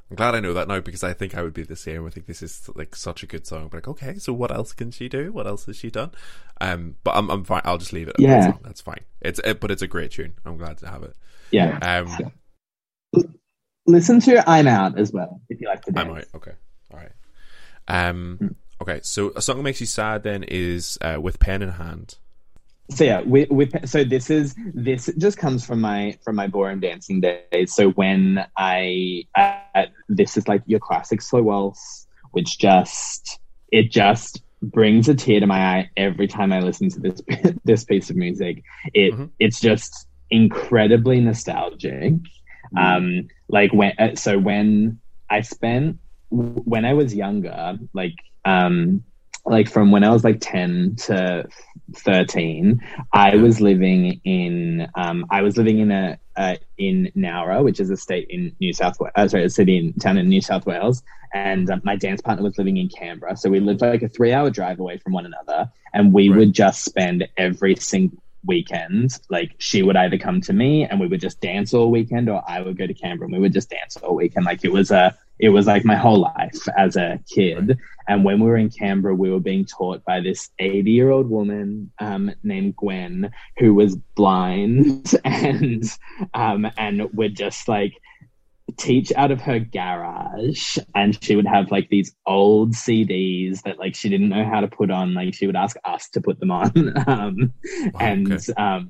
I'm 0.10 0.16
glad 0.16 0.36
I 0.36 0.40
know 0.40 0.54
that 0.54 0.70
now 0.70 0.80
because 0.80 1.04
I 1.04 1.12
think 1.14 1.36
I 1.36 1.42
would 1.44 1.54
be 1.54 1.64
the 1.64 1.76
same. 1.76 2.06
I 2.08 2.10
think 2.10 2.28
this 2.28 2.42
is 2.42 2.70
like 2.76 2.96
such 2.96 3.24
a 3.24 3.28
good 3.28 3.46
song. 3.46 3.68
But 3.70 3.78
like, 3.78 3.88
okay, 3.90 4.18
so 4.20 4.32
what 4.32 4.52
else 4.52 4.72
can 4.72 4.92
she 4.92 5.10
do? 5.10 5.34
What 5.34 5.48
else 5.48 5.66
has 5.66 5.76
she 5.76 5.90
done? 5.92 6.12
Um, 6.62 6.96
but 7.04 7.16
I'm 7.16 7.30
I'm 7.30 7.44
fine. 7.44 7.62
I'll 7.66 7.78
just 7.78 7.92
leave 7.92 8.08
it. 8.08 8.16
Yeah. 8.18 8.48
that 8.52 8.64
that's 8.64 8.80
fine. 8.82 9.02
It's 9.22 9.40
it, 9.44 9.60
but 9.60 9.70
it's 9.70 9.82
a 9.82 9.88
great 9.88 10.12
tune. 10.12 10.34
I'm 10.46 10.58
glad 10.58 10.78
to 10.78 10.88
have 10.88 11.04
it. 11.04 11.16
yeah. 11.52 11.78
Um, 11.82 12.32
Listen 13.86 14.20
to 14.22 14.50
"I'm 14.50 14.68
Out" 14.68 15.00
as 15.00 15.12
well 15.12 15.42
if 15.50 15.62
you 15.62 15.68
like 15.68 15.84
to 15.86 15.92
dance. 15.92 16.08
I'm 16.10 16.16
out. 16.16 16.26
Okay. 16.36 16.52
All 16.94 17.00
right. 17.00 17.12
Um. 17.88 18.56
Okay. 18.82 19.00
So 19.04 19.32
a 19.36 19.42
song 19.42 19.58
that 19.58 19.64
makes 19.64 19.80
you 19.82 19.88
sad 19.88 20.24
then 20.24 20.44
is 20.44 20.98
uh, 21.02 21.18
with 21.22 21.40
pen 21.40 21.62
in 21.62 21.70
hand. 21.70 22.16
So 22.90 23.04
yeah 23.04 23.22
with, 23.22 23.50
with 23.50 23.88
so 23.90 24.04
this 24.04 24.30
is 24.30 24.56
this 24.74 25.10
just 25.18 25.38
comes 25.38 25.66
from 25.66 25.82
my 25.82 26.18
from 26.24 26.36
my 26.36 26.48
ballroom 26.48 26.80
dancing 26.80 27.22
days. 27.22 27.74
So 27.74 27.90
when 27.92 28.46
i 28.58 29.24
uh, 29.36 29.86
this 30.08 30.38
is 30.38 30.48
like 30.48 30.64
your 30.66 30.80
classic 30.80 31.22
slow 31.22 31.42
waltz 31.44 32.08
which 32.32 32.60
just 32.60 33.40
it 33.72 33.92
just 33.92 34.42
brings 34.62 35.08
a 35.08 35.16
tear 35.16 35.40
to 35.40 35.48
my 35.48 35.60
eye 35.60 35.90
every 35.98 36.28
time 36.28 36.52
i 36.52 36.60
listen 36.60 36.90
to 36.90 37.00
this 37.00 37.22
this 37.66 37.84
piece 37.84 38.10
of 38.10 38.16
music. 38.16 38.64
It 38.94 39.14
Mhm. 39.14 39.30
it's 39.40 39.60
just 39.60 40.08
incredibly 40.30 41.20
nostalgic. 41.22 42.14
Um 42.78 43.28
like 43.50 43.72
when 43.74 43.94
uh, 44.00 44.16
so 44.16 44.38
when 44.38 45.00
i 45.30 45.42
spent 45.42 45.98
when 46.30 46.86
i 46.86 46.94
was 46.94 47.16
younger 47.16 47.78
like 47.94 48.16
um 48.46 49.04
like 49.46 49.70
from 49.70 49.92
when 49.92 50.04
i 50.04 50.10
was 50.10 50.24
like 50.26 50.40
10 50.42 50.96
to 50.98 51.48
13 51.96 52.82
i 53.14 53.36
was 53.36 53.62
living 53.62 54.20
in 54.24 54.88
um 54.96 55.26
i 55.32 55.42
was 55.42 55.58
living 55.58 55.80
in 55.80 55.92
a 55.92 56.18
uh, 56.38 56.56
in 56.78 57.12
Nowra, 57.18 57.64
which 57.64 57.80
is 57.80 57.90
a 57.90 57.98
state 57.98 58.28
in 58.30 58.56
New 58.60 58.72
South 58.72 59.00
Wales, 59.00 59.12
uh, 59.16 59.28
sorry, 59.28 59.46
a 59.46 59.50
city 59.50 59.78
in 59.78 59.94
town 59.94 60.18
in 60.20 60.30
New 60.30 60.42
South 60.42 60.66
Wales, 60.68 61.02
and 61.34 61.70
uh, 61.70 61.78
my 61.84 61.96
dance 61.96 62.22
partner 62.22 62.44
was 62.44 62.58
living 62.60 62.78
in 62.78 62.88
Canberra. 62.90 63.36
So 63.36 63.50
we 63.50 63.60
lived 63.60 63.82
like 63.82 64.04
a 64.04 64.08
three-hour 64.08 64.52
drive 64.52 64.80
away 64.80 64.98
from 65.00 65.14
one 65.14 65.26
another, 65.26 65.70
and 65.94 66.14
we 66.14 66.30
Right. 66.30 66.38
would 66.38 66.54
just 66.54 66.86
spend 66.86 67.28
every 67.38 67.76
single 67.76 68.22
weekend. 68.46 69.18
Like 69.30 69.56
she 69.58 69.82
would 69.82 69.96
either 69.98 70.18
come 70.18 70.40
to 70.42 70.54
me, 70.54 70.84
and 70.86 71.00
we 71.00 71.08
would 71.08 71.22
just 71.22 71.42
dance 71.42 71.74
all 71.74 71.90
weekend, 71.90 72.30
or 72.30 72.44
I 72.48 72.62
would 72.62 72.78
go 72.78 72.86
to 72.86 72.94
Canberra, 72.94 73.26
and 73.28 73.34
we 73.36 73.42
would 73.42 73.54
just 73.54 73.72
dance 73.72 73.98
all 73.98 74.16
weekend. 74.16 74.46
Like 74.46 74.64
it 74.64 74.72
was 74.72 74.92
a, 74.92 75.18
it 75.40 75.50
was 75.50 75.68
like 75.68 75.86
my 75.86 75.96
whole 75.96 76.20
life 76.20 76.68
as 76.78 76.96
a 76.96 77.20
kid. 77.34 77.78
And 78.08 78.24
when 78.24 78.40
we 78.40 78.48
were 78.48 78.58
in 78.58 78.70
Canberra, 78.70 79.14
we 79.14 79.30
were 79.30 79.40
being 79.40 79.66
taught 79.66 80.04
by 80.06 80.22
this 80.22 80.50
80 80.60 80.92
year 80.92 81.12
old 81.12 81.30
woman 81.30 81.92
um, 82.00 82.32
named 82.44 82.76
Gwen 82.76 83.32
who 83.58 83.74
was 83.74 83.96
blind 84.16 85.14
and 85.26 85.84
um, 86.34 86.68
and 86.78 87.14
would 87.14 87.36
just 87.36 87.68
like 87.68 87.94
teach 88.76 89.14
out 89.16 89.32
of 89.32 89.40
her 89.40 89.60
garage 89.60 90.78
and 90.94 91.24
she 91.24 91.36
would 91.36 91.48
have 91.48 91.72
like 91.72 91.88
these 91.90 92.14
old 92.26 92.74
CDs 92.74 93.62
that 93.62 93.80
like 93.80 93.96
she 93.96 94.10
didn't 94.10 94.30
know 94.30 94.44
how 94.44 94.60
to 94.60 94.68
put 94.68 94.92
on 94.92 95.14
like 95.14 95.34
she 95.34 95.48
would 95.48 95.56
ask 95.56 95.78
us 95.86 96.10
to 96.10 96.20
put 96.22 96.40
them 96.40 96.52
on 96.52 96.94
um, 97.08 97.54
Wow, 97.94 98.00
and 98.00 98.32
okay. 98.34 98.54
um, 98.58 98.90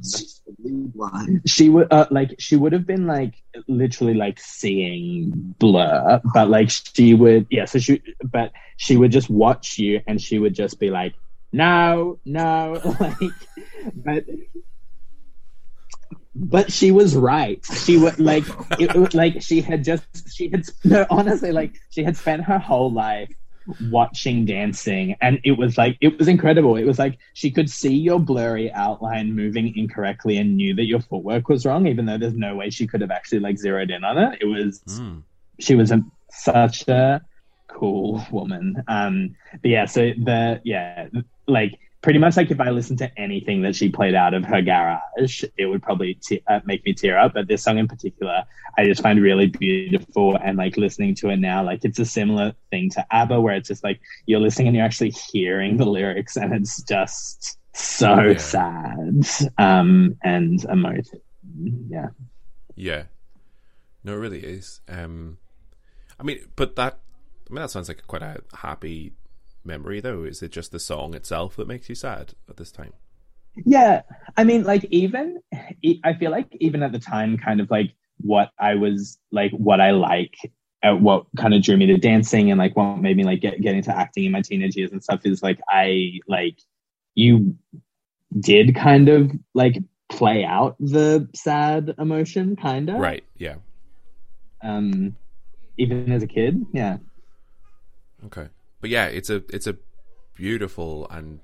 she 1.45 1.69
would 1.69 1.91
uh, 1.91 2.07
like 2.09 2.36
she 2.39 2.55
would 2.55 2.73
have 2.73 2.88
been 2.88 3.05
like 3.05 3.36
literally 3.67 4.15
like 4.15 4.39
seeing 4.39 5.32
blur 5.59 6.21
but 6.34 6.49
like 6.49 6.69
she 6.69 7.13
would 7.13 7.45
yeah 7.51 7.65
so 7.65 7.78
she 7.78 8.01
but 8.23 8.51
she 8.78 8.97
would 8.97 9.11
just 9.11 9.30
watch 9.30 9.78
you 9.78 10.01
and 10.07 10.21
she 10.21 10.39
would 10.39 10.55
just 10.55 10.80
be 10.80 10.89
like 10.89 11.13
no 11.53 12.19
no 12.25 12.82
like 12.99 13.17
but 13.93 14.25
but 16.39 16.71
she 16.71 16.91
was 16.91 17.15
right. 17.15 17.65
She 17.83 17.97
would 17.97 18.19
like 18.19 18.43
it 18.79 18.95
was 18.95 19.13
like 19.13 19.41
she 19.41 19.61
had 19.61 19.83
just 19.83 20.05
she 20.33 20.49
had 20.49 20.65
no 20.83 21.05
honestly 21.09 21.51
like 21.51 21.73
she 21.89 22.03
had 22.03 22.15
spent 22.15 22.43
her 22.43 22.59
whole 22.59 22.91
life 22.91 23.29
watching 23.89 24.45
dancing 24.45 25.15
and 25.19 25.39
it 25.43 25.51
was 25.57 25.77
like 25.77 25.97
it 25.99 26.17
was 26.17 26.27
incredible. 26.27 26.75
It 26.77 26.85
was 26.85 26.99
like 26.99 27.17
she 27.33 27.51
could 27.51 27.69
see 27.69 27.95
your 27.95 28.19
blurry 28.19 28.71
outline 28.71 29.33
moving 29.35 29.75
incorrectly 29.75 30.38
and 30.38 30.55
knew 30.55 30.73
that 30.75 30.85
your 30.85 31.01
footwork 31.01 31.49
was 31.49 31.65
wrong 31.65 31.88
even 31.88 32.05
though 32.05 32.17
there's 32.17 32.33
no 32.35 32.55
way 32.55 32.69
she 32.69 32.88
could 32.88 33.01
have 33.01 33.11
actually 33.11 33.39
like 33.39 33.57
zeroed 33.57 33.91
in 33.91 34.03
on 34.03 34.17
it. 34.17 34.39
It 34.41 34.45
was 34.45 34.81
Mm. 34.88 35.23
she 35.59 35.75
was 35.75 35.91
a, 35.91 36.03
such 36.31 36.88
a 36.88 37.21
cool 37.67 38.25
woman. 38.31 38.83
Um 38.88 39.35
but 39.61 39.69
yeah 39.69 39.85
so 39.85 40.11
the 40.23 40.61
yeah 40.63 41.07
like 41.47 41.79
pretty 42.01 42.19
much 42.19 42.37
like 42.37 42.51
if 42.51 42.59
i 42.59 42.69
listened 42.69 42.99
to 42.99 43.19
anything 43.19 43.61
that 43.63 43.75
she 43.75 43.89
played 43.89 44.13
out 44.15 44.33
of 44.33 44.43
her 44.45 44.61
garage 44.61 45.43
it 45.57 45.65
would 45.65 45.81
probably 45.81 46.13
te- 46.15 46.43
uh, 46.47 46.59
make 46.65 46.85
me 46.85 46.93
tear 46.93 47.17
up 47.17 47.33
but 47.33 47.47
this 47.47 47.63
song 47.63 47.77
in 47.77 47.87
particular 47.87 48.43
i 48.77 48.85
just 48.85 49.01
find 49.01 49.21
really 49.21 49.47
beautiful 49.47 50.37
and 50.43 50.57
like 50.57 50.77
listening 50.77 51.15
to 51.15 51.29
it 51.29 51.37
now 51.37 51.63
like 51.63 51.83
it's 51.83 51.99
a 51.99 52.05
similar 52.05 52.53
thing 52.71 52.89
to 52.89 53.05
abba 53.11 53.39
where 53.41 53.55
it's 53.55 53.67
just 53.67 53.83
like 53.83 53.99
you're 54.25 54.39
listening 54.39 54.67
and 54.67 54.75
you're 54.75 54.85
actually 54.85 55.09
hearing 55.31 55.77
the 55.77 55.85
lyrics 55.85 56.37
and 56.37 56.53
it's 56.53 56.81
just 56.83 57.57
so 57.73 58.15
Yeah. 58.21 58.37
sad 58.37 59.27
um 59.57 60.15
and 60.23 60.63
emotive 60.65 61.21
yeah 61.89 62.07
Yeah. 62.75 63.03
No, 64.03 64.13
it 64.13 64.17
really 64.17 64.39
is. 64.43 64.79
Um, 64.87 65.37
I 66.19 66.23
mean, 66.23 66.39
but 66.55 66.75
that, 66.77 66.99
I 67.49 67.53
mean, 67.53 67.61
that 67.61 67.71
sounds 67.71 67.87
like 67.89 68.05
quite 68.07 68.21
a 68.21 68.41
happy 68.53 69.13
memory, 69.68 69.99
though. 69.99 70.24
Is 70.24 70.41
it 70.41 70.51
just 70.51 70.72
the 70.72 70.80
song 70.80 71.13
itself 71.13 71.55
that 71.57 71.68
makes 71.68 71.89
you 71.89 71.95
sad 71.95 72.34
at 72.49 72.57
this 72.57 72.72
time? 72.72 72.93
Yeah, 73.65 74.01
I 74.36 74.43
mean, 74.43 74.63
like 74.63 74.86
even 74.86 75.39
I 76.03 76.13
feel 76.13 76.32
like 76.32 76.47
even 76.59 76.84
at 76.84 76.91
the 76.91 76.99
time, 76.99 77.38
kind 77.38 77.59
of 77.59 77.70
like 77.70 77.93
what 78.22 78.51
I 78.59 78.76
was 78.76 79.18
like, 79.32 79.51
what 79.51 79.82
I 79.82 79.91
like, 79.91 80.36
uh, 80.84 80.95
what 80.95 81.26
kind 81.38 81.53
of 81.55 81.63
drew 81.63 81.76
me 81.76 81.88
to 81.88 81.97
dancing, 81.97 82.51
and 82.51 82.59
like 82.59 82.76
what 82.76 82.97
made 82.97 83.18
me 83.18 83.24
like 83.24 83.41
get 83.41 83.59
get 83.61 83.76
into 83.76 83.95
acting 83.95 84.26
in 84.26 84.32
my 84.32 84.41
teenage 84.41 84.76
years 84.76 84.91
and 84.91 85.03
stuff 85.03 85.22
is 85.26 85.41
like 85.41 85.59
I 85.70 86.20
like 86.28 86.59
you 87.15 87.55
did 88.39 88.76
kind 88.76 89.09
of 89.09 89.32
like 89.55 89.78
play 90.09 90.43
out 90.43 90.76
the 90.80 91.28
sad 91.36 91.95
emotion, 91.97 92.55
kind 92.55 92.89
of 92.89 92.97
Right. 92.97 93.24
Yeah. 93.38 93.55
um 94.61 95.15
even 95.78 96.11
as 96.11 96.24
a 96.24 96.28
kid. 96.28 96.63
Yeah. 96.74 96.97
Okay, 98.26 98.47
but 98.82 98.89
yeah, 98.89 99.05
it's 99.05 99.30
a 99.30 99.43
it's 99.49 99.67
a 99.67 99.78
beautiful 100.36 101.07
and 101.09 101.41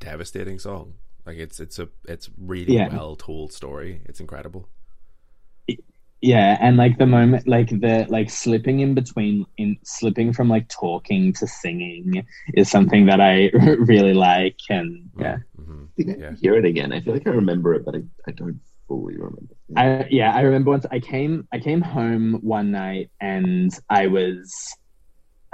devastating 0.00 0.58
song. 0.58 0.94
Like 1.26 1.38
it's 1.38 1.60
it's 1.60 1.78
a 1.78 1.88
it's 2.08 2.30
really 2.38 2.76
Yeah. 2.76 2.88
well 2.88 3.16
told 3.16 3.52
story. 3.52 4.02
It's 4.06 4.20
incredible. 4.20 4.68
Yeah, 6.22 6.56
and 6.60 6.76
like 6.76 6.98
the 6.98 7.06
moment, 7.06 7.46
like 7.46 7.68
the 7.68 8.06
like 8.08 8.30
slipping 8.30 8.80
in 8.80 8.94
between, 8.94 9.44
in 9.58 9.76
slipping 9.84 10.32
from 10.32 10.48
like 10.48 10.68
talking 10.68 11.32
to 11.34 11.46
singing 11.46 12.26
is 12.54 12.70
something 12.70 13.06
that 13.06 13.20
I 13.20 13.50
really 13.80 14.14
like, 14.14 14.56
and 14.70 15.10
yeah, 15.18 15.36
hmm 15.56 15.86
I 15.98 16.02
think 16.04 16.10
I 16.10 16.16
Yeah. 16.16 16.36
hear 16.40 16.56
it 16.56 16.64
again. 16.64 16.92
I 16.92 17.00
feel 17.00 17.14
like 17.14 17.26
I 17.26 17.30
remember 17.30 17.74
it, 17.74 17.84
but 17.84 17.96
I, 17.96 18.02
I 18.28 18.32
don't 18.32 18.60
fully 18.88 19.16
remember. 19.16 19.54
I 19.76 20.06
yeah, 20.10 20.34
I 20.34 20.40
remember 20.42 20.70
once 20.70 20.86
I 20.90 21.00
came 21.00 21.46
I 21.52 21.58
came 21.60 21.82
home 21.82 22.40
one 22.42 22.70
night 22.70 23.10
and 23.20 23.72
I 23.90 24.06
was 24.06 24.54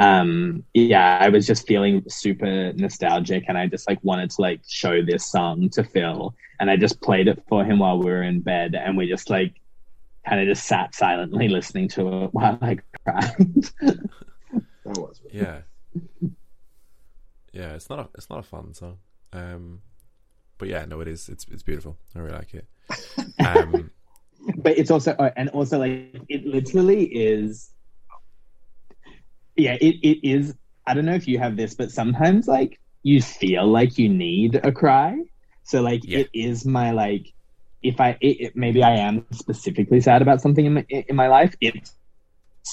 um 0.02 0.64
yeah, 0.74 1.18
I 1.20 1.28
was 1.28 1.46
just 1.46 1.66
feeling 1.66 2.02
super 2.08 2.72
nostalgic 2.72 3.44
and 3.48 3.56
I 3.56 3.66
just 3.66 3.88
like 3.88 4.00
wanted 4.02 4.30
to 4.30 4.42
like 4.42 4.60
show 4.66 5.02
this 5.02 5.24
song 5.24 5.70
to 5.70 5.84
Fil 5.84 6.34
and 6.58 6.70
I 6.70 6.76
just 6.76 7.00
played 7.00 7.28
it 7.28 7.42
for 7.48 7.64
him 7.64 7.78
while 7.78 7.98
we 7.98 8.06
were 8.06 8.22
in 8.22 8.40
bed 8.40 8.74
and 8.74 8.96
we 8.96 9.06
just 9.06 9.30
like 9.30 9.54
kind 10.26 10.40
of 10.40 10.46
just 10.46 10.66
sat 10.66 10.94
silently 10.94 11.48
listening 11.48 11.88
to 11.90 12.24
it 12.24 12.34
while 12.34 12.58
I 12.60 12.78
cried. 13.04 13.36
that 13.80 14.98
was 14.98 15.20
really 15.24 15.46
Yeah, 15.46 15.58
yeah. 17.52 17.74
It's 17.74 17.88
not 17.88 18.00
a 18.00 18.08
it's 18.16 18.28
not 18.28 18.40
a 18.40 18.42
fun 18.42 18.74
song. 18.74 18.98
Um, 19.32 19.82
but 20.58 20.68
yeah, 20.68 20.84
no, 20.84 21.00
it 21.00 21.08
is. 21.08 21.28
It's 21.28 21.46
it's 21.50 21.62
beautiful. 21.62 21.96
I 22.14 22.18
really 22.18 22.36
like 22.36 22.54
it. 22.54 22.66
Um, 23.44 23.90
but 24.56 24.78
it's 24.78 24.90
also 24.90 25.16
oh, 25.18 25.30
and 25.36 25.48
also 25.50 25.78
like 25.78 26.14
it 26.28 26.46
literally 26.46 27.04
is 27.04 27.70
yeah 29.56 29.76
it, 29.80 29.96
it 30.02 30.26
is 30.26 30.54
i 30.86 30.94
don't 30.94 31.04
know 31.04 31.14
if 31.14 31.28
you 31.28 31.38
have 31.38 31.56
this 31.56 31.74
but 31.74 31.90
sometimes 31.90 32.46
like 32.48 32.78
you 33.02 33.20
feel 33.20 33.66
like 33.66 33.98
you 33.98 34.08
need 34.08 34.56
a 34.64 34.72
cry 34.72 35.18
so 35.64 35.82
like 35.82 36.02
Yeah. 36.04 36.20
it 36.20 36.30
is 36.32 36.64
my 36.64 36.90
like 36.92 37.26
if 37.82 38.00
i 38.00 38.10
it, 38.20 38.40
it- 38.40 38.56
maybe 38.56 38.82
i 38.82 38.94
am 38.94 39.26
specifically 39.32 40.00
sad 40.00 40.22
about 40.22 40.40
something 40.40 40.66
in 40.66 40.74
my 40.74 40.86
in 40.88 41.16
my 41.16 41.28
life 41.28 41.54
it's 41.60 41.94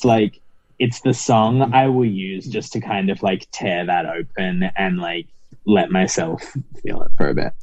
like 0.03 0.39
it's 0.79 1.01
the 1.01 1.13
song 1.13 1.73
i 1.73 1.87
will 1.87 2.05
use 2.05 2.47
just 2.47 2.71
to 2.73 2.79
kind 2.79 3.09
of 3.09 3.21
like 3.23 3.47
tear 3.51 3.85
that 3.85 4.05
open 4.05 4.63
and 4.77 4.99
like 4.99 5.27
let 5.65 5.91
myself 5.91 6.41
feel 6.83 7.01
it 7.01 7.11
for 7.17 7.29
a 7.29 7.33
bit 7.33 7.53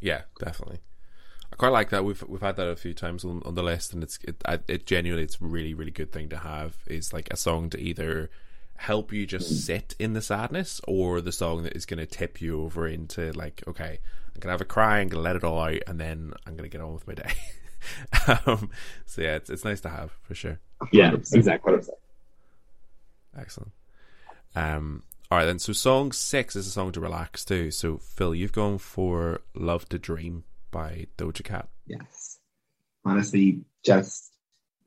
Yeah, 0.00 0.22
definitely. 0.38 0.80
I 1.60 1.68
quite 1.68 1.72
like 1.72 1.90
that. 1.90 2.06
We've 2.06 2.24
we've 2.26 2.40
had 2.40 2.56
that 2.56 2.68
a 2.68 2.74
few 2.74 2.94
times 2.94 3.22
on, 3.22 3.42
on 3.44 3.54
the 3.54 3.62
list, 3.62 3.92
and 3.92 4.02
it's 4.02 4.18
it, 4.24 4.42
it 4.66 4.86
genuinely 4.86 5.24
it's 5.24 5.38
a 5.42 5.44
really 5.44 5.74
really 5.74 5.90
good 5.90 6.10
thing 6.10 6.30
to 6.30 6.38
have. 6.38 6.74
Is 6.86 7.12
like 7.12 7.28
a 7.30 7.36
song 7.36 7.68
to 7.68 7.78
either 7.78 8.30
help 8.76 9.12
you 9.12 9.26
just 9.26 9.66
sit 9.66 9.94
in 9.98 10.14
the 10.14 10.22
sadness, 10.22 10.80
or 10.88 11.20
the 11.20 11.32
song 11.32 11.64
that 11.64 11.76
is 11.76 11.84
going 11.84 11.98
to 11.98 12.06
tip 12.06 12.40
you 12.40 12.62
over 12.62 12.86
into 12.86 13.30
like, 13.32 13.62
okay, 13.68 13.98
I'm 14.34 14.40
gonna 14.40 14.54
have 14.54 14.62
a 14.62 14.64
cry, 14.64 15.00
I'm 15.00 15.08
gonna 15.08 15.22
let 15.22 15.36
it 15.36 15.44
all 15.44 15.60
out, 15.60 15.82
and 15.86 16.00
then 16.00 16.32
I'm 16.46 16.56
gonna 16.56 16.68
get 16.68 16.80
on 16.80 16.94
with 16.94 17.06
my 17.06 17.12
day. 17.12 17.32
um, 18.46 18.70
so 19.04 19.20
yeah, 19.20 19.36
it's 19.36 19.50
it's 19.50 19.64
nice 19.64 19.82
to 19.82 19.90
have 19.90 20.12
for 20.22 20.34
sure. 20.34 20.58
Yeah, 20.92 21.10
100%, 21.10 21.34
exactly. 21.34 21.74
100%. 21.74 21.88
Excellent. 23.38 23.72
Um, 24.56 25.02
all 25.30 25.36
right 25.36 25.44
then. 25.44 25.58
So 25.58 25.74
song 25.74 26.12
six 26.12 26.56
is 26.56 26.66
a 26.66 26.70
song 26.70 26.92
to 26.92 27.00
relax 27.00 27.44
to. 27.44 27.70
So 27.70 27.98
Fil, 27.98 28.34
you've 28.34 28.52
gone 28.52 28.78
for 28.78 29.42
"Love 29.54 29.86
to 29.90 29.98
Dream" 29.98 30.44
by 30.70 31.06
Doja 31.16 31.44
Cat. 31.44 31.68
Yes. 31.86 32.38
Honestly, 33.04 33.60
just 33.84 34.32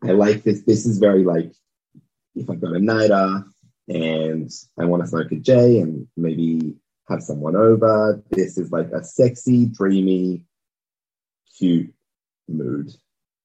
I 0.04 0.12
like 0.12 0.44
this. 0.44 0.62
This 0.64 0.86
is 0.86 1.00
very 1.00 1.24
like 1.24 1.54
if 2.36 2.50
I've 2.50 2.62
got 2.62 2.76
a 2.76 2.80
night 2.80 3.12
off 3.12 3.46
and 3.88 4.50
I 4.80 4.86
want 4.86 5.04
to 5.04 5.10
smoke 5.10 5.32
a 5.32 5.36
J 5.36 5.80
and 5.80 6.08
maybe 6.16 6.76
have 7.10 7.24
someone 7.24 7.56
over. 7.56 8.22
This 8.30 8.58
is 8.58 8.72
like 8.72 8.92
a 8.92 9.04
sexy, 9.04 9.66
dreamy, 9.66 10.46
cute 11.58 11.94
mood. 12.48 12.92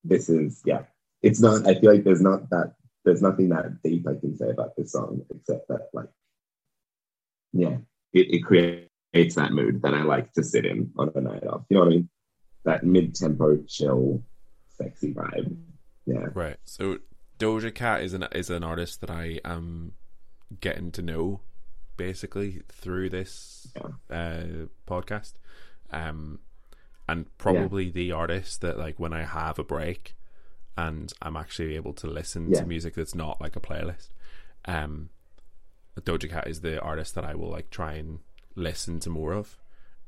This 0.04 0.28
is 0.28 0.62
yeah. 0.64 0.82
It's 1.22 1.40
not. 1.40 1.66
I 1.66 1.78
feel 1.78 1.92
like 1.92 2.04
there's 2.04 2.22
not 2.22 2.50
that. 2.50 2.74
There's 3.04 3.22
nothing 3.22 3.48
that 3.50 3.82
deep 3.82 4.06
I 4.06 4.14
can 4.20 4.36
say 4.36 4.50
about 4.50 4.76
this 4.76 4.92
song 4.92 5.22
except 5.34 5.68
that 5.68 5.88
like 5.92 6.08
yeah, 7.52 7.78
it, 8.12 8.34
it 8.34 8.44
creates 8.44 9.34
that 9.34 9.52
mood 9.52 9.82
that 9.82 9.94
I 9.94 10.02
like 10.02 10.32
to 10.34 10.44
sit 10.44 10.66
in 10.66 10.92
on 10.96 11.10
a 11.14 11.20
night 11.20 11.46
off. 11.46 11.62
You 11.68 11.76
know 11.76 11.80
what 11.80 11.92
I 11.92 11.96
mean? 11.96 12.08
That 12.68 12.84
mid-tempo 12.84 13.56
chill 13.66 14.22
sexy 14.76 15.12
vibe 15.14 15.56
yeah 16.06 16.26
Right. 16.34 16.56
So 16.64 16.98
Doja 17.38 17.74
Cat 17.74 18.02
is 18.02 18.14
an 18.14 18.24
is 18.32 18.48
an 18.50 18.64
artist 18.64 19.00
that 19.02 19.10
I 19.10 19.40
am 19.44 19.92
getting 20.60 20.90
to 20.92 21.02
know 21.02 21.40
basically 21.96 22.62
through 22.68 23.10
this 23.10 23.66
uh, 24.10 24.66
podcast. 24.86 25.34
Um 25.90 26.38
and 27.08 27.26
probably 27.38 27.90
the 27.90 28.12
artist 28.12 28.60
that 28.60 28.78
like 28.78 28.98
when 28.98 29.12
I 29.12 29.24
have 29.24 29.58
a 29.58 29.64
break 29.64 30.14
and 30.76 31.12
I'm 31.22 31.36
actually 31.36 31.74
able 31.76 31.92
to 31.94 32.06
listen 32.06 32.50
Yeah. 32.50 32.60
to 32.60 32.66
music 32.66 32.94
that's 32.94 33.14
not 33.14 33.40
like 33.40 33.56
a 33.56 33.60
playlist. 33.60 34.08
Um 34.64 35.10
Doja 36.00 36.28
Cat 36.30 36.46
is 36.48 36.60
the 36.60 36.80
artist 36.80 37.14
that 37.16 37.24
I 37.24 37.34
will 37.34 37.50
like 37.50 37.70
try 37.70 37.94
and 37.94 38.20
listen 38.54 38.98
to 39.00 39.10
more 39.10 39.32
of. 39.32 39.56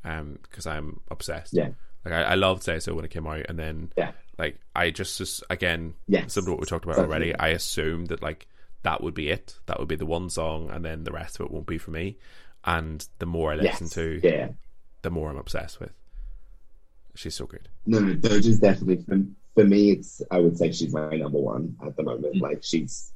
Um 0.04 0.38
because 0.44 0.66
I'm 0.66 1.00
obsessed. 1.11 1.52
yeah 1.54 1.70
Like 2.05 2.14
I, 2.14 2.22
I 2.22 2.34
loved 2.34 2.62
Say 2.62 2.78
So 2.78 2.94
when 2.94 3.05
it 3.05 3.11
came 3.11 3.26
out 3.26 3.44
and 3.48 3.59
then 3.59 3.92
yeah 3.96 4.12
like 4.38 4.59
I 4.74 4.90
just, 4.90 5.18
just 5.18 5.42
again 5.51 5.94
Yes. 6.09 6.32
similar 6.32 6.46
to 6.46 6.51
what 6.53 6.61
we 6.61 6.66
talked 6.66 6.84
about 6.86 6.98
already. 6.98 7.34
I 7.34 7.48
assumed 7.48 8.09
that 8.09 8.22
like 8.22 8.46
that 8.82 9.03
would 9.03 9.12
be 9.14 9.28
it. 9.28 9.59
That 9.66 9.78
would 9.78 9.88
be 9.88 9.96
the 9.96 10.07
one 10.07 10.30
song, 10.30 10.70
and 10.70 10.82
then 10.82 11.05
the 11.05 11.12
rest 11.12 11.38
of 11.38 11.44
it 11.46 11.53
won't 11.53 11.66
be 11.66 11.76
for 11.76 11.90
me. 11.90 12.16
And 12.64 13.07
the 13.18 13.26
more 13.26 13.53
I 13.53 13.57
listen 13.57 13.86
yes 13.86 13.92
to, 13.94 14.20
yeah 14.22 14.48
the 15.03 15.11
more 15.11 15.30
I'm 15.30 15.36
obsessed 15.36 15.80
with. 15.80 15.92
She's 17.14 17.34
so 17.34 17.46
good. 17.46 17.68
no 17.86 17.98
no 17.98 18.14
doja's 18.14 18.59
definitely 18.61 19.05
for, 19.05 19.20
for 19.55 19.64
me 19.64 19.90
it's 19.92 20.22
i 20.30 20.38
would 20.38 20.57
say 20.57 20.70
she's 20.72 20.92
my 20.94 21.16
number 21.16 21.38
one 21.38 21.76
at 21.84 21.96
the 21.96 22.03
moment 22.03 22.36
Mm. 22.36 22.40
like 22.40 22.62
she's 22.62 23.12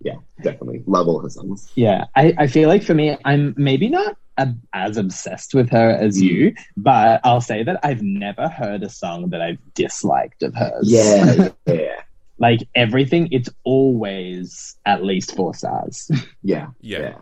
yeah 0.00 0.16
definitely 0.42 0.82
love 0.86 1.08
all 1.08 1.20
her 1.20 1.28
songs 1.30 1.70
Yeah, 1.74 2.06
I, 2.16 2.34
I 2.38 2.46
feel 2.48 2.68
like 2.68 2.82
for 2.82 2.94
me, 2.94 3.16
I'm 3.24 3.54
maybe 3.56 3.88
not 3.88 4.16
a, 4.36 4.48
as 4.74 4.96
obsessed 4.96 5.54
with 5.54 5.70
her 5.70 5.90
as 5.90 6.20
Mm. 6.20 6.22
you, 6.22 6.54
but 6.76 7.20
I'll 7.24 7.40
say 7.40 7.62
that 7.62 7.78
I've 7.84 8.02
never 8.02 8.48
heard 8.48 8.82
a 8.82 8.90
song 8.90 9.30
that 9.30 9.40
I've 9.40 9.58
disliked 9.74 10.42
of 10.42 10.54
hers. 10.54 10.88
yeah 10.90 11.48
yeah 11.66 12.02
like 12.38 12.60
everything, 12.74 13.28
it's 13.32 13.48
always 13.64 14.76
at 14.86 15.04
least 15.04 15.34
four 15.36 15.54
stars. 15.54 16.10
yeah 16.42 16.68
Yeah. 16.80 16.98
yeah 16.98 17.18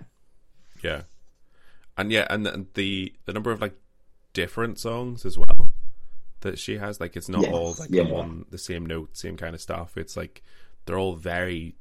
Yeah, 0.82 1.02
and 1.96 2.12
yeah, 2.12 2.26
and 2.30 2.46
the 2.46 2.66
the, 2.74 3.14
the 3.26 3.32
number 3.32 3.50
of 3.52 3.60
like 3.60 3.74
different 4.34 4.78
songs 4.78 5.24
as 5.26 5.38
well 5.38 5.72
that 6.42 6.58
she 6.58 6.78
has, 6.78 7.00
like 7.00 7.16
it's 7.16 7.28
not 7.28 7.42
Yes, 7.42 7.46
all 7.46 7.76
like 7.78 7.90
yeah. 7.90 8.02
the 8.02 8.04
one 8.04 8.46
the 8.50 8.58
same 8.58 8.86
note, 8.86 9.16
same 9.16 9.36
kind 9.36 9.54
of 9.54 9.60
stuff. 9.60 9.96
It's 9.96 10.16
like 10.16 10.42
they're 10.86 10.98
all 10.98 11.16
very 11.16 11.76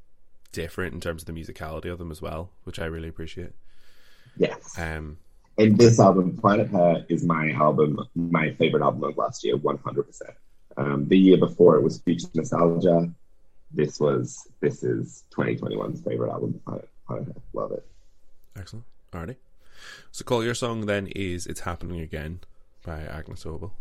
different 0.56 0.94
in 0.94 1.00
terms 1.00 1.22
of 1.22 1.26
the 1.26 1.38
musicality 1.40 1.92
of 1.92 1.98
them 1.98 2.10
as 2.10 2.20
well, 2.22 2.50
which 2.64 2.78
I 2.78 2.86
really 2.86 3.08
appreciate. 3.08 3.52
yes 4.36 4.78
Um, 4.78 5.18
and 5.58 5.78
this 5.78 6.00
album 6.00 6.36
planet 6.36 6.68
her 6.70 7.04
is 7.08 7.24
my 7.24 7.44
album 7.52 7.88
my 8.14 8.46
favorite 8.54 8.82
album 8.82 9.04
of 9.04 9.16
last 9.16 9.44
year 9.44 9.56
100% 9.56 10.22
um, 10.76 11.08
the 11.08 11.18
year 11.18 11.38
before 11.38 11.76
it 11.76 11.82
was 11.82 11.94
future 12.00 12.28
nostalgia 12.34 12.98
this 13.80 14.00
was 14.00 14.46
this 14.60 14.82
is 14.82 15.24
2021's 15.36 16.00
favorite 16.02 16.30
album 16.30 16.60
planet, 16.64 16.88
planet 17.06 17.26
her 17.28 17.42
love 17.52 17.72
it 17.72 17.86
excellent. 18.58 18.84
Alrighty. 19.12 19.36
So, 20.10 20.24
Col 20.24 20.44
your 20.44 20.54
song 20.54 20.86
then 20.86 21.06
is 21.08 21.46
"It's 21.46 21.60
Happening 21.60 22.00
Again" 22.00 22.40
by 22.84 23.02
Agnes 23.02 23.44
Obel. 23.44 23.72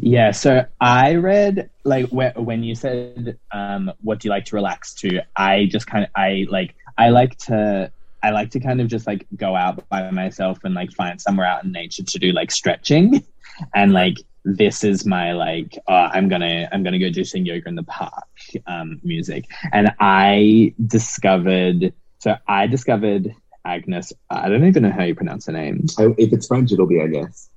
Yeah, 0.00 0.30
so 0.30 0.64
I 0.80 1.14
read 1.16 1.70
like 1.84 2.06
wh- 2.10 2.36
when 2.36 2.62
you 2.62 2.74
said, 2.74 3.38
um, 3.52 3.92
"What 4.00 4.20
do 4.20 4.28
you 4.28 4.30
like 4.30 4.44
to 4.46 4.56
relax 4.56 4.94
to?" 4.96 5.20
I 5.36 5.66
just 5.66 5.86
kind 5.86 6.04
of 6.04 6.10
I 6.16 6.46
like 6.48 6.74
I 6.98 7.10
like 7.10 7.36
to 7.46 7.92
I 8.22 8.30
like 8.30 8.50
to 8.50 8.60
kind 8.60 8.80
of 8.80 8.88
just 8.88 9.06
like 9.06 9.26
go 9.36 9.54
out 9.54 9.86
by 9.88 10.10
myself 10.10 10.58
and 10.64 10.74
like 10.74 10.90
find 10.92 11.20
somewhere 11.20 11.46
out 11.46 11.64
in 11.64 11.72
nature 11.72 12.02
to 12.02 12.18
do 12.18 12.32
like 12.32 12.50
stretching, 12.50 13.22
and 13.74 13.92
like 13.92 14.16
this 14.44 14.84
is 14.84 15.06
my 15.06 15.32
like 15.32 15.78
uh, 15.88 16.10
I'm 16.12 16.28
gonna 16.28 16.68
I'm 16.72 16.82
gonna 16.82 16.98
go 16.98 17.10
do 17.10 17.24
some 17.24 17.44
yoga 17.44 17.68
in 17.68 17.74
the 17.76 17.82
park 17.84 18.24
um, 18.66 19.00
music, 19.02 19.44
and 19.72 19.92
I 20.00 20.74
discovered 20.86 21.92
so 22.20 22.36
I 22.48 22.66
discovered 22.66 23.34
Agnes. 23.64 24.12
I 24.30 24.48
don't 24.48 24.64
even 24.66 24.82
know 24.82 24.90
how 24.90 25.04
you 25.04 25.14
pronounce 25.14 25.46
her 25.46 25.52
name. 25.52 25.86
I, 25.98 26.08
if 26.18 26.32
it's 26.32 26.46
French 26.46 26.72
it'll 26.72 26.86
be 26.86 27.00
Agnes 27.00 27.50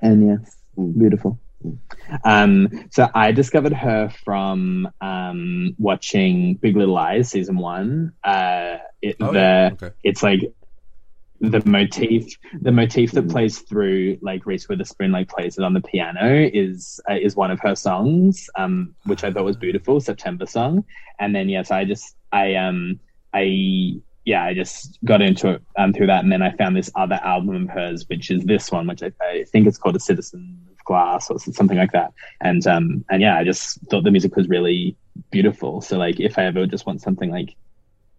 And 0.00 0.26
yes, 0.26 0.56
Mm. 0.78 0.98
beautiful. 0.98 1.38
Um, 2.24 2.68
so 2.90 3.08
I 3.14 3.32
discovered 3.32 3.72
her 3.72 4.10
from 4.24 4.88
um, 5.00 5.74
watching 5.78 6.54
Big 6.56 6.76
Little 6.76 6.94
Lies 6.94 7.30
season 7.30 7.56
one. 7.56 8.12
Uh, 8.24 8.78
it, 9.00 9.16
Oh, 9.20 9.32
the 9.32 9.38
yeah. 9.38 9.70
Okay. 9.72 9.90
it's 10.02 10.22
like 10.22 10.40
the 11.40 11.60
motif 11.66 12.36
the 12.60 12.70
motif 12.70 13.10
that 13.12 13.28
plays 13.28 13.58
through 13.60 14.16
like 14.22 14.46
Reese 14.46 14.68
Witherspoon 14.68 15.10
like 15.10 15.28
plays 15.28 15.58
it 15.58 15.64
on 15.64 15.74
the 15.74 15.80
piano 15.80 16.48
is 16.52 17.00
uh, 17.10 17.14
is 17.14 17.34
one 17.34 17.50
of 17.50 17.58
her 17.60 17.74
songs 17.74 18.48
um 18.56 18.94
which 19.06 19.24
I 19.24 19.32
thought 19.32 19.44
was 19.44 19.56
beautiful 19.56 20.00
September 20.00 20.46
song 20.46 20.84
and 21.18 21.34
then 21.34 21.48
yes 21.48 21.72
I 21.72 21.84
just 21.84 22.14
I 22.30 22.54
um 22.54 23.00
I 23.34 23.96
yeah 24.24 24.44
I 24.44 24.54
just 24.54 24.98
got 25.04 25.20
into 25.22 25.50
it 25.50 25.62
um 25.78 25.92
through 25.92 26.06
that 26.08 26.22
and 26.22 26.30
then 26.32 26.42
I 26.42 26.52
found 26.52 26.76
this 26.76 26.90
other 26.94 27.18
album 27.22 27.64
of 27.64 27.68
hers 27.70 28.08
which 28.08 28.30
is 28.30 28.44
this 28.44 28.70
one 28.70 28.86
which 28.86 29.02
I, 29.02 29.12
I 29.22 29.44
think 29.44 29.66
it's 29.66 29.78
called 29.78 29.96
a 29.96 30.00
citizen 30.00 30.58
of 30.70 30.84
glass 30.84 31.30
or 31.30 31.38
something 31.38 31.76
like 31.76 31.92
that 31.92 32.12
and 32.40 32.66
um 32.66 33.04
and 33.10 33.20
yeah 33.22 33.36
I 33.36 33.44
just 33.44 33.78
thought 33.90 34.04
the 34.04 34.10
music 34.10 34.36
was 34.36 34.48
really 34.48 34.96
beautiful 35.30 35.80
so 35.80 35.98
like 35.98 36.20
if 36.20 36.38
I 36.38 36.44
ever 36.46 36.66
just 36.66 36.86
want 36.86 37.02
something 37.02 37.30
like 37.30 37.54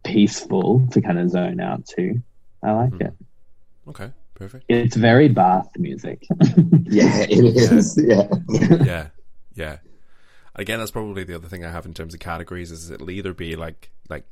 peaceful 0.03 0.85
to 0.91 1.01
kind 1.01 1.19
of 1.19 1.29
zone 1.29 1.59
out 1.59 1.85
to 1.95 2.21
I 2.61 2.71
like 2.71 2.91
Mhm. 2.91 3.01
it. 3.07 3.13
Okay, 3.89 4.11
perfect. 4.35 4.65
It's 4.69 4.95
very 4.95 5.27
bath 5.27 5.67
music. 5.77 6.25
Yeah, 6.85 7.25
it 7.27 7.43
is. 7.57 7.97
Yeah. 8.01 8.27
yeah, 8.85 9.07
yeah. 9.55 9.77
Again, 10.55 10.77
that's 10.79 10.91
probably 10.91 11.23
the 11.23 11.33
other 11.35 11.47
thing 11.47 11.65
I 11.65 11.71
have 11.71 11.85
in 11.87 11.93
terms 11.95 12.13
of 12.13 12.19
categories 12.19 12.69
is 12.71 12.91
it'll 12.91 13.09
either 13.09 13.33
be 13.33 13.55
like 13.55 13.89
like 14.09 14.25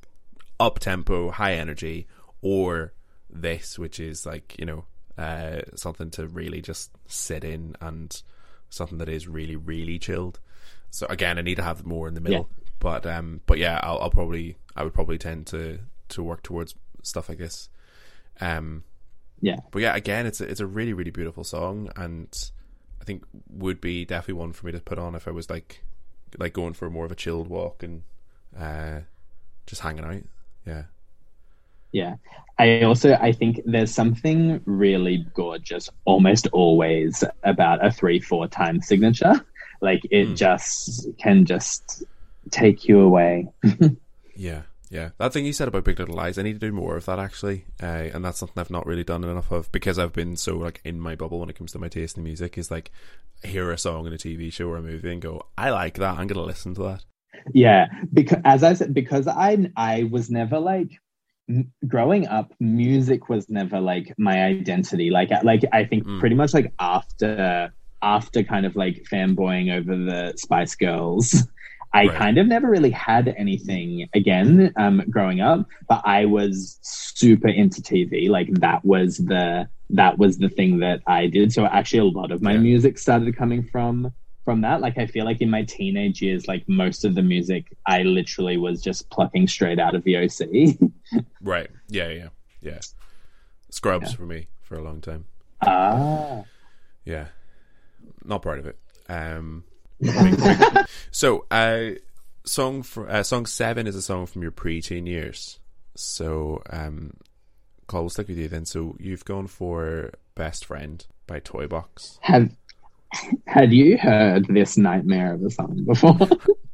up 0.62 0.80
tempo, 0.80 1.32
high 1.32 1.54
energy, 1.54 2.08
or 2.42 2.94
this, 3.30 3.80
which 3.80 4.00
is 4.00 4.26
like 4.26 4.56
you 4.60 4.66
know 4.66 4.86
uh, 5.18 5.62
something 5.76 6.10
to 6.12 6.28
really 6.28 6.62
just 6.62 6.92
sit 7.08 7.44
in 7.44 7.76
and 7.82 8.22
something 8.70 9.00
that 9.00 9.10
is 9.10 9.28
really 9.28 9.56
really 9.56 10.00
chilled. 10.00 10.40
So 10.92 11.08
again, 11.10 11.38
I 11.38 11.42
need 11.42 11.56
to 11.56 11.64
have 11.64 11.86
more 11.86 12.08
in 12.08 12.14
the 12.14 12.22
middle. 12.22 12.50
But 12.80 13.06
um, 13.06 13.42
but 13.46 13.58
yeah, 13.58 13.80
I'll, 13.82 14.00
I'll 14.00 14.10
probably 14.10 14.58
I 14.76 14.84
would 14.84 14.94
probably 14.94 15.18
tend 15.18 15.48
to 15.48 15.80
to 16.10 16.24
work 16.24 16.44
towards 16.44 16.76
stuff 17.04 17.30
like 17.30 17.38
this. 17.38 17.70
Um, 18.40 18.84
yeah. 19.40 19.58
but 19.72 19.82
yeah, 19.82 19.96
again, 19.96 20.26
it's 20.26 20.42
a, 20.42 20.46
it's 20.46 20.60
a 20.60 20.66
really 20.66 20.94
really 20.94 21.12
beautiful 21.12 21.44
song, 21.44 21.92
and 21.96 22.28
I 23.00 23.04
think 23.04 23.24
would 23.50 23.82
be 23.82 24.06
definitely 24.06 24.40
one 24.40 24.54
for 24.54 24.66
me 24.66 24.72
to 24.72 24.80
put 24.80 25.00
on 25.00 25.16
if 25.16 25.28
I 25.28 25.32
was 25.32 25.50
like 25.50 25.84
like 26.38 26.54
going 26.54 26.74
for 26.74 26.90
more 26.90 27.06
of 27.06 27.12
a 27.12 27.16
chilled 27.16 27.48
walk 27.48 27.84
and 27.84 28.04
uh, 28.58 29.02
just 29.68 29.82
hanging 29.82 30.04
out. 30.04 30.24
Yeah, 30.66 30.84
Yeah. 31.92 32.16
I 32.58 32.84
also 32.84 33.14
I 33.14 33.32
think 33.32 33.60
there's 33.66 33.94
something 33.94 34.62
really 34.66 35.26
gorgeous 35.34 35.90
almost 36.06 36.48
always 36.54 37.24
about 37.44 37.84
a 37.86 37.92
three, 37.92 38.20
four 38.20 38.48
time 38.48 38.82
signature. 38.82 39.46
Like 39.82 40.02
it 40.12 40.28
Hmm. 40.28 40.36
just 40.36 41.08
can 41.20 41.46
just 41.46 42.04
take 42.52 42.88
you 42.88 43.00
away. 43.02 43.48
yeah, 44.36 44.64
yeah. 44.90 45.10
That 45.18 45.34
thing 45.34 45.46
you 45.46 45.54
said 45.54 45.68
about 45.68 45.84
Big 45.84 46.00
Little 46.00 46.16
Lies, 46.16 46.38
I 46.38 46.44
need 46.44 46.54
to 46.54 46.60
do 46.68 46.72
more 46.72 46.98
of 46.98 47.06
that 47.06 47.20
actually, 47.20 47.66
uh, 47.82 47.86
and 48.14 48.24
that's 48.24 48.40
something 48.40 48.60
I've 48.60 48.70
not 48.70 48.86
really 48.86 49.04
done 49.04 49.24
enough 49.24 49.52
of 49.52 49.72
because 49.72 50.00
I've 50.00 50.14
been 50.14 50.36
so 50.36 50.58
like 50.58 50.82
in 50.84 51.00
my 51.00 51.16
bubble 51.16 51.40
when 51.40 51.50
it 51.50 51.56
comes 51.58 51.72
to 51.74 51.80
my 51.80 51.90
taste 51.90 52.18
in 52.18 52.24
music. 52.24 52.58
Is 52.58 52.72
like 52.72 52.92
hear 53.44 53.72
a 53.72 53.78
song 53.78 54.08
in 54.08 54.14
a 54.14 54.18
TV 54.18 54.52
show 54.52 54.68
or 54.70 54.78
a 54.78 54.82
movie 54.82 55.12
and 55.12 55.22
go, 55.22 55.46
I 55.58 55.70
like 55.72 55.96
that. 55.98 56.18
I'm 56.18 56.28
gonna 56.28 56.44
listen 56.46 56.76
to 56.76 56.84
that. 56.84 57.06
Yeah, 57.54 57.88
because 58.14 58.40
as 58.46 58.64
I 58.64 58.74
said, 58.74 58.94
because 58.94 59.28
I 59.28 59.70
I 59.76 60.04
was 60.12 60.30
never 60.30 60.60
like 60.60 60.92
m- 61.50 61.72
growing 61.88 62.28
up. 62.28 62.54
Music 62.60 63.30
was 63.30 63.50
never 63.50 63.80
like 63.80 64.14
my 64.18 64.44
identity. 64.44 65.10
Like 65.10 65.32
I- 65.32 65.42
like 65.42 65.64
I 65.74 65.86
think 65.86 66.06
Mm. 66.06 66.20
pretty 66.20 66.36
much 66.36 66.54
like 66.54 66.74
after 66.80 67.74
after 68.04 68.44
kind 68.44 68.66
of 68.66 68.76
like 68.76 69.04
fanboying 69.12 69.72
over 69.72 69.96
the 69.96 70.34
Spice 70.36 70.76
Girls. 70.76 71.48
I 71.94 72.08
Right. 72.08 72.16
kind 72.18 72.38
of 72.38 72.48
never 72.48 72.70
really 72.70 72.90
had 72.92 73.28
anything 73.38 74.08
again 74.14 74.72
um, 74.78 75.04
growing 75.10 75.42
up, 75.42 75.68
but 75.90 76.02
I 76.06 76.24
was 76.26 76.80
super 76.84 77.50
into 77.50 77.82
TV. 77.82 78.30
Like 78.30 78.50
that 78.62 78.84
was 78.86 79.18
the 79.18 79.68
that 79.90 80.18
was 80.18 80.38
the 80.38 80.48
thing 80.48 80.80
that 80.80 81.02
I 81.06 81.28
did. 81.28 81.52
So 81.52 81.66
actually, 81.66 82.00
a 82.00 82.06
lot 82.06 82.32
of 82.32 82.42
my 82.42 82.54
Yeah. 82.54 82.60
music 82.60 82.98
started 82.98 83.36
coming 83.36 83.64
from 83.64 84.12
from 84.46 84.62
that. 84.62 84.82
Like 84.82 84.98
I 84.98 85.06
feel 85.06 85.26
like 85.26 85.42
in 85.42 85.50
my 85.50 85.64
teenage 85.64 86.22
years, 86.22 86.48
like 86.48 86.68
most 86.68 87.06
of 87.06 87.16
the 87.16 87.22
music 87.22 87.76
I 87.86 88.04
literally 88.04 88.58
was 88.58 88.82
just 88.82 89.10
plucking 89.10 89.48
straight 89.48 89.80
out 89.80 89.96
of 89.96 90.04
the 90.04 90.18
OC. 90.18 90.92
Right? 91.42 91.70
Yeah, 91.90 92.10
yeah, 92.10 92.28
yeah. 92.62 92.80
Scrubs 93.70 94.12
Yeah. 94.12 94.16
for 94.18 94.26
me 94.26 94.48
for 94.62 94.76
a 94.76 94.84
long 94.84 95.02
time. 95.02 95.26
ah, 95.66 96.44
Yeah, 97.06 97.28
not 98.24 98.42
proud 98.42 98.60
of 98.60 98.68
it. 98.68 98.78
Um, 99.10 99.64
so, 101.12 101.46
uh, 101.52 101.92
song 102.46 102.84
for 102.84 103.10
uh, 103.10 103.24
song 103.24 103.46
seven 103.46 103.88
is 103.88 103.96
a 103.96 104.02
song 104.02 104.26
from 104.26 104.42
your 104.42 104.52
preteen 104.52 105.08
years. 105.08 105.60
So, 105.96 106.62
um, 106.70 107.14
Col, 107.88 108.02
we'll 108.04 108.10
stick 108.10 108.28
with 108.28 108.38
you 108.38 108.48
then. 108.48 108.66
So, 108.66 108.96
you've 109.00 109.26
gone 109.26 109.48
for 109.48 110.12
"Best 110.36 110.66
Friend" 110.66 111.06
by 111.28 111.40
Toy 111.40 111.68
Box. 111.68 112.20
have 112.22 112.56
had 113.48 113.74
you 113.74 113.98
heard 113.98 114.48
this 114.48 114.78
nightmare 114.78 115.34
of 115.34 115.44
a 115.44 115.50
song 115.50 115.84
before? 115.86 116.18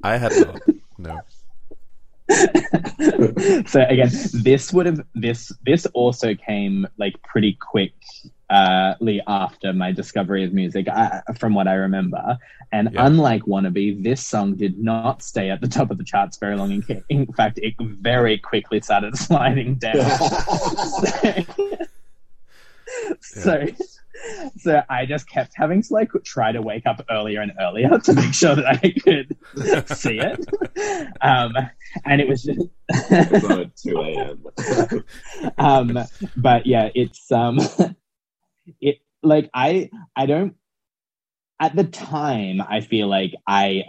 I 0.04 0.18
had 0.18 0.32
not. 0.38 0.62
No. 0.98 1.20
so 3.68 3.82
again, 3.88 4.10
this 4.34 4.74
would 4.74 4.86
have 4.86 5.02
this 5.16 5.52
this 5.66 5.86
also 5.88 6.36
came 6.36 6.86
like 6.98 7.16
pretty 7.24 7.58
quickly 7.72 9.22
after 9.28 9.72
my 9.74 9.92
discovery 9.92 10.44
of 10.44 10.54
music, 10.54 10.88
uh, 10.90 11.22
from 11.40 11.54
what 11.54 11.68
I 11.68 11.74
remember. 11.76 12.38
And 12.74 12.90
Yeah. 12.94 13.06
unlike 13.06 13.44
"Wannabe," 13.44 14.04
this 14.04 14.26
song 14.26 14.56
did 14.56 14.78
not 14.78 15.24
stay 15.24 15.50
at 15.50 15.62
the 15.62 15.68
top 15.70 15.90
of 15.90 15.98
the 15.98 16.04
charts 16.04 16.38
very 16.38 16.58
long. 16.58 16.72
In, 16.72 16.84
in 17.10 17.26
fact, 17.34 17.60
it 17.64 17.76
very 17.80 18.38
quickly 18.38 18.82
started 18.82 19.16
sliding 19.28 19.76
down. 19.76 19.96
so 23.22 23.66
so 23.68 23.68
I 24.90 25.06
just 25.06 25.30
kept 25.30 25.54
having 25.56 25.82
to 25.82 25.94
like 25.94 26.12
try 26.24 26.52
to 26.52 26.62
wake 26.62 26.86
up 26.86 27.04
earlier 27.10 27.42
and 27.42 27.52
earlier 27.60 27.90
to 28.04 28.14
make 28.14 28.34
sure 28.34 28.56
that 28.56 28.80
I 28.84 28.92
could 29.00 29.38
see 29.98 30.20
it. 30.20 31.16
Um, 31.22 31.54
and 32.06 32.22
it 32.22 32.28
was 32.28 32.44
just 32.44 32.68
It's 32.90 33.46
on 33.46 33.60
at 33.62 33.76
2 33.78 34.02
a.m. 34.02 35.04
um 35.58 35.98
but 36.36 36.66
yeah 36.66 36.90
it's 36.94 37.32
um 37.32 37.60
it 38.82 38.98
like 39.24 39.50
i 39.54 39.90
i 40.16 40.26
don't 40.26 40.56
at 41.60 41.76
the 41.76 41.84
time 41.84 42.62
i 42.62 42.82
feel 42.82 43.08
like 43.08 43.34
i 43.48 43.84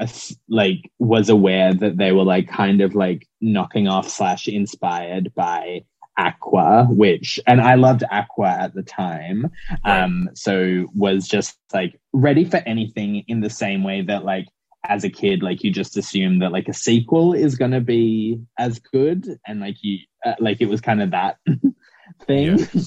like 0.48 0.90
was 0.98 1.28
aware 1.28 1.74
that 1.74 1.96
they 1.96 2.12
were 2.12 2.24
like 2.24 2.48
kind 2.48 2.80
of 2.80 2.94
like 2.94 3.26
knocking 3.40 3.88
off 3.88 4.08
slash 4.08 4.48
inspired 4.48 5.32
by 5.34 5.82
aqua 6.18 6.86
which 6.90 7.40
and 7.46 7.60
i 7.60 7.74
loved 7.74 8.04
aqua 8.10 8.48
at 8.48 8.74
the 8.74 8.82
time 8.82 9.50
um 9.84 10.28
so 10.34 10.86
was 10.94 11.26
just 11.26 11.56
like 11.72 11.98
ready 12.12 12.44
for 12.44 12.58
anything 12.66 13.24
in 13.28 13.40
the 13.40 13.50
same 13.50 13.82
way 13.84 14.02
that 14.02 14.24
like 14.24 14.46
as 14.84 15.04
a 15.04 15.10
kid 15.10 15.42
like 15.42 15.62
you 15.62 15.70
just 15.70 15.96
assume 15.96 16.38
that 16.38 16.52
like 16.52 16.68
a 16.68 16.74
sequel 16.74 17.34
is 17.34 17.56
going 17.56 17.70
to 17.70 17.80
be 17.80 18.40
as 18.58 18.78
good 18.78 19.38
and 19.46 19.60
like 19.60 19.76
you 19.82 19.98
uh, 20.24 20.34
like 20.40 20.60
it 20.60 20.68
was 20.68 20.80
kind 20.80 21.02
of 21.02 21.10
that 21.10 21.36
thing. 22.26 22.58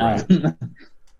Right. 0.00 0.24
um, 0.30 0.56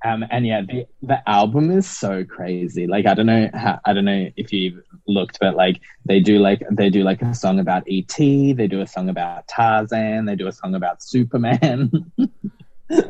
um 0.05 0.25
and 0.31 0.47
yeah 0.47 0.61
the 0.63 0.87
the 1.03 1.29
album 1.29 1.71
is 1.71 1.89
so 1.89 2.25
crazy. 2.25 2.87
Like 2.87 3.07
i 3.07 3.15
don't 3.15 3.27
know 3.27 3.49
how 3.55 3.81
i 3.85 3.93
don't 3.93 4.05
know 4.05 4.29
if 4.37 4.53
you've 4.53 4.83
looked 5.07 5.39
but 5.41 5.57
like 5.57 5.81
they 6.05 6.21
do 6.21 6.39
like 6.39 6.63
they 6.71 6.91
do 6.91 7.03
like 7.03 7.23
a 7.23 7.35
song 7.35 7.59
about 7.59 7.83
et 7.91 8.15
they 8.17 8.69
do 8.69 8.81
a 8.81 8.87
song 8.87 9.09
about 9.09 9.49
tarzan 9.49 10.25
they 10.27 10.37
do 10.37 10.47
a 10.47 10.53
song 10.53 10.75
about 10.75 11.03
superman. 11.03 11.91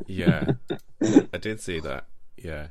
Yeah, 0.07 0.53
I 1.33 1.39
did 1.39 1.61
see 1.61 1.81
that. 1.81 2.07
Yeah, 2.37 2.69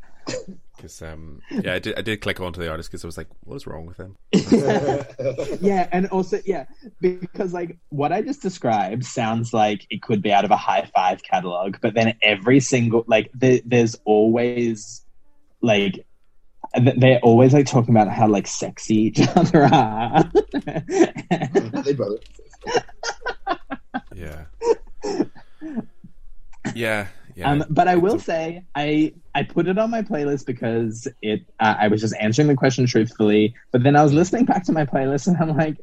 because 0.82 1.02
um, 1.02 1.42
yeah, 1.52 1.76
I 1.76 1.80
did. 1.80 1.98
I 1.98 2.02
did 2.02 2.22
click 2.22 2.40
onto 2.40 2.60
the 2.60 2.70
artist 2.70 2.90
because 2.90 3.06
I 3.06 3.08
was 3.08 3.18
like, 3.18 3.28
"What 3.42 3.56
is 3.56 3.68
wrong 3.68 3.86
with 3.86 3.98
him?" 3.98 4.18
yeah 5.62 5.88
and 5.92 6.08
also 6.08 6.40
yeah 6.46 6.66
because 7.00 7.54
like 7.54 7.78
what 7.90 8.12
i 8.12 8.22
just 8.22 8.42
described 8.42 9.06
sounds 9.06 9.54
like 9.54 9.86
it 9.90 10.02
could 10.02 10.22
be 10.22 10.32
out 10.32 10.46
of 10.46 10.52
a 10.52 10.58
high 10.58 10.90
five 10.96 11.22
catalog 11.24 11.76
but 11.82 11.94
then 11.94 12.16
every 12.24 12.60
single 12.60 13.04
like 13.08 13.30
there, 13.34 13.60
there's 13.66 13.96
always 14.06 15.06
like 15.62 16.06
they're 16.98 17.20
always 17.20 17.54
like 17.54 17.66
talking 17.66 17.94
about 17.94 18.08
how 18.08 18.28
like 18.28 18.48
sexy 18.48 18.96
each 18.96 19.20
other 19.36 19.66
are 19.66 20.32
they 21.84 21.94
both. 21.94 22.22
Yeah, 24.16 24.46
yeah, 26.76 27.08
yeah. 27.42 27.52
um, 27.52 27.66
but 27.70 27.88
I 27.88 27.96
will 27.96 28.20
say 28.20 28.64
I 28.76 29.14
I 29.36 29.44
put 29.44 29.68
it 29.68 29.78
on 29.78 29.92
my 29.92 30.02
playlist 30.02 30.46
because 30.46 31.08
it 31.22 31.42
uh, 31.60 31.76
I 31.80 31.88
was 31.88 32.02
just 32.02 32.16
answering 32.20 32.48
the 32.48 32.56
question 32.56 32.86
truthfully, 32.86 33.56
but 33.72 33.84
then 33.84 33.96
I 33.96 34.04
was 34.04 34.14
listening 34.14 34.46
back 34.46 34.64
to 34.66 34.72
my 34.72 34.86
playlist 34.86 35.28
and 35.28 35.38
I'm 35.38 35.58
like, 35.58 35.78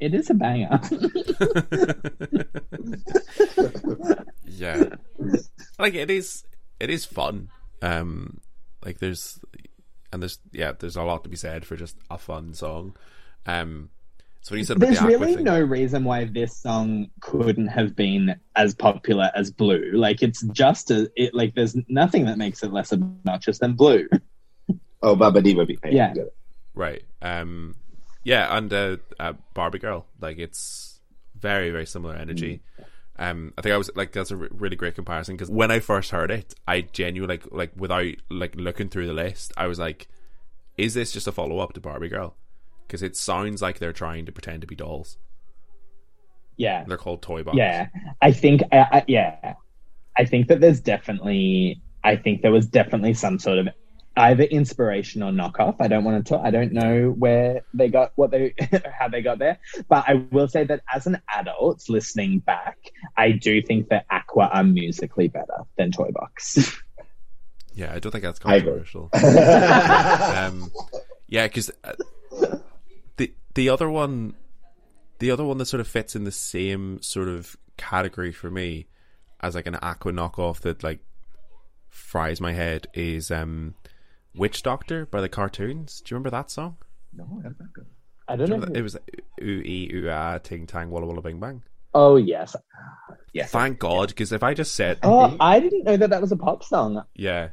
it 0.00 0.14
is 0.14 0.30
a 0.30 0.34
banger. 0.34 0.80
yeah 4.44 4.84
like 5.78 5.94
it 5.94 6.10
is 6.10 6.44
it 6.80 6.90
is 6.90 7.04
fun 7.04 7.48
um 7.82 8.40
like 8.84 8.98
there's 8.98 9.40
and 10.12 10.22
there's 10.22 10.38
yeah 10.52 10.72
there's 10.78 10.96
a 10.96 11.02
lot 11.02 11.22
to 11.22 11.28
be 11.28 11.36
said 11.36 11.64
for 11.64 11.76
just 11.76 11.96
a 12.10 12.18
fun 12.18 12.54
song 12.54 12.96
um 13.46 13.90
So 14.48 14.52
when 14.52 14.60
you 14.60 14.64
said 14.64 14.78
about 14.78 14.86
There's 14.86 15.00
the 15.00 15.06
really 15.08 15.34
thing, 15.34 15.44
no 15.44 15.60
reason 15.60 16.04
why 16.04 16.24
this 16.24 16.56
song 16.56 17.10
couldn't 17.20 17.66
have 17.66 17.94
been 17.94 18.40
as 18.56 18.74
popular 18.74 19.30
as 19.34 19.50
Blue. 19.50 19.90
Like 19.92 20.22
it's 20.22 20.40
just 20.40 20.90
a 20.90 21.10
it 21.16 21.34
like 21.34 21.54
there's 21.54 21.76
nothing 21.86 22.24
that 22.24 22.38
makes 22.38 22.62
it 22.62 22.72
less 22.72 22.90
obnoxious 22.90 23.58
than 23.58 23.74
Blue. 23.74 24.08
Oh, 25.00 25.14
Baba 25.14 25.40
Diva. 25.42 25.64
Be- 25.64 25.78
Yeah. 25.84 26.12
right? 26.74 27.04
Um, 27.22 27.76
yeah, 28.24 28.56
and 28.56 28.72
uh, 28.72 28.96
uh, 29.20 29.34
Barbie 29.54 29.78
Girl, 29.78 30.06
like 30.20 30.38
it's 30.38 30.98
very 31.38 31.70
very 31.70 31.86
similar 31.86 32.14
energy. 32.16 32.62
Um, 33.16 33.52
I 33.56 33.60
think 33.60 33.74
I 33.74 33.76
was 33.76 33.90
like 33.94 34.12
that's 34.12 34.32
a 34.32 34.36
really 34.36 34.74
great 34.76 34.94
comparison 34.94 35.36
because 35.36 35.50
when 35.50 35.70
I 35.70 35.78
first 35.78 36.10
heard 36.10 36.30
it, 36.32 36.54
I 36.66 36.80
genuinely 36.80 37.36
like 37.36 37.46
like 37.52 37.72
without 37.76 38.14
like 38.30 38.56
looking 38.56 38.88
through 38.88 39.06
the 39.06 39.12
list, 39.12 39.52
I 39.58 39.66
was 39.66 39.78
like, 39.78 40.08
is 40.78 40.94
this 40.94 41.12
just 41.12 41.28
a 41.28 41.32
follow 41.32 41.58
up 41.58 41.74
to 41.74 41.80
Barbie 41.80 42.08
Girl? 42.08 42.34
Because 42.88 43.02
it 43.02 43.16
sounds 43.16 43.60
like 43.60 43.78
they're 43.78 43.92
trying 43.92 44.24
to 44.26 44.32
pretend 44.32 44.62
to 44.62 44.66
be 44.66 44.74
dolls. 44.74 45.18
Yeah. 46.56 46.84
They're 46.88 46.96
called 46.96 47.22
toy 47.22 47.42
box. 47.42 47.56
Yeah, 47.56 47.88
I 48.20 48.32
think, 48.32 48.62
I, 48.72 48.78
I, 48.78 49.04
yeah, 49.06 49.54
I 50.16 50.24
think 50.24 50.48
that 50.48 50.60
there's 50.60 50.80
definitely, 50.80 51.82
I 52.02 52.16
think 52.16 52.40
there 52.42 52.50
was 52.50 52.66
definitely 52.66 53.12
some 53.14 53.38
sort 53.38 53.58
of 53.58 53.68
either 54.16 54.42
inspiration 54.44 55.22
or 55.22 55.30
knockoff. 55.30 55.76
I 55.80 55.86
don't 55.86 56.02
want 56.02 56.24
to 56.24 56.28
talk. 56.28 56.44
I 56.44 56.50
don't 56.50 56.72
know 56.72 57.10
where 57.10 57.62
they 57.74 57.88
got 57.88 58.12
what 58.16 58.30
they, 58.30 58.54
how 58.98 59.08
they 59.08 59.22
got 59.22 59.38
there. 59.38 59.58
But 59.88 60.04
I 60.08 60.26
will 60.32 60.48
say 60.48 60.64
that 60.64 60.82
as 60.92 61.06
an 61.06 61.20
adult 61.32 61.88
listening 61.88 62.40
back, 62.40 62.78
I 63.16 63.32
do 63.32 63.62
think 63.62 63.90
that 63.90 64.06
Aqua 64.10 64.50
are 64.52 64.64
musically 64.64 65.28
better 65.28 65.64
than 65.76 65.92
Toy 65.92 66.10
Box. 66.10 66.80
yeah. 67.74 67.94
I 67.94 68.00
don't 68.00 68.10
think 68.10 68.24
that's 68.24 68.40
controversial. 68.40 69.10
um, 69.14 70.72
yeah, 71.28 71.46
because 71.46 71.70
uh, 71.84 71.92
the 73.58 73.64
the 73.64 73.72
other 73.72 73.90
one, 73.90 74.34
the 75.18 75.30
other 75.30 75.44
one 75.44 75.58
that 75.58 75.66
sort 75.66 75.80
of 75.80 75.88
fits 75.88 76.14
in 76.16 76.24
the 76.24 76.32
same 76.32 77.02
sort 77.02 77.28
of 77.28 77.56
category 77.76 78.32
for 78.32 78.50
me 78.50 78.86
as 79.40 79.54
like 79.54 79.66
an 79.66 79.76
Aqua 79.82 80.12
knockoff 80.12 80.60
that 80.60 80.82
like 80.82 81.00
fries 81.88 82.40
my 82.40 82.52
head 82.52 82.86
is 82.94 83.30
um, 83.30 83.74
Witch 84.34 84.62
Doctor 84.62 85.06
by 85.06 85.20
the 85.20 85.28
cartoons. 85.28 86.00
Do 86.00 86.12
you 86.12 86.16
remember 86.16 86.30
that 86.30 86.50
song? 86.50 86.76
no, 87.12 87.40
that's 87.42 87.58
not. 87.58 87.68
I 88.28 88.36
don't 88.36 88.48
know. 88.50 88.56
Remember? 88.56 88.78
It 88.78 88.82
was 88.82 88.96
ooh 89.42 89.62
ee 89.64 89.90
ooh 89.94 90.10
ah 90.10 90.38
ting 90.38 90.66
tang 90.66 90.90
walla 90.90 91.06
walla 91.06 91.22
bing 91.22 91.40
bang. 91.40 91.62
Oh 91.94 92.16
yes. 92.16 92.54
Yes. 93.32 93.50
Thank 93.50 93.78
God, 93.78 94.08
because 94.08 94.32
if 94.32 94.42
I 94.42 94.52
just 94.54 94.74
said 94.74 94.98
Oh, 95.02 95.34
I 95.40 95.60
didn't 95.60 95.84
know 95.84 95.96
that 95.96 96.10
that 96.10 96.20
was 96.20 96.32
a 96.32 96.36
pop 96.36 96.62
song. 96.62 97.02
yeah, 97.14 97.48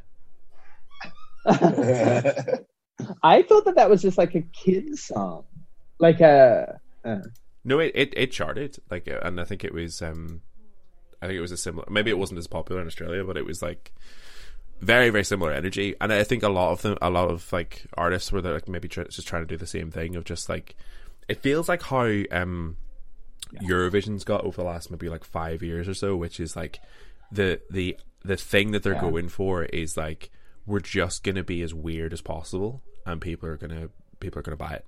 I 1.45 3.43
thought 3.43 3.66
that 3.66 3.76
that 3.76 3.89
was 3.89 4.01
just 4.01 4.18
like 4.18 4.36
a 4.36 4.41
kid's 4.41 5.03
song, 5.03 5.45
like 5.99 6.21
a. 6.21 6.79
Uh, 7.03 7.19
no, 7.63 7.79
it, 7.79 7.91
it 7.95 8.13
it 8.15 8.31
charted 8.31 8.77
like, 8.91 9.07
uh, 9.07 9.19
and 9.23 9.39
I 9.39 9.43
think 9.43 9.63
it 9.63 9.73
was 9.73 10.01
um, 10.01 10.41
I 11.21 11.27
think 11.27 11.37
it 11.37 11.41
was 11.41 11.51
a 11.51 11.57
similar. 11.57 11.85
Maybe 11.89 12.09
it 12.11 12.17
wasn't 12.17 12.39
as 12.39 12.47
popular 12.47 12.81
in 12.81 12.87
Australia, 12.87 13.23
but 13.23 13.37
it 13.37 13.45
was 13.45 13.61
like 13.61 13.91
very 14.81 15.09
very 15.09 15.23
similar 15.23 15.51
energy. 15.51 15.95
And 16.01 16.11
I 16.13 16.23
think 16.23 16.43
a 16.43 16.49
lot 16.49 16.71
of 16.71 16.81
them, 16.81 16.97
a 17.01 17.09
lot 17.09 17.29
of 17.29 17.51
like 17.53 17.85
artists 17.95 18.31
were 18.31 18.41
like 18.41 18.67
maybe 18.67 18.87
just 18.87 19.27
trying 19.27 19.43
to 19.43 19.47
do 19.47 19.57
the 19.57 19.67
same 19.67 19.89
thing 19.91 20.15
of 20.15 20.25
just 20.25 20.49
like 20.49 20.75
it 21.27 21.41
feels 21.41 21.67
like 21.69 21.81
how 21.83 22.05
um 22.31 22.77
Eurovision's 23.61 24.23
got 24.23 24.43
over 24.43 24.57
the 24.57 24.67
last 24.67 24.91
maybe 24.91 25.09
like 25.09 25.23
five 25.23 25.63
years 25.63 25.87
or 25.87 25.93
so, 25.93 26.15
which 26.15 26.39
is 26.39 26.55
like 26.55 26.79
the 27.31 27.61
the 27.69 27.97
the 28.23 28.37
thing 28.37 28.71
that 28.71 28.83
they're 28.83 28.93
Yeah. 28.93 29.01
going 29.01 29.29
for 29.29 29.63
is 29.65 29.95
like 29.97 30.29
we're 30.65 30.79
just 30.79 31.23
gonna 31.23 31.43
be 31.43 31.61
as 31.61 31.73
weird 31.73 32.11
as 32.13 32.21
possible, 32.21 32.81
and 33.05 33.21
people 33.21 33.47
are 33.49 33.57
gonna 33.57 33.89
people 34.19 34.39
are 34.39 34.43
gonna 34.43 34.57
buy 34.57 34.73
it. 34.73 34.85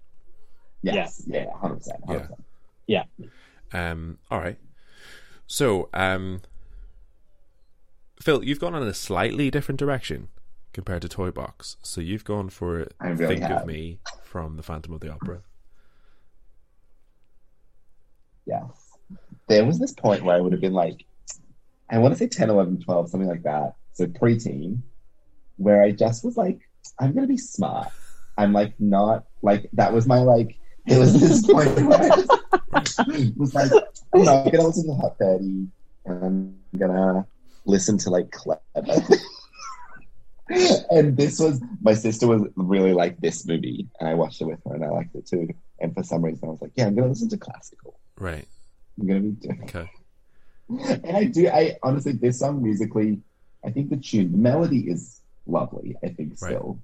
Yes. 0.82 1.23
Yeah. 1.28 1.45
Hundred 1.59 1.78
percent. 1.78 1.99
Yeah. 2.07 3.03
yeah. 3.17 3.91
Um, 3.91 4.17
all 4.32 4.39
right. 4.39 4.57
So, 5.47 5.89
um, 5.93 6.41
Fil, 8.21 8.43
you've 8.43 8.59
gone 8.59 8.75
in 8.75 8.84
a 8.84 8.93
slightly 8.93 9.49
different 9.49 9.80
direction 9.80 10.30
compared 10.73 11.01
to 11.01 11.09
Toy 11.09 11.32
Box. 11.32 11.78
So 11.82 12.01
you've 12.01 12.25
gone 12.25 12.49
for 12.49 12.88
really 13.01 13.39
"Think 13.39 13.49
of. 13.49 13.65
Me" 13.65 13.99
from 14.23 14.57
the 14.57 14.63
Phantom 14.63 14.93
of 14.93 15.01
the 15.01 15.11
Opera. 15.11 15.41
Yes. 18.45 18.97
There 19.47 19.65
was 19.65 19.80
this 19.80 19.93
point 19.93 20.23
where 20.23 20.36
I 20.36 20.39
would 20.39 20.51
have 20.51 20.61
been 20.61 20.73
like, 20.73 21.05
I 21.89 21.97
want 21.99 22.13
to 22.13 22.17
say 22.17 22.28
10, 22.28 22.49
11, 22.49 22.82
12, 22.82 23.09
something 23.09 23.30
like 23.30 23.43
that. 23.43 23.75
So 23.93 24.05
preteen, 24.05 24.80
where 25.57 25.82
I 25.82 25.91
just 25.91 26.23
was 26.23 26.38
like, 26.38 26.59
I'm 26.99 27.13
going 27.13 27.23
to 27.23 27.28
be 27.28 27.38
smart. 27.38 27.89
I'm 28.38 28.53
like, 28.53 28.73
not 28.80 29.25
like, 29.41 29.69
that 29.73 29.93
was 29.93 30.05
my 30.05 30.19
like, 30.19 30.57
there 30.88 30.99
was 30.99 31.19
this 31.19 31.45
point 31.45 31.75
where 31.75 32.01
I 32.01 32.09
was 33.35 33.53
like, 33.53 33.71
you 34.15 34.23
know, 34.23 34.43
I'm 34.43 34.51
to 34.51 34.61
listen 34.61 34.88
to 34.88 34.93
Hot 34.95 35.17
30 35.19 35.67
and 36.05 36.23
I'm 36.23 36.57
to 36.79 37.25
listen 37.65 37.97
to 37.99 38.09
like 38.09 38.31
Clever. 38.31 38.61
and 40.91 41.17
this 41.17 41.39
was, 41.39 41.61
my 41.81 41.93
sister 41.93 42.27
was 42.27 42.43
really 42.55 42.93
like 42.93 43.19
this 43.19 43.45
movie 43.45 43.88
and 43.99 44.07
I 44.07 44.13
watched 44.13 44.41
it 44.41 44.45
with 44.45 44.59
her 44.65 44.75
and 44.75 44.85
I 44.85 44.89
liked 44.89 45.15
it 45.15 45.27
too. 45.27 45.49
And 45.79 45.93
for 45.93 46.03
some 46.03 46.23
reason 46.23 46.47
I 46.47 46.51
was 46.51 46.61
like, 46.61 46.71
yeah, 46.75 46.88
I'm 46.88 46.95
to 46.95 47.05
listen 47.05 47.29
to 47.29 47.38
classical. 47.38 47.99
Right. 48.17 48.47
I'm 48.99 49.07
gonna 49.07 49.19
be 49.19 49.31
different. 49.31 49.75
Okay. 49.75 49.91
And 50.69 51.15
I 51.15 51.23
do. 51.23 51.47
I 51.47 51.77
honestly, 51.81 52.11
this 52.11 52.39
song 52.39 52.61
musically, 52.61 53.21
I 53.63 53.69
think 53.69 53.89
the 53.89 53.95
tune, 53.95 54.33
the 54.33 54.38
melody 54.38 54.79
is 54.79 55.21
lovely. 55.45 55.95
I 56.03 56.09
think 56.09 56.31
Right. 56.41 56.51
still. 56.51 56.81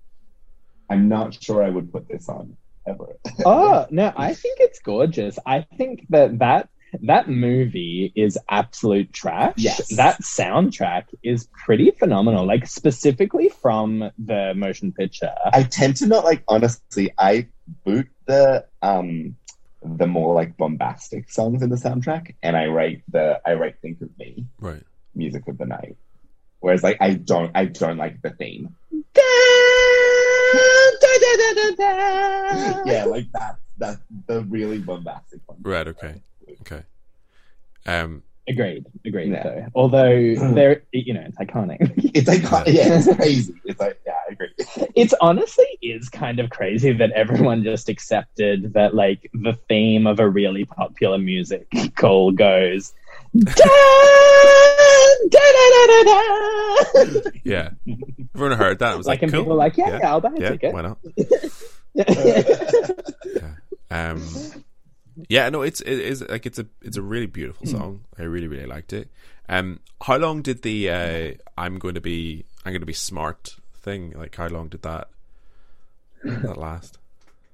I'm 0.89 1.09
not 1.09 1.43
sure 1.43 1.61
I 1.61 1.69
would 1.69 1.91
put 1.91 2.07
this 2.07 2.29
on 2.29 2.55
ever. 2.87 3.17
Oh 3.45 3.87
no, 3.89 4.13
I 4.15 4.33
think 4.33 4.59
it's 4.61 4.79
gorgeous. 4.79 5.37
I 5.45 5.61
think 5.77 6.05
that 6.09 6.39
that 6.39 6.69
that 7.01 7.27
movie 7.27 8.13
is 8.15 8.37
absolute 8.49 9.11
trash. 9.11 9.55
Yes. 9.57 9.95
That 9.95 10.21
soundtrack 10.21 11.05
is 11.23 11.47
pretty 11.65 11.89
phenomenal. 11.91 12.45
Like 12.45 12.67
specifically 12.67 13.49
from 13.49 14.11
the 14.19 14.53
motion 14.55 14.91
picture. 14.93 15.33
I 15.51 15.63
tend 15.63 15.95
to 15.97 16.07
not 16.07 16.23
like. 16.23 16.43
Honestly, 16.47 17.11
I 17.17 17.47
boot 17.83 18.07
the 18.27 18.65
um 18.81 19.35
the 19.81 20.07
more 20.07 20.33
like 20.35 20.55
bombastic 20.55 21.29
songs 21.31 21.63
in 21.63 21.69
the 21.69 21.75
soundtrack, 21.75 22.35
and 22.43 22.55
I 22.55 22.67
write 22.67 23.01
the 23.11 23.41
I 23.45 23.53
write 23.55 23.79
"Think 23.81 24.01
of 24.01 24.09
Me" 24.19 24.45
Right. 24.59 24.83
music 25.15 25.47
of 25.47 25.57
the 25.57 25.65
night. 25.65 25.97
Whereas 26.59 26.83
like 26.83 26.97
I 27.01 27.15
don't 27.15 27.51
I 27.55 27.65
don't 27.65 27.97
like 27.97 28.21
the 28.21 28.29
theme. 28.29 28.75
Yeah, 32.85 33.05
like 33.05 33.31
that. 33.33 33.57
That's 33.77 33.99
the 34.27 34.41
really 34.41 34.79
bombastic 34.79 35.41
one. 35.45 35.57
Right. 35.61 35.87
Okay. 35.87 36.21
Okay. 36.61 36.83
Um. 37.85 38.23
Agreed. 38.47 38.85
Agreed. 39.05 39.31
Yeah. 39.31 39.43
Though. 39.43 39.67
Although 39.75 40.35
there, 40.53 40.83
you 40.91 41.13
know, 41.13 41.25
it's 41.25 41.37
iconic. 41.37 41.91
It's 42.13 42.27
like 42.27 42.43
yeah, 42.67 42.99
it's 42.99 43.15
crazy. 43.15 43.55
It's 43.65 43.79
like 43.79 43.99
yeah, 44.05 44.13
I 44.29 44.33
agree. 44.33 44.49
it's 44.95 45.15
honestly 45.19 45.65
is 45.81 46.09
kind 46.09 46.39
of 46.39 46.51
crazy 46.51 46.93
that 46.93 47.11
everyone 47.11 47.63
just 47.63 47.89
accepted 47.89 48.73
that 48.73 48.93
like 48.93 49.31
the 49.33 49.53
theme 49.67 50.05
of 50.05 50.19
a 50.19 50.29
really 50.29 50.63
popular 50.65 51.17
music 51.17 51.67
call 51.95 52.31
goes 52.31 52.93
Yeah. 57.43 57.71
Everyone 58.35 58.57
heard 58.57 58.79
that. 58.79 58.93
It 58.93 58.97
was 58.97 59.05
like 59.05 59.15
like, 59.15 59.23
and 59.23 59.31
cool. 59.31 59.41
people 59.41 59.53
are 59.53 59.57
like 59.57 59.77
yeah, 59.77 59.89
Yeah. 59.89 59.99
yeah, 59.99 60.09
I'll 60.11 60.21
buy 60.21 60.31
a 60.35 60.39
yeah. 60.41 60.49
ticket 60.49 60.73
Why 60.73 60.81
not? 60.81 60.97
yeah. 61.93 62.43
Yeah. 63.91 64.11
Um. 64.11 64.23
Yeah. 65.29 65.49
No. 65.49 65.61
It's 65.61 65.81
it 65.81 65.99
is 65.99 66.27
like 66.27 66.45
it's 66.45 66.57
a 66.59 66.65
it's 66.81 66.97
a 66.97 67.01
really 67.01 67.27
beautiful 67.27 67.67
song. 67.67 68.05
I 68.17 68.23
really 68.23 68.47
really 68.47 68.65
liked 68.65 68.93
it. 68.93 69.09
Um. 69.47 69.79
How 70.01 70.17
long 70.17 70.41
did 70.41 70.61
the 70.63 70.89
uh, 70.89 71.31
I'm 71.57 71.77
going 71.79 71.95
to 71.95 72.01
be 72.01 72.45
I'm 72.65 72.71
going 72.71 72.81
to 72.81 72.87
be 72.87 72.93
smart 72.93 73.55
thing 73.75 74.13
like 74.17 74.35
how 74.35 74.47
long 74.47 74.69
did 74.69 74.81
that 74.83 75.09
that 76.23 76.57
last? 76.57 76.97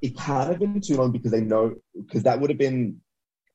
It 0.02 0.16
can't 0.18 0.50
have 0.50 0.60
been 0.60 0.80
too 0.80 0.96
long 0.96 1.12
because 1.12 1.34
I 1.34 1.40
know 1.40 1.76
because 1.98 2.24
that 2.24 2.40
would 2.40 2.50
have 2.50 2.60
been. 2.60 3.02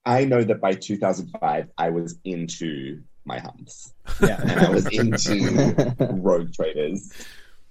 I 0.05 0.27
know 0.27 0.43
that 0.45 0.61
by 0.61 0.75
2005 0.75 1.71
I 1.79 1.89
was 1.89 2.19
into 2.25 3.01
my 3.25 3.39
humps 3.39 3.93
Yeah. 4.23 4.41
and 4.41 4.61
I 4.61 4.71
was 4.71 4.87
into 4.87 5.97
rogue 6.13 6.53
traders. 6.53 7.09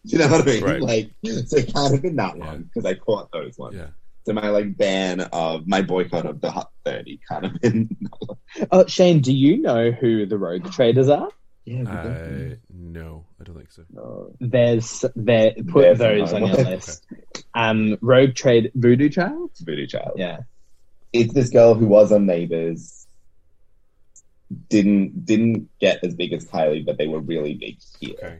Do 0.06 0.18
you 0.18 0.18
know 0.20 0.28
what 0.30 0.42
I 0.42 0.46
mean? 0.46 0.64
Right. 0.64 0.82
Like, 0.82 1.12
so 1.46 1.58
it 1.58 1.74
can't 1.74 1.94
have 1.94 2.02
been 2.02 2.16
that 2.18 2.38
Yeah. 2.38 2.46
long 2.46 2.64
because 2.64 2.86
I 2.86 2.96
caught 2.96 3.32
those 3.32 3.58
ones. 3.58 3.76
Yeah. 3.76 3.88
So 4.26 4.34
my 4.34 4.50
like 4.50 4.78
ban 4.78 5.22
of 5.22 5.68
my 5.68 5.82
boycott 5.82 6.26
of 6.26 6.40
the 6.42 6.50
Hot 6.52 6.72
30 6.86 7.20
kind 7.28 7.46
of 7.46 7.52
have 7.52 7.62
been. 7.62 7.90
oh 8.72 8.86
Shane 8.88 9.20
do 9.22 9.34
you 9.34 9.58
know 9.62 9.92
who 9.92 10.26
the 10.26 10.38
rogue 10.38 10.72
traders 10.72 11.10
are 11.10 11.30
yeah, 11.66 11.84
Uh, 11.90 12.56
no, 12.74 13.26
I 13.40 13.44
don't 13.46 13.56
think 13.56 13.72
so. 13.72 13.84
no. 13.92 14.36
there's 14.42 15.06
there 15.16 15.54
put 15.70 15.82
There's 15.84 16.00
those 16.00 16.34
on 16.34 16.44
another 16.44 16.58
your 16.62 16.64
one. 16.66 16.74
list 16.76 17.06
um 17.56 17.98
rogue 18.02 18.34
trade 18.36 18.72
voodoo 18.76 19.08
child 19.10 19.52
Voodoo 19.62 19.88
Child. 19.88 20.14
yeah 20.18 20.40
It's 21.14 21.34
this 21.34 21.50
girl 21.50 21.74
who 21.76 21.86
was 21.86 22.12
on 22.12 22.26
Neighbours. 22.26 23.03
Didn't 24.70 25.26
didn't 25.26 25.70
get 25.80 26.04
as 26.04 26.14
big 26.16 26.34
as 26.34 26.46
Kylie, 26.46 26.86
but 26.86 26.98
they 26.98 27.08
were 27.08 27.20
really 27.20 27.56
big 27.56 27.78
here 28.00 28.16
Okay. 28.22 28.40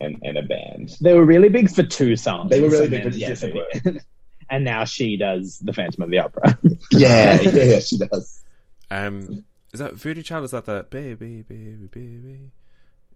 and, 0.00 0.18
and 0.22 0.38
a 0.38 0.42
band. 0.42 0.96
They 1.00 1.14
were 1.14 1.24
really 1.24 1.48
big 1.50 1.70
for 1.70 1.82
two 1.82 2.16
songs. 2.16 2.50
They 2.50 2.60
were 2.60 2.70
really 2.70 2.88
big 2.88 3.02
then 3.02 3.12
for- 3.12 3.18
yes, 3.18 3.40
just- 3.40 3.42
they 3.42 3.52
were. 3.52 4.00
and 4.50 4.64
now 4.64 4.84
she 4.84 5.16
does 5.16 5.58
the 5.58 5.72
Phantom 5.72 6.02
of 6.04 6.10
the 6.10 6.18
Opera. 6.20 6.58
Yeah, 6.92 7.40
yeah, 7.40 7.64
yeah, 7.64 7.80
she 7.80 7.98
does. 7.98 8.42
Um, 8.90 9.44
is 9.72 9.80
that 9.80 9.94
Voodoo 9.94 10.22
Child? 10.22 10.44
Is 10.44 10.50
that 10.52 10.64
the 10.66 10.86
baby, 10.90 11.42
baby, 11.42 11.88
baby? 11.90 12.50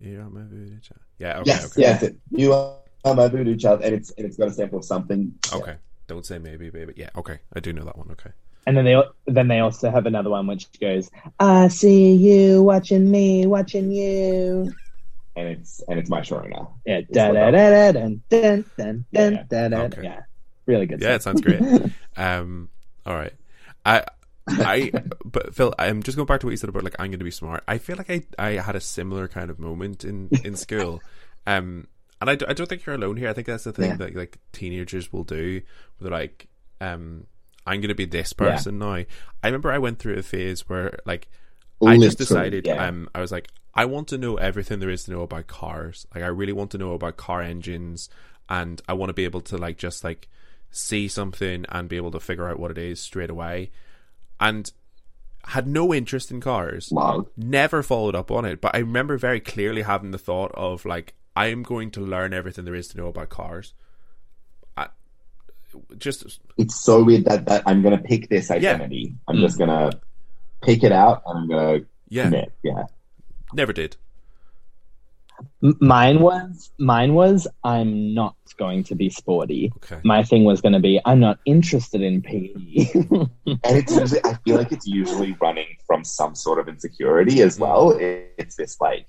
You're 0.00 0.24
my 0.24 0.42
voodoo 0.42 0.78
child. 0.80 1.00
Yeah. 1.18 1.38
Okay. 1.38 1.50
yes, 1.50 1.64
okay. 1.72 1.80
yes. 1.80 2.02
It, 2.02 2.16
you 2.30 2.52
are 2.52 2.74
my 3.14 3.28
voodoo 3.28 3.56
child, 3.56 3.80
and 3.82 3.94
it's 3.94 4.10
and 4.12 4.26
it's 4.26 4.36
got 4.36 4.48
a 4.48 4.52
sample 4.52 4.78
of 4.78 4.84
something. 4.84 5.32
Okay. 5.52 5.76
Don't 6.06 6.24
say 6.26 6.38
maybe, 6.38 6.68
baby. 6.70 6.92
Yeah. 6.96 7.08
Okay. 7.16 7.38
I 7.54 7.60
do 7.60 7.72
know 7.72 7.84
that 7.84 7.96
one. 7.96 8.10
Okay. 8.12 8.30
And 8.66 8.76
then 8.76 8.84
they 8.84 9.00
then 9.26 9.46
they 9.48 9.60
also 9.60 9.90
have 9.90 10.06
another 10.06 10.30
one 10.30 10.46
which 10.48 10.66
goes, 10.80 11.08
"I 11.38 11.68
see 11.68 12.12
you 12.14 12.62
watching 12.62 13.08
me, 13.10 13.46
watching 13.46 13.90
you." 13.92 14.72
and 15.36 15.48
it's 15.48 15.82
and 15.88 15.98
it's 15.98 16.08
my 16.10 16.20
Sharona. 16.22 16.68
Yeah, 16.84 16.98
It's 16.98 17.10
da 17.12 17.26
what 17.28 17.34
da 17.34 17.50
that- 17.52 17.92
da 17.92 17.92
da 17.92 18.00
dun 18.00 18.22
dun 18.30 18.64
dun 18.76 19.04
dun 19.12 19.32
Yeah. 19.34 19.42
da 19.48 19.68
da. 19.68 19.82
Okay. 19.84 20.02
Yeah, 20.04 20.20
really 20.66 20.86
good. 20.86 21.00
Yeah, 21.00 21.14
it 21.14 21.22
sounds 21.22 21.40
great. 21.40 21.60
Um, 22.18 22.70
all 23.04 23.14
right. 23.14 23.34
I, 23.84 24.02
I, 24.48 24.90
but 25.22 25.54
Fil, 25.54 25.74
I'm 25.78 26.02
just 26.02 26.16
going 26.16 26.24
back 26.26 26.40
to 26.40 26.46
what 26.46 26.52
you 26.52 26.56
said 26.56 26.70
about 26.70 26.82
like 26.82 26.96
I'm 26.98 27.08
going 27.10 27.18
to 27.18 27.24
be 27.26 27.30
smart. 27.30 27.62
I 27.68 27.76
feel 27.76 27.96
like 27.96 28.08
I, 28.10 28.22
I 28.38 28.50
had 28.52 28.74
a 28.74 28.80
similar 28.80 29.28
kind 29.28 29.50
of 29.50 29.58
moment 29.58 30.02
in 30.02 30.30
in 30.44 30.56
school. 30.66 31.02
Um, 31.46 31.88
and 32.22 32.30
I, 32.30 32.32
I 32.48 32.54
don't 32.54 32.66
think 32.66 32.86
you're 32.86 32.94
alone 32.94 33.18
here. 33.18 33.28
I 33.28 33.34
think 33.34 33.46
that's 33.46 33.64
the 33.64 33.72
thing 33.72 33.90
Yeah. 33.90 33.96
that 33.96 34.16
like 34.16 34.38
teenagers 34.52 35.12
will 35.12 35.24
do. 35.24 35.60
Where 35.98 36.10
they're 36.10 36.18
like, 36.18 36.46
um, 36.80 37.26
I'm 37.66 37.80
going 37.80 37.88
to 37.88 37.94
be 37.94 38.04
this 38.04 38.32
person 38.32 38.78
now. 38.78 38.92
I 38.92 39.06
remember 39.44 39.70
I 39.70 39.78
went 39.78 39.98
through 39.98 40.14
a 40.14 40.22
phase 40.22 40.68
where 40.68 40.98
like 41.04 41.28
I 41.84 41.98
just 41.98 42.18
decided 42.18 42.66
yeah. 42.66 42.86
um 42.86 43.08
I 43.14 43.20
was 43.20 43.32
like 43.32 43.48
I 43.74 43.84
want 43.84 44.08
to 44.08 44.18
know 44.18 44.36
everything 44.36 44.78
there 44.78 44.90
is 44.90 45.04
to 45.04 45.10
know 45.10 45.22
about 45.22 45.46
cars. 45.46 46.06
Like 46.14 46.24
I 46.24 46.28
really 46.28 46.52
want 46.52 46.70
to 46.70 46.78
know 46.78 46.94
about 46.94 47.16
car 47.16 47.42
engines 47.42 48.08
and 48.48 48.80
I 48.88 48.94
want 48.94 49.10
to 49.10 49.14
be 49.14 49.24
able 49.24 49.42
to 49.42 49.58
like 49.58 49.76
just 49.76 50.04
like 50.04 50.28
see 50.70 51.08
something 51.08 51.66
and 51.68 51.88
be 51.88 51.96
able 51.96 52.10
to 52.12 52.20
figure 52.20 52.48
out 52.48 52.58
what 52.58 52.70
it 52.70 52.78
is 52.78 53.00
straight 53.00 53.30
away. 53.30 53.70
And 54.40 54.70
had 55.44 55.66
no 55.66 55.94
interest 55.94 56.30
in 56.30 56.40
cars. 56.40 56.90
Love. 56.90 57.28
Never 57.36 57.82
followed 57.82 58.14
up 58.14 58.30
on 58.30 58.44
it, 58.44 58.60
but 58.60 58.74
I 58.74 58.78
remember 58.78 59.16
very 59.16 59.40
clearly 59.40 59.82
having 59.82 60.10
the 60.10 60.18
thought 60.18 60.52
of 60.54 60.84
like 60.84 61.14
I 61.36 61.48
am 61.48 61.62
going 61.62 61.90
to 61.92 62.00
learn 62.00 62.32
everything 62.32 62.64
there 62.64 62.74
is 62.74 62.88
to 62.88 62.96
know 62.96 63.08
about 63.08 63.28
cars. 63.28 63.74
I, 65.90 65.94
just 65.96 66.40
It's 66.56 66.74
so 66.80 67.02
weird 67.04 67.24
that 67.26 67.46
that 67.46 67.62
I'm 67.66 67.82
gonna 67.82 67.98
pick 67.98 68.28
this 68.28 68.50
identity. 68.50 69.14
I'm 69.28 69.36
Mm. 69.36 69.40
just 69.40 69.58
gonna 69.58 69.90
pick 70.62 70.82
it 70.82 70.92
out 70.92 71.22
and 71.26 71.38
I'm 71.38 71.48
gonna 71.48 71.80
yeah, 72.08 72.24
commit. 72.24 72.52
Yeah. 72.62 72.84
never 73.52 73.72
did. 73.72 73.96
M- 75.62 75.76
Mine 75.80 76.20
was 76.20 76.70
mine 76.78 77.14
was 77.14 77.46
I'm 77.62 78.14
not 78.14 78.36
going 78.56 78.84
to 78.84 78.94
be 78.94 79.10
sporty. 79.10 79.70
Okay. 79.76 80.00
My 80.02 80.22
thing 80.22 80.44
was 80.44 80.60
going 80.62 80.72
to 80.72 80.80
be 80.80 80.98
I'm 81.04 81.20
not 81.20 81.38
interested 81.44 82.00
in 82.00 82.22
PE. 82.22 82.90
And 83.64 83.76
it's 83.76 83.94
usually 83.94 84.20
I 84.24 84.34
feel 84.44 84.56
like 84.56 84.72
it's 84.72 84.86
usually 84.86 85.36
running 85.40 85.76
from 85.86 86.04
some 86.04 86.34
sort 86.34 86.58
of 86.58 86.68
insecurity 86.68 87.42
as 87.42 87.58
well. 87.58 87.90
It- 87.90 88.34
It's 88.38 88.56
this 88.56 88.80
like 88.80 89.06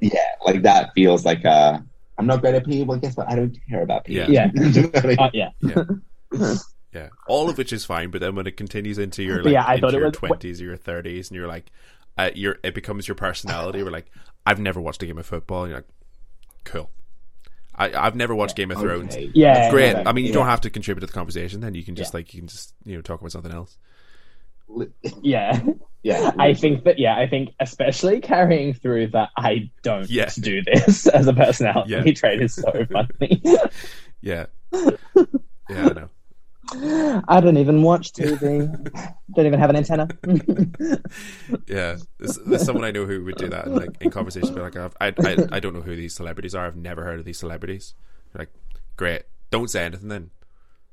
yeah, 0.00 0.20
like 0.44 0.62
that 0.62 0.92
feels 0.94 1.24
like 1.24 1.44
uh 1.44 1.78
I'm 2.18 2.26
not 2.26 2.40
great 2.40 2.54
at 2.54 2.66
PE. 2.66 2.82
Well, 2.82 2.98
guess 2.98 3.16
what? 3.16 3.30
I 3.30 3.36
don't 3.36 3.56
care 3.68 3.82
about 3.82 4.04
PE. 4.04 4.14
Yeah. 4.14 4.26
Yeah. 4.28 4.46
Do 4.54 4.68
you 4.68 4.82
know 4.82 4.88
what 4.88 5.04
I 5.04 5.08
mean? 5.08 5.18
Uh, 5.18 5.30
yeah. 5.32 6.54
Yeah, 6.90 7.08
all 7.26 7.50
of 7.50 7.58
which 7.58 7.72
is 7.72 7.84
fine, 7.84 8.10
but 8.10 8.22
then 8.22 8.34
when 8.34 8.46
it 8.46 8.56
continues 8.56 8.96
into 8.96 9.22
your 9.22 9.42
like 9.42 9.52
yeah, 9.52 9.62
I 9.66 9.74
into 9.74 9.86
thought 9.86 9.94
it 9.94 9.98
your 9.98 10.10
twenties 10.10 10.60
or 10.62 10.64
your 10.64 10.76
thirties, 10.78 11.28
and 11.28 11.36
you're 11.36 11.46
like, 11.46 11.70
uh, 12.16 12.30
you're 12.34 12.56
it 12.64 12.74
becomes 12.74 13.06
your 13.06 13.14
personality. 13.14 13.82
We're 13.82 13.90
like, 13.90 14.10
I've 14.46 14.58
never 14.58 14.80
watched 14.80 15.02
a 15.02 15.06
game 15.06 15.18
of 15.18 15.26
football. 15.26 15.64
And 15.64 15.70
you're 15.70 15.78
like, 15.78 15.88
cool. 16.64 16.90
I 17.74 17.92
I've 17.92 18.16
never 18.16 18.34
watched 18.34 18.56
Game 18.56 18.70
of 18.70 18.78
Thrones. 18.78 19.14
Okay. 19.14 19.30
Yeah. 19.34 19.54
That's 19.54 19.72
great. 19.72 19.92
yeah, 19.92 20.02
I 20.06 20.12
mean, 20.12 20.24
you 20.24 20.30
yeah. 20.30 20.38
don't 20.38 20.46
have 20.46 20.62
to 20.62 20.70
contribute 20.70 21.00
to 21.00 21.06
the 21.06 21.12
conversation. 21.12 21.60
Then 21.60 21.74
you 21.74 21.84
can 21.84 21.94
just 21.94 22.14
like 22.14 22.32
you 22.34 22.40
can 22.40 22.48
just 22.48 22.74
you 22.84 22.96
know 22.96 23.02
talk 23.02 23.20
about 23.20 23.32
something 23.32 23.52
else. 23.52 23.76
Yeah. 25.22 25.62
Yeah. 26.02 26.30
I 26.38 26.54
think 26.54 26.84
that 26.84 26.98
yeah, 26.98 27.16
I 27.16 27.26
think 27.28 27.50
especially 27.60 28.20
carrying 28.20 28.72
through 28.74 29.08
that 29.08 29.30
I 29.36 29.70
don't 29.82 30.08
Yeah. 30.08 30.30
do 30.40 30.62
this 30.62 31.06
as 31.18 31.26
a 31.26 31.32
personality 31.32 31.90
Yeah. 31.92 32.12
trait 32.12 32.40
is 32.40 32.54
so 32.54 32.70
funny. 32.92 33.42
Yeah, 34.20 34.46
yeah, 34.72 34.86
I 35.70 35.92
know. 35.92 36.08
I 37.28 37.40
don't 37.40 37.56
even 37.56 37.82
watch 37.82 38.12
TV. 38.12 38.68
don't 39.34 39.46
even 39.46 39.58
have 39.58 39.70
an 39.70 39.76
antenna. 39.76 40.06
Yeah, 41.66 41.96
there's, 42.18 42.36
there's 42.46 42.64
someone 42.64 42.84
I 42.84 42.90
know 42.90 43.06
who 43.06 43.24
would 43.24 43.36
do 43.36 43.48
that, 43.48 43.66
and 43.66 43.76
like 43.76 43.96
in 44.00 44.10
conversation, 44.10 44.54
be 44.54 44.60
like, 44.60 44.76
I've, 44.76 44.94
I, 45.00 45.12
I, 45.24 45.36
I 45.52 45.60
don't 45.60 45.74
know 45.74 45.80
who 45.82 45.96
these 45.96 46.14
celebrities 46.14 46.54
are. 46.54 46.66
I've 46.66 46.76
never 46.76 47.04
heard 47.04 47.18
of 47.18 47.24
these 47.24 47.38
celebrities. 47.38 47.94
You're 48.34 48.40
like, 48.42 48.52
great, 48.96 49.22
don't 49.50 49.68
say 49.70 49.84
anything 49.84 50.08
then. 50.08 50.30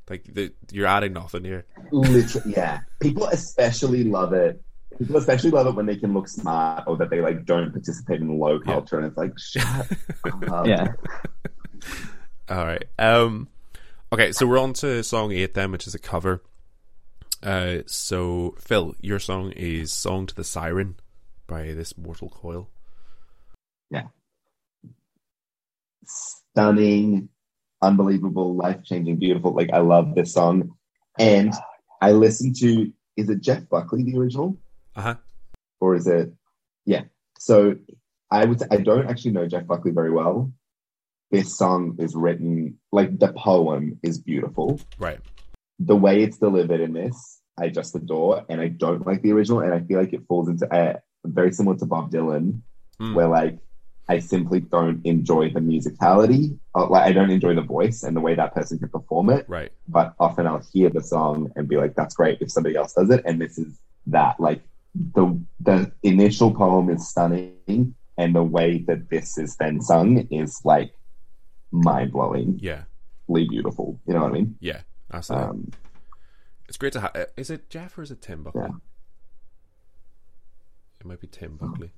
Like 0.09 0.23
the, 0.33 0.53
you're 0.71 0.85
adding 0.87 1.13
nothing 1.13 1.43
here. 1.43 1.65
Literally, 1.91 2.53
yeah. 2.55 2.79
People 3.01 3.27
especially 3.27 4.03
love 4.03 4.33
it. 4.33 4.61
People 4.97 5.17
especially 5.17 5.51
love 5.51 5.67
it 5.67 5.75
when 5.75 5.85
they 5.85 5.97
can 5.97 6.13
look 6.13 6.27
smart 6.27 6.85
or 6.87 6.95
that 6.97 7.09
they 7.09 7.19
like 7.21 7.45
don't 7.45 7.71
participate 7.71 8.21
in 8.21 8.39
low 8.39 8.59
Yeah. 8.65 8.73
culture, 8.73 8.97
and 8.97 9.05
it's 9.07 9.17
like 9.17 9.37
shut 9.37 9.91
up. 10.51 10.65
yeah. 10.67 10.93
All 12.49 12.65
right. 12.65 12.85
Um. 12.99 13.49
Okay, 14.13 14.31
so 14.31 14.45
we're 14.47 14.59
on 14.59 14.73
to 14.73 15.03
song 15.03 15.31
eight 15.31 15.53
then, 15.53 15.71
which 15.71 15.87
is 15.87 15.95
a 15.95 15.99
cover. 15.99 16.41
Uh. 17.43 17.79
So 17.87 18.55
Phil, 18.59 18.95
your 19.01 19.19
song 19.19 19.51
is 19.51 19.91
"Song 19.91 20.25
to 20.27 20.35
the 20.35 20.43
Siren" 20.43 20.95
by 21.47 21.73
this 21.73 21.97
Mortal 21.97 22.29
Coil. 22.29 22.69
Yeah. 23.91 24.03
Stunning, 26.05 27.29
unbelievable, 27.81 28.55
life 28.55 28.83
changing, 28.83 29.17
beautiful. 29.17 29.53
Like 29.53 29.71
I 29.73 29.79
love 29.79 30.15
this 30.15 30.33
song, 30.33 30.71
and 31.19 31.53
I 32.01 32.11
listened 32.11 32.55
to. 32.57 32.91
Is 33.17 33.29
it 33.29 33.41
Jeff 33.41 33.67
Buckley 33.69 34.03
the 34.03 34.17
original, 34.17 34.57
Uh 34.95 35.01
huh. 35.01 35.15
or 35.79 35.95
is 35.95 36.07
it? 36.07 36.31
Yeah. 36.85 37.03
So 37.39 37.75
I 38.31 38.45
would. 38.45 38.61
I 38.71 38.77
don't 38.77 39.07
actually 39.09 39.31
know 39.31 39.47
Jeff 39.47 39.67
Buckley 39.67 39.91
very 39.91 40.11
well. 40.11 40.51
This 41.31 41.57
song 41.57 41.95
is 41.99 42.15
written 42.15 42.77
like 42.91 43.17
the 43.19 43.33
poem 43.33 43.99
is 44.03 44.17
beautiful. 44.19 44.79
Right. 44.97 45.19
The 45.79 45.95
way 45.95 46.23
it's 46.23 46.37
delivered 46.37 46.79
in 46.79 46.93
this, 46.93 47.41
I 47.59 47.69
just 47.69 47.95
adore, 47.95 48.45
and 48.47 48.61
I 48.61 48.69
don't 48.69 49.05
like 49.05 49.21
the 49.21 49.31
original, 49.33 49.59
and 49.59 49.73
I 49.73 49.81
feel 49.81 49.99
like 49.99 50.13
it 50.13 50.21
falls 50.27 50.47
into 50.47 50.65
uh, 50.73 50.97
very 51.25 51.51
similar 51.51 51.77
to 51.77 51.85
Bob 51.85 52.11
Dylan, 52.11 52.61
Mm. 53.01 53.13
where 53.13 53.27
like 53.27 53.57
I 54.07 54.19
simply 54.19 54.61
don't 54.61 55.05
enjoy 55.05 55.49
the 55.49 55.59
musicality. 55.59 56.57
Uh, 56.73 56.87
like 56.87 57.03
I 57.03 57.11
don't 57.11 57.29
enjoy 57.29 57.55
the 57.55 57.61
voice 57.61 58.03
and 58.03 58.15
the 58.15 58.21
way 58.21 58.35
that 58.35 58.53
person 58.55 58.79
can 58.79 58.87
perform 58.87 59.29
it. 59.31 59.43
Right. 59.49 59.71
But 59.89 60.13
often 60.19 60.47
I'll 60.47 60.63
hear 60.71 60.89
the 60.89 61.01
song 61.03 61.51
and 61.57 61.67
be 61.67 61.75
like, 61.75 61.95
"That's 61.95 62.15
great" 62.15 62.37
if 62.41 62.49
somebody 62.51 62.75
else 62.77 62.93
does 62.93 63.09
it. 63.09 63.23
And 63.25 63.41
this 63.41 63.57
is 63.57 63.77
that. 64.07 64.39
Like 64.39 64.61
the 65.13 65.39
the 65.59 65.91
initial 66.03 66.53
poem 66.53 66.89
is 66.89 67.07
stunning, 67.07 67.95
and 68.17 68.35
the 68.35 68.43
way 68.43 68.79
that 68.87 69.09
this 69.09 69.37
is 69.37 69.55
then 69.57 69.81
sung 69.81 70.27
is 70.31 70.61
like 70.63 70.93
mind 71.71 72.11
blowing. 72.11 72.57
Yeah. 72.61 72.83
beautiful. 73.27 73.99
You 74.07 74.13
know 74.13 74.21
what 74.21 74.31
I 74.31 74.33
mean? 74.33 74.55
Yeah. 74.59 74.81
Absolutely. 75.11 75.47
Um, 75.49 75.71
it's 76.67 76.77
great 76.77 76.93
to 76.93 77.01
have. 77.01 77.27
Is 77.37 77.49
it 77.49 77.69
Jeff 77.69 77.97
or 77.97 78.03
is 78.03 78.11
it 78.11 78.21
Tim 78.21 78.43
Buckley? 78.43 78.61
Yeah. 78.63 78.75
It 80.99 81.05
might 81.05 81.19
be 81.19 81.27
Tim 81.27 81.57
Buckley. 81.57 81.91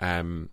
Um. 0.00 0.50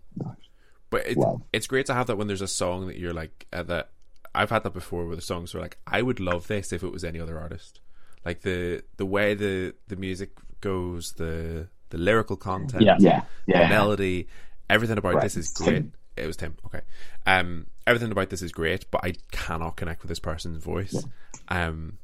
But 0.90 1.06
it's 1.06 1.16
Wow. 1.16 1.42
it's 1.52 1.66
great 1.66 1.86
to 1.86 1.94
have 1.94 2.06
that 2.06 2.16
when 2.16 2.28
there's 2.28 2.40
a 2.42 2.46
song 2.48 2.86
that 2.86 2.98
you're 2.98 3.12
like 3.12 3.46
uh, 3.52 3.62
that. 3.64 3.90
I've 4.36 4.50
had 4.50 4.64
that 4.64 4.72
before 4.74 5.06
with 5.06 5.18
the 5.18 5.24
songs 5.24 5.54
where 5.54 5.62
like 5.62 5.78
I 5.86 6.02
would 6.02 6.18
love 6.18 6.48
this 6.48 6.72
if 6.72 6.82
it 6.82 6.90
was 6.90 7.04
any 7.04 7.20
other 7.20 7.38
artist. 7.38 7.80
Like 8.24 8.40
the 8.42 8.82
the 8.96 9.06
way 9.06 9.34
the 9.34 9.74
the 9.88 9.96
music 9.96 10.30
goes, 10.64 11.12
the 11.12 11.68
the 11.90 11.98
lyrical 11.98 12.36
content, 12.36 12.82
Yeah. 12.82 12.96
yeah, 12.98 13.22
the 13.46 13.68
melody, 13.68 14.26
everything 14.68 14.98
about 14.98 15.14
Right. 15.14 15.22
this 15.22 15.36
is 15.36 15.52
Tim. 15.52 15.66
great. 15.66 15.84
It 16.16 16.26
was 16.26 16.36
Tim. 16.36 16.54
Okay. 16.66 16.80
Um, 17.26 17.66
everything 17.86 18.10
about 18.12 18.30
this 18.30 18.42
is 18.42 18.50
great, 18.52 18.90
but 18.90 19.04
I 19.04 19.14
cannot 19.30 19.76
connect 19.76 20.02
with 20.02 20.08
this 20.08 20.18
person's 20.20 20.58
voice. 20.62 21.04
Um, 21.48 21.98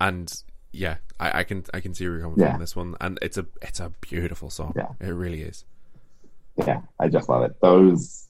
and 0.00 0.32
yeah, 0.72 0.96
I, 1.20 1.40
I 1.40 1.44
can 1.44 1.64
I 1.74 1.80
can 1.80 1.94
see 1.94 2.04
where 2.06 2.18
you're 2.18 2.22
coming 2.26 2.38
Yeah. 2.40 2.46
from 2.46 2.54
on 2.54 2.60
this 2.60 2.76
one, 2.76 2.96
and 3.00 3.18
it's 3.22 3.38
a 3.38 3.46
it's 3.62 3.80
a 3.80 3.92
beautiful 4.00 4.50
song. 4.50 4.72
Yeah. 4.76 4.88
It 5.00 5.10
really 5.12 5.42
is. 5.42 5.64
yeah, 6.56 6.80
I 6.98 7.08
just 7.08 7.28
love 7.28 7.42
it. 7.44 7.54
Those 7.60 8.28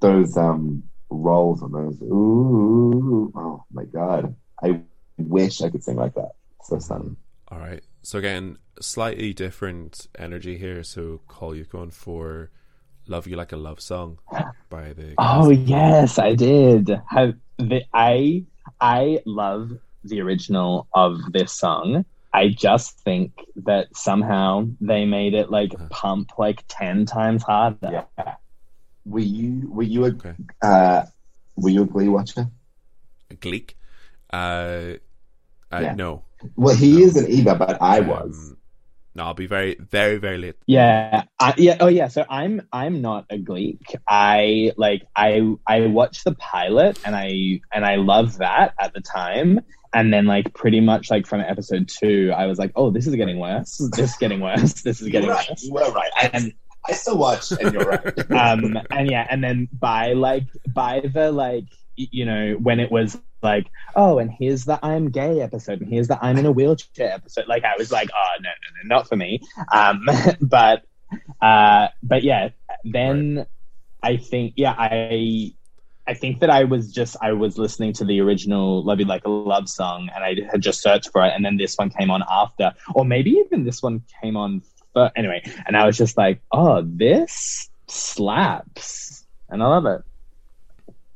those 0.00 0.36
um 0.36 0.82
rolls 1.10 1.62
on 1.62 1.72
those. 1.72 2.00
Ooh, 2.02 3.32
oh 3.34 3.64
my 3.72 3.84
god! 3.84 4.34
I 4.62 4.80
wish 5.18 5.60
I 5.62 5.70
could 5.70 5.82
sing 5.84 5.96
like 5.96 6.14
that. 6.14 6.32
So 6.64 6.78
stunning. 6.78 7.16
All 7.48 7.58
right. 7.58 7.82
So 8.02 8.18
again, 8.18 8.58
slightly 8.80 9.32
different 9.32 10.08
energy 10.18 10.56
here. 10.58 10.82
So 10.82 11.20
Col 11.28 11.54
you 11.54 11.64
going 11.64 11.90
for 11.90 12.50
"Love 13.06 13.26
You 13.26 13.36
Like 13.36 13.52
a 13.52 13.56
Love 13.56 13.80
Song" 13.80 14.18
by 14.68 14.92
the. 14.92 15.14
Oh 15.18 15.50
yes, 15.50 16.18
I 16.18 16.34
did. 16.34 16.90
Have 17.08 17.34
the 17.58 17.82
I 17.92 18.44
I 18.80 19.20
love 19.26 19.72
the 20.04 20.20
original 20.20 20.88
of 20.94 21.18
this 21.32 21.52
song. 21.52 22.04
I 22.32 22.48
just 22.48 22.98
think 23.00 23.32
that 23.56 23.94
somehow 23.96 24.66
they 24.80 25.04
made 25.04 25.34
it 25.34 25.50
like 25.50 25.74
Uh-huh. 25.74 25.88
pump 25.90 26.38
like 26.38 26.64
ten 26.68 27.04
times 27.04 27.42
harder. 27.42 28.06
Yeah. 28.16 28.34
Were 29.04 29.20
you 29.20 29.68
were 29.70 29.82
you 29.82 30.04
a 30.04 30.08
Okay. 30.08 30.34
uh, 30.62 31.02
were 31.56 31.70
you 31.70 31.82
a 31.82 31.86
Glee 31.86 32.08
watcher? 32.08 32.48
Gleek. 33.40 33.76
Uh, 34.32 34.96
Uh, 35.72 35.80
Yeah. 35.82 35.94
No. 35.94 36.22
Well, 36.56 36.74
he 36.76 36.92
No. 36.98 37.06
isn't 37.06 37.30
either, 37.30 37.54
but 37.54 37.80
I 37.80 38.00
was. 38.00 38.50
Um, 38.50 38.56
no, 39.16 39.24
I'll 39.24 39.34
be 39.34 39.46
very, 39.46 39.74
very, 39.74 40.18
very 40.18 40.38
late. 40.38 40.54
Yeah, 40.66 41.24
I, 41.40 41.54
yeah, 41.56 41.76
oh 41.80 41.88
yeah. 41.88 42.06
So 42.08 42.24
I'm 42.30 42.62
I'm 42.72 43.02
not 43.02 43.26
a 43.28 43.38
Gleek. 43.38 43.82
I 44.08 44.72
like 44.76 45.02
I 45.16 45.42
I 45.66 45.86
watched 45.86 46.24
the 46.24 46.34
pilot 46.34 46.98
and 47.04 47.16
I 47.16 47.60
and 47.74 47.84
I 47.84 47.96
love 47.96 48.38
that 48.38 48.74
at 48.80 48.94
the 48.94 49.00
time. 49.00 49.60
And 49.92 50.14
then 50.14 50.26
like 50.26 50.54
pretty 50.54 50.78
much 50.80 51.10
like 51.10 51.26
from 51.26 51.40
episode 51.40 51.88
two, 51.88 52.32
I 52.34 52.46
was 52.46 52.58
like, 52.60 52.70
oh, 52.76 52.90
this 52.92 53.08
is 53.08 53.16
getting 53.16 53.40
worse. 53.40 53.78
This 53.78 54.10
is 54.12 54.16
getting 54.18 54.38
worse. 54.40 54.74
This 54.82 55.00
is 55.02 55.08
getting 55.08 55.28
right. 55.28 55.48
worse. 55.50 55.64
You 55.64 55.72
were 55.72 55.90
right. 55.90 56.10
I, 56.16 56.30
And 56.32 56.52
I 56.88 56.92
still 56.92 57.18
watched, 57.18 57.50
and 57.50 57.74
you're 57.74 57.84
right. 57.84 58.30
um 58.30 58.78
and 58.92 59.10
yeah 59.10 59.26
and 59.28 59.42
then 59.42 59.68
by 59.72 60.12
like 60.12 60.44
by 60.72 61.00
the 61.00 61.32
like 61.32 61.64
you 61.96 62.24
know 62.24 62.54
when 62.62 62.78
it 62.78 62.92
was 62.92 63.18
like 63.42 63.70
oh 63.96 64.18
and 64.18 64.30
here's 64.30 64.64
the 64.64 64.78
i'm 64.84 65.10
gay 65.10 65.40
episode 65.40 65.80
and 65.80 65.90
here's 65.90 66.08
the 66.08 66.24
i'm 66.24 66.36
in 66.38 66.46
a 66.46 66.52
wheelchair 66.52 67.12
episode 67.12 67.46
like 67.48 67.64
i 67.64 67.74
was 67.78 67.90
like 67.90 68.08
oh 68.14 68.40
no 68.40 68.48
no 68.48 68.82
no 68.82 68.96
not 68.96 69.08
for 69.08 69.16
me 69.16 69.40
um 69.72 70.06
but 70.40 70.84
uh 71.40 71.88
but 72.02 72.22
yeah 72.22 72.50
then 72.84 73.46
i 74.02 74.16
think 74.16 74.54
yeah 74.56 74.74
i 74.76 75.52
I 76.10 76.14
think 76.14 76.40
that 76.40 76.50
I 76.50 76.64
was 76.64 76.90
just 76.90 77.16
I 77.22 77.32
was 77.34 77.56
listening 77.56 77.92
to 77.94 78.04
the 78.04 78.20
original 78.20 78.84
"Love 78.84 78.98
You 78.98 79.06
Like 79.06 79.24
a 79.26 79.30
Love" 79.30 79.68
song, 79.68 80.08
and 80.12 80.24
I 80.24 80.34
had 80.50 80.60
just 80.60 80.82
searched 80.82 81.12
for 81.12 81.24
it, 81.24 81.32
and 81.36 81.44
then 81.44 81.56
this 81.56 81.76
one 81.76 81.88
came 81.88 82.10
on 82.10 82.24
after, 82.28 82.72
or 82.96 83.04
maybe 83.04 83.30
even 83.30 83.64
this 83.64 83.80
one 83.80 84.02
came 84.20 84.36
on. 84.36 84.62
But 84.92 85.12
anyway, 85.14 85.40
and 85.66 85.76
I 85.76 85.86
was 85.86 85.96
just 85.96 86.16
like, 86.16 86.40
"Oh, 86.50 86.82
this 86.84 87.70
slaps," 87.86 89.24
and 89.48 89.62
I 89.62 89.66
love 89.68 89.86
it. 89.86 90.02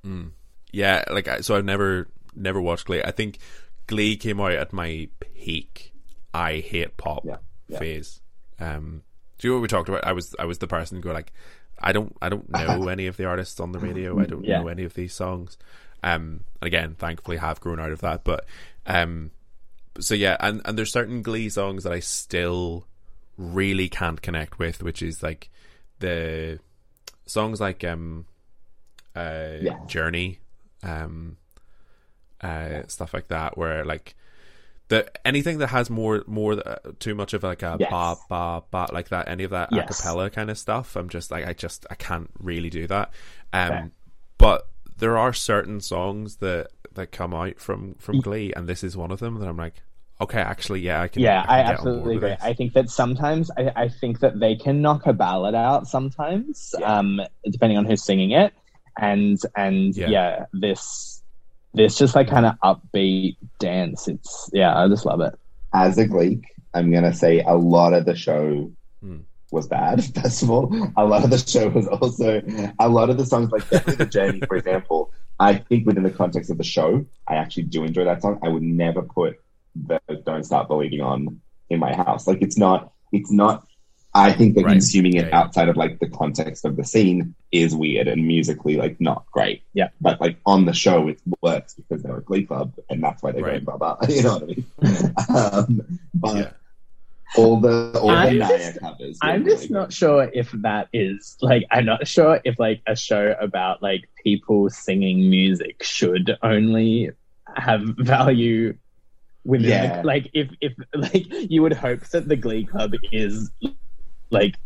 Mm. 0.07 0.31
Yeah, 0.71 1.03
like 1.11 1.29
so 1.43 1.57
I've 1.57 1.65
never 1.65 2.07
never 2.37 2.61
watched 2.61 2.87
Glee. 2.87 3.03
I 3.03 3.11
think 3.11 3.39
Glee 3.87 4.17
came 4.17 4.41
out 4.41 4.53
at 4.53 4.73
my 4.73 5.09
peak. 5.21 5.93
I 6.33 6.57
hate 6.61 6.97
pop 6.97 7.25
Yeah, 7.25 7.37
yeah. 7.69 7.79
phase. 7.79 8.21
Um, 8.59 9.03
do 9.39 9.47
you 9.49 9.53
know 9.53 9.59
what 9.59 9.63
we 9.63 9.69
talked 9.69 9.89
about? 9.89 10.05
I 10.07 10.13
was 10.13 10.35
I 10.39 10.45
was 10.45 10.59
the 10.59 10.67
person 10.67 10.97
who 10.97 11.03
go 11.03 11.13
like, 11.13 11.33
I 11.79 11.93
don't 11.93 12.17
I 12.23 12.29
don't 12.29 12.49
know 12.51 12.89
any 12.89 13.07
of 13.07 13.17
the 13.17 13.25
artists 13.27 13.61
on 13.61 13.73
the 13.73 13.79
radio. 13.79 14.19
I 14.21 14.27
don't 14.27 14.45
Yeah. 14.45 14.61
know 14.61 14.69
any 14.69 14.85
of 14.85 14.95
these 14.95 15.13
songs. 15.13 15.57
Um, 16.03 16.45
and 16.61 16.67
again, 16.67 16.95
thankfully, 16.99 17.37
have 17.39 17.61
grown 17.61 17.81
out 17.81 17.91
of 17.93 18.01
that. 18.03 18.25
But 18.25 18.45
um, 18.87 19.31
so 20.01 20.15
yeah, 20.15 20.37
and 20.41 20.61
and 20.65 20.77
there's 20.79 20.93
certain 20.93 21.23
Glee 21.23 21.49
songs 21.49 21.85
that 21.85 21.93
I 21.93 22.01
still 22.01 22.87
really 23.37 23.89
can't 23.89 24.21
connect 24.23 24.59
with, 24.59 24.83
which 24.83 25.03
is 25.03 25.23
like 25.23 25.51
the 26.01 26.59
songs 27.27 27.61
like 27.61 27.85
um, 27.85 28.27
uh. 29.15 29.59
Journey, 29.87 30.39
um, 30.83 31.37
uh, 32.41 32.83
stuff 32.89 33.15
like 33.15 33.29
that, 33.29 33.57
where 33.57 33.85
like 33.85 34.15
the 34.89 35.11
anything 35.27 35.59
that 35.59 35.69
has 35.69 35.89
more 35.89 36.23
more 36.27 36.53
uh, 36.67 36.77
too 36.99 37.15
much 37.15 37.33
of 37.33 37.43
like 37.43 37.63
a 37.63 37.77
Yes. 37.81 37.91
ba 37.91 38.17
ba 38.29 38.63
ba 38.71 38.93
like 38.93 39.09
that, 39.09 39.29
any 39.29 39.45
of 39.45 39.51
that 39.51 39.71
Yes. 39.73 40.01
acapella 40.01 40.31
kind 40.33 40.51
of 40.51 40.59
stuff, 40.59 40.97
I'm 40.97 41.09
just 41.09 41.31
like 41.31 41.47
I 41.47 41.53
just 41.53 41.87
I 41.91 41.95
can't 41.95 42.31
really 42.39 42.71
do 42.71 42.87
that. 42.89 43.11
Um, 43.53 43.69
Fair. 43.69 43.91
but 44.39 44.69
there 44.99 45.17
are 45.19 45.33
certain 45.33 45.81
songs 45.81 46.37
that 46.37 46.69
that 46.93 47.13
come 47.13 47.35
out 47.35 47.59
from 47.59 47.95
from 47.95 48.21
Glee, 48.21 48.53
and 48.55 48.69
this 48.69 48.85
is 48.85 48.97
one 48.97 49.11
of 49.11 49.21
them 49.21 49.41
that 49.41 49.49
I'm 49.49 49.57
like, 49.57 49.83
okay, 50.21 50.41
actually, 50.41 50.81
yeah, 50.81 51.01
I 51.03 51.09
can. 51.09 51.23
Yeah, 51.23 51.43
can 51.43 51.51
I 51.51 51.59
on 51.61 51.65
board 51.67 51.75
absolutely 51.79 52.17
agree. 52.17 52.37
I 52.41 52.53
think 52.53 52.73
that 52.75 52.91
sometimes 52.91 53.51
I, 53.57 53.73
I 53.75 53.89
think 53.89 54.21
that 54.21 54.39
they 54.39 54.55
can 54.55 54.81
knock 54.83 55.07
a 55.07 55.13
ballad 55.13 55.55
out 55.55 55.89
sometimes, 55.89 56.75
Yeah. 56.79 56.99
um, 56.99 57.21
depending 57.51 57.79
on 57.79 57.85
who's 57.87 58.05
singing 58.05 58.33
it, 58.33 58.53
and 58.99 59.41
and 59.57 59.97
Yeah. 59.97 60.09
yeah, 60.09 60.45
this 60.53 61.14
this 61.75 61.97
just 61.97 62.15
like 62.15 62.29
kind 62.29 62.47
of 62.47 62.55
upbeat 62.63 63.37
dance. 63.59 64.09
It's 64.09 64.51
yeah, 64.53 64.77
I 64.77 64.89
just 64.89 65.05
love 65.05 65.21
it. 65.21 65.35
As 65.73 65.99
a 65.99 66.07
Gleek, 66.07 66.45
I'm 66.73 66.91
gonna 66.93 67.13
say 67.15 67.41
a 67.41 67.55
lot 67.55 67.93
of 67.93 68.05
the 68.07 68.15
show 68.15 68.71
Hmm. 69.03 69.19
was 69.51 69.67
bad. 69.69 70.03
First 70.23 70.43
of 70.43 70.51
all, 70.51 70.75
a 70.97 71.05
lot 71.05 71.25
of 71.25 71.31
the 71.31 71.39
show 71.39 71.69
was 71.69 71.87
also 71.89 72.41
a 72.79 72.89
lot 72.89 73.11
of 73.11 73.19
the 73.19 73.27
songs, 73.27 73.51
like 73.53 73.69
the 73.69 74.07
journey, 74.07 74.41
for 74.47 74.57
example. 74.57 75.13
I 75.39 75.55
think 75.57 75.85
within 75.87 76.05
the 76.05 76.11
context 76.11 76.51
of 76.51 76.59
the 76.59 76.65
show, 76.65 77.05
I 77.29 77.35
actually 77.35 77.65
do 77.65 77.83
enjoy 77.85 78.05
that 78.05 78.23
song. 78.23 78.39
I 78.43 78.49
would 78.49 78.63
never 78.63 79.03
put 79.03 79.41
the 79.75 80.01
"Don't 80.25 80.45
Start 80.45 80.69
Believing" 80.69 81.01
on 81.01 81.41
in 81.71 81.81
my 81.81 81.95
house. 81.95 82.27
Like 82.29 82.41
it's 82.41 82.57
not. 82.57 82.93
It's 83.13 83.31
not. 83.33 83.67
I 84.17 84.33
think 84.33 84.55
that 84.55 84.65
Right. 84.65 84.73
consuming 84.73 85.15
it 85.15 85.25
Yeah, 85.25 85.29
yeah. 85.31 85.39
outside 85.41 85.69
of 85.69 85.77
like 85.77 85.99
the 85.99 86.09
context 86.09 86.65
of 86.65 86.77
the 86.77 86.85
scene 86.85 87.35
is 87.51 87.75
weird 87.75 88.07
and 88.07 88.25
musically 88.27 88.77
like 88.77 89.01
not 89.01 89.25
great. 89.33 89.63
Yeah. 89.75 89.89
But 90.01 90.21
like 90.21 90.37
on 90.47 90.65
the 90.67 90.73
show, 90.73 91.09
it 91.09 91.21
works 91.43 91.75
because 91.75 92.03
they're 92.03 92.19
a 92.19 92.23
Glee 92.23 92.45
club, 92.45 92.73
and 92.89 93.03
that's 93.03 93.23
why 93.23 93.33
they're 93.33 93.43
Right. 93.43 93.65
going 93.65 93.79
blah 93.79 93.97
blah. 93.97 93.97
You 94.09 94.23
know 94.23 94.39
what 94.39 94.43
I 94.43 94.47
mean? 94.47 95.15
um, 95.37 95.99
but 96.15 96.37
Yeah. 96.37 96.51
all 97.37 97.59
the 97.59 97.99
all 98.01 98.11
I'm 98.11 98.35
the 98.35 98.39
Naya 98.41 98.79
covers. 98.79 99.19
I'm 99.21 99.43
really 99.43 99.57
just 99.57 99.71
not 99.73 99.93
sure 99.93 100.31
if 100.33 100.53
that 100.63 100.89
is 100.93 101.37
like 101.43 101.65
I'm 101.73 101.85
not 101.87 102.07
sure 102.07 102.41
if 102.45 102.59
like 102.61 102.83
a 102.87 102.95
show 102.95 103.35
about 103.41 103.83
like 103.83 104.09
people 104.23 104.71
singing 104.71 105.29
music 105.29 105.83
should 105.83 106.37
only 106.43 107.11
have 107.57 107.83
value 107.99 108.77
within 109.45 109.69
Yeah. 109.71 109.97
the, 110.03 110.07
like 110.07 110.31
if 110.35 110.49
if 110.61 110.73
like 110.95 111.27
you 111.51 111.63
would 111.63 111.73
hope 111.73 112.07
that 112.11 112.29
the 112.29 112.37
Glee 112.37 112.65
Club 112.65 112.93
is 113.11 113.51
like 114.35 114.57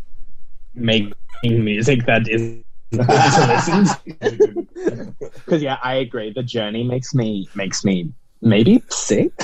making 0.74 1.14
music 1.42 2.04
that 2.06 2.26
is 2.28 2.40
good. 2.90 3.06
to 3.06 4.66
listen 4.74 5.16
because 5.20 5.62
yeah 5.62 5.76
I 5.82 5.96
agree 5.96 6.32
the 6.32 6.42
journey 6.42 6.82
makes 6.82 7.14
me 7.14 7.48
makes 7.54 7.84
me 7.84 8.12
maybe 8.40 8.82
sick 8.88 9.32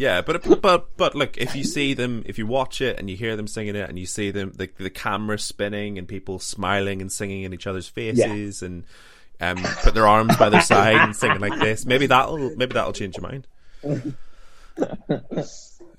Yeah, 0.00 0.22
but 0.22 0.62
but 0.62 0.96
but 0.96 1.14
look, 1.14 1.36
if 1.36 1.54
you 1.54 1.62
see 1.62 1.92
them, 1.92 2.22
if 2.24 2.38
you 2.38 2.46
watch 2.46 2.80
it 2.80 2.98
and 2.98 3.10
you 3.10 3.16
hear 3.18 3.36
them 3.36 3.46
singing 3.46 3.76
it, 3.76 3.86
and 3.86 3.98
you 3.98 4.06
see 4.06 4.30
them, 4.30 4.50
the 4.56 4.70
the 4.78 4.88
camera 4.88 5.38
spinning 5.38 5.98
and 5.98 6.08
people 6.08 6.38
smiling 6.38 7.02
and 7.02 7.12
singing 7.12 7.42
in 7.42 7.52
each 7.52 7.66
other's 7.66 7.86
faces, 7.86 8.62
and 8.62 8.84
um, 9.42 9.58
put 9.82 9.92
their 9.92 10.06
arms 10.06 10.34
by 10.38 10.48
their 10.48 10.62
side 10.62 10.96
and 10.96 11.14
singing 11.14 11.40
like 11.40 11.60
this, 11.60 11.84
maybe 11.84 12.06
that'll 12.06 12.56
maybe 12.56 12.72
that'll 12.72 12.94
change 12.94 13.18
your 13.18 13.28
mind. 13.28 13.46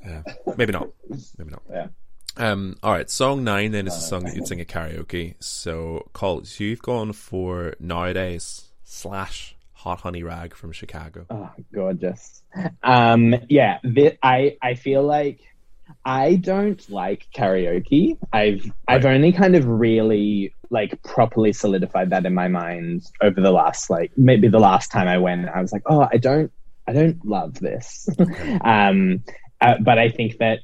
Yeah, 0.03 0.23
maybe 0.57 0.71
not. 0.73 0.89
Maybe 1.37 1.51
not. 1.51 1.61
Yeah. 1.69 1.87
Um. 2.37 2.77
All 2.81 2.91
right. 2.91 3.09
Song 3.09 3.43
nine 3.43 3.71
then 3.71 3.87
is 3.87 3.95
a 3.95 3.99
song 4.01 4.23
that 4.23 4.35
you'd 4.35 4.47
sing 4.47 4.61
at 4.61 4.67
karaoke. 4.67 5.35
So, 5.39 6.09
Col, 6.13 6.43
so 6.45 6.63
you've 6.63 6.81
gone 6.81 7.13
for 7.13 7.75
nowadays 7.79 8.69
slash 8.83 9.55
Hot 9.73 9.99
Honey 10.01 10.23
Rag 10.23 10.55
from 10.55 10.71
Chicago. 10.71 11.25
Oh, 11.29 11.49
gorgeous. 11.73 12.41
Um, 12.83 13.35
yeah, 13.49 13.79
thi- 13.83 14.17
I 14.23 14.57
I 14.61 14.73
feel 14.75 15.03
like 15.03 15.39
I 16.05 16.35
don't 16.35 16.89
like 16.89 17.27
karaoke. 17.35 18.17
I've 18.31 18.71
I've 18.87 19.05
only 19.05 19.33
kind 19.33 19.55
of 19.55 19.67
really 19.67 20.53
like 20.69 21.03
properly 21.03 21.51
solidified 21.51 22.11
that 22.11 22.25
in 22.25 22.33
my 22.33 22.47
mind 22.47 23.05
over 23.21 23.41
the 23.41 23.51
last 23.51 23.89
like 23.89 24.11
maybe 24.17 24.47
the 24.47 24.59
last 24.59 24.89
time 24.89 25.07
I 25.07 25.17
went. 25.17 25.49
I 25.49 25.61
was 25.61 25.73
like, 25.73 25.83
oh, 25.85 26.07
I 26.11 26.17
don't 26.17 26.51
I 26.91 26.99
don't 26.99 27.25
love 27.29 27.59
this. 27.59 28.19
um, 28.65 29.23
uh, 29.61 29.75
but 29.83 29.99
I 29.99 30.09
think 30.09 30.49
that 30.49 30.59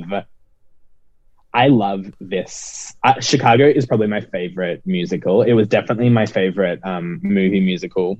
I 1.54 1.68
love 1.68 2.04
this. 2.20 2.94
Uh, 3.04 3.20
Chicago 3.20 3.66
is 3.68 3.86
probably 3.86 4.08
my 4.08 4.20
favorite 4.20 4.82
musical. 4.86 5.42
It 5.42 5.52
was 5.54 5.68
definitely 5.68 6.10
my 6.10 6.26
favorite 6.26 6.80
um, 6.84 7.20
movie 7.22 7.60
musical 7.60 8.18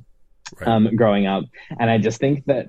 Right. 0.61 0.75
um, 0.75 0.89
growing 0.97 1.27
up. 1.27 1.45
And 1.79 1.91
I 1.91 1.99
just 1.99 2.21
think 2.21 2.45
that 2.47 2.69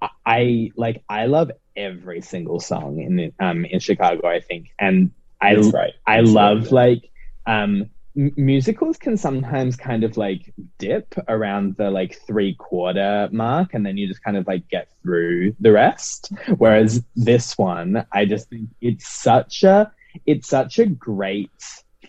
I, 0.00 0.08
I 0.26 0.70
like, 0.76 1.04
I 1.08 1.26
love 1.26 1.50
every 1.76 2.20
single 2.20 2.60
song 2.60 3.00
in 3.00 3.32
um, 3.40 3.64
in 3.64 3.80
Chicago, 3.80 4.28
I 4.28 4.40
think. 4.40 4.68
And 4.78 5.12
I, 5.40 5.56
right. 5.56 5.92
I 6.06 6.18
That's 6.18 6.30
love 6.30 6.62
right. 6.64 6.72
like 6.72 7.10
um 7.46 7.90
m- 8.16 8.32
musicals 8.36 8.96
can 8.96 9.16
sometimes 9.16 9.76
kind 9.76 10.04
of 10.04 10.16
like 10.16 10.54
dip 10.78 11.14
around 11.28 11.76
the 11.76 11.90
like 11.90 12.20
three 12.26 12.54
quarter 12.54 13.28
mark 13.32 13.74
and 13.74 13.84
then 13.84 13.96
you 13.96 14.06
just 14.06 14.22
kind 14.22 14.36
of 14.36 14.46
like 14.46 14.68
get 14.68 14.88
through 15.02 15.54
the 15.60 15.72
rest 15.72 16.32
whereas 16.58 17.02
this 17.16 17.58
one 17.58 18.06
i 18.12 18.24
just 18.24 18.48
think 18.48 18.68
it's 18.80 19.08
such 19.08 19.64
a 19.64 19.90
it's 20.26 20.48
such 20.48 20.78
a 20.78 20.86
great 20.86 21.50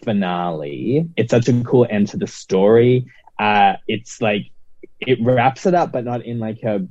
finale 0.03 1.09
it's 1.17 1.31
such 1.31 1.47
a 1.47 1.63
cool 1.63 1.87
end 1.89 2.07
to 2.07 2.17
the 2.17 2.27
story 2.27 3.05
uh 3.39 3.73
it's 3.87 4.21
like 4.21 4.51
it 4.99 5.17
wraps 5.21 5.65
it 5.65 5.73
up 5.73 5.91
but 5.91 6.03
not 6.03 6.23
in 6.23 6.39
like 6.39 6.61
a 6.63 6.85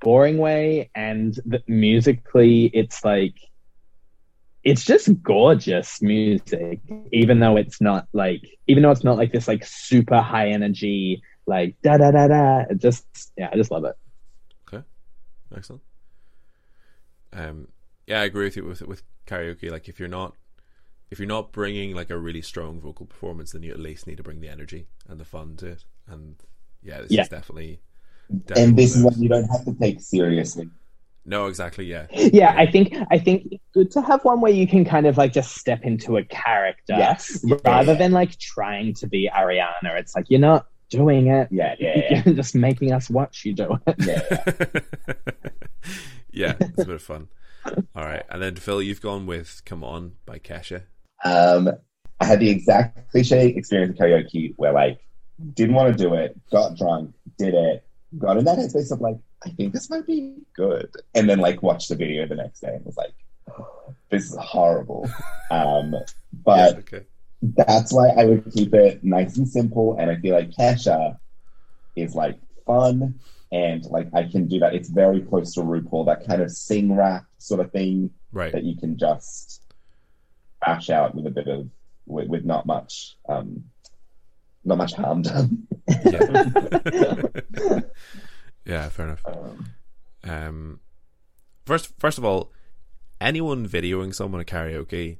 boring 0.00 0.38
way 0.38 0.90
and 0.94 1.34
the, 1.46 1.62
musically 1.68 2.66
it's 2.74 3.04
like 3.04 3.34
it's 4.64 4.84
just 4.84 5.22
gorgeous 5.22 6.02
music 6.02 6.80
even 7.12 7.38
though 7.38 7.56
it's 7.56 7.80
not 7.80 8.06
like 8.12 8.42
even 8.66 8.82
though 8.82 8.90
it's 8.90 9.04
not 9.04 9.16
like 9.16 9.32
this 9.32 9.46
like 9.46 9.64
super 9.64 10.20
high 10.20 10.48
energy 10.50 11.22
like 11.46 11.76
da 11.82 11.96
da 11.96 12.10
da 12.10 12.26
da 12.26 12.58
it 12.70 12.78
just 12.78 13.06
yeah 13.36 13.48
i 13.52 13.56
just 13.56 13.70
love 13.70 13.84
it 13.84 13.94
Okay, 14.68 14.82
excellent. 15.56 15.82
Um, 17.32 17.68
yeah, 18.06 18.20
I 18.20 18.24
agree 18.24 18.44
with 18.46 18.56
you 18.56 18.64
with 18.64 18.82
with 18.82 19.02
karaoke. 19.26 19.70
Like, 19.70 19.88
if 19.88 19.98
you're 19.98 20.08
not 20.08 20.34
if 21.10 21.18
you're 21.18 21.28
not 21.28 21.52
bringing 21.52 21.94
like 21.94 22.10
a 22.10 22.18
really 22.18 22.42
strong 22.42 22.80
vocal 22.80 23.06
performance, 23.06 23.52
then 23.52 23.62
you 23.62 23.72
at 23.72 23.80
least 23.80 24.06
need 24.06 24.18
to 24.18 24.22
bring 24.22 24.40
the 24.40 24.48
energy 24.48 24.88
and 25.08 25.20
the 25.20 25.24
fun 25.24 25.56
to 25.58 25.68
it. 25.68 25.84
And 26.08 26.36
yeah, 26.82 27.00
this 27.02 27.12
Yeah. 27.12 27.22
is 27.22 27.28
definitely. 27.28 27.80
Definitely 28.30 28.62
And 28.64 28.76
this 28.76 28.96
is 28.96 29.02
one 29.02 29.14
one 29.14 29.22
you 29.22 29.28
don't 29.28 29.44
have 29.48 29.64
to 29.64 29.74
take 29.74 30.00
seriously. 30.00 30.68
No, 31.28 31.46
exactly. 31.46 31.86
Yeah, 31.86 32.06
Yeah, 32.12 32.54
I 32.56 32.66
think 32.70 32.94
I 33.10 33.18
think 33.18 33.48
it's 33.50 33.64
good 33.74 33.90
to 33.92 34.02
have 34.02 34.24
one 34.24 34.40
where 34.40 34.52
you 34.52 34.66
can 34.66 34.84
kind 34.84 35.06
of 35.06 35.16
like 35.18 35.32
just 35.32 35.56
step 35.56 35.82
into 35.82 36.16
a 36.18 36.24
character 36.24 36.94
Yes. 36.96 37.44
rather 37.64 37.92
Yeah. 37.92 37.98
than 37.98 38.12
like 38.12 38.38
trying 38.38 38.94
to 38.94 39.08
be 39.08 39.28
Ariana. 39.34 39.98
It's 39.98 40.14
like 40.14 40.26
you're 40.28 40.38
not 40.40 40.66
doing 40.88 41.26
it. 41.26 41.48
Yeah, 41.50 41.74
yeah, 41.80 41.98
yeah. 42.10 42.22
You're 42.24 42.34
just 42.42 42.54
making 42.54 42.92
us 42.92 43.10
watch 43.10 43.44
you 43.44 43.54
do 43.54 43.76
it. 43.86 43.94
yeah. 44.06 45.26
yeah, 46.32 46.54
it's 46.60 46.82
a 46.82 46.86
bit 46.86 46.94
of 46.94 47.02
fun. 47.02 47.28
All 47.96 48.04
right, 48.04 48.22
and 48.30 48.40
then 48.40 48.54
Fil, 48.56 48.80
you've 48.82 49.00
gone 49.00 49.26
with 49.26 49.62
"Come 49.64 49.82
On" 49.82 50.12
by 50.24 50.38
Kesha. 50.38 50.82
Um, 51.24 51.70
I 52.20 52.24
had 52.24 52.38
the 52.40 52.48
exact 52.50 53.10
cliche 53.10 53.48
experience 53.48 53.90
of 53.90 53.96
karaoke 54.06 54.52
where 54.56 54.72
like 54.72 55.00
didn't 55.54 55.74
want 55.74 55.96
to 55.96 56.02
do 56.04 56.14
it, 56.14 56.38
got 56.50 56.76
drunk, 56.76 57.14
did 57.38 57.54
it, 57.54 57.84
got 58.18 58.36
in 58.38 58.44
that 58.44 58.58
headspace 58.58 58.90
of 58.92 59.00
like, 59.00 59.16
I 59.44 59.50
think 59.50 59.72
this 59.72 59.90
might 59.90 60.06
be 60.06 60.34
good. 60.54 60.90
And 61.14 61.28
then 61.28 61.38
like 61.38 61.62
watched 61.62 61.88
the 61.88 61.96
video 61.96 62.26
the 62.26 62.36
next 62.36 62.60
day 62.60 62.74
and 62.74 62.84
was 62.84 62.96
like, 62.96 63.14
"Oh, 63.50 63.94
this 64.10 64.30
is 64.30 64.36
horrible. 64.38 65.08
Um, 65.48 65.94
but 66.44 66.72
Yeah, 66.74 66.78
okay. 66.80 67.06
that's 67.40 67.92
why 67.92 68.08
I 68.08 68.24
would 68.24 68.50
keep 68.52 68.74
it 68.74 69.04
nice 69.04 69.36
and 69.36 69.48
simple. 69.48 69.96
And 69.96 70.10
I 70.10 70.16
feel 70.16 70.34
like 70.34 70.50
Kesha 70.50 71.18
is 71.94 72.16
like 72.16 72.38
fun 72.66 73.20
and 73.52 73.84
like 73.84 74.08
I 74.12 74.24
can 74.24 74.48
do 74.48 74.58
that. 74.58 74.74
It's 74.74 74.88
very 74.88 75.20
close 75.20 75.54
to 75.54 75.60
RuPaul, 75.60 76.06
that 76.06 76.26
kind 76.26 76.42
of 76.42 76.50
sing 76.50 76.96
rap 76.96 77.26
sort 77.38 77.60
of 77.60 77.70
thing 77.70 78.10
Right. 78.32 78.52
that 78.52 78.64
you 78.64 78.76
can 78.76 78.98
just 78.98 79.62
bash 80.60 80.90
out 80.90 81.14
with 81.14 81.26
a 81.26 81.30
bit 81.30 81.46
of 81.46 81.68
with, 82.06 82.26
with 82.28 82.44
not 82.44 82.66
much 82.66 83.16
um 83.28 83.64
not 84.64 84.78
much 84.78 84.94
harm 84.94 85.22
done. 85.22 85.68
Yeah. 85.88 87.22
yeah, 88.64 88.88
fair 88.88 89.06
enough. 89.06 89.22
Um, 89.26 89.66
Um, 90.24 90.80
first, 91.66 91.92
first 91.98 92.18
of 92.18 92.24
all, 92.24 92.52
anyone 93.20 93.68
videoing 93.68 94.14
someone 94.14 94.40
at 94.40 94.46
karaoke, 94.46 95.18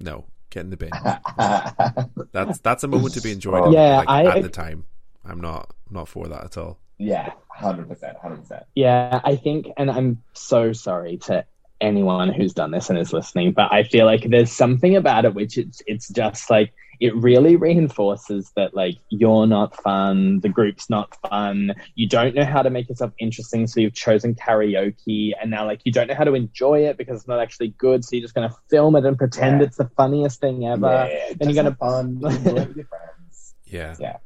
no, 0.00 0.26
get 0.50 0.60
in 0.64 0.70
the 0.70 0.76
bin. 0.76 0.90
That's 2.32 2.58
that's 2.58 2.82
a 2.84 2.88
moment 2.88 3.14
to 3.14 3.20
be 3.20 3.30
enjoyed. 3.32 3.72
Yeah, 3.72 3.98
like, 3.98 4.08
I- 4.08 4.36
at 4.38 4.42
the 4.42 4.48
time, 4.48 4.86
I'm 5.24 5.40
not 5.40 5.72
not 5.90 6.08
for 6.08 6.26
that 6.28 6.44
at 6.44 6.56
all. 6.58 6.78
yeah, 6.98 7.30
hundred 7.48 7.88
percent, 7.88 8.16
hundred 8.18 8.38
percent. 8.40 8.64
Yeah, 8.74 9.20
I 9.24 9.36
think, 9.36 9.68
and 9.76 9.90
I'm 9.90 10.22
so 10.32 10.72
sorry 10.72 11.18
to 11.18 11.44
anyone 11.80 12.32
who's 12.32 12.52
done 12.54 12.70
this 12.72 12.88
and 12.90 12.98
is 12.98 13.12
listening, 13.12 13.52
but 13.52 13.72
I 13.72 13.84
feel 13.84 14.06
like 14.06 14.28
there's 14.28 14.50
something 14.50 14.96
about 14.96 15.24
it 15.24 15.34
which 15.34 15.56
it's 15.58 15.82
it's 15.86 16.08
just 16.08 16.50
like 16.50 16.72
it 17.00 17.14
really 17.16 17.56
reinforces 17.56 18.50
that 18.56 18.74
like 18.74 18.96
you're 19.08 19.46
not 19.46 19.74
fun, 19.82 20.40
the 20.40 20.48
group's 20.48 20.88
not 20.90 21.16
fun, 21.28 21.72
you 21.94 22.08
don't 22.08 22.34
know 22.34 22.44
how 22.44 22.62
to 22.62 22.70
make 22.70 22.88
yourself 22.88 23.12
interesting, 23.18 23.66
so 23.66 23.80
you've 23.80 23.94
chosen 23.94 24.34
karaoke, 24.34 25.32
and 25.40 25.50
now 25.50 25.64
like 25.66 25.80
you 25.84 25.92
don't 25.92 26.08
know 26.08 26.14
how 26.14 26.24
to 26.24 26.34
enjoy 26.34 26.80
it 26.86 26.96
because 26.96 27.18
it's 27.20 27.28
not 27.28 27.40
actually 27.40 27.68
good, 27.78 28.04
so 28.04 28.16
you're 28.16 28.22
just 28.22 28.34
gonna 28.34 28.54
film 28.70 28.96
it 28.96 29.04
and 29.04 29.16
pretend 29.18 29.60
Yeah. 29.60 29.66
it's 29.66 29.76
the 29.76 29.90
funniest 29.96 30.40
thing 30.40 30.66
ever. 30.66 31.08
yeah, 31.10 31.34
then 31.36 31.48
you're 31.48 31.54
gonna- 31.54 31.70
have 31.70 31.78
fun, 31.78 32.20
enjoy 32.24 32.54
with 32.54 32.76
your 32.76 32.86
friends, 32.86 33.54
Yeah, 33.66 33.94
Yeah. 33.98 34.16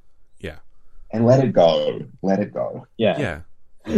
yeah, 0.41 0.57
and 1.13 1.25
let 1.27 1.43
it 1.45 1.53
go. 1.53 2.01
Let 2.23 2.41
it 2.41 2.53
go. 2.53 2.87
Yeah. 2.97 3.19
yeah, 3.19 3.41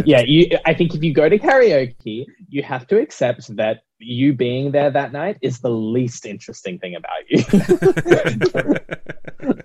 Yeah, 0.05 0.21
you. 0.21 0.57
I 0.65 0.73
think 0.73 0.95
if 0.95 1.03
you 1.03 1.13
go 1.13 1.27
to 1.27 1.37
karaoke, 1.37 2.25
you 2.49 2.63
have 2.63 2.87
to 2.87 2.99
accept 2.99 3.53
that 3.57 3.81
you 4.01 4.33
being 4.33 4.71
there 4.71 4.89
that 4.89 5.11
night 5.11 5.37
is 5.41 5.59
the 5.59 5.69
least 5.69 6.25
interesting 6.25 6.79
thing 6.79 6.95
about 6.95 7.29
you. 7.29 7.43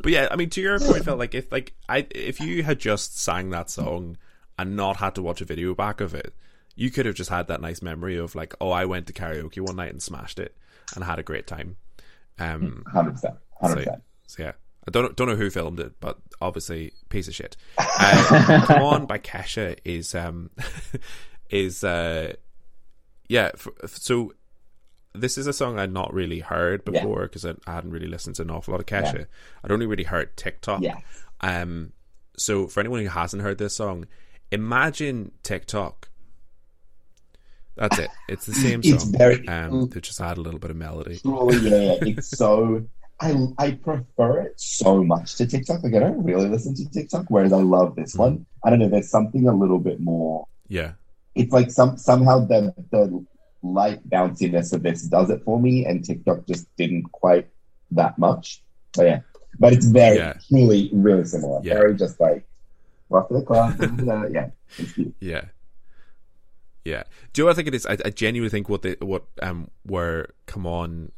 but 0.00 0.12
yeah, 0.12 0.28
I 0.30 0.36
mean, 0.36 0.50
to 0.50 0.60
your 0.60 0.78
point, 0.78 1.04
Fil, 1.04 1.16
like 1.16 1.34
if 1.34 1.50
like 1.50 1.74
I 1.88 2.06
if 2.10 2.40
you 2.40 2.62
had 2.62 2.78
just 2.78 3.18
sang 3.18 3.50
that 3.50 3.70
song 3.70 4.16
and 4.58 4.76
not 4.76 4.96
had 4.96 5.14
to 5.14 5.22
watch 5.22 5.40
a 5.40 5.44
video 5.44 5.74
back 5.74 6.00
of 6.00 6.14
it, 6.14 6.34
you 6.74 6.90
could 6.90 7.06
have 7.06 7.14
just 7.14 7.30
had 7.30 7.48
that 7.48 7.60
nice 7.60 7.82
memory 7.82 8.16
of 8.16 8.34
like, 8.34 8.54
oh, 8.60 8.70
I 8.70 8.84
went 8.84 9.06
to 9.08 9.12
karaoke 9.12 9.60
one 9.60 9.76
night 9.76 9.92
and 9.92 10.02
smashed 10.02 10.38
it 10.38 10.56
and 10.94 11.04
had 11.04 11.18
a 11.18 11.22
great 11.22 11.46
time. 11.46 11.76
Um, 12.38 12.84
Hundred 12.92 13.12
percent, 13.12 13.34
hundred 13.60 13.76
percent. 13.76 14.02
So 14.26 14.42
yeah, 14.42 14.52
I 14.86 14.90
don't 14.90 15.16
don't 15.16 15.28
know 15.28 15.36
who 15.36 15.50
filmed 15.50 15.80
it, 15.80 15.92
but 16.00 16.18
obviously 16.40 16.92
piece 17.08 17.28
of 17.28 17.34
shit. 17.34 17.56
Uh, 17.78 18.64
Come 18.66 18.82
on 18.82 19.06
by 19.06 19.18
Kesha 19.18 19.76
is 19.84 20.14
um 20.14 20.50
is 21.50 21.84
uh 21.84 22.34
yeah. 23.28 23.50
f 23.54 23.68
so 23.86 24.32
this 25.14 25.36
is 25.38 25.46
a 25.46 25.52
song 25.52 25.78
I'd 25.78 25.92
not 25.92 26.12
really 26.12 26.40
heard 26.40 26.84
before 26.84 27.22
because 27.22 27.44
I, 27.44 27.54
I 27.66 27.72
hadn't 27.74 27.90
really 27.90 28.06
listened 28.08 28.36
to 28.36 28.42
an 28.42 28.50
awful 28.50 28.72
lot 28.72 28.80
of 28.80 28.86
Kesha. 28.86 29.18
Yeah. 29.20 29.24
I'd 29.64 29.70
only 29.72 29.86
really 29.86 30.04
heard 30.04 30.36
TikTok. 30.36 30.82
Yeah, 30.82 30.96
Um. 31.40 31.92
So 32.36 32.66
for 32.68 32.80
anyone 32.80 33.00
who 33.02 33.08
hasn't 33.08 33.42
heard 33.42 33.58
this 33.58 33.74
song, 33.76 34.06
imagine 34.52 35.32
TikTok. 35.42 36.08
That's 37.76 37.98
it. 37.98 38.10
It's 38.28 38.46
the 38.46 38.54
same 38.54 38.82
song. 38.82 38.94
It's 38.94 39.04
very- 39.04 39.46
um. 39.48 39.88
To 39.90 40.00
just 40.00 40.20
add 40.20 40.36
a 40.38 40.40
little 40.40 40.60
bit 40.60 40.70
of 40.70 40.76
melody. 40.76 41.18
truly, 41.18 41.56
yeah. 41.68 41.96
It's 42.02 42.28
so. 42.36 42.84
I 43.20 43.34
I 43.58 43.72
prefer 43.72 44.42
it 44.42 44.60
so 44.60 45.02
much 45.02 45.34
to 45.36 45.46
TikTok. 45.46 45.82
Like 45.82 45.94
I 45.94 45.98
don't 46.00 46.22
really 46.22 46.48
listen 46.48 46.74
to 46.76 46.88
TikTok, 46.90 47.26
whereas 47.28 47.52
I 47.52 47.62
love 47.62 47.96
this 47.96 48.14
Mm. 48.14 48.18
one. 48.20 48.46
I 48.64 48.70
don't 48.70 48.78
know. 48.78 48.88
There's 48.88 49.10
something 49.10 49.48
a 49.48 49.52
little 49.54 49.78
bit 49.80 49.98
more 50.00 50.46
Yeah. 50.68 50.92
It's 51.38 51.52
like 51.52 51.70
some 51.70 51.96
somehow 51.96 52.44
the 52.44 52.74
the 52.90 53.24
light 53.62 54.06
bounciness 54.08 54.72
of 54.72 54.82
this 54.82 55.02
does 55.02 55.30
it 55.30 55.42
for 55.44 55.60
me, 55.60 55.86
and 55.86 56.04
TikTok 56.04 56.46
just 56.46 56.66
didn't 56.76 57.04
quite 57.12 57.48
that 57.92 58.18
much. 58.18 58.62
So 58.94 59.04
yeah, 59.04 59.20
but 59.58 59.72
it's 59.72 59.86
very 59.86 60.16
Yeah. 60.16 60.34
truly 60.48 60.90
really 60.92 61.24
similar. 61.24 61.60
Yeah. 61.62 61.74
Very 61.74 61.94
just 61.96 62.20
like 62.20 62.46
rock 63.08 63.28
the 63.30 63.42
clock. 63.42 63.76
yeah, 64.32 64.50
it's 64.78 64.92
cute. 64.92 65.14
Yeah. 65.20 65.44
Yeah. 66.84 67.02
Do 67.32 67.42
you 67.42 67.46
know 67.46 67.50
I 67.52 67.54
think 67.54 67.68
it 67.68 67.74
is? 67.74 67.86
I, 67.86 67.96
I 68.04 68.10
genuinely 68.10 68.50
think 68.50 68.68
what 68.68 68.82
the 68.82 68.96
what 69.00 69.24
um 69.42 69.70
where 69.84 70.28
come 70.46 70.66
on 70.66 71.12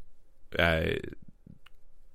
uh 0.59 0.97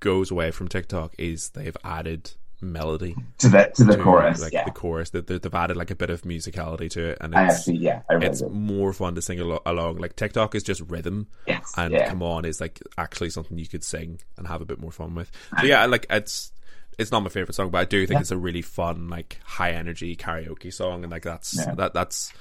goes 0.00 0.30
away 0.30 0.50
from 0.50 0.68
TikTok 0.68 1.14
is 1.18 1.50
they've 1.50 1.76
added 1.82 2.32
melody 2.60 3.14
to 3.38 3.48
the 3.48 3.70
to 3.74 3.84
the 3.84 3.96
to, 3.96 4.02
chorus. 4.02 4.40
like 4.40 4.52
yeah, 4.52 4.64
the 4.64 4.70
chorus. 4.70 5.10
That 5.10 5.26
they, 5.26 5.38
they've 5.38 5.54
added 5.54 5.76
like 5.76 5.90
a 5.90 5.94
bit 5.94 6.10
of 6.10 6.22
musicality 6.22 6.90
to 6.90 7.08
it, 7.10 7.18
and 7.20 7.34
I 7.34 7.46
it's 7.46 7.58
actually 7.58 7.78
yeah, 7.78 8.02
I 8.08 8.14
really 8.14 8.26
it's 8.28 8.40
do. 8.40 8.48
more 8.48 8.92
fun 8.92 9.14
to 9.14 9.22
sing 9.22 9.40
along. 9.40 9.96
Like 9.98 10.16
TikTok 10.16 10.54
is 10.54 10.62
just 10.62 10.80
rhythm, 10.82 11.26
Yes, 11.46 11.72
and 11.76 11.92
yeah. 11.92 12.08
come 12.08 12.22
on 12.22 12.44
is 12.44 12.60
like 12.60 12.80
actually 12.96 13.30
something 13.30 13.58
you 13.58 13.66
could 13.66 13.84
sing 13.84 14.20
and 14.38 14.46
have 14.48 14.60
a 14.60 14.64
bit 14.64 14.78
more 14.80 14.92
fun 14.92 15.14
with. 15.14 15.30
So 15.60 15.66
yeah, 15.66 15.84
like 15.86 16.06
it's 16.10 16.52
it's 16.98 17.12
not 17.12 17.20
my 17.22 17.28
favorite 17.28 17.54
song, 17.54 17.70
but 17.70 17.78
I 17.78 17.84
do 17.84 18.00
think 18.06 18.16
Yeah. 18.16 18.20
it's 18.22 18.30
a 18.30 18.38
really 18.38 18.62
fun, 18.62 19.08
like 19.08 19.38
high 19.44 19.72
energy 19.72 20.16
karaoke 20.16 20.72
song, 20.72 21.02
and 21.02 21.12
like 21.12 21.22
that's 21.24 21.54
Yeah. 21.58 21.74
that 21.74 21.92
that's 21.94 22.32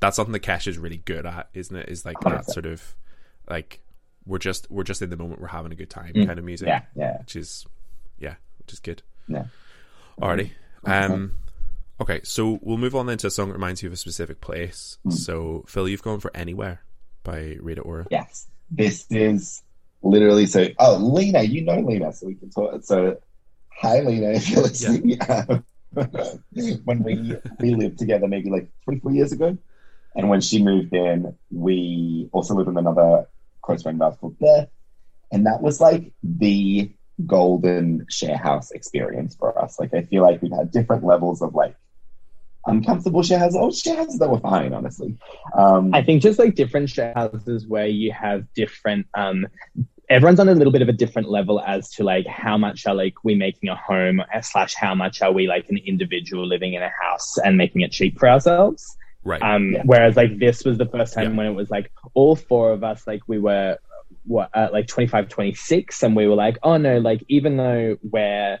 that's 0.00 0.16
something 0.16 0.32
that 0.32 0.40
Cash 0.40 0.66
is 0.66 0.76
really 0.76 0.98
good 0.98 1.24
at, 1.24 1.48
isn't 1.54 1.74
it? 1.74 1.88
Is 1.88 2.04
like 2.04 2.18
100%. 2.18 2.30
that 2.32 2.44
sort 2.52 2.66
of 2.66 2.94
like 3.48 3.80
we're 4.26 4.38
just 4.38 4.70
we're 4.70 4.82
just 4.84 5.00
in 5.00 5.08
the 5.10 5.16
moment, 5.16 5.40
we're 5.40 5.46
having 5.48 5.72
a 5.72 5.74
good 5.74 5.88
time 5.90 6.12
Mm. 6.12 6.26
kind 6.26 6.38
of 6.38 6.44
music, 6.44 6.68
Yeah, 6.68 6.82
yeah, 6.94 7.18
which 7.20 7.36
is 7.36 7.64
yeah, 8.18 8.34
which 8.58 8.72
is 8.74 8.80
good. 8.80 9.02
Yeah. 9.28 9.44
Alrighty. 10.20 10.50
Um, 10.84 11.34
okay, 12.00 12.20
so 12.24 12.58
we'll 12.62 12.78
move 12.78 12.94
on 12.94 13.06
then 13.06 13.18
to 13.18 13.28
a 13.28 13.30
song 13.30 13.48
that 13.48 13.54
reminds 13.54 13.82
you 13.82 13.88
of 13.88 13.92
a 13.92 13.96
specific 13.96 14.40
place. 14.40 14.98
Mm. 15.06 15.12
So 15.12 15.64
Fil, 15.66 15.88
you've 15.88 16.02
gone 16.02 16.20
for 16.20 16.30
Anywhere 16.34 16.82
by 17.22 17.56
Rita 17.60 17.80
Ora. 17.80 18.06
Yes, 18.10 18.46
this 18.70 19.06
is 19.10 19.62
literally 20.02 20.46
so. 20.46 20.68
Oh, 20.78 20.96
Lena, 20.96 21.42
you 21.42 21.64
know 21.64 21.80
Lena, 21.80 22.12
so 22.12 22.26
we 22.26 22.34
can 22.34 22.50
talk. 22.50 22.84
So, 22.84 23.18
hi, 23.68 24.00
Lena, 24.00 24.28
if 24.34 24.50
you're 24.50 24.62
listening. 24.62 25.18
when 26.84 27.02
we 27.02 27.36
we 27.60 27.74
lived 27.74 27.98
together, 27.98 28.26
maybe 28.28 28.50
like 28.50 28.68
three, 28.84 28.98
four 28.98 29.12
years 29.12 29.32
ago, 29.32 29.56
and 30.14 30.28
when 30.28 30.40
she 30.40 30.62
moved 30.62 30.92
in, 30.92 31.36
we 31.50 32.28
also 32.32 32.54
lived 32.54 32.68
in 32.68 32.76
another 32.76 33.26
close 33.62 33.82
friend 33.82 34.00
of 34.00 34.02
ours 34.02 34.16
called 34.20 34.38
Beth, 34.38 34.68
and 35.32 35.46
that 35.46 35.62
was 35.62 35.80
like 35.80 36.12
the 36.22 36.92
golden 37.26 38.06
share 38.10 38.36
house 38.36 38.70
experience 38.72 39.36
for 39.36 39.56
us. 39.58 39.78
Like, 39.78 39.94
I 39.94 40.02
feel 40.02 40.22
like 40.22 40.42
we've 40.42 40.52
had 40.52 40.70
different 40.70 41.04
levels 41.04 41.42
of 41.42 41.54
like 41.54 41.76
uncomfortable 42.66 43.22
share 43.22 43.38
houses. 43.38 43.58
Oh, 43.60 43.70
share 43.70 43.96
houses 43.96 44.18
that 44.18 44.30
were 44.30 44.40
fine, 44.40 44.72
honestly. 44.72 45.16
Um, 45.56 45.94
I 45.94 46.02
think 46.02 46.22
just 46.22 46.38
like 46.38 46.54
different 46.54 46.88
share 46.90 47.12
houses 47.14 47.66
where 47.66 47.86
you 47.86 48.12
have 48.12 48.52
different 48.54 49.06
um 49.14 49.46
everyone's 50.10 50.38
on 50.40 50.48
a 50.48 50.54
little 50.54 50.72
bit 50.72 50.82
of 50.82 50.88
a 50.88 50.92
different 50.92 51.30
level 51.30 51.60
as 51.62 51.90
to 51.90 52.04
like 52.04 52.26
how 52.26 52.58
much 52.58 52.86
are 52.86 52.94
like 52.94 53.14
we 53.24 53.34
making 53.34 53.70
a 53.70 53.76
home 53.76 54.20
uh, 54.20 54.40
slash 54.42 54.74
how 54.74 54.94
much 54.94 55.22
are 55.22 55.32
we 55.32 55.46
like 55.46 55.66
an 55.70 55.78
individual 55.78 56.46
living 56.46 56.74
in 56.74 56.82
a 56.82 56.90
house 57.02 57.38
and 57.38 57.56
making 57.56 57.80
it 57.80 57.90
cheap 57.90 58.18
for 58.18 58.28
ourselves. 58.28 58.84
Right. 59.24 59.40
Um 59.42 59.72
Yeah. 59.72 59.82
whereas 59.84 60.16
like 60.16 60.38
this 60.38 60.64
was 60.64 60.76
the 60.78 60.86
first 60.86 61.14
time 61.14 61.30
Yeah. 61.32 61.36
when 61.36 61.46
it 61.46 61.54
was 61.54 61.70
like 61.70 61.90
all 62.14 62.36
four 62.36 62.72
of 62.72 62.84
us 62.84 63.06
like 63.06 63.22
we 63.26 63.38
were 63.38 63.78
what 64.24 64.50
uh, 64.54 64.68
like 64.72 64.86
25 64.86 65.28
26 65.28 66.02
and 66.02 66.16
we 66.16 66.26
were 66.26 66.34
like 66.34 66.58
oh 66.62 66.76
no 66.76 66.98
like 66.98 67.22
even 67.28 67.56
though 67.56 67.96
we're 68.02 68.58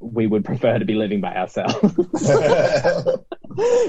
we 0.00 0.26
would 0.26 0.44
prefer 0.44 0.78
to 0.78 0.84
be 0.84 0.94
living 0.94 1.20
by 1.20 1.34
ourselves. 1.34 1.74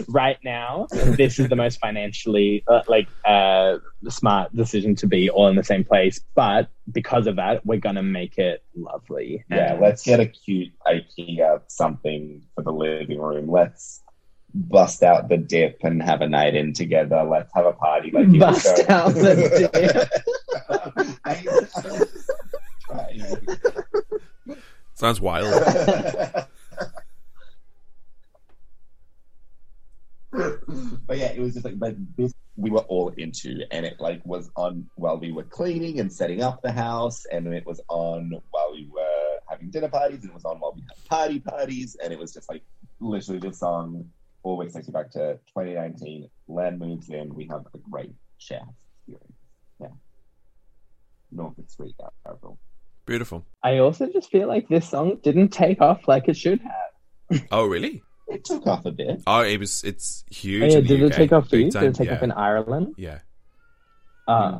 right 0.07 0.37
now, 0.43 0.87
this 0.91 1.39
is 1.39 1.49
the 1.49 1.55
most 1.55 1.79
financially 1.79 2.63
uh, 2.67 2.81
like 2.87 3.07
uh, 3.25 3.77
smart 4.07 4.55
decision 4.55 4.95
to 4.95 5.07
be 5.07 5.29
all 5.29 5.47
in 5.47 5.55
the 5.55 5.63
same 5.63 5.83
place. 5.83 6.19
But 6.35 6.69
because 6.91 7.27
of 7.27 7.35
that, 7.35 7.65
we're 7.65 7.79
gonna 7.79 8.03
make 8.03 8.37
it 8.37 8.63
lovely. 8.75 9.43
Yeah, 9.49 9.73
And- 9.73 9.81
let's 9.81 10.03
get 10.03 10.19
a 10.19 10.27
cute 10.27 10.73
IKEA 10.85 11.61
something 11.67 12.41
for 12.55 12.63
the 12.63 12.71
living 12.71 13.19
room. 13.19 13.49
Let's 13.49 14.01
bust 14.69 15.03
out 15.03 15.29
the 15.29 15.37
dip 15.37 15.79
and 15.83 16.01
have 16.01 16.21
a 16.21 16.27
night 16.27 16.55
in 16.55 16.73
together. 16.73 17.23
Let's 17.23 17.51
have 17.53 17.65
a 17.65 17.73
party. 17.73 18.11
Like 18.11 18.27
you 18.27 18.39
Bust 18.39 18.87
go- 18.87 18.93
out 18.93 19.13
the 19.13 20.09
dip. 24.45 24.57
Sounds 24.95 25.21
wild. 25.21 25.53
but 30.31 31.17
yeah, 31.17 31.31
it 31.31 31.39
was 31.39 31.53
just 31.53 31.65
like, 31.65 31.79
but 31.79 31.95
this 32.17 32.33
we 32.57 32.69
were 32.71 32.81
all 32.81 33.09
into, 33.17 33.61
and 33.71 33.85
it 33.85 33.99
like 33.99 34.21
was 34.25 34.49
on 34.55 34.89
while 34.95 35.17
we 35.17 35.31
were 35.31 35.43
cleaning 35.43 35.99
and 35.99 36.11
setting 36.11 36.41
up 36.41 36.61
the 36.61 36.71
house, 36.71 37.25
and 37.31 37.53
it 37.53 37.65
was 37.65 37.79
on 37.87 38.31
while 38.51 38.71
we 38.73 38.89
were 38.91 39.37
having 39.49 39.69
dinner 39.69 39.89
parties, 39.89 40.21
and 40.21 40.31
it 40.31 40.33
was 40.33 40.45
on 40.45 40.59
while 40.59 40.73
we 40.75 40.81
had 40.81 41.05
party 41.05 41.39
parties, 41.39 41.95
and 42.03 42.11
it 42.11 42.19
was 42.19 42.33
just 42.33 42.49
like 42.49 42.63
literally 42.99 43.39
this 43.39 43.59
song 43.59 44.09
always 44.43 44.73
takes 44.73 44.87
you 44.87 44.93
back 44.93 45.11
to 45.11 45.35
2019. 45.53 46.29
Len 46.47 46.79
moves 46.79 47.09
in, 47.09 47.33
we 47.33 47.47
have 47.51 47.65
a 47.73 47.77
great 47.89 48.13
share 48.37 48.59
house 48.59 48.75
experience. 49.07 49.33
Yeah, 49.79 49.87
Norfolk 51.31 51.69
Street, 51.69 51.95
Arundel. 52.25 52.57
Beautiful. 53.05 53.45
I 53.63 53.77
also 53.77 54.07
just 54.11 54.29
feel 54.29 54.47
like 54.47 54.67
this 54.67 54.89
song 54.89 55.17
didn't 55.23 55.49
take 55.49 55.81
off 55.81 56.07
like 56.07 56.27
it 56.27 56.37
should 56.37 56.61
have. 56.61 57.41
Oh, 57.51 57.65
really? 57.65 58.03
It 58.29 58.43
took 58.45 58.65
off 58.67 58.85
a 58.85 58.91
bit. 58.91 59.21
Oh, 59.27 59.41
it 59.41 59.57
was. 59.59 59.83
It's 59.83 60.23
huge. 60.29 60.63
Oh, 60.63 60.65
yeah, 60.67 60.77
in 60.79 60.83
the 60.83 60.87
did 60.87 61.01
it 61.01 61.11
UK. 61.11 61.17
take 61.17 61.31
off 61.33 61.49
for 61.49 61.55
you? 61.57 61.71
Did 61.71 61.83
it 61.83 61.95
take 61.95 62.07
yeah. 62.07 62.15
off 62.15 62.23
in 62.23 62.31
Ireland? 62.31 62.93
Yeah. 62.97 63.19
Uh, 64.27 64.59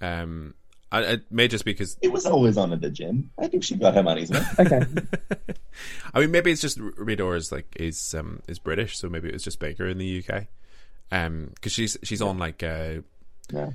Um, 0.00 0.54
I, 0.92 1.02
it 1.02 1.22
may 1.30 1.46
just 1.48 1.64
be 1.64 1.72
because. 1.72 1.96
It 2.02 2.12
was 2.12 2.26
always 2.26 2.56
on 2.56 2.72
at 2.72 2.80
the 2.80 2.90
gym. 2.90 3.30
I 3.38 3.46
think 3.46 3.62
she 3.62 3.76
got 3.76 3.94
her 3.94 4.02
money's 4.02 4.30
worth. 4.30 4.58
okay. 4.60 4.82
I 6.14 6.20
mean, 6.20 6.30
maybe 6.30 6.50
it's 6.50 6.60
just 6.60 6.78
Rita 6.78 7.30
is 7.32 7.52
like 7.52 7.74
is 7.76 8.14
um 8.14 8.40
is 8.48 8.58
British, 8.58 8.98
so 8.98 9.08
maybe 9.08 9.28
it 9.28 9.34
was 9.34 9.44
just 9.44 9.58
bigger 9.60 9.86
in 9.88 9.98
the 9.98 10.24
UK. 10.24 10.46
Um, 11.12 11.50
because 11.54 11.72
she's 11.72 11.96
she's 12.02 12.22
on 12.22 12.38
like 12.38 12.62
uh, 12.62 13.02
Yeah. 13.52 13.70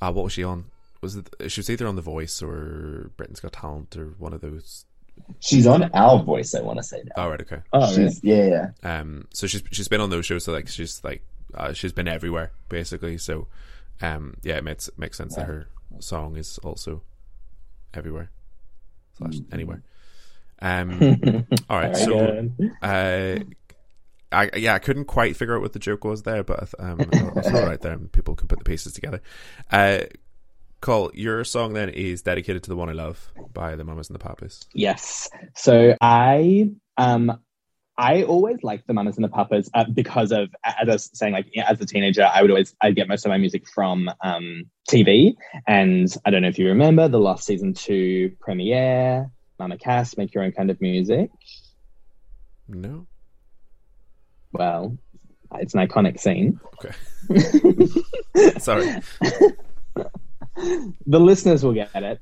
uh, 0.00 0.12
what 0.12 0.24
was 0.24 0.32
she 0.32 0.44
on? 0.44 0.66
Was 1.00 1.14
it 1.16 1.28
she 1.48 1.60
was 1.60 1.70
either 1.70 1.86
on 1.86 1.94
The 1.96 2.02
Voice 2.02 2.42
or 2.42 3.10
Britain's 3.16 3.40
Got 3.40 3.52
Talent 3.52 3.96
or 3.96 4.14
one 4.18 4.32
of 4.32 4.40
those? 4.40 4.84
She's 5.40 5.66
on 5.66 5.84
Our 5.94 6.22
Voice, 6.22 6.54
I 6.54 6.60
want 6.60 6.78
to 6.78 6.82
say 6.82 7.02
now. 7.04 7.24
Oh 7.24 7.28
right, 7.30 7.40
okay. 7.40 7.58
Oh, 7.72 7.80
really? 7.96 8.10
she's, 8.10 8.24
yeah, 8.24 8.70
yeah. 8.82 8.98
Um, 9.00 9.26
so 9.32 9.46
she's 9.46 9.62
she's 9.70 9.88
been 9.88 10.00
on 10.00 10.10
those 10.10 10.26
shows, 10.26 10.44
so 10.44 10.52
like 10.52 10.66
she's 10.68 11.02
like 11.04 11.22
uh, 11.54 11.72
she's 11.72 11.92
been 11.92 12.08
everywhere 12.08 12.50
basically. 12.68 13.16
So, 13.18 13.46
um, 14.02 14.34
yeah, 14.42 14.56
it 14.56 14.64
makes 14.64 14.90
makes 14.96 15.16
sense 15.16 15.36
that 15.36 15.46
her 15.46 15.68
song 16.00 16.36
is 16.36 16.58
also 16.58 17.02
everywhere 17.94 18.30
slash 19.16 19.34
anywhere. 19.52 19.82
Um, 20.60 21.46
all 21.70 21.78
right, 21.78 21.96
so 21.96 22.50
uh, 22.82 23.38
I 24.32 24.50
yeah, 24.56 24.74
I 24.74 24.78
couldn't 24.78 25.06
quite 25.06 25.36
figure 25.36 25.56
out 25.56 25.62
what 25.62 25.72
the 25.72 25.78
joke 25.78 26.04
was 26.04 26.22
there, 26.22 26.42
but 26.42 26.72
um, 26.78 27.00
I'll, 27.12 27.32
I'll 27.36 27.42
throw 27.42 27.60
it 27.60 27.72
out 27.72 27.80
there 27.80 27.92
and 27.92 28.10
people 28.10 28.34
can 28.34 28.48
put 28.48 28.58
the 28.58 28.64
pieces 28.64 28.92
together. 28.92 29.22
Uh, 29.70 30.00
Col, 30.80 31.10
your 31.14 31.44
song 31.44 31.72
then 31.72 31.88
is 31.88 32.22
dedicated 32.22 32.62
to 32.64 32.70
the 32.70 32.76
one 32.76 32.88
I 32.88 32.92
love 32.92 33.32
by 33.52 33.74
the 33.74 33.84
Mamas 33.84 34.08
and 34.08 34.14
the 34.14 34.20
Papas. 34.20 34.64
Yes. 34.72 35.28
So 35.56 35.96
I 36.00 36.70
um 36.96 37.40
I 37.98 38.22
always 38.22 38.62
liked 38.62 38.86
the 38.86 38.94
Mamas 38.94 39.16
and 39.16 39.24
the 39.24 39.28
Papas 39.28 39.68
uh, 39.74 39.84
because 39.92 40.30
of 40.30 40.50
as 40.64 40.88
I 40.88 40.92
was 40.92 41.10
saying, 41.12 41.32
like 41.32 41.46
as 41.56 41.80
a 41.80 41.86
teenager, 41.86 42.24
I 42.32 42.40
would 42.42 42.50
always 42.50 42.74
I'd 42.80 42.94
get 42.94 43.08
most 43.08 43.26
of 43.26 43.30
my 43.30 43.38
music 43.38 43.68
from 43.68 44.08
um 44.22 44.70
TV. 44.88 45.34
And 45.66 46.08
I 46.24 46.30
don't 46.30 46.42
know 46.42 46.48
if 46.48 46.58
you 46.58 46.68
remember 46.68 47.08
the 47.08 47.18
Lost 47.18 47.44
season 47.44 47.74
two 47.74 48.36
premiere, 48.40 49.30
Mama 49.58 49.76
Cass, 49.78 50.16
make 50.16 50.32
your 50.32 50.44
own 50.44 50.52
kind 50.52 50.70
of 50.70 50.80
music. 50.80 51.30
No, 52.68 53.06
Well, 54.52 54.96
it's 55.54 55.74
an 55.74 55.86
iconic 55.86 56.20
scene. 56.20 56.60
Okay. 56.74 56.94
Sorry. 58.58 59.02
the 61.06 61.20
listeners 61.20 61.64
will 61.64 61.72
get 61.72 61.90
it. 61.94 62.20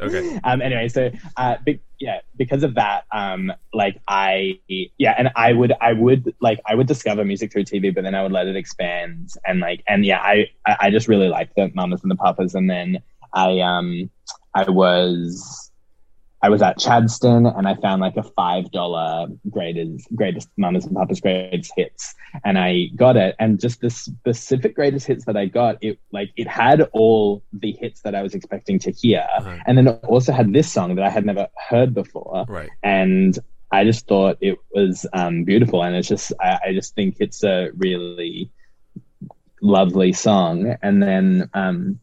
Okay. 0.00 0.40
Um. 0.44 0.62
Anyway, 0.62 0.88
so 0.88 1.10
uh, 1.36 1.56
be- 1.64 1.80
yeah, 1.98 2.20
because 2.36 2.62
of 2.62 2.74
that, 2.76 3.04
um, 3.12 3.52
like 3.74 4.00
I, 4.08 4.60
yeah, 4.98 5.14
and 5.18 5.30
I 5.36 5.52
would, 5.52 5.72
I 5.80 5.92
would 5.92 6.34
like, 6.40 6.60
I 6.66 6.74
would 6.74 6.86
discover 6.86 7.24
music 7.24 7.52
through 7.52 7.64
TV, 7.64 7.94
but 7.94 8.04
then 8.04 8.14
I 8.14 8.22
would 8.22 8.32
let 8.32 8.46
it 8.46 8.56
expand, 8.56 9.30
and 9.46 9.60
like, 9.60 9.82
and 9.88 10.04
yeah, 10.04 10.20
I, 10.20 10.46
I 10.66 10.76
I 10.82 10.90
just 10.90 11.08
really 11.08 11.28
liked 11.28 11.56
the 11.56 11.70
Mamas 11.74 12.02
and 12.02 12.10
the 12.10 12.16
Papas, 12.16 12.54
and 12.54 12.70
then 12.70 12.98
I, 13.34 13.60
um, 13.60 14.10
I 14.54 14.68
was. 14.70 15.70
I 16.40 16.50
was 16.50 16.62
at 16.62 16.78
Chadstone 16.78 17.56
and 17.56 17.66
I 17.66 17.74
found 17.74 18.00
like 18.00 18.16
a 18.16 18.22
five 18.22 18.70
dollar 18.70 19.26
greatest 19.50 20.06
greatest 20.14 20.48
mamas 20.56 20.84
and 20.86 20.96
papas 20.96 21.20
greatest 21.20 21.72
hits. 21.76 22.14
And 22.44 22.58
I 22.58 22.86
got 22.94 23.16
it 23.16 23.34
and 23.38 23.58
just 23.58 23.80
the 23.80 23.90
specific 23.90 24.76
greatest 24.76 25.06
hits 25.06 25.24
that 25.24 25.36
I 25.36 25.46
got 25.46 25.78
it 25.82 25.98
like 26.12 26.30
it 26.36 26.46
had 26.46 26.82
all 26.92 27.42
the 27.52 27.72
hits 27.72 28.02
that 28.02 28.14
I 28.14 28.22
was 28.22 28.34
expecting 28.34 28.78
to 28.80 28.92
hear. 28.92 29.26
Right. 29.42 29.60
and 29.66 29.76
then 29.76 29.88
it 29.88 30.04
also 30.04 30.32
had 30.32 30.52
this 30.52 30.70
song 30.70 30.94
that 30.94 31.04
I 31.04 31.10
had 31.10 31.26
never 31.26 31.48
heard 31.68 31.92
before. 31.94 32.44
Right. 32.48 32.70
and 32.82 33.36
I 33.70 33.84
just 33.84 34.06
thought 34.06 34.38
it 34.40 34.58
was 34.72 35.06
um, 35.12 35.44
beautiful. 35.44 35.82
And 35.82 35.94
it's 35.94 36.08
just 36.08 36.32
I, 36.40 36.58
I 36.66 36.72
just 36.72 36.94
think 36.94 37.16
it's 37.18 37.42
a 37.42 37.70
really 37.76 38.50
lovely 39.60 40.12
song. 40.12 40.76
And 40.82 41.02
then 41.02 41.50
um, 41.52 42.00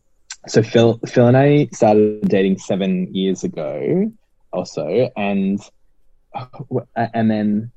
so 0.47 0.61
Fil 0.61 0.99
Fil 1.07 1.27
and 1.27 1.37
I 1.37 1.69
started 1.71 2.27
dating 2.27 2.59
seven 2.59 3.13
years 3.15 3.43
ago 3.43 4.11
also 4.55 4.87
and 5.17 5.59
and 6.95 7.29
then 7.31 7.71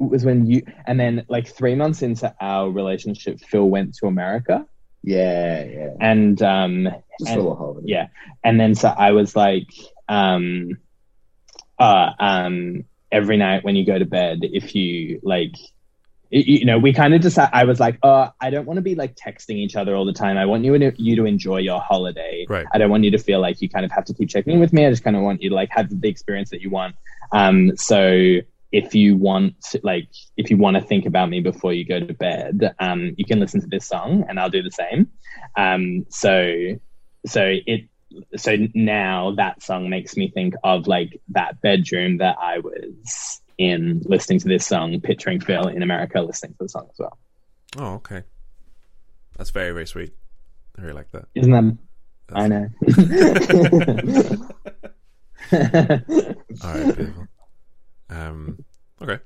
it 0.00 0.10
was 0.10 0.24
when 0.24 0.46
you 0.46 0.62
and 0.86 0.98
then 0.98 1.24
like 1.28 1.46
three 1.48 1.74
months 1.74 2.02
into 2.02 2.34
our 2.40 2.70
relationship 2.70 3.38
Fil 3.40 3.68
went 3.68 3.94
to 3.96 4.06
America 4.06 4.66
Yeah, 5.02 5.64
yeah. 5.64 5.90
and 6.00 6.40
um 6.42 6.86
and- 6.86 7.40
for 7.42 7.52
a 7.52 7.54
holiday. 7.54 7.86
yeah 7.94 8.06
and 8.42 8.58
then 8.60 8.74
so 8.74 8.88
i 8.88 9.12
was 9.12 9.36
like 9.36 9.68
um 10.08 10.78
uh 11.78 12.10
um 12.18 12.84
every 13.12 13.36
night 13.36 13.64
when 13.64 13.76
you 13.76 13.84
go 13.86 13.98
to 13.98 14.04
bed 14.06 14.38
if 14.42 14.74
you 14.74 15.20
like 15.22 15.54
you 16.30 16.64
know 16.64 16.78
we 16.78 16.92
kind 16.92 17.14
of 17.14 17.20
decided. 17.20 17.50
i 17.52 17.64
was 17.64 17.78
like 17.78 17.98
oh 18.02 18.28
i 18.40 18.50
don't 18.50 18.66
want 18.66 18.76
to 18.76 18.82
be 18.82 18.94
like 18.94 19.14
texting 19.14 19.56
each 19.56 19.76
other 19.76 19.94
all 19.94 20.04
the 20.04 20.12
time 20.12 20.36
i 20.36 20.44
want 20.44 20.64
you 20.64 20.76
to 20.78 20.92
you 20.96 21.16
to 21.16 21.24
enjoy 21.24 21.58
your 21.58 21.80
holiday 21.80 22.44
Right. 22.48 22.66
i 22.72 22.78
don't 22.78 22.90
want 22.90 23.04
you 23.04 23.10
to 23.12 23.18
feel 23.18 23.40
like 23.40 23.60
you 23.60 23.68
kind 23.68 23.84
of 23.84 23.92
have 23.92 24.04
to 24.06 24.14
keep 24.14 24.28
checking 24.28 24.54
in 24.54 24.60
with 24.60 24.72
me 24.72 24.86
i 24.86 24.90
just 24.90 25.04
kind 25.04 25.16
of 25.16 25.22
want 25.22 25.42
you 25.42 25.50
to 25.50 25.54
like 25.54 25.70
have 25.70 25.88
the 26.00 26.08
experience 26.08 26.50
that 26.50 26.60
you 26.60 26.70
want 26.70 26.96
um 27.32 27.76
so 27.76 28.38
if 28.72 28.94
you 28.94 29.16
want 29.16 29.54
like 29.82 30.08
if 30.36 30.50
you 30.50 30.56
want 30.56 30.76
to 30.76 30.82
think 30.82 31.06
about 31.06 31.28
me 31.28 31.40
before 31.40 31.72
you 31.72 31.84
go 31.84 32.00
to 32.00 32.14
bed 32.14 32.74
um 32.80 33.14
you 33.16 33.24
can 33.24 33.38
listen 33.38 33.60
to 33.60 33.66
this 33.68 33.86
song 33.86 34.24
and 34.28 34.40
i'll 34.40 34.50
do 34.50 34.62
the 34.62 34.70
same 34.70 35.08
um 35.56 36.04
so 36.08 36.74
so 37.26 37.56
it 37.66 37.88
so 38.36 38.56
now 38.74 39.34
that 39.36 39.62
song 39.62 39.88
makes 39.90 40.16
me 40.16 40.30
think 40.30 40.54
of 40.62 40.86
like 40.86 41.20
that 41.30 41.60
bedroom 41.60 42.18
that 42.18 42.36
I 42.40 42.58
was 42.58 43.40
in 43.58 44.02
listening 44.04 44.40
to 44.40 44.48
this 44.48 44.66
song, 44.66 45.00
picturing 45.00 45.40
Fil 45.40 45.68
in 45.68 45.82
America 45.82 46.20
listening 46.20 46.52
to 46.54 46.64
the 46.64 46.68
song 46.68 46.88
as 46.90 46.98
well. 46.98 47.18
Oh, 47.76 47.94
okay. 47.94 48.22
That's 49.36 49.50
very 49.50 49.72
very 49.72 49.86
sweet. 49.86 50.12
I 50.78 50.82
really 50.82 50.94
like 50.94 51.10
that. 51.12 51.26
Isn't 51.34 51.52
that? 51.52 51.78
I 52.32 52.48
know. 52.48 52.68
All 56.62 56.74
right, 56.74 56.96
beautiful. 56.96 57.26
Um, 58.10 58.64
okay, 59.02 59.18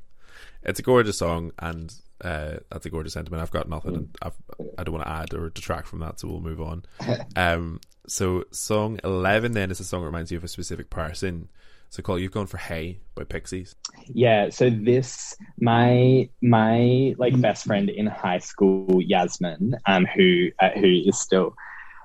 it's 0.62 0.80
a 0.80 0.82
gorgeous 0.82 1.18
song, 1.18 1.52
and 1.58 1.94
uh, 2.22 2.56
that's 2.70 2.86
a 2.86 2.90
gorgeous 2.90 3.12
sentiment. 3.12 3.42
I've 3.42 3.50
got 3.50 3.68
nothing, 3.68 3.94
and 3.94 4.16
I've, 4.22 4.34
I 4.78 4.82
don't 4.82 4.94
want 4.94 5.06
to 5.06 5.12
add 5.12 5.34
or 5.34 5.50
detract 5.50 5.86
from 5.86 6.00
that, 6.00 6.20
so 6.20 6.28
we'll 6.28 6.40
move 6.40 6.60
on. 6.60 6.84
Um, 7.36 7.80
so 8.06 8.44
song 8.50 8.98
eleven 9.04 9.52
then 9.52 9.70
is 9.70 9.80
a 9.80 9.84
song 9.84 10.00
that 10.00 10.06
reminds 10.06 10.32
you 10.32 10.38
of 10.38 10.44
a 10.44 10.48
specific 10.48 10.90
person. 10.90 11.48
So, 11.90 12.02
Col, 12.02 12.18
you've 12.18 12.32
gone 12.32 12.46
for 12.46 12.58
"Hey" 12.58 13.00
by 13.14 13.24
Pixies. 13.24 13.74
yeah. 14.12 14.50
So 14.50 14.70
this, 14.70 15.34
my 15.60 16.28
my 16.42 17.14
like 17.18 17.40
best 17.40 17.64
friend 17.64 17.88
in 17.88 18.06
high 18.06 18.38
school, 18.38 19.00
Yasmin, 19.02 19.76
um, 19.86 20.04
who 20.06 20.50
uh, 20.60 20.70
who 20.70 21.02
is 21.06 21.18
still 21.18 21.54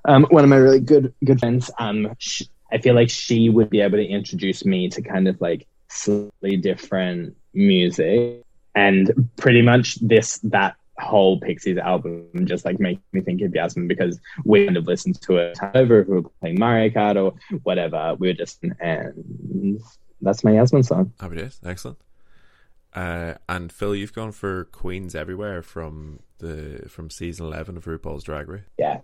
um 0.06 0.26
one 0.30 0.44
of 0.44 0.50
my 0.50 0.56
really 0.58 0.80
good 0.80 1.14
good 1.24 1.40
friends. 1.40 1.70
Um, 1.80 2.16
sh- 2.18 2.44
I 2.72 2.78
feel 2.80 2.96
like 2.96 3.10
she 3.10 3.50
would 3.50 3.70
be 3.70 3.82
able 3.82 3.98
to 3.98 4.06
introduce 4.06 4.66
me 4.66 4.90
to 4.90 5.02
kind 5.02 5.28
of 5.28 5.40
like 5.42 5.68
slightly 5.90 6.58
different 6.58 7.36
music, 7.54 8.44
and 8.74 9.30
pretty 9.38 9.62
much 9.62 9.96
this 9.96 10.40
that 10.44 10.76
whole 11.00 11.40
Pixies 11.40 11.78
album 11.78 12.28
just 12.46 12.66
like 12.66 12.80
makes 12.80 13.02
me 13.12 13.22
think 13.22 13.42
of 13.42 13.54
Yasmin 13.54 13.88
because 13.88 14.20
we 14.46 14.66
kind 14.66 14.78
of 14.78 14.86
listened 14.86 15.20
to 15.22 15.38
it 15.38 15.58
over 15.74 16.02
if 16.02 16.08
we 16.08 16.20
were 16.20 16.30
playing 16.40 16.60
Mario 16.60 16.90
Kart 16.90 17.16
or 17.16 17.34
whatever. 17.64 18.16
We 18.20 18.28
were 18.28 18.34
just 18.34 18.64
and 18.80 19.80
that's 20.22 20.44
my 20.44 20.52
Yasmin 20.52 20.84
song. 20.84 21.14
Happy 21.20 21.38
days, 21.38 21.60
excellent. 21.66 21.98
Uh, 22.94 23.36
and 23.50 23.72
Fil, 23.72 23.96
you've 23.96 24.14
gone 24.14 24.32
for 24.32 24.66
Queens 24.66 25.16
everywhere 25.16 25.64
from 25.64 26.20
the 26.38 26.84
from 26.88 27.10
season 27.10 27.48
eleven 27.48 27.76
of 27.78 27.86
RuPaul's 27.86 28.24
Drag 28.24 28.48
Race. 28.48 28.64
Yeah, 28.78 29.00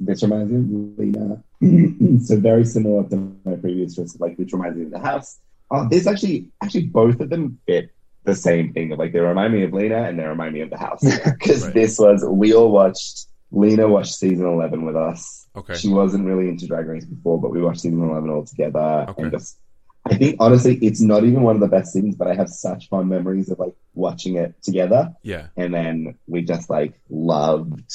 this 0.00 0.22
reminds 0.22 0.50
me 0.50 0.92
of 0.92 0.98
Lena. 0.98 2.18
so 2.24 2.40
very 2.40 2.64
similar 2.64 3.08
to 3.08 3.36
my 3.44 3.54
previous 3.56 3.94
choice, 3.94 4.18
like 4.18 4.36
which 4.36 4.52
reminds 4.52 4.76
me 4.76 4.84
of 4.84 4.90
the 4.90 4.98
house. 4.98 5.38
Uh, 5.70 5.86
this 5.88 6.08
actually, 6.08 6.48
actually, 6.62 6.86
both 6.86 7.20
of 7.20 7.30
them 7.30 7.58
fit 7.66 7.90
the 8.24 8.34
same 8.34 8.72
thing. 8.72 8.90
Like 8.90 9.12
they 9.12 9.20
remind 9.20 9.52
me 9.52 9.62
of 9.64 9.72
Lena 9.72 10.02
and 10.04 10.18
they 10.18 10.24
remind 10.24 10.54
me 10.54 10.60
of 10.60 10.70
the 10.70 10.78
house 10.78 11.00
because 11.24 11.64
Right. 11.64 11.74
this 11.74 11.98
was 11.98 12.24
we 12.28 12.54
all 12.54 12.70
watched. 12.70 13.26
Lena 13.52 13.88
watched 13.88 14.14
season 14.14 14.46
eleven 14.46 14.84
with 14.86 14.94
us. 14.94 15.48
Okay, 15.56 15.74
She 15.76 15.88
wasn't 15.88 16.24
really 16.24 16.48
into 16.48 16.68
Drag 16.68 16.86
Race 16.86 17.04
before, 17.04 17.40
but 17.40 17.50
we 17.50 17.60
watched 17.60 17.80
season 17.80 18.00
eleven 18.08 18.30
all 18.30 18.44
together. 18.44 19.06
Okay. 19.08 19.22
And 19.24 19.32
just, 19.32 19.58
I 20.06 20.14
think 20.14 20.36
honestly, 20.38 20.76
it's 20.76 21.00
not 21.00 21.24
even 21.24 21.42
one 21.42 21.56
of 21.56 21.60
the 21.60 21.66
best 21.66 21.92
things, 21.92 22.14
but 22.14 22.28
I 22.28 22.34
have 22.34 22.48
such 22.48 22.88
fond 22.88 23.08
memories 23.08 23.50
of 23.50 23.58
like 23.58 23.74
watching 23.94 24.36
it 24.36 24.54
together 24.62 25.12
yeah, 25.24 25.48
and 25.56 25.74
then 25.74 26.14
we 26.28 26.42
just 26.42 26.70
like 26.70 26.94
loved 27.10 27.92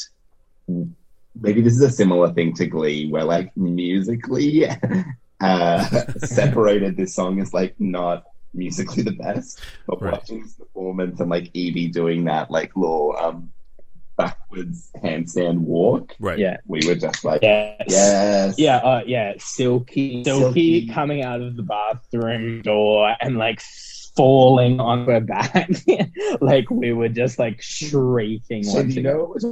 maybe 0.67 1.61
this 1.61 1.73
is 1.73 1.81
a 1.81 1.89
similar 1.91 2.33
thing 2.33 2.53
to 2.55 2.65
glee 2.65 3.07
where 3.09 3.23
like 3.23 3.55
musically 3.55 4.65
uh 5.41 5.83
separated 6.17 6.97
this 6.97 7.13
song 7.15 7.39
is 7.39 7.53
like 7.53 7.75
not 7.79 8.23
musically 8.55 9.03
the 9.03 9.11
best 9.11 9.59
but 9.87 10.01
Right. 10.01 10.13
watching 10.13 10.41
this 10.43 10.53
performance 10.53 11.19
and 11.19 11.29
like 11.29 11.51
Yvie 11.53 11.91
doing 11.91 12.25
that 12.25 12.49
like 12.51 12.75
little 12.75 13.15
um 13.19 13.51
backwards 14.17 14.91
handstand 15.03 15.59
walk 15.59 16.15
right. 16.19 16.39
Yeah. 16.39 16.57
we 16.65 16.79
were 16.87 16.95
just 16.95 17.25
like 17.25 17.41
Yes. 17.41 17.81
yes 17.89 18.55
Yeah, 18.57 18.77
uh, 18.77 19.03
yeah, 19.05 19.33
Silky, 19.39 20.23
Silky, 20.23 20.81
Silky. 20.83 20.87
coming 20.87 21.21
out 21.23 21.41
of 21.41 21.57
the 21.57 21.63
bathroom 21.63 22.61
door 22.61 23.13
and 23.19 23.37
like 23.37 23.61
falling 24.15 24.79
on 24.79 25.05
her 25.05 25.19
back, 25.19 25.69
like 26.41 26.69
we 26.69 26.93
were 26.93 27.09
just 27.09 27.37
like 27.37 27.61
shrieking. 27.61 28.63
so 28.63 28.81
do 28.83 28.89
you 28.89 28.99
it. 29.01 29.03
know 29.03 29.19
what 29.25 29.29
was 29.33 29.43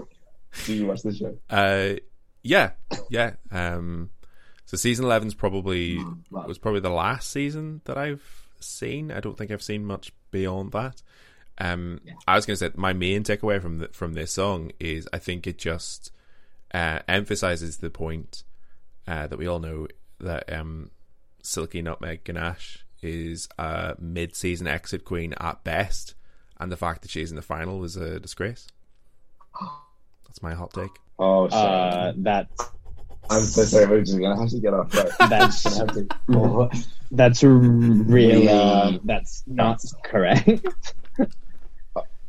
do 0.66 0.74
you 0.74 0.86
watch 0.86 1.02
the 1.02 1.14
show 1.14 1.38
Uh, 1.50 1.96
yeah, 2.44 2.72
yeah. 3.10 3.34
Um, 3.52 4.10
so 4.66 4.78
season 4.78 5.06
11's 5.06 5.34
probably 5.34 6.00
was 6.32 6.58
probably 6.58 6.80
the 6.80 6.90
last 6.90 7.32
season 7.32 7.82
that 7.86 7.98
I've 7.98 8.43
seen. 8.64 9.12
I 9.12 9.20
don't 9.20 9.38
think 9.38 9.52
I've 9.52 9.64
seen 9.64 9.86
much 9.86 10.12
beyond 10.32 10.72
that. 10.72 11.02
Um, 11.58 12.02
I 12.28 12.36
was 12.36 12.46
going 12.46 12.58
to 12.58 12.66
say 12.66 12.72
my 12.76 12.94
main 12.94 13.24
takeaway 13.24 13.62
from 13.62 13.80
the, 13.80 13.88
from 13.90 14.14
this 14.14 14.32
song 14.32 14.72
is 14.80 15.08
I 15.14 15.20
think 15.20 15.46
it 15.46 15.58
just 15.58 16.12
uh, 16.74 17.00
emphasizes 17.08 17.78
the 17.78 17.90
point 17.90 18.44
uh, 19.08 19.28
that 19.28 19.38
we 19.38 19.48
all 19.48 19.60
know 19.60 19.88
that 20.20 20.52
um, 20.52 20.90
Silky 21.44 21.82
Nutmeg 21.82 22.24
Ganache 22.24 22.86
is 23.02 23.48
a 23.60 23.96
mid-season 24.00 24.66
exit 24.68 25.04
queen 25.06 25.34
at 25.40 25.64
best, 25.64 26.16
and 26.60 26.72
the 26.72 26.78
fact 26.78 27.02
that 27.02 27.12
she's 27.12 27.30
in 27.30 27.36
the 27.36 27.42
final 27.42 27.80
was 27.80 27.98
a 27.98 28.20
disgrace. 28.20 28.68
That's 30.26 30.42
my 30.42 30.54
hot 30.54 30.74
take. 30.74 30.92
oh. 31.20 31.46
Uh, 31.48 32.14
that 32.18 32.50
i'm 33.30 33.44
so 33.44 33.64
sorry 33.64 33.86
we're 33.86 34.02
just 34.02 34.20
gonna 34.20 34.40
have 34.40 34.50
to 34.50 34.60
get 34.60 34.74
off 34.74 34.94
right 34.94 35.12
that's 35.30 35.64
to- 35.64 36.08
oh. 36.34 36.70
that's 37.12 37.44
really 37.44 38.46
Yeah. 38.46 38.52
Um, 38.52 38.88
um, 38.96 39.00
that's 39.04 39.44
not 39.48 39.82
correct. 40.04 40.50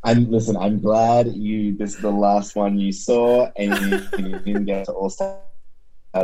I'm 0.04 0.30
listen. 0.30 0.56
I'm 0.56 0.80
glad 0.80 1.34
you. 1.34 1.74
This 1.74 1.94
is 1.94 2.02
the 2.02 2.10
last 2.10 2.54
one 2.54 2.78
you 2.78 2.92
saw, 2.92 3.50
and 3.56 3.74
you, 3.80 4.02
you 4.18 4.38
didn't 4.40 4.66
get 4.66 4.84
to 4.84 4.92
All 4.92 5.08
Star 5.08 5.38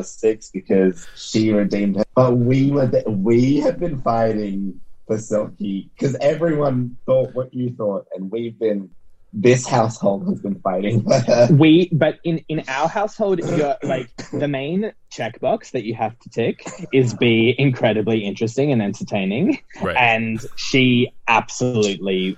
Six 0.03 0.51
because 0.51 1.07
she 1.17 1.51
redeemed 1.51 1.97
her. 1.97 2.05
But 2.15 2.37
we 2.37 2.71
were. 2.71 2.87
The, 2.87 3.03
we 3.09 3.57
have 3.61 3.81
been 3.81 4.03
fighting 4.03 4.79
for 5.07 5.17
Silky 5.17 5.89
because 5.95 6.15
everyone 6.17 6.99
thought 7.07 7.35
what 7.35 7.55
you 7.55 7.71
thought, 7.71 8.07
and 8.15 8.31
we've 8.31 8.59
been. 8.59 8.91
This 9.33 9.67
household 9.67 10.27
has 10.29 10.41
been 10.41 10.61
fighting 10.61 11.03
for 11.03 11.19
her. 11.21 11.49
We, 11.53 11.89
but 11.93 12.19
in 12.25 12.45
in 12.49 12.65
our 12.69 12.89
household, 12.89 13.39
you're 13.39 13.77
like 13.83 14.11
the 14.33 14.49
main 14.49 14.93
checkbox 15.13 15.71
that 15.71 15.85
you 15.85 15.95
have 15.95 16.19
to 16.21 16.31
tick 16.31 16.67
is 16.93 17.15
be 17.15 17.55
incredibly 17.59 18.25
interesting 18.25 18.73
and 18.73 18.83
entertaining. 18.83 19.61
Right. 19.81 19.97
and 19.97 20.45
she 20.57 21.13
absolutely 21.29 22.37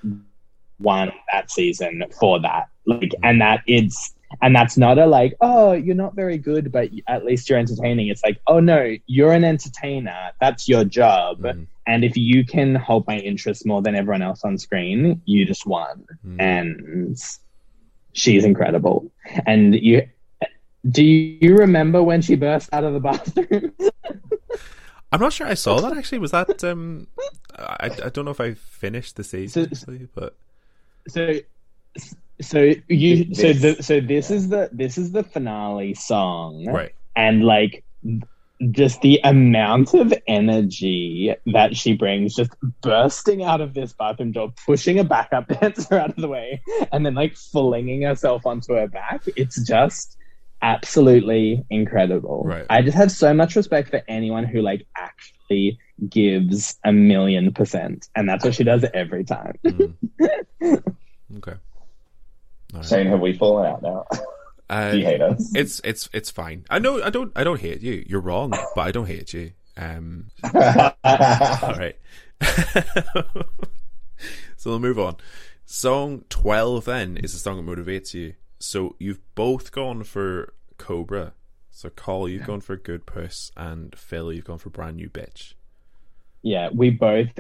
won 0.79 1.13
that 1.33 1.51
season 1.51 2.05
for 2.19 2.41
that 2.41 2.69
like 2.87 3.13
and 3.23 3.41
that 3.41 3.61
it's 3.67 4.15
and 4.41 4.55
that's 4.57 4.77
not 4.79 4.99
a 4.99 5.07
like 5.07 5.35
oh 5.41 5.73
you're 5.73 5.95
not 5.95 6.15
very 6.15 6.39
good 6.39 6.73
but 6.73 6.89
at 7.09 7.25
least 7.25 7.49
you're 7.51 7.59
entertaining 7.59 8.09
it's 8.09 8.23
like 8.25 8.41
oh 8.47 8.61
no 8.61 8.97
you're 9.07 9.33
an 9.33 9.45
entertainer 9.45 10.31
that's 10.41 10.69
your 10.69 10.85
job 10.85 11.41
Mhm. 11.41 11.67
and 11.87 12.05
if 12.05 12.17
you 12.17 12.45
can 12.45 12.75
hold 12.75 13.07
my 13.07 13.19
interest 13.19 13.67
more 13.67 13.83
than 13.83 13.95
everyone 13.95 14.23
else 14.23 14.45
on 14.45 14.57
screen 14.59 15.21
you 15.27 15.45
just 15.45 15.67
won 15.67 16.05
Mhm. 16.27 16.37
and 16.41 17.17
she's 18.13 18.45
incredible 18.45 19.11
and 19.47 19.75
you 19.75 20.09
do 20.91 21.05
you 21.05 21.57
remember 21.57 22.03
when 22.03 22.21
she 22.23 22.35
burst 22.35 22.69
out 22.73 22.85
of 22.85 22.93
the 22.95 23.01
bathroom 23.01 23.73
I'm 25.13 25.21
not 25.21 25.35
sure 25.35 25.47
I 25.47 25.55
saw 25.55 25.79
that 25.81 25.95
actually. 25.99 26.19
Was 26.21 26.31
that 26.31 26.65
um 26.65 27.07
I, 27.55 27.91
I 28.05 28.09
don't 28.09 28.25
know 28.25 28.31
if 28.31 28.41
I 28.41 28.55
finished 28.55 29.17
the 29.17 29.25
season 29.25 29.75
So- 29.75 29.83
actually, 29.83 30.09
but 30.15 30.35
so 31.09 31.35
so 32.43 32.73
you 32.89 33.35
so 33.35 33.53
This- 33.53 33.77
the 33.77 33.83
so 33.83 34.01
this 34.01 34.31
is 34.31 34.49
the 34.49 34.69
this 34.73 34.99
is 34.99 35.13
the 35.13 35.23
finale 35.23 35.95
song 35.95 36.67
right. 36.67 36.93
and 37.17 37.45
like 37.45 37.85
just 38.71 39.01
the 39.01 39.19
amount 39.25 39.93
of 39.95 40.13
energy 40.29 41.35
that 41.47 41.77
she 41.77 41.95
brings 41.95 42.35
just 42.37 42.51
bursting 42.83 43.43
out 43.43 43.61
of 43.61 43.75
this 43.75 43.93
bathroom 43.93 44.31
door 44.33 44.53
pushing 44.67 44.99
a 45.01 45.05
backup 45.05 45.49
dancer 45.61 45.99
out 45.99 46.11
of 46.11 46.17
the 46.17 46.29
way 46.29 46.63
and 46.93 47.05
then 47.05 47.15
like 47.15 47.35
flinging 47.37 48.03
herself 48.03 48.47
onto 48.47 48.75
her 48.75 48.87
back 48.87 49.23
it's 49.37 49.61
just 49.67 50.17
absolutely 50.63 51.65
incredible 51.71 52.43
Right. 52.45 52.67
i 52.71 52.83
just 52.83 52.97
have 52.97 53.11
so 53.11 53.35
much 53.35 53.57
respect 53.57 53.89
for 53.91 54.01
anyone 54.07 54.45
who 54.45 54.63
like 54.63 54.87
actually 54.97 55.79
gives 56.09 56.79
a 56.85 56.93
million 56.93 57.53
percent 57.53 58.07
and 58.15 58.29
that's 58.29 58.45
what 58.45 58.55
she 58.55 58.63
does 58.65 58.85
every 58.95 59.25
time 59.25 59.55
Mm. 59.65 59.95
okay. 61.39 61.55
Right. 62.73 62.85
Shane, 62.85 63.07
have 63.09 63.21
we 63.21 63.33
fallen 63.35 63.67
out 63.67 63.83
now? 63.83 64.07
Uh, 64.71 64.91
Do 64.93 64.99
you 64.99 65.05
hate 65.05 65.21
us? 65.21 65.53
it's 65.55 65.81
it's 65.85 66.09
it's 66.13 66.31
fine. 66.31 66.65
I 66.71 66.79
know 66.79 67.03
I 67.03 67.11
don't 67.11 67.33
I 67.37 67.45
don't 67.45 67.61
hate 67.61 67.83
you. 67.83 68.05
You're 68.07 68.21
wrong, 68.21 68.51
but 68.75 68.81
I 68.83 68.91
don't 68.91 69.07
hate 69.07 69.33
you. 69.33 69.53
Um 69.77 70.29
all 70.45 70.55
right. 71.05 71.97
so 74.57 74.71
we'll 74.71 74.79
move 74.79 74.99
on. 74.99 75.17
Song 75.65 76.25
12 76.29 76.85
then 76.85 77.17
is 77.17 77.33
the 77.33 77.39
song 77.39 77.65
that 77.65 77.71
motivates 77.71 78.15
you. 78.15 78.35
So 78.59 78.97
you've 78.99 79.21
both 79.35 79.73
gone 79.73 80.05
for 80.05 80.53
Cobrah. 80.79 81.33
So 81.71 81.89
Col, 81.89 82.29
you've 82.29 82.47
gone 82.47 82.61
for 82.61 82.77
Good 82.77 83.07
Puss, 83.07 83.51
and 83.57 83.97
Fil, 83.99 84.33
you've 84.33 84.45
gone 84.45 84.59
for 84.59 84.69
Brand 84.71 84.97
New 84.97 85.09
Bitch. 85.09 85.55
Yeah, 86.43 86.69
we 86.73 86.91
both. 86.91 87.31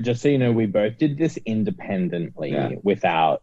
Just 0.00 0.22
so 0.22 0.28
you 0.28 0.38
know, 0.38 0.52
we 0.52 0.66
both 0.66 0.98
did 0.98 1.18
this 1.18 1.38
independently 1.44 2.52
Yeah. 2.52 2.70
without 2.82 3.42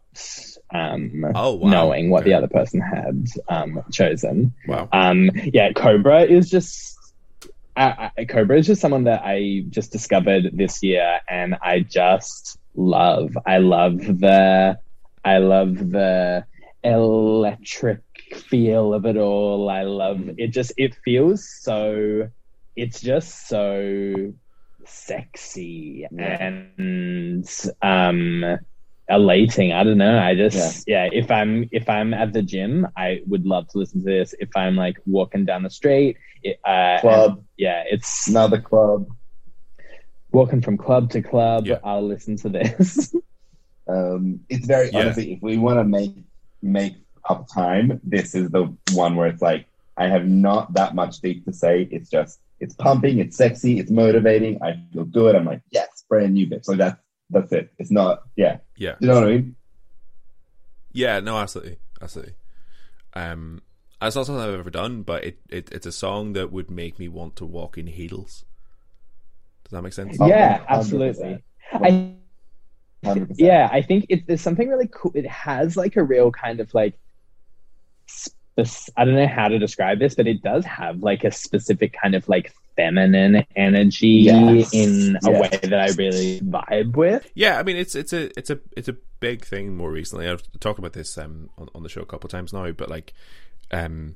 um, 0.73 1.25
Oh, 1.35 1.55
wow. 1.55 1.69
knowing 1.69 2.09
what 2.09 2.21
Okay. 2.21 2.31
the 2.31 2.37
other 2.37 2.47
person 2.47 2.81
had 2.81 3.25
um, 3.47 3.81
chosen. 3.91 4.53
Wow. 4.67 4.89
Um, 4.91 5.29
yeah, 5.35 5.71
Cobrah 5.71 6.27
is 6.29 6.49
just. 6.49 6.93
I, 7.77 8.11
I, 8.17 8.25
Cobrah 8.25 8.59
is 8.59 8.67
just 8.67 8.81
someone 8.81 9.03
that 9.03 9.21
I 9.25 9.63
just 9.69 9.91
discovered 9.91 10.51
this 10.53 10.81
year, 10.81 11.19
and 11.29 11.55
I 11.61 11.81
just 11.81 12.57
love. 12.75 13.37
I 13.45 13.57
love 13.57 13.97
the. 13.99 14.77
I 15.23 15.37
love 15.39 15.77
the 15.77 16.45
electric 16.83 18.01
feel 18.49 18.93
of 18.93 19.05
it 19.05 19.17
all. 19.17 19.69
I 19.69 19.83
love 19.83 20.29
it. 20.37 20.47
Just 20.51 20.73
it 20.77 20.95
feels 21.03 21.49
so. 21.61 22.29
It's 22.75 23.01
just 23.01 23.47
so 23.47 24.33
sexy 24.85 26.07
Yeah. 26.11 26.37
and 26.47 27.45
um 27.81 28.57
elating. 29.09 29.71
I 29.71 29.83
don't 29.83 29.97
know. 29.99 30.17
I 30.17 30.35
just 30.35 30.83
yeah. 30.87 31.07
If 31.11 31.29
I'm 31.31 31.67
if 31.71 31.87
I'm 31.89 32.13
at 32.13 32.33
the 32.33 32.41
gym, 32.41 32.87
I 32.97 33.21
would 33.27 33.45
love 33.45 33.67
to 33.69 33.77
listen 33.77 33.99
to 34.01 34.05
this. 34.05 34.33
If 34.39 34.49
I'm 34.55 34.75
like 34.75 34.97
walking 35.05 35.45
down 35.45 35.63
the 35.63 35.69
street, 35.69 36.17
it, 36.43 36.59
uh, 36.65 36.99
Club. 37.01 37.31
and- 37.37 37.45
yeah, 37.57 37.83
it's 37.89 38.27
Another 38.27 38.59
club. 38.61 39.07
walking 40.31 40.61
from 40.61 40.77
club 40.77 41.09
to 41.11 41.21
club. 41.21 41.65
Yeah. 41.67 41.79
I'll 41.83 42.05
listen 42.07 42.35
to 42.37 42.49
this. 42.49 43.13
Um, 43.87 44.39
it's 44.49 44.65
very 44.65 44.89
Yeah. 44.89 45.01
honestly, 45.01 45.33
if 45.33 45.43
we 45.43 45.59
want 45.59 45.77
to 45.77 45.83
make 45.83 46.15
make 46.63 46.95
up 47.29 47.47
time, 47.53 48.01
this 48.03 48.33
is 48.33 48.49
the 48.49 48.75
one 48.93 49.15
where 49.15 49.27
it's 49.27 49.43
like 49.43 49.67
I 49.95 50.07
have 50.07 50.27
not 50.27 50.73
that 50.73 50.95
much 50.95 51.19
deep 51.21 51.45
to 51.45 51.53
say. 51.53 51.87
It's 51.91 52.09
just 52.09 52.39
it's 52.59 52.75
pumping, 52.75 53.19
it's 53.19 53.37
sexy, 53.37 53.79
it's 53.79 53.91
motivating. 53.91 54.61
I 54.61 54.81
feel 54.93 55.05
good. 55.05 55.35
I'm 55.35 55.45
like, 55.45 55.61
yes, 55.71 56.03
brand 56.09 56.33
new 56.33 56.47
bit. 56.47 56.65
So 56.65 56.75
that's 56.75 56.99
that's 57.29 57.51
it. 57.51 57.71
It's 57.79 57.91
not, 57.91 58.23
yeah. 58.35 58.57
Yeah. 58.77 58.95
You 58.99 59.07
know 59.07 59.15
what 59.15 59.23
I 59.23 59.27
mean? 59.27 59.55
Yeah, 60.91 61.19
no, 61.19 61.37
absolutely, 61.37 61.77
absolutely. 62.01 62.35
Um, 63.13 63.61
it's 64.01 64.15
not 64.15 64.25
something 64.25 64.43
I've 64.43 64.59
ever 64.59 64.69
done, 64.69 65.01
but 65.01 65.23
it, 65.23 65.39
it 65.49 65.71
it's 65.71 65.85
a 65.85 65.91
song 65.91 66.33
that 66.33 66.51
would 66.51 66.69
make 66.69 66.99
me 66.99 67.07
want 67.07 67.35
to 67.37 67.45
walk 67.45 67.77
in 67.77 67.87
heels. 67.87 68.45
Does 69.63 69.71
that 69.71 69.81
make 69.81 69.93
sense? 69.93 70.17
Yeah, 70.19 70.59
100%. 70.59 70.65
absolutely. 70.69 71.43
I 71.73 72.15
100%. 73.03 73.35
yeah, 73.37 73.69
I 73.71 73.81
think 73.81 74.05
it, 74.09 74.27
there's 74.27 74.41
something 74.41 74.67
really 74.69 74.89
cool. 74.91 75.11
It 75.15 75.27
has 75.27 75.75
like 75.75 75.95
a 75.95 76.03
real 76.03 76.31
kind 76.31 76.59
of 76.59 76.73
like, 76.73 76.97
spec- 78.57 78.93
I 78.97 79.05
don't 79.05 79.15
know 79.15 79.27
how 79.27 79.47
to 79.47 79.59
describe 79.59 79.99
this, 79.99 80.15
but 80.15 80.27
it 80.27 80.41
does 80.41 80.65
have 80.65 80.99
like 81.03 81.23
a 81.23 81.31
specific 81.31 81.95
kind 82.01 82.15
of 82.15 82.27
like 82.29 82.53
feminine 82.75 83.45
energy 83.55 84.29
Yes, 84.29 84.69
in 84.71 85.17
a 85.23 85.31
yes. 85.31 85.33
way 85.33 85.59
that 85.63 85.79
I 85.79 85.89
really 85.89 86.41
vibe 86.41 86.95
with. 86.95 87.29
Yeah, 87.33 87.59
I 87.59 87.63
mean 87.63 87.75
it's 87.75 87.95
it's 87.95 88.13
a 88.13 88.37
it's 88.37 88.49
a 88.49 88.59
it's 88.77 88.87
a 88.87 88.95
big 89.19 89.45
thing 89.45 89.75
more 89.75 89.91
recently. 89.91 90.27
I've 90.29 90.43
talked 90.59 90.79
about 90.79 90.93
this 90.93 91.17
um 91.17 91.49
on, 91.57 91.69
on 91.75 91.83
the 91.83 91.89
show 91.89 92.01
a 92.01 92.05
couple 92.05 92.27
of 92.27 92.31
times 92.31 92.53
now, 92.53 92.71
but 92.71 92.89
like 92.89 93.13
um 93.71 94.15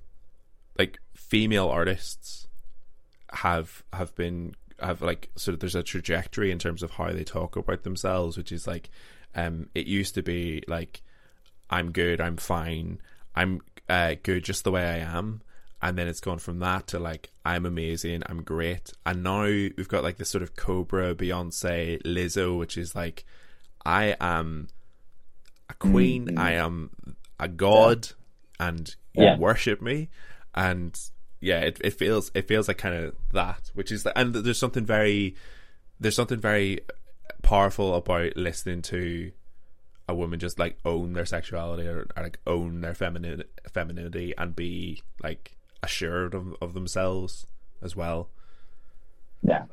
like 0.77 0.99
female 1.15 1.69
artists 1.69 2.47
have 3.33 3.83
have 3.93 4.15
been 4.15 4.55
have 4.81 5.01
like 5.01 5.29
sort 5.35 5.53
of 5.53 5.59
there's 5.59 5.75
a 5.75 5.83
trajectory 5.83 6.51
in 6.51 6.59
terms 6.59 6.83
of 6.83 6.91
how 6.91 7.11
they 7.11 7.23
talk 7.23 7.55
about 7.55 7.83
themselves, 7.83 8.37
which 8.37 8.51
is 8.51 8.67
like 8.67 8.89
um 9.35 9.69
it 9.75 9.87
used 9.87 10.15
to 10.15 10.23
be 10.23 10.63
like 10.67 11.01
I'm 11.69 11.91
good, 11.91 12.21
I'm 12.21 12.37
fine, 12.37 13.01
I'm 13.35 13.61
uh, 13.89 14.15
good 14.23 14.43
just 14.43 14.63
the 14.63 14.71
way 14.71 14.85
I 14.85 14.97
am. 14.99 15.41
And 15.81 15.97
then 15.97 16.07
it's 16.09 16.19
gone 16.19 16.39
from 16.39 16.59
that 16.59 16.87
to 16.87 16.99
like 16.99 17.31
I'm 17.45 17.65
amazing, 17.65 18.23
I'm 18.27 18.43
great, 18.43 18.91
and 19.05 19.23
now 19.23 19.43
we've 19.43 19.87
got 19.87 20.03
like 20.03 20.17
this 20.17 20.29
sort 20.29 20.41
of 20.43 20.53
Cobrah, 20.55 21.15
Beyonce, 21.15 22.01
Lizzo, 22.03 22.57
which 22.59 22.77
is 22.77 22.95
like 22.95 23.23
I 23.85 24.15
am 24.19 24.67
a 25.69 25.73
queen, 25.75 26.27
Mhm. 26.27 26.37
I 26.37 26.51
am 26.53 26.91
a 27.39 27.47
god, 27.47 28.09
and 28.59 28.93
you 29.13 29.23
Yeah. 29.23 29.37
worship 29.37 29.81
me, 29.81 30.09
and 30.53 30.99
yeah, 31.39 31.61
it, 31.61 31.79
it 31.81 31.91
feels 31.91 32.29
it 32.33 32.45
feels 32.45 32.67
like 32.67 32.77
kind 32.77 32.95
of 32.95 33.15
that, 33.31 33.71
which 33.73 33.89
is 33.89 34.05
and 34.05 34.35
there's 34.35 34.57
something 34.57 34.85
very 34.85 35.35
there's 35.97 36.15
something 36.15 36.41
very 36.41 36.81
powerful 37.41 37.95
about 37.95 38.35
listening 38.35 38.81
to 38.81 39.31
a 40.09 40.15
woman 40.15 40.39
just 40.39 40.57
like 40.57 40.77
own 40.83 41.13
their 41.13 41.25
sexuality 41.25 41.87
or, 41.87 42.07
or 42.17 42.23
like 42.23 42.39
own 42.45 42.81
their 42.81 42.95
feminine 42.95 43.43
femininity 43.71 44.33
and 44.37 44.55
be 44.55 45.01
like 45.23 45.55
assured 45.83 46.33
of, 46.33 46.55
of 46.61 46.73
themselves 46.73 47.45
as 47.81 47.95
well. 47.95 48.29
Yeah. 49.41 49.65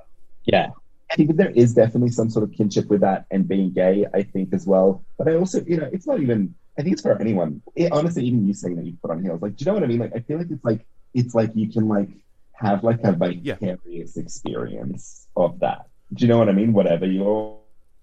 Yeah, 0.44 0.68
I 1.10 1.16
think 1.16 1.34
there 1.34 1.50
is 1.50 1.74
definitely 1.74 2.10
some 2.10 2.30
sort 2.30 2.44
of 2.44 2.52
kinship 2.52 2.88
with 2.88 3.00
that 3.00 3.26
and 3.32 3.48
being 3.48 3.72
gay, 3.72 4.06
I 4.14 4.22
think, 4.22 4.54
as 4.54 4.64
well. 4.64 5.02
But 5.18 5.26
I 5.26 5.34
also, 5.34 5.60
you 5.66 5.76
know, 5.78 5.90
it's 5.92 6.06
not 6.06 6.20
even, 6.20 6.54
I 6.78 6.82
think 6.82 6.92
it's 6.92 7.02
for 7.02 7.20
anyone. 7.20 7.62
It, 7.74 7.90
honestly, 7.90 8.24
even 8.26 8.46
you 8.46 8.54
saying 8.54 8.76
that 8.76 8.86
you 8.86 8.96
put 9.02 9.10
on 9.10 9.24
heels, 9.24 9.42
like, 9.42 9.56
do 9.56 9.64
you 9.64 9.66
know 9.66 9.74
what 9.74 9.82
I 9.82 9.86
mean? 9.88 9.98
Like, 9.98 10.14
I 10.14 10.20
feel 10.20 10.38
like 10.38 10.46
it's 10.50 10.64
like, 10.64 10.86
it's 11.14 11.34
like 11.34 11.50
you 11.56 11.68
can, 11.68 11.88
like, 11.88 12.10
have, 12.52 12.84
like, 12.84 13.00
a 13.02 13.10
vicarious 13.10 14.16
experience 14.16 15.26
of 15.36 15.58
that. 15.58 15.88
Do 16.14 16.24
you 16.24 16.28
know 16.28 16.38
what 16.38 16.48
I 16.48 16.52
mean? 16.52 16.72
Whatever 16.72 17.06
you're, 17.06 17.58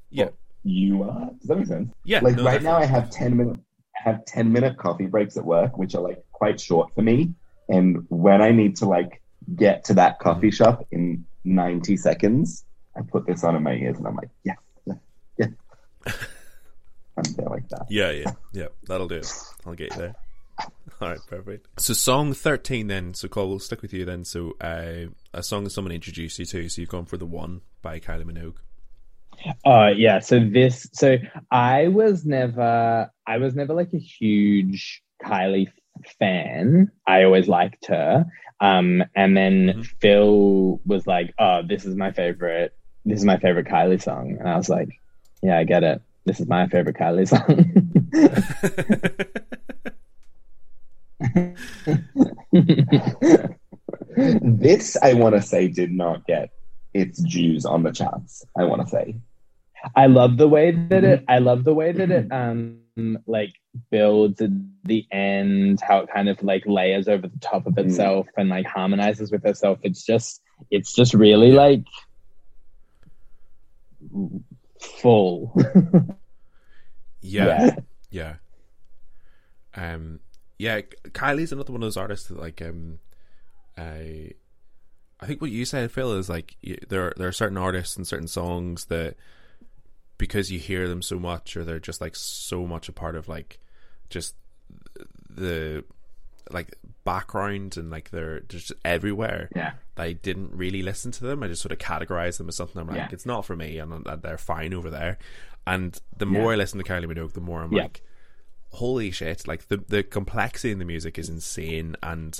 Yeah. 0.09 0.29
You 0.63 1.03
are. 1.03 1.29
Does 1.39 1.47
that 1.47 1.57
make 1.57 1.67
sense? 1.67 1.93
Yeah, 2.05 2.19
Like, 2.21 2.37
no, 2.37 2.43
right 2.43 2.61
now, 2.61 2.75
I 2.77 2.85
have 2.85 3.09
10 3.09 3.35
minute, 3.37 3.59
I 3.95 4.09
have 4.09 4.25
10 4.25 4.51
minute 4.51 4.77
coffee 4.77 5.07
breaks 5.07 5.37
at 5.37 5.45
work, 5.45 5.77
which 5.77 5.95
are, 5.95 6.01
like, 6.01 6.23
quite 6.31 6.59
short 6.59 6.93
for 6.95 7.01
me. 7.01 7.33
And 7.69 8.05
when 8.09 8.41
I 8.41 8.51
need 8.51 8.77
to, 8.77 8.85
like, 8.85 9.21
get 9.55 9.83
to 9.85 9.93
that 9.95 10.19
coffee 10.19 10.51
shop 10.51 10.87
in 10.91 11.25
90 11.43 11.97
seconds, 11.97 12.65
I 12.95 13.01
put 13.01 13.25
this 13.25 13.43
on 13.43 13.55
in 13.55 13.63
my 13.63 13.73
ears 13.73 13.97
and 13.97 14.07
I'm 14.07 14.15
like, 14.15 14.29
yes, 14.43 14.57
yes, 14.85 14.97
yes. 15.37 15.49
I'm 17.17 17.33
there 17.35 17.47
like 17.49 17.67
that. 17.69 17.85
Yeah, 17.89 18.11
yeah, 18.11 18.31
yeah. 18.53 18.67
That'll 18.87 19.07
do. 19.07 19.21
I'll 19.65 19.75
get 19.75 19.91
you 19.91 19.97
there. 19.97 20.15
All 21.01 21.09
right, 21.09 21.19
perfect. 21.27 21.67
So, 21.79 21.93
song 21.93 22.33
thirteen 22.33 22.87
then. 22.87 23.13
So, 23.13 23.27
Col, 23.27 23.49
we'll 23.49 23.59
stick 23.59 23.81
with 23.81 23.93
you 23.93 24.05
then. 24.05 24.23
So, 24.25 24.55
uh, 24.61 25.09
a 25.33 25.43
song 25.43 25.63
that 25.63 25.71
someone 25.71 25.91
introduced 25.91 26.39
you 26.39 26.45
to. 26.45 26.69
So, 26.69 26.81
you've 26.81 26.89
gone 26.89 27.05
for 27.05 27.17
the 27.17 27.25
one 27.25 27.61
by 27.81 27.99
Kylie 27.99 28.23
Minogue. 28.23 28.55
Uh 29.65 29.91
yeah, 29.95 30.19
so 30.19 30.39
this 30.39 30.87
so 30.93 31.17
I 31.51 31.87
was 31.87 32.25
never 32.25 33.09
I 33.27 33.37
was 33.37 33.55
never 33.55 33.73
like 33.73 33.93
a 33.93 33.99
huge 33.99 35.01
Kylie 35.23 35.71
fan. 36.19 36.91
I 37.07 37.23
always 37.23 37.47
liked 37.47 37.85
her. 37.87 38.25
Um 38.61 39.03
and 39.15 39.35
then 39.35 39.67
Mhm. 39.67 39.85
Fil 40.01 40.81
was 40.85 41.05
like, 41.07 41.33
"Oh, 41.39 41.61
this 41.67 41.85
is 41.85 41.95
my 41.95 42.11
favorite. 42.11 42.73
This 43.05 43.19
is 43.19 43.25
my 43.25 43.37
favorite 43.37 43.67
Kylie 43.67 44.01
song." 44.01 44.37
And 44.39 44.47
I 44.47 44.55
was 44.55 44.69
like, 44.69 44.89
"Yeah, 45.41 45.57
I 45.57 45.63
get 45.65 45.83
it. 45.83 46.01
This 46.25 46.39
is 46.39 46.47
my 46.47 46.67
favorite 46.67 46.95
Kylie 46.97 47.27
song." 47.27 47.43
This, 54.15 54.97
I 55.01 55.13
want 55.13 55.35
to 55.35 55.41
say, 55.41 55.67
did 55.67 55.91
not 55.91 56.25
get 56.27 56.49
its 56.93 57.21
dues 57.23 57.65
on 57.65 57.83
the 57.83 57.91
charts. 57.91 58.45
I 58.57 58.63
want 58.65 58.81
to 58.83 58.87
say. 58.87 59.15
I 59.95 60.07
love 60.07 60.37
the 60.37 60.47
way 60.47 60.71
that 60.71 61.03
it. 61.03 61.25
I 61.27 61.39
love 61.39 61.63
the 61.63 61.73
way 61.73 61.91
that 61.91 62.11
it 62.11 62.31
um 62.31 62.79
like 63.25 63.53
builds 63.89 64.41
at 64.41 64.51
the 64.83 65.05
end, 65.11 65.81
how 65.81 65.99
it 65.99 66.09
kind 66.13 66.29
of 66.29 66.41
like 66.43 66.63
layers 66.65 67.07
over 67.07 67.27
the 67.27 67.39
top 67.39 67.65
of 67.65 67.77
itself 67.77 68.27
and 68.37 68.49
like 68.49 68.65
harmonizes 68.65 69.31
with 69.31 69.45
itself. 69.45 69.79
It's 69.83 70.05
just, 70.05 70.41
it's 70.69 70.93
just 70.93 71.13
really 71.13 71.51
like 71.51 71.83
full. 74.79 75.55
yeah, 77.21 77.75
yeah. 78.11 78.35
Um, 79.75 80.19
yeah. 80.57 80.81
Kylie's 80.81 81.51
another 81.51 81.73
one 81.73 81.81
of 81.81 81.87
those 81.87 81.97
artists 81.97 82.27
that 82.27 82.39
like 82.39 82.61
um, 82.61 82.99
I, 83.77 84.31
I 85.19 85.25
think 85.25 85.41
what 85.41 85.51
you 85.51 85.65
said, 85.65 85.91
Fil, 85.91 86.13
is 86.13 86.29
like 86.29 86.57
there 86.87 87.13
there 87.17 87.27
are 87.27 87.33
certain 87.33 87.57
artists 87.57 87.97
and 87.97 88.05
certain 88.05 88.27
songs 88.27 88.85
that 88.85 89.15
because 90.17 90.51
you 90.51 90.59
hear 90.59 90.87
them 90.87 91.01
so 91.01 91.19
much, 91.19 91.55
or 91.57 91.63
they're 91.65 91.79
just 91.79 92.01
like 92.01 92.15
so 92.15 92.65
much 92.65 92.87
a 92.89 92.93
part 92.93 93.15
of 93.15 93.27
like 93.27 93.59
just 94.09 94.35
the 95.29 95.83
like 96.51 96.75
background 97.03 97.77
and 97.77 97.89
like 97.89 98.09
they're 98.11 98.41
just 98.41 98.71
everywhere. 98.83 99.49
Yeah. 99.55 99.73
I 99.97 100.13
didn't 100.13 100.51
really 100.53 100.81
listen 100.81 101.11
to 101.11 101.23
them. 101.23 101.43
I 101.43 101.47
just 101.47 101.61
sort 101.61 101.71
of 101.71 101.77
categorized 101.77 102.37
them 102.37 102.49
as 102.49 102.55
something 102.55 102.79
I'm 102.81 102.87
like, 102.87 102.97
Yeah. 102.97 103.09
it's 103.11 103.25
not 103.25 103.45
for 103.45 103.55
me, 103.55 103.77
and, 103.77 104.05
and 104.05 104.21
they're 104.21 104.37
fine 104.37 104.73
over 104.73 104.89
there. 104.89 105.17
And 105.65 105.99
the 106.17 106.25
Yeah. 106.25 106.31
more 106.31 106.53
I 106.53 106.55
listen 106.55 106.77
to 106.79 106.83
Kylie 106.83 107.05
Minogue, 107.05 107.33
the 107.33 107.41
more 107.41 107.61
I'm 107.61 107.71
Yeah. 107.73 107.83
like, 107.83 108.01
holy 108.71 109.11
shit! 109.11 109.47
Like 109.47 109.67
the 109.69 109.77
the 109.77 110.03
complexity 110.03 110.71
in 110.71 110.79
the 110.79 110.85
music 110.85 111.17
is 111.17 111.29
insane, 111.29 111.95
and 112.03 112.39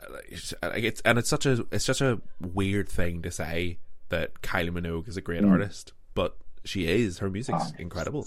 uh, 0.00 0.16
it's, 0.28 0.52
like, 0.62 0.82
it's 0.82 1.00
and 1.02 1.18
it's 1.18 1.28
such 1.30 1.46
a 1.46 1.64
it's 1.70 1.84
such 1.84 2.00
a 2.00 2.20
weird 2.40 2.88
thing 2.88 3.22
to 3.22 3.30
say 3.30 3.78
that 4.08 4.42
Kylie 4.42 4.70
Minogue 4.70 5.08
is 5.08 5.16
a 5.16 5.20
great 5.20 5.42
Mm. 5.42 5.50
artist, 5.52 5.92
but 6.14 6.36
she 6.64 6.86
is. 6.88 7.18
Her 7.18 7.30
music's 7.30 7.72
Oh. 7.72 7.76
incredible. 7.78 8.26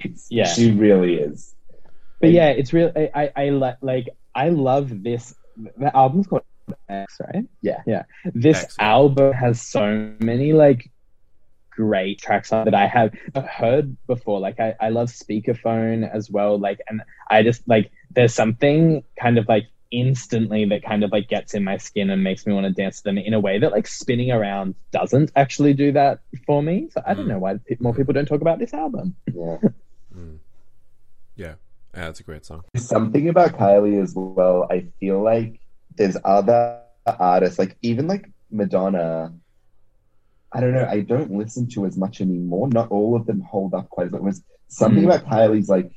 It's, 0.00 0.26
Yeah. 0.30 0.44
She 0.46 0.70
really 0.72 1.14
is. 1.16 1.54
but 2.20 2.30
yeah, 2.30 2.48
it's 2.48 2.72
real. 2.72 2.92
I, 2.96 3.10
I, 3.14 3.32
I 3.46 3.48
li- 3.50 3.76
like, 3.80 4.08
I 4.34 4.48
love 4.48 5.02
this. 5.02 5.34
The 5.78 5.94
album's 5.96 6.26
called 6.26 6.42
X, 6.88 7.20
right? 7.20 7.44
Yeah. 7.62 7.82
Yeah. 7.86 8.02
This 8.34 8.64
X, 8.64 8.76
album 8.78 9.32
has 9.32 9.60
so 9.60 10.12
many 10.20 10.52
like 10.52 10.90
great 11.70 12.20
tracks 12.20 12.52
on 12.52 12.64
that 12.66 12.74
I 12.74 12.86
have 12.86 13.12
heard 13.48 13.96
before. 14.06 14.40
Like 14.40 14.58
I, 14.60 14.74
I 14.80 14.88
love 14.90 15.08
speakerphone 15.10 16.08
as 16.10 16.30
well. 16.30 16.58
Like 16.58 16.80
and 16.88 17.02
I 17.28 17.42
just 17.42 17.66
like 17.68 17.90
there's 18.10 18.34
something 18.34 19.04
kind 19.20 19.38
of 19.38 19.48
like 19.48 19.64
instantly 20.00 20.64
that 20.66 20.82
kind 20.82 21.02
of 21.04 21.12
like 21.12 21.28
gets 21.28 21.54
in 21.54 21.62
my 21.64 21.76
skin 21.78 22.10
and 22.10 22.22
makes 22.24 22.46
me 22.46 22.52
want 22.52 22.66
to 22.66 22.72
dance 22.82 22.96
to 22.98 23.04
them 23.04 23.18
in 23.18 23.34
a 23.34 23.40
way 23.40 23.58
that 23.60 23.72
like 23.72 23.86
spinning 23.86 24.30
around 24.32 24.74
doesn't 24.92 25.30
actually 25.36 25.74
do 25.74 25.92
that 25.92 26.18
for 26.46 26.62
me. 26.62 26.88
So 26.92 27.02
I 27.06 27.14
don't 27.14 27.26
Mm. 27.26 27.28
know 27.34 27.38
why 27.38 27.52
more 27.80 27.94
people 27.94 28.12
don't 28.14 28.26
talk 28.26 28.40
about 28.40 28.58
this 28.58 28.74
album. 28.74 29.16
Yeah. 29.32 29.58
Mm. 30.16 30.38
Yeah, 31.34 31.54
yeah, 31.92 32.08
it's 32.08 32.20
a 32.20 32.22
great 32.22 32.46
song. 32.46 32.62
Something 32.76 33.28
about 33.28 33.52
Kylie 33.58 34.00
as 34.00 34.12
well. 34.14 34.68
I 34.70 34.86
feel 35.00 35.20
like 35.32 35.58
there's 35.98 36.16
other 36.24 36.82
artists, 37.04 37.58
like 37.58 37.76
even 37.82 38.06
like 38.06 38.30
Madonna. 38.48 39.34
I 40.52 40.60
don't 40.60 40.72
know. 40.72 40.86
I 40.88 41.00
don't 41.00 41.32
listen 41.32 41.68
to 41.70 41.84
as 41.84 41.96
much 41.98 42.20
anymore. 42.20 42.68
Not 42.68 42.92
all 42.92 43.16
of 43.16 43.26
them 43.26 43.40
hold 43.40 43.74
up 43.74 43.88
quite 43.88 44.06
as 44.06 44.12
much. 44.12 44.20
It 44.20 44.24
was 44.24 44.42
something 44.68 45.02
Mm. 45.02 45.06
about 45.06 45.24
Kylie's 45.26 45.68
like 45.68 45.90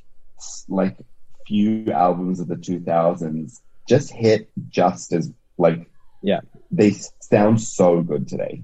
like 0.68 0.96
few 1.46 1.92
albums 1.92 2.40
of 2.40 2.48
the 2.48 2.56
2000s 2.56 3.60
just 3.88 4.10
hit 4.12 4.50
just 4.68 5.12
as 5.12 5.32
like 5.56 5.90
Yeah. 6.22 6.40
they 6.70 6.90
sound 7.20 7.60
so 7.60 8.02
good 8.02 8.28
today. 8.28 8.62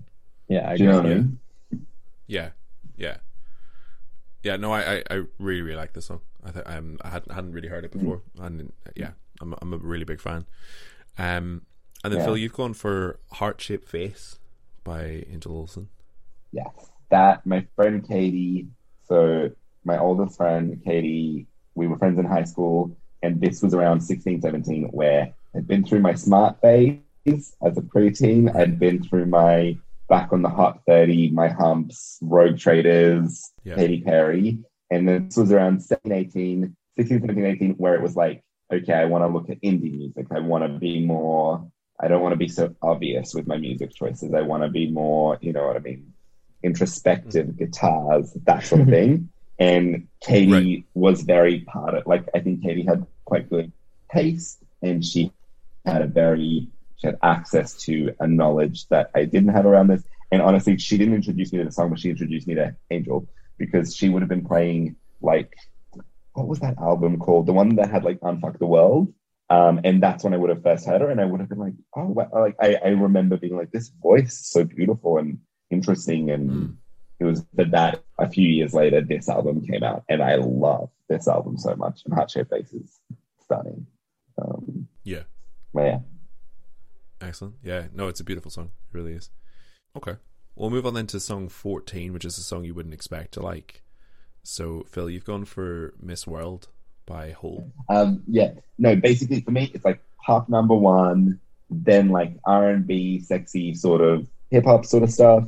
Yeah, 0.48 0.70
I 0.70 0.76
Do 0.76 0.84
you 0.84 0.90
know 0.90 0.96
what 0.98 1.06
I 1.06 1.08
agree. 1.10 1.22
mean? 1.22 1.86
Yeah, 2.26 2.50
yeah, 2.96 3.16
yeah. 4.42 4.56
No, 4.56 4.72
I, 4.72 4.96
I, 4.96 5.02
I 5.10 5.14
really, 5.38 5.62
really 5.62 5.76
like 5.76 5.92
this 5.94 6.06
song. 6.06 6.20
I 6.44 6.50
th- 6.50 6.64
um, 6.66 6.98
I 7.02 7.08
hadn't, 7.08 7.32
hadn't 7.32 7.52
really 7.52 7.68
heard 7.68 7.84
it 7.84 7.92
before, 7.92 8.22
and 8.40 8.72
yeah, 8.94 9.12
I'm, 9.40 9.54
I'm 9.60 9.72
a 9.72 9.78
really 9.78 10.04
big 10.04 10.20
fan. 10.20 10.46
Um, 11.18 11.62
and 12.02 12.12
then 12.12 12.20
Yeah. 12.20 12.24
Fil, 12.26 12.36
you've 12.36 12.52
gone 12.52 12.74
for 12.74 13.18
"Heart 13.32 13.60
Shaped 13.60 13.88
Face" 13.88 14.38
by 14.84 15.24
Angel 15.30 15.56
Olsen. 15.56 15.88
Yeah. 16.52 16.68
That 17.10 17.44
my 17.46 17.66
friend 17.76 18.06
Katie, 18.06 18.68
so 19.08 19.50
my 19.84 19.98
oldest 19.98 20.36
friend 20.36 20.80
Katie, 20.84 21.46
we 21.74 21.86
were 21.86 21.96
friends 21.98 22.18
in 22.18 22.24
high 22.26 22.44
school, 22.44 22.96
and 23.24 23.40
this 23.40 23.62
was 23.62 23.74
around 23.74 24.02
16, 24.02 24.42
17, 24.42 24.84
where 24.92 25.32
I'd 25.56 25.66
been 25.66 25.84
through 25.84 26.00
my 26.00 26.14
smart 26.14 26.60
phase 26.60 26.98
as 27.26 27.78
a 27.78 27.80
preteen. 27.80 28.54
I'd 28.54 28.78
been 28.78 29.02
through 29.02 29.26
my 29.26 29.78
back 30.08 30.32
on 30.32 30.42
the 30.42 30.50
Hot 30.50 30.80
30, 30.86 31.30
My 31.30 31.48
Humps, 31.48 32.18
Rogue 32.20 32.58
Traders, 32.58 33.50
Yeah. 33.64 33.76
Katy 33.76 34.02
Perry. 34.02 34.58
And 34.90 35.08
this 35.08 35.36
was 35.36 35.50
around 35.50 35.80
17, 35.82 36.12
18, 36.12 36.76
16, 36.96 37.20
17, 37.20 37.44
18, 37.46 37.70
where 37.74 37.94
it 37.94 38.02
was 38.02 38.14
like, 38.14 38.42
okay, 38.70 38.92
I 38.92 39.06
want 39.06 39.24
to 39.24 39.28
look 39.28 39.48
at 39.48 39.60
indie 39.62 39.96
music. 39.96 40.26
I 40.30 40.40
want 40.40 40.70
to 40.70 40.78
be 40.78 41.04
more, 41.04 41.66
I 41.98 42.08
don't 42.08 42.22
want 42.22 42.32
to 42.32 42.38
be 42.38 42.48
so 42.48 42.74
obvious 42.82 43.34
with 43.34 43.46
my 43.46 43.56
music 43.56 43.94
choices. 43.94 44.34
I 44.34 44.42
want 44.42 44.62
to 44.62 44.68
be 44.68 44.90
more, 44.90 45.38
you 45.40 45.54
know 45.54 45.66
what 45.66 45.76
I 45.76 45.80
mean, 45.80 46.12
introspective 46.62 47.46
mm. 47.46 47.56
guitars, 47.56 48.36
that 48.44 48.64
sort 48.64 48.82
of 48.82 48.88
thing. 48.96 49.30
And 49.58 50.08
Katie 50.20 50.52
Right. 50.52 50.84
was 50.94 51.22
very 51.22 51.60
part 51.60 51.94
of, 51.94 52.06
like, 52.06 52.28
I 52.34 52.40
think 52.40 52.62
Katie 52.62 52.84
had 52.84 53.06
quite 53.24 53.48
good 53.48 53.72
taste 54.12 54.62
and 54.82 55.04
she 55.04 55.32
had 55.84 56.02
a 56.02 56.06
very, 56.06 56.68
she 56.96 57.06
had 57.06 57.18
access 57.22 57.74
to 57.84 58.14
a 58.20 58.26
knowledge 58.26 58.88
that 58.88 59.10
I 59.14 59.24
didn't 59.24 59.50
have 59.50 59.66
around 59.66 59.88
this. 59.88 60.04
And 60.32 60.42
honestly, 60.42 60.76
she 60.78 60.98
didn't 60.98 61.14
introduce 61.14 61.52
me 61.52 61.58
to 61.60 61.64
the 61.66 61.72
song, 61.72 61.90
but 61.90 62.00
she 62.00 62.10
introduced 62.10 62.46
me 62.48 62.54
to 62.54 62.74
Angel 62.90 63.28
because 63.58 63.94
she 63.94 64.08
would 64.08 64.22
have 64.22 64.28
been 64.28 64.44
playing 64.44 64.96
like 65.20 65.54
what 66.34 66.48
was 66.48 66.60
that 66.60 66.78
album 66.78 67.18
called? 67.18 67.46
The 67.46 67.52
one 67.52 67.76
that 67.76 67.90
had 67.90 68.04
like 68.04 68.20
Unfuck 68.20 68.58
the 68.58 68.66
World. 68.66 69.12
Um, 69.50 69.80
and 69.84 70.02
that's 70.02 70.24
when 70.24 70.34
I 70.34 70.36
would 70.36 70.50
have 70.50 70.62
first 70.62 70.86
heard 70.86 71.00
her, 71.02 71.10
and 71.10 71.20
I 71.20 71.26
would 71.26 71.38
have 71.40 71.48
been 71.48 71.58
like, 71.58 71.74
oh, 71.94 72.06
wow. 72.06 72.28
like 72.32 72.56
I, 72.60 72.76
I 72.82 72.88
remember 72.88 73.36
being 73.36 73.56
like, 73.56 73.70
this 73.70 73.88
voice 73.88 74.32
is 74.32 74.46
so 74.50 74.64
beautiful 74.64 75.18
and 75.18 75.38
interesting, 75.70 76.30
and 76.30 76.50
Mm. 76.50 76.76
It 77.20 77.24
was 77.24 77.44
for 77.54 77.64
that 77.66 78.02
a 78.18 78.28
few 78.28 78.48
years 78.48 78.74
later, 78.74 79.00
this 79.00 79.28
album 79.28 79.64
came 79.66 79.82
out, 79.82 80.04
and 80.08 80.22
I 80.22 80.36
love 80.36 80.90
this 81.08 81.28
album 81.28 81.56
so 81.58 81.74
much. 81.76 82.02
And 82.04 82.14
Heart 82.14 82.30
Shaped 82.30 82.50
Face 82.50 82.72
is 82.72 82.98
stunning. 83.42 83.86
Um, 84.42 84.88
Yeah. 85.04 85.22
yeah, 85.74 86.00
Excellent. 87.20 87.54
Yeah. 87.62 87.84
No, 87.92 88.08
it's 88.08 88.20
a 88.20 88.24
beautiful 88.24 88.50
song. 88.50 88.70
It 88.92 88.96
really 88.96 89.12
is. 89.12 89.30
Okay. 89.96 90.16
We'll 90.56 90.70
move 90.70 90.86
on 90.86 90.94
then 90.94 91.06
to 91.08 91.20
song 91.20 91.48
14, 91.48 92.12
which 92.12 92.24
is 92.24 92.38
a 92.38 92.42
song 92.42 92.64
you 92.64 92.74
wouldn't 92.74 92.94
expect 92.94 93.32
to 93.34 93.40
like. 93.42 93.82
So, 94.42 94.84
Fil, 94.88 95.08
you've 95.10 95.24
gone 95.24 95.44
for 95.44 95.94
Miss 96.00 96.26
World 96.26 96.68
by 97.06 97.30
Hole. 97.30 97.72
Um, 97.88 98.22
yeah, 98.26 98.52
no, 98.78 98.94
basically 98.96 99.40
for 99.40 99.50
me, 99.50 99.70
it's 99.74 99.84
like 99.84 100.00
pop 100.24 100.48
number 100.48 100.74
one, 100.74 101.40
then 101.70 102.08
like 102.10 102.36
R 102.44 102.70
and 102.70 102.86
B, 102.86 103.20
sexy 103.20 103.74
sort 103.74 104.00
of 104.00 104.28
hip 104.50 104.64
hop 104.64 104.84
sort 104.84 105.02
of 105.02 105.10
stuff, 105.10 105.44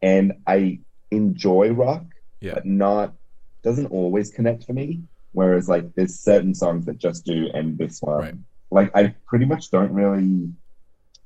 and 0.00 0.32
I 0.46 0.80
enjoy 1.10 1.70
rock, 1.72 2.04
Yeah. 2.40 2.54
but 2.54 2.66
not 2.66 3.14
doesn't 3.62 3.86
always 3.86 4.30
connect 4.30 4.64
for 4.64 4.72
me. 4.72 5.02
Whereas 5.32 5.68
like 5.68 5.94
there's 5.94 6.18
certain 6.18 6.54
songs 6.54 6.86
that 6.86 6.98
just 6.98 7.24
do, 7.24 7.48
and 7.54 7.76
this 7.78 8.00
one, 8.02 8.18
Right. 8.20 8.34
like 8.70 8.90
I 8.96 9.14
pretty 9.26 9.44
much 9.44 9.70
don't 9.70 9.92
really 9.92 10.52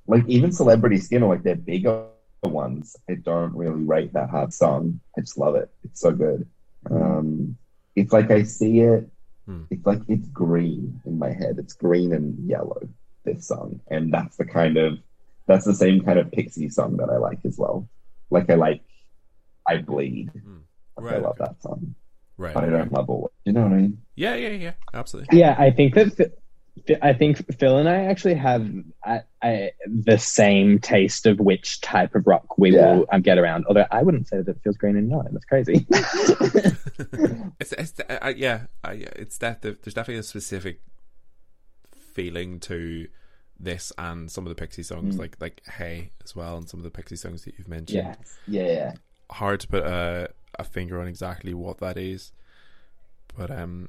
like 0.06 0.24
even 0.28 0.52
Celebrity 0.52 0.98
Skin 0.98 1.22
or 1.22 1.34
like 1.34 1.42
their 1.44 1.56
bigger 1.56 2.06
ones. 2.42 2.96
I 3.08 3.14
don't 3.14 3.54
really 3.54 3.82
rate 3.84 4.12
that 4.12 4.28
hard 4.28 4.52
song. 4.52 5.00
I 5.16 5.22
just 5.22 5.38
love 5.38 5.54
it. 5.54 5.70
It's 5.84 6.00
so 6.00 6.12
good. 6.12 6.46
Um, 6.90 7.56
it's 7.96 8.12
like 8.12 8.30
I 8.30 8.42
see 8.42 8.80
it 8.80 9.08
Hmm. 9.46 9.64
it's 9.70 9.84
like 9.84 10.00
it's 10.08 10.26
green 10.28 11.02
in 11.04 11.18
my 11.18 11.30
head. 11.30 11.58
It's 11.58 11.74
green 11.74 12.12
and 12.14 12.48
yellow. 12.48 12.80
This 13.24 13.46
song, 13.46 13.80
and 13.90 14.12
that's 14.12 14.36
the 14.36 14.44
kind 14.44 14.76
of 14.78 14.98
that's 15.46 15.64
the 15.66 15.74
same 15.74 16.02
kind 16.02 16.18
of 16.18 16.30
Pixie 16.32 16.68
song 16.70 16.96
that 16.98 17.10
I 17.10 17.16
like 17.18 17.40
as 17.44 17.58
well. 17.58 17.86
Like 18.30 18.48
I 18.50 18.54
like, 18.54 18.80
I 19.68 19.78
bleed. 19.78 20.30
Hmm. 20.30 20.58
Right, 20.98 21.16
I 21.16 21.18
love 21.18 21.36
that 21.38 21.60
song, 21.62 21.94
Right. 22.36 22.54
but 22.54 22.64
I 22.64 22.68
don't 22.70 22.92
love 22.92 23.10
all. 23.10 23.32
You 23.44 23.52
know 23.52 23.62
what 23.62 23.72
I 23.72 23.76
mean? 23.76 23.98
Yeah, 24.14 24.34
yeah, 24.36 24.48
yeah. 24.50 24.72
Absolutely. 24.92 25.38
Yeah, 25.38 25.56
I 25.58 25.70
think 25.70 25.94
that 25.94 26.38
I 27.02 27.12
think 27.12 27.54
Fil 27.58 27.78
and 27.78 27.88
I 27.88 28.04
actually 28.06 28.34
have 28.34 28.68
I, 29.04 29.20
I, 29.42 29.70
the 29.86 30.18
same 30.18 30.78
taste 30.80 31.24
of 31.26 31.38
which 31.38 31.80
type 31.80 32.14
of 32.16 32.26
rock 32.26 32.58
we 32.58 32.74
Yeah. 32.74 32.94
will 32.96 33.06
um, 33.12 33.22
get 33.22 33.38
around. 33.38 33.64
Although 33.68 33.86
I 33.90 34.02
wouldn't 34.02 34.28
say 34.28 34.38
that 34.38 34.48
it 34.48 34.60
feels 34.62 34.76
green 34.76 34.96
and 34.96 35.08
yellow. 35.08 35.26
That's 35.30 35.44
crazy. 35.44 35.86
it's, 37.60 37.72
it's 37.72 37.94
I, 38.08 38.30
yeah, 38.30 38.66
I, 38.82 38.92
it's 39.16 39.38
that 39.38 39.62
there's 39.62 39.78
definitely 39.94 40.18
a 40.18 40.22
specific 40.24 40.80
feeling 41.96 42.60
to 42.60 43.08
this 43.58 43.92
and 43.98 44.30
some 44.30 44.44
of 44.44 44.48
the 44.50 44.54
Pixie 44.60 44.82
songs, 44.82 45.16
Mm. 45.16 45.18
like 45.20 45.36
like 45.40 45.62
Hey 45.66 46.10
as 46.24 46.34
well, 46.34 46.56
and 46.56 46.68
some 46.68 46.80
of 46.80 46.84
the 46.84 46.90
Pixie 46.90 47.16
songs 47.16 47.44
that 47.44 47.54
you've 47.58 47.68
mentioned. 47.68 48.16
yeah, 48.48 48.62
Yeah. 48.62 48.92
Hard 49.30 49.60
to 49.60 49.68
put 49.68 49.84
a 49.84 50.30
a 50.58 50.64
finger 50.64 51.00
on 51.00 51.08
exactly 51.08 51.52
what 51.54 51.78
that 51.78 51.96
is, 51.96 52.32
but 53.36 53.50
um, 53.50 53.88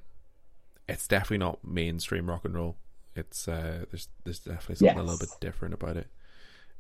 it's 0.87 1.07
definitely 1.07 1.37
not 1.39 1.63
mainstream 1.63 2.29
rock 2.29 2.45
and 2.45 2.55
roll. 2.55 2.75
It's 3.15 3.47
uh, 3.47 3.85
there's 3.91 4.09
there's 4.23 4.39
definitely 4.39 4.75
something 4.75 4.99
a 4.99 5.03
little 5.03 5.19
bit 5.19 5.29
different 5.39 5.73
about 5.73 5.97
it. 5.97 6.07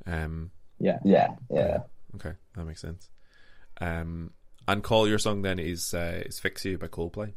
Um, 0.05 0.51
yeah. 0.79 0.99
Yeah. 1.03 1.29
Yeah. 1.49 1.79
okay, 2.15 2.33
that 2.55 2.65
makes 2.65 2.81
sense. 2.81 3.09
Um, 3.79 4.31
and 4.67 4.83
Col 4.83 5.07
your 5.07 5.19
song 5.19 5.41
then 5.41 5.59
is 5.59 5.93
uh, 5.93 6.23
is 6.25 6.39
Fix 6.39 6.65
You 6.65 6.77
by 6.77 6.87
Coldplay. 6.87 7.33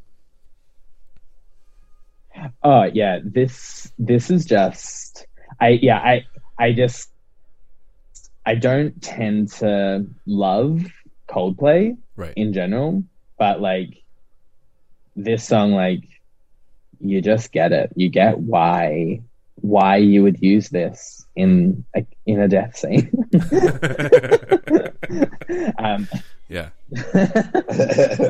Oh 2.63 2.83
yeah, 2.83 3.19
this 3.23 3.91
this 3.97 4.29
is 4.29 4.45
just 4.45 5.25
I 5.59 5.69
yeah 5.69 5.97
I 5.97 6.25
I 6.57 6.73
just 6.73 7.09
I 8.45 8.55
don't 8.55 9.01
tend 9.01 9.51
to 9.53 10.05
love 10.25 10.85
Coldplay 11.29 11.97
Right. 12.15 12.33
in 12.35 12.53
general, 12.53 13.03
but 13.37 13.61
like 13.61 14.03
this 15.15 15.45
song, 15.45 15.71
like 15.71 16.03
you 16.99 17.21
just 17.21 17.51
get 17.51 17.71
it. 17.71 17.91
You 17.95 18.09
get 18.09 18.39
why 18.39 19.21
why 19.61 19.97
you 19.97 20.23
would 20.23 20.41
use 20.41 20.69
this 20.69 21.25
in 21.35 21.83
a, 21.95 22.05
in 22.25 22.39
a 22.39 22.47
death 22.47 22.77
scene. 22.77 23.11
um, 25.77 26.07
yeah. 26.47 26.69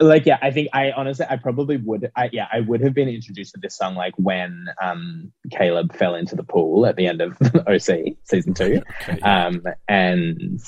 like 0.00 0.26
yeah, 0.26 0.38
I 0.40 0.50
think 0.50 0.68
I 0.72 0.92
honestly 0.92 1.26
I 1.28 1.36
probably 1.36 1.76
would 1.76 2.10
I 2.14 2.30
yeah 2.32 2.46
I 2.52 2.60
would 2.60 2.80
have 2.82 2.94
been 2.94 3.08
introduced 3.08 3.54
to 3.54 3.60
this 3.60 3.76
song 3.76 3.94
like 3.94 4.14
when 4.16 4.68
um 4.80 5.32
Caleb 5.50 5.96
fell 5.96 6.14
into 6.14 6.36
the 6.36 6.44
pool 6.44 6.86
at 6.86 6.96
the 6.96 7.06
end 7.06 7.20
of 7.20 7.36
OC 7.66 8.16
season 8.24 8.54
two. 8.54 8.82
Okay, 9.02 9.18
yeah. 9.18 9.46
Um, 9.46 9.62
and 9.88 10.60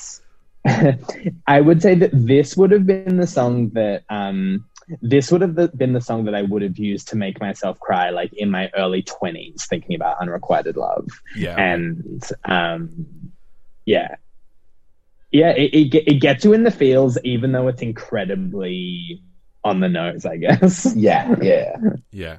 I 0.65 1.61
would 1.61 1.81
say 1.81 1.95
that 1.95 2.11
this 2.13 2.55
would 2.55 2.71
have 2.71 2.85
been 2.85 3.17
the 3.17 3.27
song 3.27 3.69
that 3.71 4.03
um, 4.09 4.65
this 5.01 5.31
would 5.31 5.41
have 5.41 5.77
been 5.77 5.93
the 5.93 6.01
song 6.01 6.25
that 6.25 6.35
I 6.35 6.41
would 6.41 6.61
have 6.61 6.77
used 6.77 7.09
to 7.09 7.15
make 7.15 7.39
myself 7.39 7.79
cry, 7.79 8.09
like 8.09 8.33
in 8.33 8.51
my 8.51 8.69
early 8.75 9.01
twenties, 9.01 9.65
thinking 9.65 9.95
about 9.95 10.17
unrequited 10.21 10.77
love. 10.77 11.07
yeah. 11.35 11.55
And 11.59 12.23
um, 12.45 13.31
yeah, 13.85 14.15
yeah, 15.31 15.51
it, 15.51 15.73
it 15.73 16.03
it 16.07 16.21
gets 16.21 16.45
you 16.45 16.53
in 16.53 16.63
the 16.63 16.71
feels, 16.71 17.17
even 17.23 17.51
though 17.51 17.67
it's 17.67 17.81
incredibly 17.81 19.23
on 19.63 19.79
the 19.79 19.89
nose, 19.89 20.25
I 20.25 20.37
guess. 20.37 20.93
Yeah. 20.95 21.35
Yeah. 21.41 21.77
Yeah, 22.11 22.37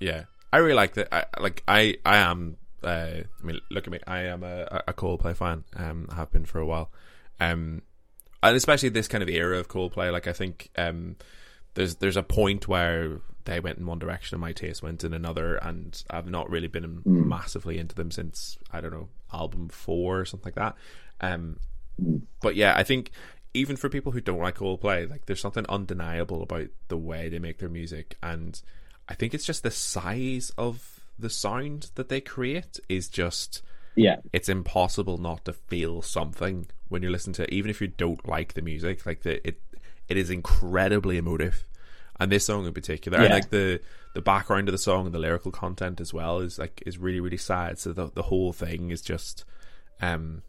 yeah. 0.00 0.24
I 0.52 0.58
really 0.58 0.74
like 0.74 0.94
that. 0.94 1.12
I 1.12 1.24
like. 1.40 1.64
I. 1.66 1.96
I 2.06 2.18
am. 2.18 2.56
Uh, 2.84 3.22
I 3.42 3.46
mean, 3.46 3.60
look 3.70 3.86
at 3.86 3.92
me. 3.92 3.98
I 4.06 4.20
am 4.24 4.42
a, 4.42 4.82
a 4.88 4.92
Coldplay 4.92 5.36
fan. 5.36 5.64
Um, 5.76 6.08
I 6.10 6.16
have 6.16 6.30
been 6.30 6.44
for 6.44 6.58
a 6.60 6.66
while. 6.66 6.90
Um, 7.40 7.82
and 8.42 8.56
especially 8.56 8.90
this 8.90 9.08
kind 9.08 9.22
of 9.22 9.28
era 9.28 9.58
of 9.58 9.68
Coldplay. 9.68 10.12
Like, 10.12 10.26
I 10.26 10.32
think 10.32 10.70
um, 10.76 11.16
there's 11.74 11.96
there's 11.96 12.16
a 12.16 12.22
point 12.22 12.68
where 12.68 13.20
they 13.44 13.60
went 13.60 13.78
in 13.78 13.86
one 13.86 13.98
direction 13.98 14.34
and 14.36 14.40
my 14.40 14.52
taste 14.52 14.82
went 14.82 15.04
in 15.04 15.12
another, 15.12 15.56
and 15.56 16.02
I've 16.10 16.28
not 16.28 16.50
really 16.50 16.68
been 16.68 17.02
Mm. 17.04 17.26
massively 17.26 17.78
into 17.78 17.94
them 17.94 18.10
since 18.10 18.58
I 18.70 18.80
don't 18.80 18.92
know 18.92 19.08
album 19.32 19.68
four 19.68 20.20
or 20.20 20.24
something 20.24 20.52
like 20.56 20.56
that. 20.56 20.76
Um, 21.20 21.58
Mm. 22.02 22.22
but 22.40 22.56
yeah, 22.56 22.74
I 22.76 22.82
think 22.82 23.10
even 23.54 23.76
for 23.76 23.88
people 23.88 24.12
who 24.12 24.20
don't 24.20 24.40
like 24.40 24.56
Coldplay, 24.58 25.08
like 25.08 25.26
there's 25.26 25.40
something 25.40 25.64
undeniable 25.68 26.42
about 26.42 26.68
the 26.88 26.96
way 26.96 27.28
they 27.28 27.38
make 27.38 27.58
their 27.58 27.68
music, 27.68 28.16
and 28.22 28.60
I 29.08 29.14
think 29.14 29.32
it's 29.34 29.44
just 29.46 29.62
the 29.62 29.70
size 29.70 30.50
of 30.58 30.93
the 31.18 31.30
sound 31.30 31.90
that 31.94 32.08
they 32.08 32.20
create 32.20 32.78
is 32.88 33.08
just 33.08 33.62
yeah, 33.96 34.16
it's 34.32 34.48
impossible 34.48 35.18
not 35.18 35.44
to 35.44 35.52
feel 35.52 36.02
something 36.02 36.66
when 36.88 37.02
you 37.02 37.10
listen 37.10 37.32
to 37.34 37.44
it, 37.44 37.50
even 37.50 37.70
if 37.70 37.80
you 37.80 37.86
don't 37.86 38.26
like 38.28 38.54
the 38.54 38.62
music. 38.62 39.06
Like 39.06 39.22
the 39.22 39.46
it 39.46 39.60
it 40.08 40.16
is 40.16 40.30
incredibly 40.30 41.16
emotive. 41.16 41.64
And 42.20 42.30
this 42.30 42.46
song 42.46 42.64
in 42.64 42.72
particular, 42.72 43.18
and 43.18 43.30
like 43.30 43.50
the 43.50 43.80
the 44.14 44.22
background 44.22 44.68
of 44.68 44.72
the 44.72 44.78
song 44.78 45.06
and 45.06 45.14
the 45.14 45.18
lyrical 45.18 45.50
content 45.50 46.00
as 46.00 46.14
well 46.14 46.38
is 46.38 46.58
like 46.60 46.80
is 46.86 46.96
really 46.96 47.18
really 47.18 47.36
sad. 47.36 47.78
So 47.78 47.92
the 47.92 48.10
the 48.14 48.22
whole 48.22 48.52
thing 48.52 48.90
is 48.90 49.02
just, 49.02 49.44
um, 50.00 50.42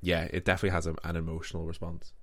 yeah, 0.00 0.22
it 0.22 0.46
definitely 0.46 0.74
has 0.74 0.86
a, 0.86 0.94
an 1.04 1.16
emotional 1.16 1.66
response. 1.66 2.14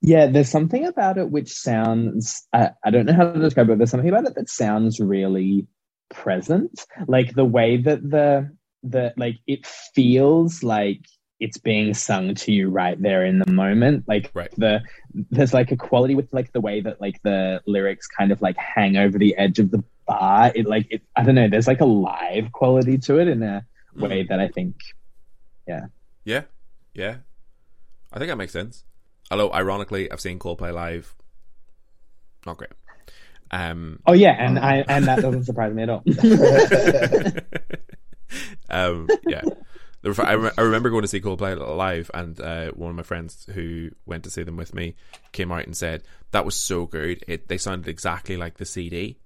Yeah, 0.00 0.26
there's 0.26 0.48
something 0.48 0.84
about 0.84 1.16
it 1.16 1.30
which 1.30 1.52
sounds, 1.52 2.44
I, 2.52 2.70
I 2.84 2.90
don't 2.90 3.06
know 3.06 3.12
how 3.12 3.30
to 3.30 3.38
describe 3.38 3.70
it, 3.70 3.78
there's 3.78 3.90
something 3.90 4.08
about 4.08 4.26
it 4.26 4.34
that 4.34 4.50
sounds 4.50 4.98
really 4.98 5.68
present. 6.12 6.84
Like 7.08 7.34
the 7.34 7.44
way 7.44 7.76
that 7.78 8.08
the, 8.08 8.50
the, 8.82 9.12
like 9.16 9.38
it 9.46 9.66
feels 9.66 10.62
like 10.62 11.00
it's 11.40 11.58
being 11.58 11.92
sung 11.94 12.34
to 12.36 12.52
you 12.52 12.70
right 12.70 13.00
there 13.02 13.24
in 13.24 13.40
the 13.40 13.50
moment. 13.50 14.04
Like 14.06 14.30
Right. 14.34 14.50
the, 14.56 14.80
there's 15.30 15.52
like 15.52 15.72
a 15.72 15.76
quality 15.76 16.14
with 16.14 16.32
like 16.32 16.52
the 16.52 16.60
way 16.60 16.80
that 16.80 17.00
like 17.00 17.20
the 17.22 17.60
lyrics 17.66 18.06
kind 18.06 18.30
of 18.30 18.40
like 18.40 18.56
hang 18.56 18.96
over 18.96 19.18
the 19.18 19.36
edge 19.36 19.58
of 19.58 19.70
the 19.72 19.82
bar. 20.06 20.52
It 20.54 20.66
like, 20.66 20.86
it, 20.90 21.02
I 21.16 21.24
don't 21.24 21.34
know, 21.34 21.48
there's 21.48 21.66
like 21.66 21.80
a 21.80 21.86
live 21.86 22.52
quality 22.52 22.98
to 22.98 23.18
it 23.18 23.26
in 23.26 23.42
a 23.42 23.64
mm. 23.96 24.08
way 24.08 24.22
that 24.22 24.38
I 24.38 24.48
think 24.48 24.76
Yeah. 25.66 25.86
Yeah. 26.24 26.42
Yeah. 26.94 27.16
I 28.12 28.18
think 28.18 28.28
that 28.28 28.36
makes 28.36 28.52
sense. 28.52 28.84
Although, 29.30 29.52
ironically, 29.52 30.12
I've 30.12 30.20
seen 30.20 30.38
Coldplay 30.38 30.72
live. 30.74 31.14
Not 32.44 32.58
great. 32.58 32.72
Um, 33.52 33.98
Oh 34.06 34.14
yeah, 34.14 34.34
and 34.38 34.58
I 34.58 34.84
and 34.88 35.04
that 35.06 35.20
doesn't 35.20 35.44
surprise 35.50 35.74
me 35.74 35.82
at 35.82 35.90
all. 35.90 36.02
um, 38.70 39.08
yeah. 39.26 39.42
I, 40.04 40.50
I 40.58 40.62
remember 40.62 40.90
going 40.90 41.02
to 41.02 41.08
see 41.08 41.20
Coldplay 41.20 41.56
live, 41.76 42.10
and 42.12 42.40
uh, 42.40 42.72
one 42.72 42.90
of 42.90 42.96
my 42.96 43.04
friends 43.04 43.46
who 43.54 43.90
went 44.04 44.24
to 44.24 44.30
see 44.30 44.42
them 44.42 44.56
with 44.56 44.74
me 44.74 44.96
came 45.30 45.52
out 45.52 45.64
and 45.66 45.76
said 45.76 46.02
that 46.32 46.44
was 46.44 46.56
so 46.56 46.86
good. 46.86 47.22
It 47.28 47.46
they 47.48 47.58
sounded 47.58 47.88
exactly 47.88 48.36
like 48.36 48.56
the 48.56 48.64
CD, 48.64 49.18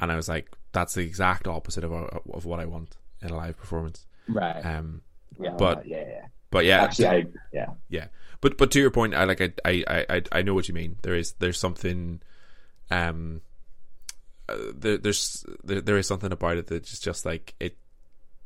and 0.00 0.10
I 0.10 0.16
was 0.16 0.26
like, 0.28 0.50
"That's 0.72 0.94
the 0.94 1.02
exact 1.02 1.46
opposite 1.46 1.84
of 1.84 1.92
of 1.92 2.46
what 2.46 2.60
I 2.60 2.64
want 2.64 2.96
in 3.20 3.28
a 3.30 3.36
live 3.36 3.58
performance." 3.58 4.06
right. 4.28 4.64
Um, 4.64 5.02
yeah. 5.38 5.50
but- 5.58 5.86
yeah, 5.86 6.04
yeah. 6.08 6.26
but 6.50 6.64
yeah, 6.64 6.82
Actually, 6.84 7.06
I 7.08 7.24
yeah. 7.52 7.66
yeah. 7.90 8.06
But 8.40 8.56
but 8.56 8.70
to 8.70 8.80
your 8.80 8.90
point, 8.90 9.14
I 9.14 9.24
like 9.24 9.42
I 9.42 9.52
I 9.66 10.06
I 10.08 10.22
I 10.32 10.42
know 10.42 10.54
what 10.54 10.66
you 10.68 10.74
mean. 10.74 10.96
There 11.02 11.14
is 11.14 11.32
there's 11.40 11.58
something, 11.58 12.22
um, 12.90 13.42
uh, 14.48 14.56
there, 14.74 14.96
there's 14.98 15.44
there, 15.64 15.80
there 15.80 15.96
is 15.96 16.06
something 16.06 16.32
about 16.32 16.56
it 16.56 16.66
that 16.68 16.84
just 16.84 17.02
just 17.02 17.24
like 17.26 17.54
it 17.60 17.76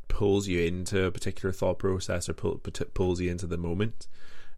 pulls 0.08 0.48
you 0.48 0.60
into 0.62 1.04
a 1.04 1.10
particular 1.10 1.52
thought 1.52 1.78
process 1.78 2.28
or 2.28 2.34
pull, 2.34 2.60
pulls 2.94 3.20
you 3.20 3.30
into 3.30 3.46
the 3.46 3.56
moment. 3.58 4.06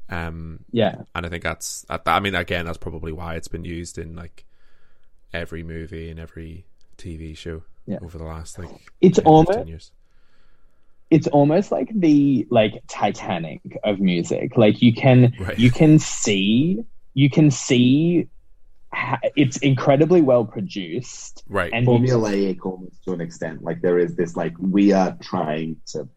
Um, 0.09 0.65
yeah. 0.73 1.03
and 1.15 1.25
I 1.25 1.29
think 1.29 1.43
that's 1.43 1.87
I 1.89 2.21
mean 2.21 2.35
again 2.35 2.67
that's 2.67 2.79
probably 2.79 3.13
why 3.13 3.37
it's 3.37 3.49
been 3.49 3.65
used 3.65 3.97
in 3.99 4.15
like 4.17 4.45
every 5.33 5.63
movie 5.63 6.11
and 6.11 6.19
every 6.21 6.67
TV 6.99 7.37
show 7.37 7.63
Yeah. 7.87 7.99
over 8.03 8.19
the 8.19 8.25
last 8.25 8.59
like 8.59 8.69
It's 9.01 9.17
10, 9.19 9.25
almost 9.27 9.51
15 9.59 9.69
years. 9.69 9.93
it's 11.11 11.27
almost 11.29 11.71
like 11.73 11.89
the 11.95 12.47
like 12.51 12.83
Titanic 12.89 13.61
of 13.85 14.01
music. 14.01 14.57
Like 14.57 14.83
you 14.83 14.93
can 14.93 15.33
Right. 15.41 15.59
you 15.59 15.71
can 15.71 15.99
see 15.99 16.85
you 17.15 17.31
can 17.31 17.51
see 17.51 18.29
it's 19.37 19.57
incredibly 19.59 20.21
well 20.21 20.45
produced 20.45 21.43
Right. 21.49 21.73
and 21.73 21.85
you, 21.85 21.91
Formulaic 21.91 22.59
almost 22.65 23.03
to 23.05 23.13
an 23.13 23.21
extent. 23.21 23.63
Like 23.63 23.81
there 23.81 23.99
is 23.99 24.17
this 24.17 24.37
like 24.37 24.55
we 24.59 24.93
are 24.93 25.17
trying 25.23 25.77
to 25.89 26.09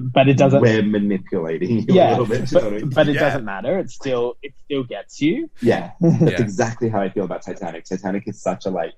but 0.00 0.26
it 0.28 0.38
doesn't 0.38 0.60
we're 0.62 0.82
manipulating 0.82 1.80
you 1.80 1.84
a 1.90 1.94
yeah 1.94 2.10
little 2.10 2.26
bit. 2.26 2.50
you 2.50 2.58
know 2.60 2.64
what 2.70 2.76
I 2.76 2.80
but, 2.80 2.94
but 2.94 3.08
it 3.08 3.14
Yeah. 3.14 3.20
doesn't 3.20 3.44
matter 3.44 3.78
it 3.78 3.90
still 3.90 4.34
it 4.42 4.54
still 4.64 4.84
gets 4.84 5.20
you 5.20 5.50
yeah, 5.60 5.92
that's 6.00 6.22
Yeah. 6.32 6.40
exactly 6.40 6.88
how 6.88 7.00
I 7.00 7.10
feel 7.10 7.24
about 7.24 7.42
Titanic. 7.42 7.84
Titanic 7.84 8.26
is 8.26 8.40
such 8.40 8.66
a 8.66 8.70
like 8.70 8.94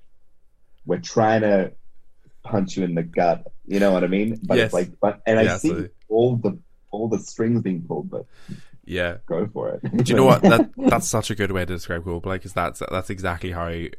we're 0.85 0.99
trying 0.99 1.41
to 1.41 1.73
punch 2.43 2.77
you 2.77 2.83
in 2.83 2.93
the 2.95 3.03
gut. 3.03 3.43
You 3.65 3.79
know 3.79 3.91
what 3.91 4.03
I 4.03 4.07
mean? 4.07 4.39
But 4.43 4.57
Yes. 4.57 4.65
it's 4.65 4.73
like, 4.73 4.89
but 5.01 5.19
and 5.25 5.39
I 5.39 5.43
Yeah, 5.43 5.57
see 5.57 5.69
absolutely. 5.69 5.89
all 6.09 6.37
the 6.37 6.59
all 6.91 7.09
the 7.09 7.19
strings 7.19 7.61
being 7.61 7.81
pulled, 7.87 8.09
but 8.09 8.25
Yeah. 8.85 9.17
go 9.25 9.47
for 9.47 9.69
it. 9.69 9.97
Do 10.03 10.09
you 10.11 10.15
know 10.15 10.25
what? 10.25 10.41
That 10.43 10.69
that's 10.77 11.07
such 11.07 11.29
a 11.31 11.35
good 11.35 11.51
way 11.51 11.61
to 11.65 11.73
describe 11.73 12.03
Coldplay 12.03 12.33
because 12.33 12.53
that's 12.53 12.81
that's 12.91 13.09
exactly 13.09 13.51
how 13.51 13.65
I 13.65 13.91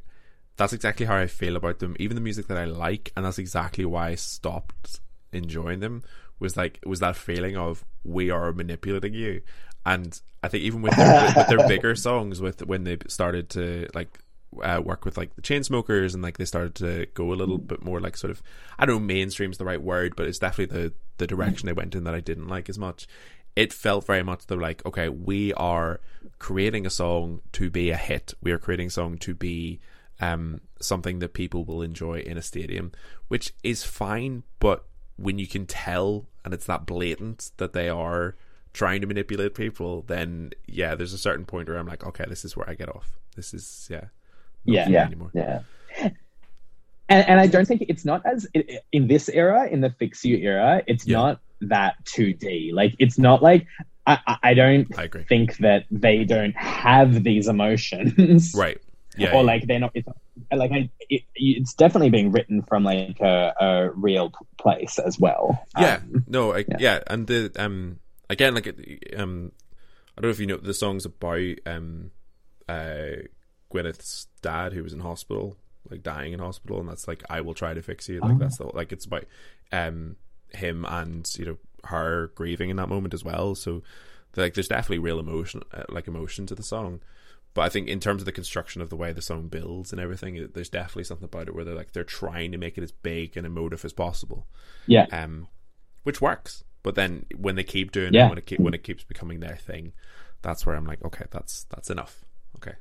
that's 0.56 0.72
exactly 0.72 1.06
how 1.06 1.16
I 1.16 1.26
feel 1.26 1.56
about 1.56 1.80
them. 1.80 1.96
Even 1.98 2.14
the 2.14 2.20
music 2.20 2.46
that 2.48 2.56
I 2.56 2.64
like, 2.64 3.12
and 3.16 3.24
that's 3.24 3.38
exactly 3.38 3.84
why 3.84 4.08
I 4.08 4.14
stopped 4.14 5.00
enjoying 5.32 5.80
them. 5.80 6.02
Was 6.38 6.56
like 6.56 6.80
was 6.84 7.00
that 7.00 7.16
feeling 7.16 7.56
of 7.56 7.84
we 8.04 8.30
are 8.30 8.52
manipulating 8.52 9.14
you, 9.14 9.42
and 9.84 10.20
I 10.42 10.48
think 10.48 10.64
even 10.64 10.82
with 10.82 10.94
their, 10.96 11.32
with 11.34 11.48
their 11.48 11.68
bigger 11.68 11.94
songs, 11.96 12.40
with 12.40 12.64
when 12.66 12.84
they 12.84 12.98
started 13.08 13.50
to 13.50 13.88
like 13.94 14.18
uh, 14.62 14.80
work 14.84 15.04
with 15.04 15.16
like 15.16 15.34
the 15.34 15.42
Chainsmokers 15.42 16.14
and 16.14 16.22
like 16.22 16.38
they 16.38 16.44
started 16.44 16.74
to 16.76 17.06
go 17.14 17.32
a 17.32 17.34
little 17.34 17.58
bit 17.58 17.82
more 17.84 18.00
like 18.00 18.16
sort 18.16 18.30
of 18.30 18.42
I 18.78 18.86
don't 18.86 18.96
know 18.96 19.06
mainstream's 19.06 19.58
the 19.58 19.64
right 19.64 19.80
word, 19.80 20.14
but 20.16 20.26
it's 20.26 20.38
definitely 20.38 20.78
the 20.78 20.92
the 21.18 21.26
direction 21.26 21.66
they 21.66 21.72
went 21.72 21.94
in 21.94 22.04
that 22.04 22.14
I 22.14 22.20
didn't 22.20 22.48
like 22.48 22.68
as 22.68 22.78
much. 22.78 23.06
It 23.56 23.72
felt 23.72 24.06
very 24.06 24.22
much 24.22 24.46
the 24.46 24.56
like 24.56 24.84
okay, 24.86 25.08
we 25.08 25.52
are 25.54 26.00
creating 26.38 26.84
a 26.86 26.90
song 26.90 27.40
to 27.52 27.70
be 27.70 27.90
a 27.90 27.96
hit. 27.96 28.34
We 28.42 28.52
are 28.52 28.58
creating 28.58 28.88
a 28.88 28.90
song 28.90 29.18
to 29.18 29.34
be 29.34 29.80
um 30.20 30.60
something 30.80 31.18
that 31.20 31.32
people 31.34 31.64
will 31.64 31.82
enjoy 31.82 32.20
in 32.20 32.36
a 32.36 32.42
stadium, 32.42 32.92
which 33.28 33.52
is 33.62 33.82
fine, 33.82 34.42
but 34.60 34.84
when 35.16 35.38
you 35.38 35.46
can 35.46 35.64
tell 35.66 36.26
and 36.44 36.52
it's 36.52 36.66
that 36.66 36.84
blatant 36.86 37.50
that 37.56 37.72
they 37.72 37.88
are 37.88 38.36
trying 38.74 39.00
to 39.00 39.06
manipulate 39.06 39.54
people, 39.54 40.02
then 40.06 40.50
yeah, 40.66 40.94
there's 40.94 41.14
a 41.14 41.18
certain 41.18 41.46
point 41.46 41.66
where 41.68 41.78
I'm 41.78 41.86
like, 41.86 42.04
okay, 42.06 42.24
this 42.28 42.44
is 42.44 42.54
where 42.56 42.68
I 42.68 42.74
get 42.74 42.90
off. 42.94 43.18
This 43.34 43.54
is 43.54 43.88
yeah, 43.90 44.00
not 44.00 44.10
Yeah. 44.66 44.88
yeah, 44.90 45.04
anymore. 45.06 45.30
yeah. 45.32 45.60
and, 47.08 47.26
and 47.28 47.40
I 47.40 47.46
don't 47.46 47.66
think 47.66 47.86
it's 47.88 48.04
not 48.04 48.20
as 48.26 48.46
in 48.92 49.06
this 49.08 49.28
era, 49.30 49.66
in 49.68 49.80
the 49.80 49.90
fix 49.90 50.24
you 50.24 50.36
era, 50.36 50.82
it's 50.86 51.06
Yeah. 51.06 51.16
not 51.16 51.40
that 51.62 51.94
2D. 52.04 52.72
Like 52.72 52.94
it's 52.98 53.18
not 53.18 53.42
like 53.42 53.66
I, 54.06 54.38
I- 54.42 54.54
don't 54.54 54.96
I 54.98 55.04
agree. 55.04 55.24
think 55.24 55.56
that 55.58 55.84
they 55.90 56.24
don't 56.24 56.56
have 56.56 57.22
these 57.24 57.48
emotions, 57.48 58.54
Right. 58.56 58.78
Yeah. 59.18 59.34
Or 59.34 59.42
like 59.42 59.66
they're 59.66 59.78
not. 59.78 59.92
It's 59.94 60.06
like 60.54 60.72
I, 60.72 60.90
it, 61.08 61.22
it's 61.34 61.72
definitely 61.72 62.10
being 62.10 62.32
written 62.32 62.60
from 62.60 62.84
like 62.84 63.18
a, 63.20 63.54
a 63.58 63.90
real 63.92 64.30
place 64.58 64.98
as 64.98 65.18
well. 65.18 65.64
yeah 65.78 66.00
Um, 66.02 66.24
no 66.28 66.52
I, 66.52 66.58
yeah. 66.68 66.76
yeah. 66.78 67.00
and 67.06 67.26
the 67.26 67.50
um 67.56 67.98
again 68.28 68.54
like 68.54 68.66
um 69.16 69.52
i 70.18 70.20
don't 70.20 70.28
know 70.28 70.32
if 70.32 70.38
you 70.38 70.46
know 70.46 70.58
the 70.58 70.74
song's 70.74 71.06
about 71.06 71.54
um 71.64 72.10
uh 72.68 73.22
gwyneth's 73.70 74.26
dad 74.42 74.72
who 74.74 74.82
was 74.82 74.92
in 74.92 75.00
hospital 75.00 75.56
like 75.90 76.02
dying 76.02 76.32
in 76.34 76.38
hospital 76.40 76.78
and 76.80 76.88
that's 76.88 77.08
like 77.08 77.22
i 77.30 77.40
will 77.40 77.54
try 77.54 77.72
to 77.72 77.80
fix 77.82 78.08
you 78.10 78.20
like 78.20 78.32
Oh. 78.34 78.38
that's 78.38 78.58
the 78.58 78.66
like 78.76 78.92
it's 78.92 79.06
about 79.06 79.24
um 79.72 80.16
him 80.54 80.84
and 80.88 81.30
you 81.38 81.44
know 81.44 81.56
her 81.84 82.30
grieving 82.34 82.70
in 82.70 82.76
that 82.76 82.88
moment 82.88 83.14
as 83.14 83.22
well 83.24 83.54
so 83.54 83.82
like 84.36 84.54
there's 84.54 84.68
definitely 84.68 84.98
real 84.98 85.18
emotion 85.18 85.62
uh, 85.72 85.82
like 85.88 86.06
emotion 86.08 86.46
to 86.46 86.54
the 86.54 86.62
song 86.62 87.00
but 87.54 87.62
I 87.62 87.68
think 87.70 87.88
in 87.88 88.00
terms 88.00 88.20
of 88.20 88.26
the 88.26 88.32
construction 88.32 88.82
of 88.82 88.90
the 88.90 88.96
way 88.96 89.12
the 89.14 89.22
song 89.22 89.48
builds 89.48 89.90
and 89.90 89.98
everything, 89.98 90.46
there's 90.52 90.68
definitely 90.68 91.04
something 91.04 91.24
about 91.24 91.48
it 91.48 91.54
where 91.54 91.64
they're 91.64 91.74
like 91.74 91.92
they're 91.92 92.04
trying 92.04 92.52
to 92.52 92.58
make 92.58 92.76
it 92.76 92.82
as 92.84 92.92
big 92.92 93.34
and 93.34 93.46
emotive 93.46 93.82
as 93.82 93.94
possible 93.94 94.46
yeah, 94.86 95.06
um, 95.10 95.48
which 96.02 96.20
works. 96.20 96.64
But 96.82 96.96
then 96.96 97.24
when 97.34 97.54
they 97.54 97.64
keep 97.64 97.92
doing 97.92 98.12
Yeah. 98.12 98.26
it, 98.26 98.28
when 98.28 98.36
it 98.38 98.44
keep, 98.44 98.60
when 98.60 98.74
it 98.74 98.82
keeps 98.84 99.04
becoming 99.04 99.40
their 99.40 99.56
thing, 99.56 99.94
that's 100.42 100.66
where 100.66 100.76
I'm 100.76 100.84
like, 100.84 101.02
okay, 101.02 101.24
that's 101.30 101.64
that's 101.70 101.88
enough. 101.88 102.26
Okay, 102.56 102.74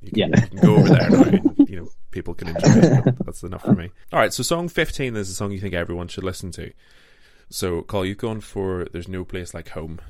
you 0.00 0.12
can, 0.12 0.18
Yeah. 0.20 0.26
you 0.44 0.48
can 0.50 0.60
go 0.60 0.76
over 0.76 0.88
there. 0.88 1.10
And, 1.28 1.56
you 1.68 1.76
know, 1.80 1.88
people 2.12 2.34
can 2.34 2.46
enjoy 2.46 2.68
it. 2.68 3.16
That's 3.24 3.42
enough 3.42 3.62
for 3.64 3.74
me. 3.74 3.90
All 4.12 4.20
right, 4.20 4.32
so 4.32 4.44
song 4.44 4.68
15 4.68 5.16
is 5.16 5.30
a 5.30 5.34
song 5.34 5.50
you 5.50 5.58
think 5.58 5.74
everyone 5.74 6.06
should 6.06 6.22
listen 6.22 6.52
to. 6.52 6.72
So, 7.52 7.82
Col, 7.82 8.06
you've 8.06 8.16
gone 8.16 8.40
for 8.40 8.86
"There's 8.92 9.08
No 9.08 9.24
Place 9.24 9.52
Like 9.52 9.68
Home" 9.70 10.00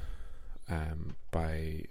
um, 0.70 1.16
by 1.32 1.86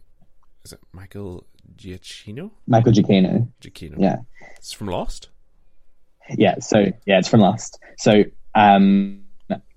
is 0.64 0.72
it 0.72 0.80
Michael 0.94 1.46
Giacchino? 1.76 2.52
Michael 2.68 2.94
Giacchino. 2.94 3.50
Giacchino. 3.62 3.96
Yeah. 3.98 4.20
it's 4.56 4.72
from 4.72 4.88
Lost. 4.88 5.28
Yeah, 6.30 6.60
so 6.60 6.94
yeah, 7.06 7.20
it's 7.20 7.28
from 7.28 7.42
Lost. 7.42 7.80
So 7.98 8.24
um, 8.56 9.24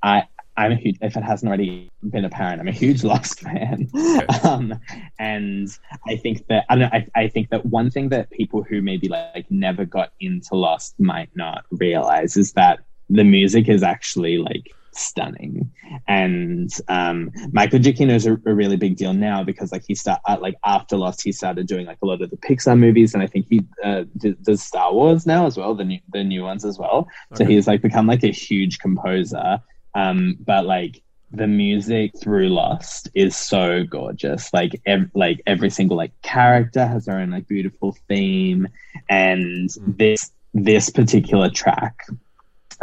I 0.00 0.28
I'm 0.56 0.70
a 0.70 0.76
huge. 0.76 0.96
If 1.00 1.16
it 1.16 1.24
hasn't 1.24 1.48
already 1.48 1.90
been 2.08 2.24
apparent, 2.24 2.60
I'm 2.60 2.68
a 2.68 2.72
huge 2.72 3.02
Lost 3.12 3.40
fan. 3.40 3.90
Okay. 3.92 4.26
Um, 4.44 4.78
and 5.18 5.68
I 6.06 6.14
think 6.14 6.46
that 6.46 6.66
I 6.68 6.76
don't 6.76 6.82
know. 6.82 6.90
I, 6.92 7.22
I 7.22 7.28
think 7.28 7.50
that 7.50 7.66
one 7.66 7.90
thing 7.90 8.10
that 8.10 8.30
people 8.30 8.62
who 8.62 8.80
maybe 8.80 9.08
like 9.08 9.50
never 9.50 9.84
got 9.84 10.12
into 10.20 10.54
Lost 10.54 10.94
might 11.00 11.30
not 11.34 11.64
realize 11.72 12.36
is 12.36 12.52
that 12.52 12.78
the 13.10 13.24
music 13.24 13.68
is 13.68 13.82
actually 13.82 14.38
like 14.38 14.72
stunning. 14.94 15.70
And 16.06 16.70
um 16.88 17.30
michael 17.52 17.78
giacchino 17.78 18.14
is 18.14 18.26
a, 18.26 18.32
a 18.32 18.54
really 18.54 18.76
big 18.76 18.96
deal 18.96 19.12
now 19.12 19.42
because 19.44 19.72
like 19.72 19.84
he 19.86 19.94
start 19.94 20.20
uh, 20.26 20.36
like 20.40 20.54
after 20.64 20.96
lost 20.96 21.22
he 21.22 21.32
started 21.32 21.66
doing 21.66 21.86
like 21.86 21.98
a 22.02 22.06
lot 22.06 22.22
of 22.22 22.30
the 22.30 22.36
pixar 22.36 22.78
movies. 22.78 23.14
And 23.14 23.22
i 23.22 23.26
think 23.26 23.46
he 23.48 23.62
uh, 23.82 24.04
d- 24.16 24.36
does 24.42 24.62
star 24.62 24.92
wars 24.92 25.26
now 25.26 25.46
as 25.46 25.56
well 25.56 25.74
the 25.74 25.84
new 25.84 26.00
the 26.12 26.24
new 26.24 26.42
ones 26.42 26.64
as 26.64 26.78
well. 26.78 27.08
So 27.34 27.44
he's 27.44 27.66
like 27.66 27.82
become 27.82 28.06
like 28.06 28.24
a 28.24 28.32
huge 28.32 28.78
composer. 28.78 29.58
Um 29.94 30.36
but 30.44 30.64
like 30.66 31.00
the 31.30 31.46
music 31.48 32.12
through 32.20 32.48
lost 32.48 33.08
is 33.14 33.34
so 33.36 33.82
gorgeous. 33.84 34.52
Like 34.52 34.80
ev- 34.86 35.10
like 35.14 35.42
every 35.46 35.70
single 35.70 35.96
like 35.96 36.12
character 36.22 36.86
has 36.86 37.06
their 37.06 37.18
own 37.18 37.30
like 37.30 37.48
beautiful 37.48 37.96
theme. 38.08 38.68
And 39.08 39.68
Mm. 39.70 39.96
this 39.98 40.30
this 40.52 40.90
particular 40.90 41.50
track 41.50 41.96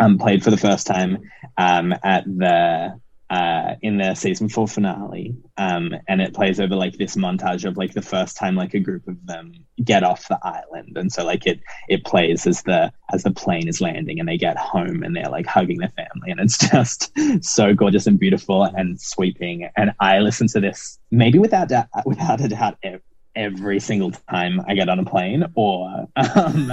um 0.02 0.18
played 0.18 0.44
for 0.44 0.52
the 0.52 0.58
first 0.58 0.88
time 0.88 1.20
um 1.58 1.94
at 2.04 2.26
the 2.26 3.00
uh 3.30 3.76
in 3.82 3.98
the 3.98 4.14
season 4.14 4.50
four 4.50 4.68
finale. 4.68 5.36
Um 5.58 5.94
and 6.10 6.22
it 6.22 6.34
plays 6.34 6.60
over 6.60 6.76
like 6.76 6.98
this 6.98 7.16
montage 7.16 7.64
of 7.64 7.78
like 7.78 7.94
the 7.94 8.02
first 8.02 8.36
time 8.36 8.56
like 8.56 8.74
a 8.74 8.80
group 8.80 9.08
of 9.08 9.26
them 9.26 9.54
get 9.84 10.04
off 10.04 10.28
the 10.28 10.40
island. 10.44 10.98
And 10.98 11.12
so 11.12 11.24
like 11.26 11.48
it 11.48 11.62
it 11.88 12.04
plays 12.04 12.46
as 12.46 12.64
the 12.64 12.92
as 13.14 13.24
the 13.24 13.32
plane 13.32 13.70
is 13.70 13.80
landing 13.80 14.20
and 14.20 14.28
they 14.28 14.38
get 14.38 14.58
home 14.58 15.04
and 15.04 15.16
they're 15.16 15.30
like 15.30 15.46
hugging 15.46 15.78
their 15.80 15.94
family. 15.96 16.32
And 16.32 16.42
it's 16.42 16.58
just 16.72 17.12
so 17.42 17.74
gorgeous 17.74 18.08
and 18.08 18.20
beautiful 18.20 18.64
and 18.64 19.00
sweeping. 19.00 19.70
And 19.78 19.92
i 20.00 20.20
listen 20.20 20.48
to 20.48 20.60
this 20.60 21.00
maybe 21.10 21.40
without 21.40 21.70
doubt 21.70 21.88
without 22.06 22.42
a 22.42 22.50
doubt 22.50 22.78
ev- 22.84 23.02
every 23.36 23.80
single 23.80 24.12
time 24.30 24.60
i 24.68 24.74
get 24.74 24.90
on 24.90 25.00
a 25.00 25.06
plane 25.06 25.46
or 25.56 26.06
um 26.36 26.72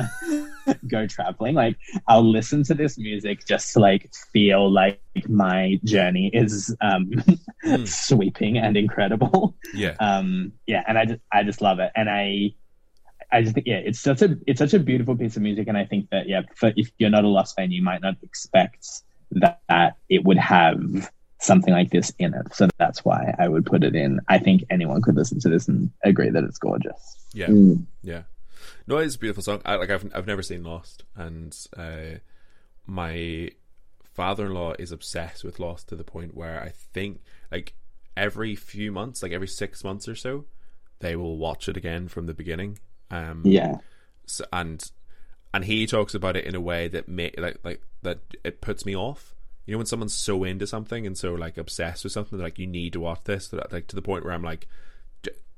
go 0.89 1.07
traveling. 1.07 1.55
Like 1.55 1.77
I'll 2.07 2.29
listen 2.29 2.63
to 2.65 2.75
this 2.75 2.99
music 2.99 3.47
just 3.47 3.73
to 3.75 3.81
like 3.81 4.11
feel 4.33 4.71
like 4.71 5.01
my 5.29 5.79
journey 5.85 6.31
is 6.33 6.75
um, 6.81 7.11
Mm. 7.65 7.89
sweeping 8.09 8.59
and 8.59 8.77
incredible. 8.77 9.57
Yeah. 9.75 9.95
Um, 9.99 10.53
yeah, 10.67 10.85
and 10.87 10.97
I 10.97 11.05
just 11.05 11.21
I 11.33 11.43
just 11.43 11.61
love 11.61 11.81
it, 11.81 11.91
and 11.97 12.09
I 12.09 12.55
I 13.33 13.43
just 13.43 13.55
think 13.55 13.67
yeah, 13.67 13.77
it's 13.85 14.01
such 14.01 14.23
a 14.23 14.37
it's 14.47 14.59
such 14.59 14.75
a 14.75 14.79
beautiful 14.79 15.17
piece 15.17 15.37
of 15.37 15.43
music, 15.43 15.69
and 15.69 15.77
I 15.77 15.85
think 15.85 16.11
that 16.11 16.29
yeah, 16.29 16.43
for, 16.55 16.73
if 16.77 16.91
you're 16.99 17.11
not 17.11 17.25
a 17.25 17.29
Lost 17.29 17.57
fan, 17.57 17.73
you 17.73 17.83
might 17.83 18.01
not 18.01 18.17
expect 18.23 18.87
that, 19.33 19.61
that 19.69 19.97
it 20.09 20.25
would 20.25 20.39
have 20.39 21.11
something 21.41 21.73
like 21.73 21.91
this 21.91 22.13
in 22.19 22.35
it. 22.35 22.55
So 22.55 22.69
that's 22.79 23.05
why 23.05 23.35
I 23.39 23.49
would 23.49 23.67
put 23.67 23.85
it 23.85 23.95
in. 23.95 24.21
I 24.29 24.39
think 24.39 24.65
anyone 24.71 25.03
could 25.03 25.17
listen 25.17 25.41
to 25.41 25.49
this 25.49 25.69
and 25.69 25.91
agree 26.05 26.31
that 26.31 26.45
it's 26.45 26.59
gorgeous. 26.59 27.17
Yeah. 27.33 27.47
Mm. 27.47 27.87
Yeah. 28.03 28.23
No, 28.89 28.97
it's 28.97 29.17
a 29.17 29.19
beautiful 29.19 29.43
song. 29.43 29.61
I 29.67 29.77
like 29.77 29.91
I've 29.91 30.11
I've 30.15 30.27
never 30.27 30.43
seen 30.43 30.65
Lost 30.65 31.05
and 31.15 31.55
uh 31.77 32.19
my 32.87 33.51
father-in-law 34.15 34.77
is 34.79 34.93
obsessed 34.93 35.45
with 35.45 35.61
Lost 35.61 35.89
to 35.91 35.95
the 35.97 36.05
point 36.05 36.35
where 36.35 36.59
I 36.61 36.71
think 36.71 37.21
like 37.53 37.75
every 38.17 38.57
few 38.57 38.91
months, 38.91 39.23
like 39.23 39.33
every 39.33 39.47
6 39.47 39.85
months 39.85 40.09
or 40.09 40.15
so, 40.15 40.47
they 41.01 41.17
will 41.17 41.37
watch 41.37 41.69
it 41.69 41.77
again 41.77 42.09
from 42.09 42.25
the 42.27 42.33
beginning. 42.35 42.79
Um 43.11 43.43
Yeah, 43.45 43.77
so, 44.25 44.47
and 44.55 44.91
and 45.53 45.65
he 45.67 45.87
talks 45.87 46.15
about 46.15 46.37
it 46.37 46.47
in 46.47 46.55
a 46.55 46.61
way 46.61 46.89
that 46.89 47.09
may 47.09 47.31
like 47.37 47.59
like 47.63 47.83
that 48.03 48.21
it 48.43 48.63
puts 48.63 48.87
me 48.87 48.97
off. 48.97 49.35
You 49.67 49.73
know 49.73 49.79
when 49.79 49.87
someone's 49.87 50.15
so 50.15 50.45
into 50.45 50.67
something 50.67 51.07
and 51.07 51.17
so 51.17 51.35
like 51.35 51.59
obsessed 51.59 52.05
with 52.05 52.13
something, 52.15 52.39
like 52.39 52.59
you 52.59 52.67
need 52.67 52.95
to 52.95 53.01
watch 53.01 53.25
this, 53.25 53.53
like 53.53 53.87
to 53.89 53.97
the 53.97 54.01
point 54.03 54.25
where 54.25 54.33
I'm 54.33 54.43
like, 54.43 54.63
"D- 54.63 54.69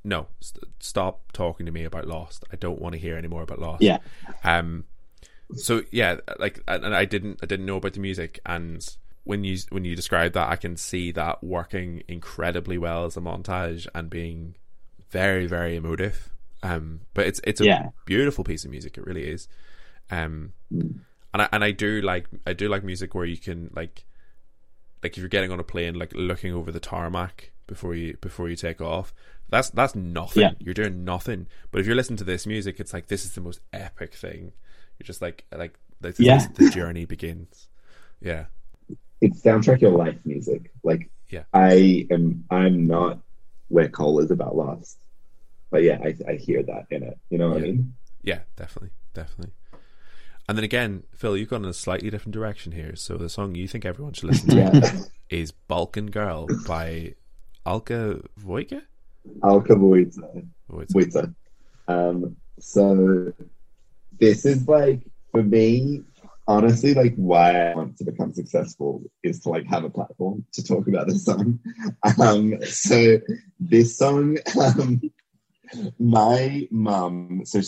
no, 0.04 0.26
st- 0.40 0.64
stop 0.80 1.32
talking 1.32 1.66
to 1.66 1.72
me 1.72 1.84
about 1.84 2.06
Lost. 2.06 2.44
I 2.52 2.56
don't 2.56 2.80
want 2.80 2.94
to 2.94 2.98
hear 2.98 3.16
any 3.16 3.28
more 3.28 3.42
about 3.42 3.58
Lost. 3.58 3.82
yeah, 3.82 3.98
Um. 4.44 4.84
So 5.56 5.82
yeah, 5.90 6.16
like, 6.38 6.62
and 6.68 6.84
and 6.84 6.94
I 6.94 7.04
didn't, 7.04 7.40
I 7.42 7.46
didn't 7.46 7.66
know 7.66 7.76
about 7.76 7.94
the 7.94 8.00
music, 8.00 8.38
and 8.46 8.86
when 9.24 9.42
you 9.44 9.58
when 9.70 9.84
you 9.84 9.96
describe 9.96 10.32
that, 10.34 10.48
I 10.48 10.56
can 10.56 10.76
see 10.76 11.10
that 11.12 11.42
working 11.42 12.02
incredibly 12.08 12.78
well 12.78 13.04
as 13.04 13.16
a 13.16 13.20
montage 13.20 13.86
and 13.94 14.08
being 14.08 14.54
very, 15.10 15.46
very 15.46 15.74
emotive. 15.76 16.30
Um, 16.62 17.00
but 17.14 17.26
it's 17.26 17.40
it's 17.44 17.60
a 17.60 17.64
Yeah. 17.64 17.88
beautiful 18.06 18.44
piece 18.44 18.64
of 18.64 18.70
music. 18.70 18.96
It 18.96 19.04
really 19.06 19.26
is. 19.28 19.48
Um, 20.10 20.52
Mm. 20.72 21.00
and 21.34 21.42
I 21.42 21.48
and 21.52 21.64
I 21.64 21.72
do 21.72 22.00
like 22.00 22.26
I 22.46 22.52
do 22.52 22.68
like 22.68 22.84
music 22.84 23.14
where 23.14 23.24
you 23.24 23.36
can 23.36 23.70
like 23.74 24.04
like 25.02 25.12
if 25.12 25.18
you're 25.18 25.28
getting 25.28 25.50
on 25.50 25.58
a 25.58 25.64
plane, 25.64 25.94
like 25.98 26.12
looking 26.14 26.52
over 26.54 26.70
the 26.70 26.78
tarmac 26.80 27.50
before 27.66 27.94
you 27.94 28.16
before 28.20 28.48
you 28.48 28.54
take 28.56 28.80
off. 28.80 29.12
That's 29.50 29.70
that's 29.70 29.94
nothing. 29.94 30.42
Yeah. 30.42 30.52
You're 30.58 30.74
doing 30.74 31.04
nothing. 31.04 31.46
But 31.70 31.80
if 31.80 31.86
you're 31.86 31.96
listening 31.96 32.16
to 32.18 32.24
this 32.24 32.46
music, 32.46 32.80
it's 32.80 32.92
like 32.92 33.08
this 33.08 33.24
is 33.24 33.32
the 33.32 33.40
most 33.40 33.60
epic 33.72 34.14
thing. 34.14 34.52
You're 34.98 35.06
just 35.06 35.20
like 35.20 35.44
like 35.56 35.78
this 36.00 36.14
is 36.18 36.26
Yeah. 36.26 36.46
the 36.54 36.70
journey 36.70 37.04
begins. 37.04 37.68
Yeah. 38.20 38.44
It's 39.20 39.40
soundtrack 39.42 39.80
your 39.82 39.90
life 39.90 40.18
music. 40.24 40.70
Like, 40.82 41.10
Yeah. 41.28 41.42
I 41.52 42.06
am. 42.10 42.44
I'm 42.50 42.86
not 42.86 43.18
where 43.68 43.88
Col 43.88 44.18
is 44.20 44.30
about 44.30 44.56
Lost, 44.56 44.98
but 45.70 45.82
yeah, 45.82 45.98
I, 46.02 46.14
I 46.28 46.34
hear 46.36 46.62
that 46.62 46.86
in 46.90 47.02
it. 47.02 47.18
You 47.28 47.38
know 47.38 47.48
what 47.50 47.58
I 47.58 47.60
mean? 47.60 47.94
Yeah, 48.22 48.40
definitely, 48.56 48.90
definitely. 49.14 49.52
And 50.48 50.58
then 50.58 50.64
again, 50.64 51.04
Fil, 51.14 51.36
you've 51.36 51.48
gone 51.50 51.62
in 51.64 51.70
a 51.70 51.74
slightly 51.74 52.10
different 52.10 52.32
direction 52.34 52.72
here. 52.72 52.96
So 52.96 53.16
the 53.16 53.28
song 53.28 53.54
you 53.54 53.68
think 53.68 53.84
everyone 53.84 54.14
should 54.14 54.30
listen 54.30 54.50
to 54.50 54.56
Yeah. 54.56 55.02
is 55.28 55.52
"Balkan 55.52 56.10
Girl" 56.10 56.48
by 56.66 57.14
Alka 57.64 58.22
Vuica. 58.38 58.82
It's- 60.82 60.92
Vuica. 60.92 61.34
Um, 61.88 62.36
so 62.58 63.32
this 64.18 64.44
is 64.44 64.68
like 64.68 65.00
for 65.32 65.42
me, 65.42 66.02
honestly, 66.46 66.94
like 66.94 67.14
why 67.16 67.70
I 67.70 67.74
want 67.74 67.96
to 67.98 68.04
become 68.04 68.32
successful 68.32 69.02
is 69.22 69.40
to 69.40 69.50
like 69.50 69.66
have 69.66 69.84
a 69.84 69.90
platform 69.90 70.44
to 70.52 70.64
talk 70.64 70.86
about 70.88 71.06
this 71.06 71.24
song. 71.24 71.58
Um, 72.18 72.62
so 72.64 73.18
this 73.58 73.96
song, 73.96 74.38
um, 74.60 75.00
my 75.98 76.68
mum, 76.70 77.42
so 77.44 77.60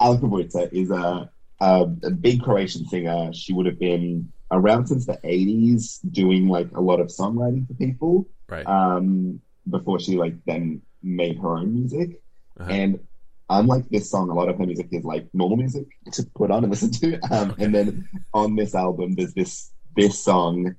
Alka 0.00 0.26
Vuica 0.26 0.72
is 0.72 0.90
a, 0.90 1.30
a 1.60 1.90
a 2.02 2.10
big 2.10 2.42
Croatian 2.42 2.86
singer. 2.86 3.32
She 3.32 3.52
would 3.52 3.66
have 3.66 3.78
been 3.78 4.32
around 4.50 4.86
since 4.86 5.06
the 5.06 5.18
eighties, 5.24 5.98
doing 6.10 6.48
like 6.48 6.70
a 6.74 6.80
lot 6.80 7.00
of 7.00 7.08
songwriting 7.08 7.66
for 7.66 7.74
people 7.74 8.28
right. 8.48 8.66
um, 8.66 9.40
before 9.68 9.98
she 9.98 10.16
like 10.16 10.34
then 10.46 10.82
made 11.02 11.38
her 11.38 11.56
own 11.56 11.74
music. 11.74 12.20
Uh-huh. 12.58 12.70
And 12.70 13.00
unlike 13.48 13.88
this 13.88 14.10
song, 14.10 14.30
a 14.30 14.34
lot 14.34 14.48
of 14.48 14.58
her 14.58 14.66
music 14.66 14.88
is 14.92 15.04
like 15.04 15.26
normal 15.32 15.56
music 15.56 15.86
to 16.12 16.24
put 16.34 16.50
on 16.50 16.64
and 16.64 16.70
listen 16.70 16.90
to. 16.92 17.20
Um, 17.30 17.54
and 17.58 17.74
then 17.74 18.08
on 18.32 18.56
this 18.56 18.74
album, 18.74 19.14
there's 19.14 19.34
this 19.34 19.70
this 19.96 20.18
song. 20.18 20.76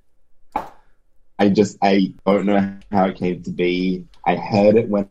I 1.40 1.50
just 1.50 1.78
I 1.82 2.14
don't 2.26 2.46
know 2.46 2.78
how 2.92 3.06
it 3.06 3.18
came 3.18 3.44
to 3.44 3.52
be. 3.52 4.06
I 4.26 4.36
heard 4.36 4.76
it 4.76 4.90
when 4.90 5.08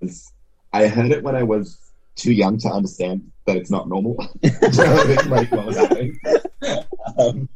I 0.72 0.88
heard 0.88 1.12
it 1.12 1.22
when 1.22 1.36
I 1.36 1.42
was 1.42 1.78
too 2.16 2.32
young 2.32 2.58
to 2.58 2.68
understand 2.68 3.30
that 3.46 3.56
it's 3.56 3.70
not 3.70 3.88
normal. 3.88 4.16
like 4.42 5.50
what 5.52 5.66
was 5.66 5.76
happening. 5.76 6.18
Um, 7.18 7.48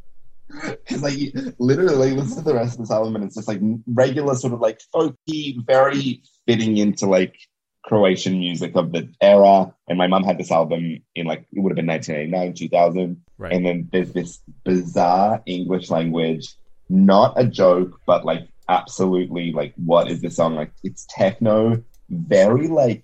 because 0.61 1.01
like 1.01 1.17
literally 1.59 2.11
listen 2.11 2.37
to 2.37 2.43
the 2.43 2.53
rest 2.53 2.73
of 2.73 2.79
this 2.79 2.91
album 2.91 3.15
and 3.15 3.25
it's 3.25 3.35
just 3.35 3.47
like 3.47 3.59
regular 3.87 4.35
sort 4.35 4.53
of 4.53 4.59
like 4.59 4.79
folky, 4.93 5.55
very 5.65 6.21
fitting 6.45 6.77
into 6.77 7.05
like 7.05 7.35
Croatian 7.83 8.39
music 8.39 8.75
of 8.75 8.91
the 8.91 9.09
era. 9.21 9.73
And 9.87 9.97
my 9.97 10.07
mum 10.07 10.23
had 10.23 10.37
this 10.37 10.51
album 10.51 11.01
in 11.15 11.25
like 11.25 11.45
it 11.51 11.59
would 11.59 11.71
have 11.71 11.75
been 11.75 11.87
1989, 11.87 12.53
2000. 12.53 13.21
Right. 13.37 13.53
And 13.53 13.65
then 13.65 13.89
there's 13.91 14.13
this 14.13 14.39
bizarre 14.63 15.41
English 15.45 15.89
language, 15.89 16.55
not 16.89 17.39
a 17.39 17.45
joke, 17.45 17.99
but 18.05 18.25
like 18.25 18.47
absolutely 18.69 19.51
like 19.51 19.73
what 19.77 20.09
is 20.09 20.21
this 20.21 20.35
song? 20.35 20.55
Like 20.55 20.71
it's 20.83 21.07
techno, 21.09 21.83
very 22.09 22.67
like 22.67 23.03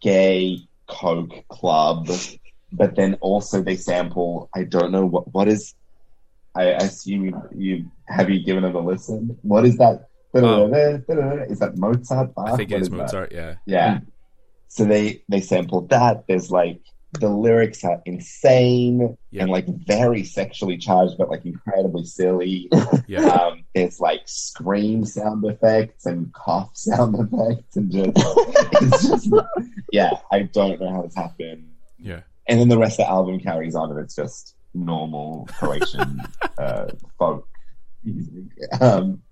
gay 0.00 0.60
coke 0.86 1.46
club, 1.48 2.08
but 2.72 2.96
then 2.96 3.14
also 3.20 3.62
they 3.62 3.76
sample 3.76 4.48
I 4.54 4.64
don't 4.64 4.92
know 4.92 5.06
what 5.06 5.32
what 5.32 5.48
is 5.48 5.74
I 6.58 6.64
assume 6.84 7.24
you, 7.26 7.42
you 7.56 7.90
have 8.08 8.28
you 8.30 8.44
given 8.44 8.64
it 8.64 8.74
a 8.74 8.78
listen? 8.80 9.38
What 9.42 9.64
is 9.64 9.76
that? 9.78 10.08
Is 10.34 11.58
that 11.58 11.72
Mozart? 11.76 12.34
Bach? 12.34 12.48
I 12.48 12.56
think 12.56 12.70
it's 12.72 12.82
is 12.82 12.90
that? 12.90 12.96
Mozart. 12.96 13.32
Yeah. 13.32 13.54
Yeah. 13.66 14.00
So 14.68 14.84
they 14.84 15.22
they 15.28 15.40
sampled 15.40 15.88
that. 15.90 16.24
There's 16.28 16.50
like 16.50 16.80
the 17.20 17.28
lyrics 17.28 17.84
are 17.84 18.02
insane 18.04 19.16
Yeah. 19.30 19.42
and 19.42 19.50
like 19.50 19.66
very 19.66 20.24
sexually 20.24 20.76
charged, 20.76 21.16
but 21.16 21.30
like 21.30 21.46
incredibly 21.46 22.04
silly. 22.04 22.68
Yeah. 23.06 23.24
um, 23.24 23.64
there's 23.74 24.00
like 24.00 24.20
scream 24.26 25.06
sound 25.06 25.42
effects 25.46 26.04
and 26.04 26.30
cough 26.34 26.72
sound 26.76 27.14
effects 27.18 27.76
and 27.76 27.90
just 27.90 28.12
it's 28.82 29.08
just 29.08 29.30
yeah. 29.92 30.10
I 30.30 30.42
don't 30.42 30.78
know 30.80 30.92
how 30.92 31.02
this 31.02 31.14
happened. 31.14 31.70
Yeah. 31.98 32.20
And 32.46 32.60
then 32.60 32.68
the 32.68 32.76
rest 32.78 33.00
of 33.00 33.06
the 33.06 33.10
album 33.10 33.40
carries 33.40 33.74
on, 33.74 33.90
and 33.90 34.00
it's 34.00 34.14
just 34.14 34.54
normal 34.84 35.48
Croatian 35.58 36.20
uh, 36.58 36.86
folk 37.18 37.48
music. 38.04 38.44
Um, 38.80 39.22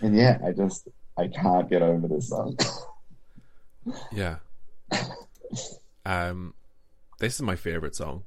and 0.00 0.16
yeah, 0.16 0.38
I 0.44 0.52
just 0.52 0.88
I 1.16 1.28
can't 1.28 1.68
get 1.68 1.82
over 1.82 2.08
this 2.08 2.28
song. 2.28 2.56
Yeah. 4.12 4.36
Um, 6.06 6.54
this 7.18 7.34
is 7.34 7.42
my 7.42 7.56
favorite 7.56 7.96
song. 7.96 8.22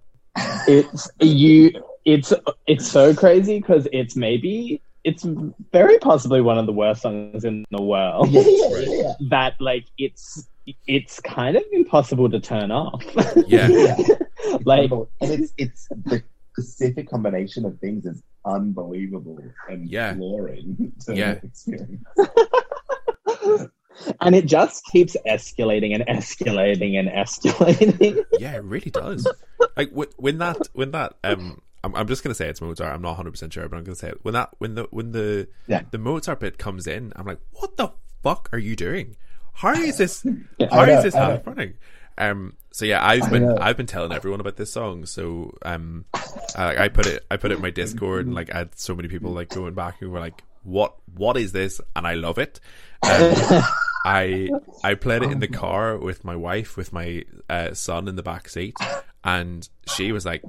it's 0.67 1.09
you. 1.21 1.71
It's 2.03 2.33
it's 2.67 2.85
so 2.85 3.13
crazy 3.15 3.61
because 3.61 3.87
it's 3.93 4.17
maybe 4.17 4.81
it's 5.05 5.25
very 5.71 5.97
possibly 5.99 6.41
one 6.41 6.57
of 6.57 6.65
the 6.65 6.73
worst 6.73 7.03
songs 7.03 7.45
in 7.45 7.63
the 7.71 7.81
world. 7.81 8.29
yeah, 8.31 8.41
yeah, 8.45 8.79
yeah. 8.79 9.13
That 9.29 9.55
like 9.61 9.85
it's 9.97 10.49
it's 10.87 11.19
kind 11.21 11.55
of 11.55 11.63
impossible 11.71 12.29
to 12.31 12.39
turn 12.39 12.71
off. 12.71 13.03
Yeah. 13.47 13.95
Yeah. 14.49 14.57
like 14.65 14.91
and 14.91 15.07
it's 15.21 15.53
it's 15.57 15.87
the 16.05 16.23
specific 16.53 17.09
combination 17.09 17.65
of 17.65 17.79
things 17.79 18.05
is 18.05 18.21
unbelievable 18.45 19.39
and 19.69 19.89
Yeah. 19.89 20.13
alluring 20.15 20.93
to 21.05 21.15
Yeah. 21.15 21.31
experience. 21.43 22.03
and 24.21 24.35
it 24.35 24.45
just 24.45 24.85
keeps 24.85 25.15
escalating 25.27 25.93
and 25.95 26.05
escalating 26.07 26.97
and 26.99 27.07
escalating. 27.09 28.23
Yeah, 28.39 28.55
it 28.55 28.63
really 28.63 28.91
does. 28.91 29.27
Like 29.77 29.91
wh- 29.93 30.17
when 30.19 30.37
that 30.39 30.57
when 30.73 30.91
that 30.91 31.13
um 31.23 31.61
I'm, 31.83 31.95
I'm 31.95 32.07
just 32.07 32.23
gonna 32.23 32.35
say 32.35 32.47
it's 32.47 32.61
Mozart. 32.61 32.93
I'm 32.93 33.01
not 33.01 33.09
100 33.09 33.31
percent 33.31 33.53
sure, 33.53 33.67
but 33.69 33.77
I'm 33.77 33.83
gonna 33.83 33.95
say 33.95 34.09
it 34.09 34.19
when 34.23 34.33
that 34.33 34.49
when 34.57 34.75
the 34.75 34.87
when 34.91 35.11
the 35.11 35.47
Yeah. 35.67 35.83
the 35.91 35.97
Mozart 35.97 36.39
bit 36.39 36.57
comes 36.57 36.87
in. 36.87 37.13
I'm 37.15 37.25
like, 37.25 37.39
what 37.51 37.77
the 37.77 37.89
fuck 38.23 38.49
are 38.53 38.59
you 38.59 38.75
doing? 38.75 39.15
How 39.53 39.73
is 39.73 39.97
this? 39.97 40.25
Yeah. 40.57 40.67
How 40.69 40.85
know, 40.85 40.97
is 40.97 41.03
this 41.03 41.15
I 41.15 41.31
happening? 41.31 41.75
Um. 42.17 42.55
So 42.71 42.85
yeah, 42.85 43.05
I've 43.05 43.29
been. 43.29 43.57
I've 43.59 43.77
been 43.77 43.85
telling 43.85 44.11
everyone 44.11 44.39
about 44.41 44.57
this 44.57 44.71
song. 44.71 45.05
So 45.05 45.55
um, 45.63 46.05
I, 46.55 46.85
I 46.85 46.87
put 46.89 47.05
it 47.07 47.25
I 47.31 47.37
put 47.37 47.51
it 47.51 47.55
in 47.55 47.61
my 47.61 47.69
Discord, 47.71 48.25
and 48.25 48.35
like 48.35 48.53
I 48.53 48.59
had 48.59 48.77
so 48.77 48.95
many 48.95 49.07
people 49.07 49.31
like 49.31 49.49
going 49.49 49.73
back 49.73 49.99
who 49.99 50.09
were 50.09 50.19
like, 50.19 50.43
what 50.63 50.95
What 51.13 51.37
is 51.37 51.51
this? 51.51 51.79
And 51.95 52.05
I 52.05 52.15
love 52.15 52.37
it. 52.37 52.59
Um, 53.03 53.33
I 54.05 54.49
I 54.83 54.95
played 54.95 55.23
it 55.23 55.31
in 55.31 55.39
the 55.39 55.47
car 55.47 55.97
with 55.97 56.23
my 56.23 56.35
wife, 56.35 56.77
with 56.77 56.93
my 56.93 57.23
uh, 57.49 57.73
son 57.73 58.07
in 58.07 58.15
the 58.15 58.23
back 58.23 58.49
seat, 58.49 58.75
and 59.23 59.67
she 59.87 60.11
was 60.11 60.25
like, 60.25 60.43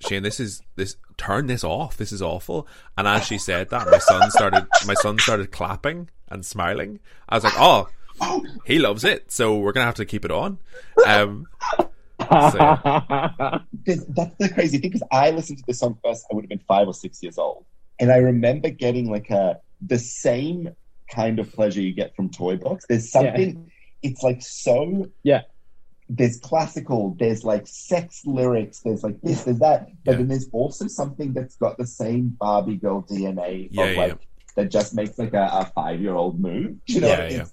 Shane, 0.00 0.22
this 0.22 0.38
is 0.40 0.62
this 0.76 0.96
turn 1.16 1.46
this 1.46 1.64
off. 1.64 1.96
This 1.96 2.12
is 2.12 2.22
awful. 2.22 2.68
And 2.96 3.08
as 3.08 3.24
she 3.24 3.38
said 3.38 3.70
that, 3.70 3.90
my 3.90 3.98
son 3.98 4.30
started 4.30 4.66
my 4.86 4.94
son 4.94 5.18
started 5.18 5.50
clapping 5.50 6.10
and 6.28 6.44
smiling. 6.46 7.00
I 7.28 7.36
was 7.36 7.44
like, 7.44 7.58
oh, 7.58 7.88
he 8.66 8.78
loves 8.78 9.04
it, 9.04 9.30
so 9.32 9.58
we're 9.58 9.72
gonna 9.72 9.86
have 9.86 9.94
to 9.96 10.04
keep 10.04 10.24
it 10.24 10.30
on. 10.30 10.58
Um, 11.06 11.46
so, 11.78 11.86
yeah. 12.28 13.58
That's 13.86 14.34
the 14.38 14.50
crazy 14.52 14.78
thing. 14.78 14.90
Because 14.90 15.06
I 15.10 15.30
listened 15.30 15.58
to 15.58 15.64
this 15.66 15.78
song 15.78 15.98
first, 16.04 16.26
I 16.30 16.34
would 16.34 16.44
have 16.44 16.48
been 16.48 16.62
five 16.68 16.86
or 16.86 16.94
six 16.94 17.22
years 17.22 17.38
old, 17.38 17.64
and 17.98 18.10
I 18.12 18.16
remember 18.18 18.70
getting 18.70 19.10
like 19.10 19.30
a 19.30 19.60
the 19.80 19.98
same 19.98 20.74
kind 21.10 21.38
of 21.38 21.52
pleasure 21.52 21.80
you 21.80 21.92
get 21.92 22.14
from 22.14 22.30
Toy 22.30 22.56
Box. 22.56 22.84
There's 22.88 23.10
something. 23.10 23.70
It's 24.02 24.22
like 24.22 24.42
so. 24.42 25.08
Yeah. 25.22 25.42
There's 26.08 26.38
classical. 26.40 27.14
There's 27.18 27.44
like 27.44 27.66
sex 27.66 28.22
lyrics. 28.24 28.80
There's 28.80 29.02
like 29.04 29.20
this. 29.22 29.44
There's 29.44 29.58
that. 29.60 29.88
But 30.04 30.12
Yeah. 30.12 30.16
then 30.18 30.28
there's 30.28 30.48
also 30.52 30.88
something 30.88 31.32
that's 31.32 31.56
got 31.56 31.78
the 31.78 31.86
same 31.86 32.36
Barbie 32.40 32.76
girl 32.76 33.02
DNA 33.02 33.68
Yeah, 33.70 33.84
of 33.84 33.94
yeah, 33.94 34.00
like 34.02 34.18
that 34.56 34.70
just 34.70 34.94
makes 34.94 35.18
like 35.18 35.34
a, 35.34 35.48
a 35.52 35.64
five 35.74 36.00
year 36.00 36.14
old 36.14 36.40
move. 36.40 36.76
You 36.86 37.00
know, 37.00 37.08
Yeah, 37.08 37.16
it's, 37.20 37.34
yeah. 37.34 37.44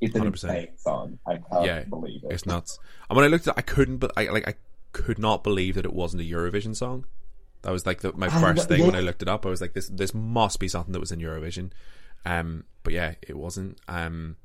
It's 0.00 0.14
an 0.14 0.22
100%. 0.22 0.24
insane 0.24 0.68
song. 0.78 1.18
I 1.26 1.38
can't 1.38 1.64
Yeah, 1.64 1.84
believe 1.84 2.24
it. 2.24 2.32
it's 2.32 2.46
nuts. 2.46 2.78
And 3.08 3.16
when 3.16 3.24
I 3.24 3.28
looked 3.28 3.46
at, 3.48 3.54
it, 3.56 3.58
I 3.58 3.62
couldn't, 3.62 3.98
but 3.98 4.12
I 4.16 4.26
like 4.28 4.48
I 4.48 4.54
could 4.92 5.18
not 5.18 5.44
believe 5.44 5.74
that 5.76 5.84
it 5.84 5.92
wasn't 5.92 6.22
a 6.22 6.24
Eurovision 6.26 6.74
song. 6.74 7.06
That 7.62 7.72
was 7.72 7.84
like 7.86 8.00
the, 8.00 8.12
my 8.14 8.28
Ah, 8.28 8.40
first 8.40 8.68
but 8.68 8.68
thing 8.68 8.86
when. 8.86 8.94
I 8.94 9.00
looked 9.00 9.22
it 9.22 9.28
up. 9.28 9.44
I 9.44 9.50
was 9.50 9.60
like, 9.60 9.74
this 9.74 9.88
this 9.88 10.14
must 10.14 10.58
be 10.60 10.68
something 10.68 10.92
that 10.92 11.00
was 11.00 11.12
in 11.12 11.20
Eurovision. 11.20 11.72
Um, 12.24 12.64
but 12.82 12.92
yeah, 12.94 13.14
it 13.22 13.36
wasn't. 13.36 13.78
Um, 13.88 14.36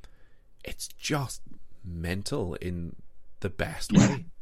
it's 0.64 0.88
just 0.90 1.42
mental 1.84 2.56
in 2.56 2.96
the 3.40 3.50
best 3.50 3.94
way. 3.94 4.26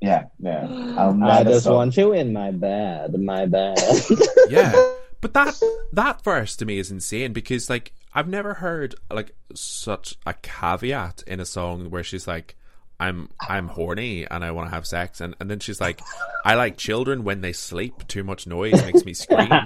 Yeah, 0.00 0.24
yeah. 0.40 0.66
I'll 0.96 1.22
I 1.22 1.44
just 1.44 1.62
stop. 1.62 1.74
want 1.76 1.96
you 1.96 2.12
in 2.12 2.32
my 2.32 2.50
bed, 2.50 3.14
my 3.20 3.46
bed. 3.46 3.78
yeah 4.48 4.72
but 5.20 5.32
that 5.34 5.60
that 5.92 6.24
verse 6.24 6.56
to 6.56 6.64
me 6.64 6.78
is 6.78 6.90
insane 6.90 7.32
because 7.32 7.70
like 7.70 7.92
i've 8.14 8.28
never 8.28 8.54
heard 8.54 8.94
like 9.10 9.34
such 9.54 10.16
a 10.26 10.34
caveat 10.34 11.22
in 11.26 11.40
a 11.40 11.44
song 11.44 11.90
where 11.90 12.02
she's 12.02 12.26
like 12.26 12.56
i'm 13.00 13.28
i'm 13.48 13.68
horny 13.68 14.26
and 14.30 14.44
i 14.44 14.50
want 14.50 14.68
to 14.68 14.74
have 14.74 14.86
sex 14.86 15.20
and, 15.20 15.34
and 15.40 15.50
then 15.50 15.58
she's 15.58 15.80
like 15.80 16.00
i 16.44 16.54
like 16.54 16.76
children 16.76 17.24
when 17.24 17.40
they 17.40 17.52
sleep. 17.52 18.06
Too 18.08 18.22
much 18.24 18.46
noise 18.46 18.82
makes 18.84 19.04
me 19.04 19.14
scream. 19.14 19.50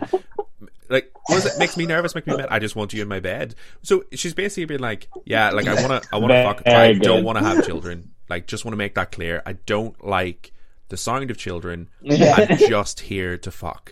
Like 0.88 1.10
what 1.26 1.38
is 1.38 1.46
it? 1.46 1.58
Makes 1.58 1.76
me 1.76 1.84
nervous 1.84 2.14
makes 2.14 2.28
me 2.28 2.36
mad. 2.36 2.46
I 2.48 2.60
just 2.60 2.76
want 2.76 2.92
you 2.92 3.02
in 3.02 3.08
my 3.08 3.18
bed. 3.18 3.56
So 3.82 4.04
she's 4.12 4.34
basically 4.34 4.66
been 4.66 4.80
like 4.80 5.08
yeah 5.24 5.50
like 5.50 5.66
i 5.66 5.74
want 5.74 6.02
to 6.02 6.08
i 6.12 6.16
want 6.18 6.30
to 6.30 6.42
fuck 6.44 6.62
i 6.66 6.92
don't 6.92 7.24
want 7.24 7.38
to 7.38 7.44
have 7.44 7.66
children. 7.66 8.12
Like 8.28 8.46
just 8.46 8.64
want 8.64 8.72
to 8.74 8.76
make 8.76 8.94
that 8.94 9.10
clear. 9.10 9.42
I 9.44 9.54
don't 9.54 10.02
like 10.06 10.52
the 10.88 10.96
sound 10.96 11.28
of 11.30 11.38
children. 11.38 11.88
I'm 12.08 12.56
just 12.56 13.00
here 13.00 13.36
to 13.38 13.50
fuck 13.50 13.90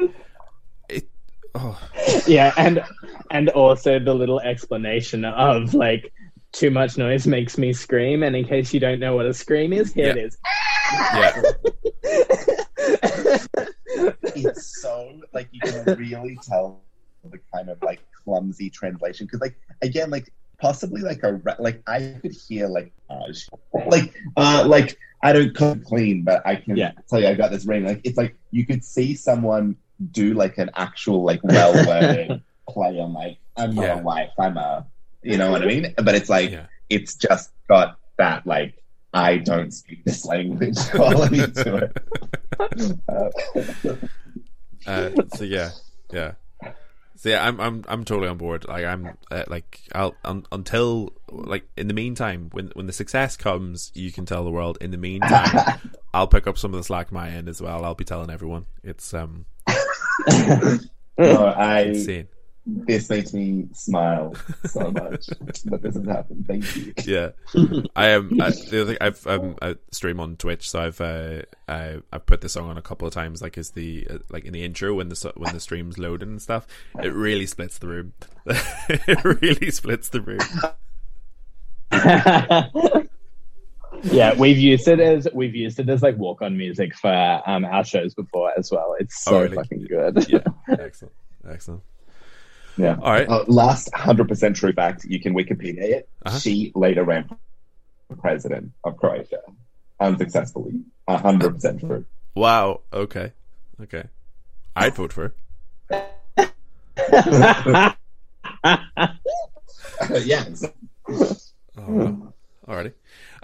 oh. 1.55 1.79
Yeah, 2.27 2.53
and 2.57 2.83
and 3.31 3.49
also 3.51 3.99
the 3.99 4.15
little 4.15 4.41
explanation 4.41 5.25
of 5.25 5.75
like 5.75 6.13
too 6.53 6.71
much 6.71 6.97
noise 6.99 7.27
makes 7.27 7.59
me 7.59 7.73
scream, 7.73 8.23
and 8.23 8.37
in 8.37 8.45
case 8.47 8.73
you 8.73 8.81
don't 8.81 9.01
know 9.01 9.17
what 9.17 9.27
a 9.27 9.35
scream 9.35 9.73
is, 9.73 9.93
here 9.93 10.11
it 10.11 10.17
is. 10.19 10.39
yeah. 11.15 11.43
It's 14.37 14.81
so 14.83 15.21
like 15.33 15.49
you 15.53 15.61
can 15.61 15.85
really 15.97 16.39
tell 16.43 16.83
the 17.31 17.39
kind 17.53 17.69
of 17.69 17.81
like 17.83 18.01
clumsy 18.25 18.71
translation 18.71 19.27
because 19.27 19.41
like 19.41 19.57
again 19.83 20.11
like 20.11 20.31
possibly 20.61 21.01
like 21.01 21.23
a 21.23 21.35
ra- 21.35 21.57
like 21.59 21.83
I 21.87 22.17
could 22.21 22.33
hear 22.33 22.69
like 22.69 22.93
uh, 23.09 23.33
like 23.87 24.15
uh 24.37 24.65
like 24.67 24.99
I 25.23 25.33
don't 25.33 25.55
cook 25.55 25.85
clean 25.85 26.23
but 26.25 26.47
I 26.47 26.57
can 26.57 26.77
Yeah. 26.77 26.93
tell 27.09 27.21
you 27.21 27.29
I 27.29 27.35
got 27.35 27.51
this 27.51 27.67
ring. 27.67 27.85
Like 27.85 28.01
it's 28.05 28.19
like 28.19 28.37
you 28.51 28.67
could 28.67 28.85
see 28.85 29.15
someone 29.15 29.77
do 30.11 30.35
like 30.35 30.59
an 30.59 30.71
actual 30.75 31.25
like 31.25 31.41
well 31.43 31.73
worded 31.87 32.43
play 32.69 32.99
on 33.01 33.13
like 33.13 33.39
I'm 33.57 33.75
not 33.75 33.83
Yeah. 33.85 34.01
a 34.01 34.03
wife 34.03 34.31
I'm 34.39 34.57
a 34.57 34.87
you 35.23 35.37
know 35.39 35.51
what 35.51 35.63
I 35.63 35.67
mean? 35.67 35.95
But 35.97 36.15
it's 36.15 36.29
like 36.29 36.51
yeah. 36.51 36.67
it's 36.91 37.15
just 37.15 37.51
got 37.69 37.99
that 38.19 38.47
like 38.47 38.75
I 39.13 39.39
don't 39.39 39.71
speak 39.73 40.05
this 40.05 40.25
language 40.27 40.77
quality 40.91 41.39
to 41.47 41.91
it. 42.59 43.99
Uh, 44.87 45.11
so 45.35 45.45
yeah. 45.45 45.71
Yeah. 46.13 46.33
So 47.17 47.31
yeah 47.31 47.47
i'm 47.47 47.59
i'm 47.59 47.85
i'm 47.89 48.05
totally 48.05 48.29
on 48.29 48.37
board. 48.37 48.67
Like 48.69 48.85
i'm 48.85 49.17
uh, 49.31 49.45
like 49.49 49.81
i'll 49.95 50.15
un, 50.27 50.45
until 50.53 51.15
like 51.31 51.67
in 51.75 51.89
the 51.89 51.95
meantime 51.95 52.51
when 52.53 52.71
when 52.75 52.87
the 52.87 52.93
success 52.93 53.35
comes 53.35 53.91
you 53.95 54.13
can 54.13 54.27
tell 54.27 54.45
the 54.45 54.51
world. 54.51 54.77
In 54.83 54.91
the 54.91 54.99
meantime 54.99 55.81
i'll 56.13 56.27
pick 56.27 56.47
up 56.47 56.59
some 56.59 56.75
of 56.75 56.79
the 56.79 56.85
slack 56.85 57.11
my 57.11 57.31
end 57.31 57.49
as 57.49 57.63
well. 57.63 57.83
I'll 57.83 57.95
be 57.95 58.05
telling 58.05 58.29
everyone. 58.31 58.67
It's 58.83 59.15
um 59.15 59.47
no, 61.19 61.47
I 61.57 61.81
insane. 61.83 62.29
this 62.67 63.11
makes 63.11 63.33
me 63.35 63.69
smile 63.73 64.35
so 64.65 64.91
much 64.91 65.27
that 65.27 65.81
this 65.83 65.95
has 65.97 66.07
happened. 66.07 66.47
Thank 66.47 66.77
you. 66.77 66.95
yeah. 67.05 67.31
I 67.95 68.09
am 68.09 68.41
I, 68.41 68.51
the 68.51 68.81
other 68.83 68.85
thing 68.87 68.97
i've 69.01 69.27
um 69.27 69.57
I 69.61 69.77
stream 69.91 70.19
on 70.21 70.37
twitch 70.37 70.71
so 70.71 70.81
i've 70.81 71.01
uh 71.01 71.43
I, 71.69 71.99
i've 72.13 72.25
put 72.27 72.41
this 72.41 72.53
song 72.53 72.69
on 72.71 72.79
a 72.79 72.83
couple 72.83 73.07
of 73.07 73.13
times 73.15 73.43
like 73.43 73.59
is 73.59 73.71
the 73.71 74.07
uh, 74.11 74.19
like 74.31 74.45
in 74.45 74.53
the 74.53 74.65
intro 74.65 74.95
when 74.95 75.09
the 75.09 75.33
when 75.37 75.53
the 75.53 75.61
stream's 75.61 75.99
loading 75.99 76.31
and 76.31 76.43
stuff. 76.43 76.67
It 77.03 77.13
really 77.13 77.47
splits 77.47 77.79
the 77.79 77.89
room. 77.89 78.13
It 78.89 79.25
really 79.25 79.71
splits 79.71 80.09
the 80.09 80.21
room 80.21 80.41
yeah, 84.03 84.35
we've 84.35 84.59
used 84.59 84.87
it 84.89 85.01
as 85.01 85.27
we've 85.33 85.55
used 85.55 85.79
it 85.81 85.89
as 85.89 86.03
like 86.03 86.17
walk 86.17 86.43
on 86.43 86.57
music 86.57 86.95
for 86.95 87.43
um 87.47 87.65
our 87.65 87.85
shows 87.85 88.15
before 88.15 88.53
as 88.59 88.71
well. 88.71 88.97
It's 88.99 89.23
so 89.23 89.37
Oh, 89.39 89.43
really? 89.43 89.57
fucking 89.57 89.85
good. 89.87 90.27
yeah 90.29 90.41
excellent 90.69 91.15
excellent 91.49 91.83
Yeah. 92.77 92.97
all 93.01 93.13
right 93.13 93.29
Uh, 93.29 93.45
last 93.49 93.93
hundred 93.95 94.29
percent 94.29 94.57
true 94.57 94.73
fact. 94.73 95.05
You 95.05 95.21
can 95.21 95.35
Wikipedia 95.35 95.83
it. 95.83 96.09
Uh-huh. 96.25 96.39
She 96.39 96.73
later 96.75 97.05
ran 97.05 97.29
for 98.09 98.17
president 98.17 98.73
of 98.85 98.97
Croatia 98.97 99.41
unsuccessfully. 100.01 100.81
hundred 101.09 101.55
percent 101.55 101.81
true. 101.81 102.05
wow 102.35 102.81
okay 102.93 103.33
okay 103.81 104.05
i'd 104.77 104.95
vote 104.95 105.13
for 105.13 105.33
her 105.91 106.05
yeah. 110.25 110.45
oh, 111.79 112.33
alrighty 112.69 112.93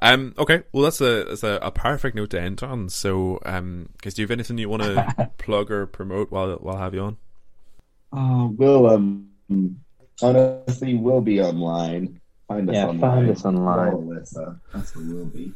um 0.03 0.35
okay 0.39 0.63
well 0.73 0.85
that's 0.85 1.01
a 1.01 1.25
that's 1.25 1.43
a, 1.43 1.59
a 1.63 1.71
perfect 1.71 2.17
note 2.17 2.31
to 2.31 2.41
end 2.41 2.63
on 2.63 2.89
so 2.89 3.39
um 3.45 3.89
because 3.97 4.15
do 4.15 4.23
you 4.23 4.25
have 4.25 4.31
anything 4.31 4.59
you 4.59 4.69
want 4.69 4.83
to 4.83 5.31
plug 5.39 5.71
or 5.71 5.87
promote 5.87 6.31
while 6.31 6.53
while 6.57 6.77
I 6.77 6.81
have 6.85 6.95
you 6.95 7.03
on 7.03 7.17
Oh, 8.13 8.55
we'll 8.57 8.87
um 8.89 9.31
honestly 10.23 10.95
we'll 10.95 11.21
be 11.21 11.41
online. 11.41 12.21
Find 12.49 12.69
us 12.71 12.75
Yeah, 12.75 12.85
online. 12.85 13.01
find 13.01 13.31
us 13.31 13.45
online. 13.45 13.93
Follow 13.93 14.03
Alyssa. 14.03 14.61
That's 14.73 14.95
where 14.95 15.05
we'll 15.07 15.27
be. 15.27 15.55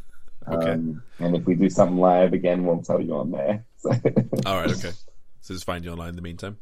Okay. 0.49 0.73
Um, 0.73 1.03
and 1.19 1.37
if 1.37 1.47
we 1.47 1.55
do 1.55 1.71
something 1.71 1.99
live 1.99 2.33
again, 2.33 2.65
we'll 2.65 2.83
tell 2.83 3.01
you 3.01 3.17
on 3.17 3.31
there. 3.31 3.65
So, 3.79 3.91
all 4.47 4.57
right 4.61 4.71
okay 4.71 4.93
so 5.41 5.55
just 5.55 5.65
find 5.67 5.85
you 5.85 5.91
online 5.93 6.11
in 6.11 6.17
the 6.17 6.23
meantime 6.23 6.59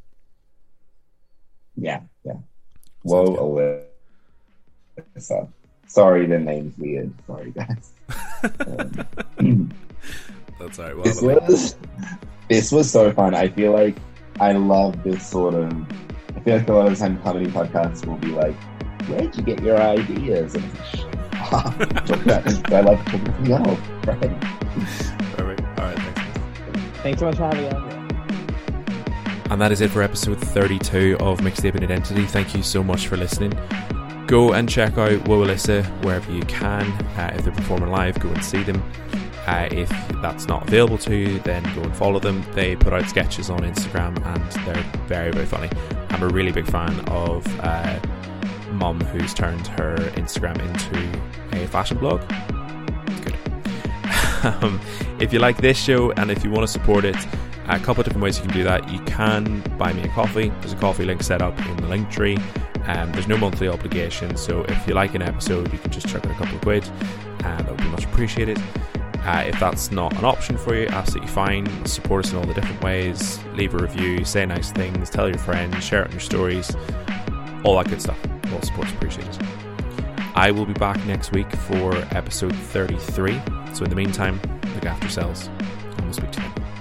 yeah, 1.77 2.01
yeah. 2.25 2.39
Sounds 3.07 3.31
Woah, 3.31 3.87
Alyssa. 5.17 5.53
Sorry, 5.93 6.25
the 6.25 6.39
name's 6.39 6.79
weird. 6.79 7.13
Sorry, 7.27 7.51
guys. 7.51 7.93
Um, 9.37 9.71
that's 10.59 10.79
all 10.79 10.87
right 10.87 10.97
well 10.97 11.05
this 11.05 11.17
have 11.17 11.25
a 11.25 11.27
link. 11.27 11.49
was 11.49 11.77
this 12.49 12.73
was 12.73 12.91
so 12.91 13.13
fun. 13.13 13.35
I 13.35 13.49
feel 13.49 13.73
like 13.73 13.97
I 14.41 14.53
love 14.53 15.03
this 15.03 15.27
sort 15.27 15.53
of. 15.53 15.71
I 16.35 16.41
feel 16.41 16.57
like 16.57 16.69
a 16.69 16.73
lot 16.73 16.87
of 16.87 16.99
the 16.99 16.99
time 16.99 17.21
comedy 17.23 17.51
podcasts 17.51 18.07
will 18.07 18.17
be 18.17 18.29
like, 18.29 18.55
"Where'd 19.07 19.37
you 19.37 19.43
get 19.43 19.63
your 19.63 19.77
ideas?" 19.77 20.55
And 20.55 20.75
talk 21.35 21.77
about 21.77 22.45
this, 22.45 22.63
I 22.65 22.81
love 22.81 23.07
everything 23.09 23.53
else. 23.53 23.79
Right? 24.07 25.39
all 25.39 25.45
right 25.45 25.61
all 25.79 25.85
right 25.85 25.99
thanks 25.99 27.03
Thanks 27.03 27.21
so 27.21 27.27
much 27.27 27.37
for 27.37 27.45
having 27.45 27.65
me. 27.65 28.09
And 29.51 29.61
that 29.61 29.71
is 29.73 29.83
it 29.83 29.91
for 29.91 30.01
episode 30.01 30.41
32 30.41 31.19
of 31.21 31.43
Mixed 31.43 31.63
Mixtape 31.63 31.75
and 31.75 31.85
Identity. 31.85 32.25
Thank 32.25 32.55
you 32.55 32.63
so 32.63 32.83
much 32.83 33.09
for 33.09 33.19
listening. 33.19 33.53
Go 34.33 34.55
and 34.55 34.67
check 34.67 34.97
out 34.97 35.11
Woah 35.25 36.03
wherever 36.03 36.33
you 36.33 36.41
can. 36.45 36.91
Uh, 37.19 37.35
if 37.37 37.45
they're 37.45 37.53
performing 37.53 37.91
live, 37.91 38.19
go 38.19 38.31
and 38.31 38.43
see 38.43 38.63
them. 38.63 38.83
Uh, 39.47 39.69
if 39.71 39.91
that's 40.23 40.47
not 40.47 40.67
available 40.67 40.97
to 40.97 41.15
you, 41.15 41.39
then 41.41 41.63
go 41.75 41.83
and 41.83 41.95
follow 41.95 42.19
them. 42.19 42.43
They 42.53 42.75
put 42.75 42.95
out 42.95 43.07
sketches 43.11 43.51
on 43.51 43.59
Instagram 43.59 44.17
and 44.25 44.53
they're 44.67 44.83
very, 45.07 45.33
very 45.33 45.45
funny. 45.45 45.69
I'm 46.09 46.23
a 46.23 46.29
really 46.29 46.51
big 46.51 46.67
fan 46.67 46.99
of 47.11 47.47
uh, 47.61 48.01
Mum, 48.71 49.01
who's 49.01 49.35
turned 49.35 49.67
her 49.67 49.97
Instagram 50.17 50.59
into 50.61 51.63
a 51.63 51.67
fashion 51.67 51.99
blog. 51.99 52.23
Good. 53.21 53.37
um, 54.63 54.81
if 55.21 55.35
you 55.35 55.41
like 55.41 55.59
this 55.59 55.77
show 55.77 56.11
and 56.13 56.31
if 56.31 56.43
you 56.43 56.51
want 56.51 56.67
to 56.67 56.73
support 56.73 57.05
it, 57.05 57.19
a 57.69 57.79
couple 57.79 58.01
of 58.01 58.07
different 58.07 58.23
ways 58.23 58.39
you 58.39 58.45
can 58.47 58.55
do 58.55 58.65
that. 58.65 58.91
You 58.91 59.01
can 59.01 59.61
buy 59.77 59.93
me 59.93 60.05
a 60.05 60.09
coffee. 60.09 60.49
There's 60.61 60.73
a 60.73 60.77
coffee 60.77 61.05
link 61.05 61.23
set 61.23 61.43
up 61.43 61.59
in 61.67 61.77
the 61.77 61.83
Linktree. 61.83 62.43
Um, 62.87 63.13
there's 63.13 63.29
no 63.29 63.37
monthly 63.37 63.69
obligation, 63.69 64.37
so 64.37 64.63
if 64.63 64.87
you 64.87 64.95
like 64.95 65.15
an 65.15 65.23
episode, 65.23 65.73
you 65.73 65.79
can 65.79 65.91
just 65.91 66.09
chuck 66.09 66.25
in 66.25 66.31
a 66.31 66.35
couple 66.35 66.57
of 66.57 66.61
quid, 66.63 66.89
and 67.45 67.61
that 67.61 67.69
would 67.69 67.79
be 67.79 67.89
much 67.89 68.05
appreciated. 68.05 68.61
Uh, 69.25 69.45
if 69.47 69.59
that's 69.61 69.93
not 69.93 70.13
an 70.19 70.25
option 70.25 70.59
for 70.59 70.75
you, 70.75 70.89
absolutely 70.89 71.31
fine. 71.31 71.87
Support 71.87 72.25
us 72.27 72.33
in 72.33 72.39
all 72.39 72.45
the 72.45 72.55
different 72.55 72.83
ways. 72.83 73.39
Leave 73.55 73.73
a 73.75 73.79
review, 73.79 74.25
say 74.25 74.45
nice 74.45 74.73
things, 74.73 75.11
tell 75.11 75.29
your 75.29 75.39
friends, 75.39 75.83
share 75.85 76.03
it 76.03 76.07
in 76.07 76.13
your 76.13 76.21
stories, 76.21 76.75
all 77.63 77.77
that 77.77 77.89
good 77.89 78.03
stuff. 78.03 78.19
All 78.53 78.61
support's 78.63 78.91
appreciated. 78.93 79.47
I 80.35 80.51
will 80.51 80.67
be 80.67 80.73
back 80.73 81.05
next 81.07 81.31
week 81.33 81.51
for 81.53 81.95
episode 82.11 82.55
33. 82.55 83.41
So 83.75 83.85
in 83.85 83.91
the 83.91 83.97
meantime, 83.97 84.41
look 84.75 84.87
after 84.87 85.05
yourselves, 85.05 85.49
and 85.59 86.01
we'll 86.01 86.13
speak 86.13 86.33
to 86.33 86.41
you. 86.43 86.72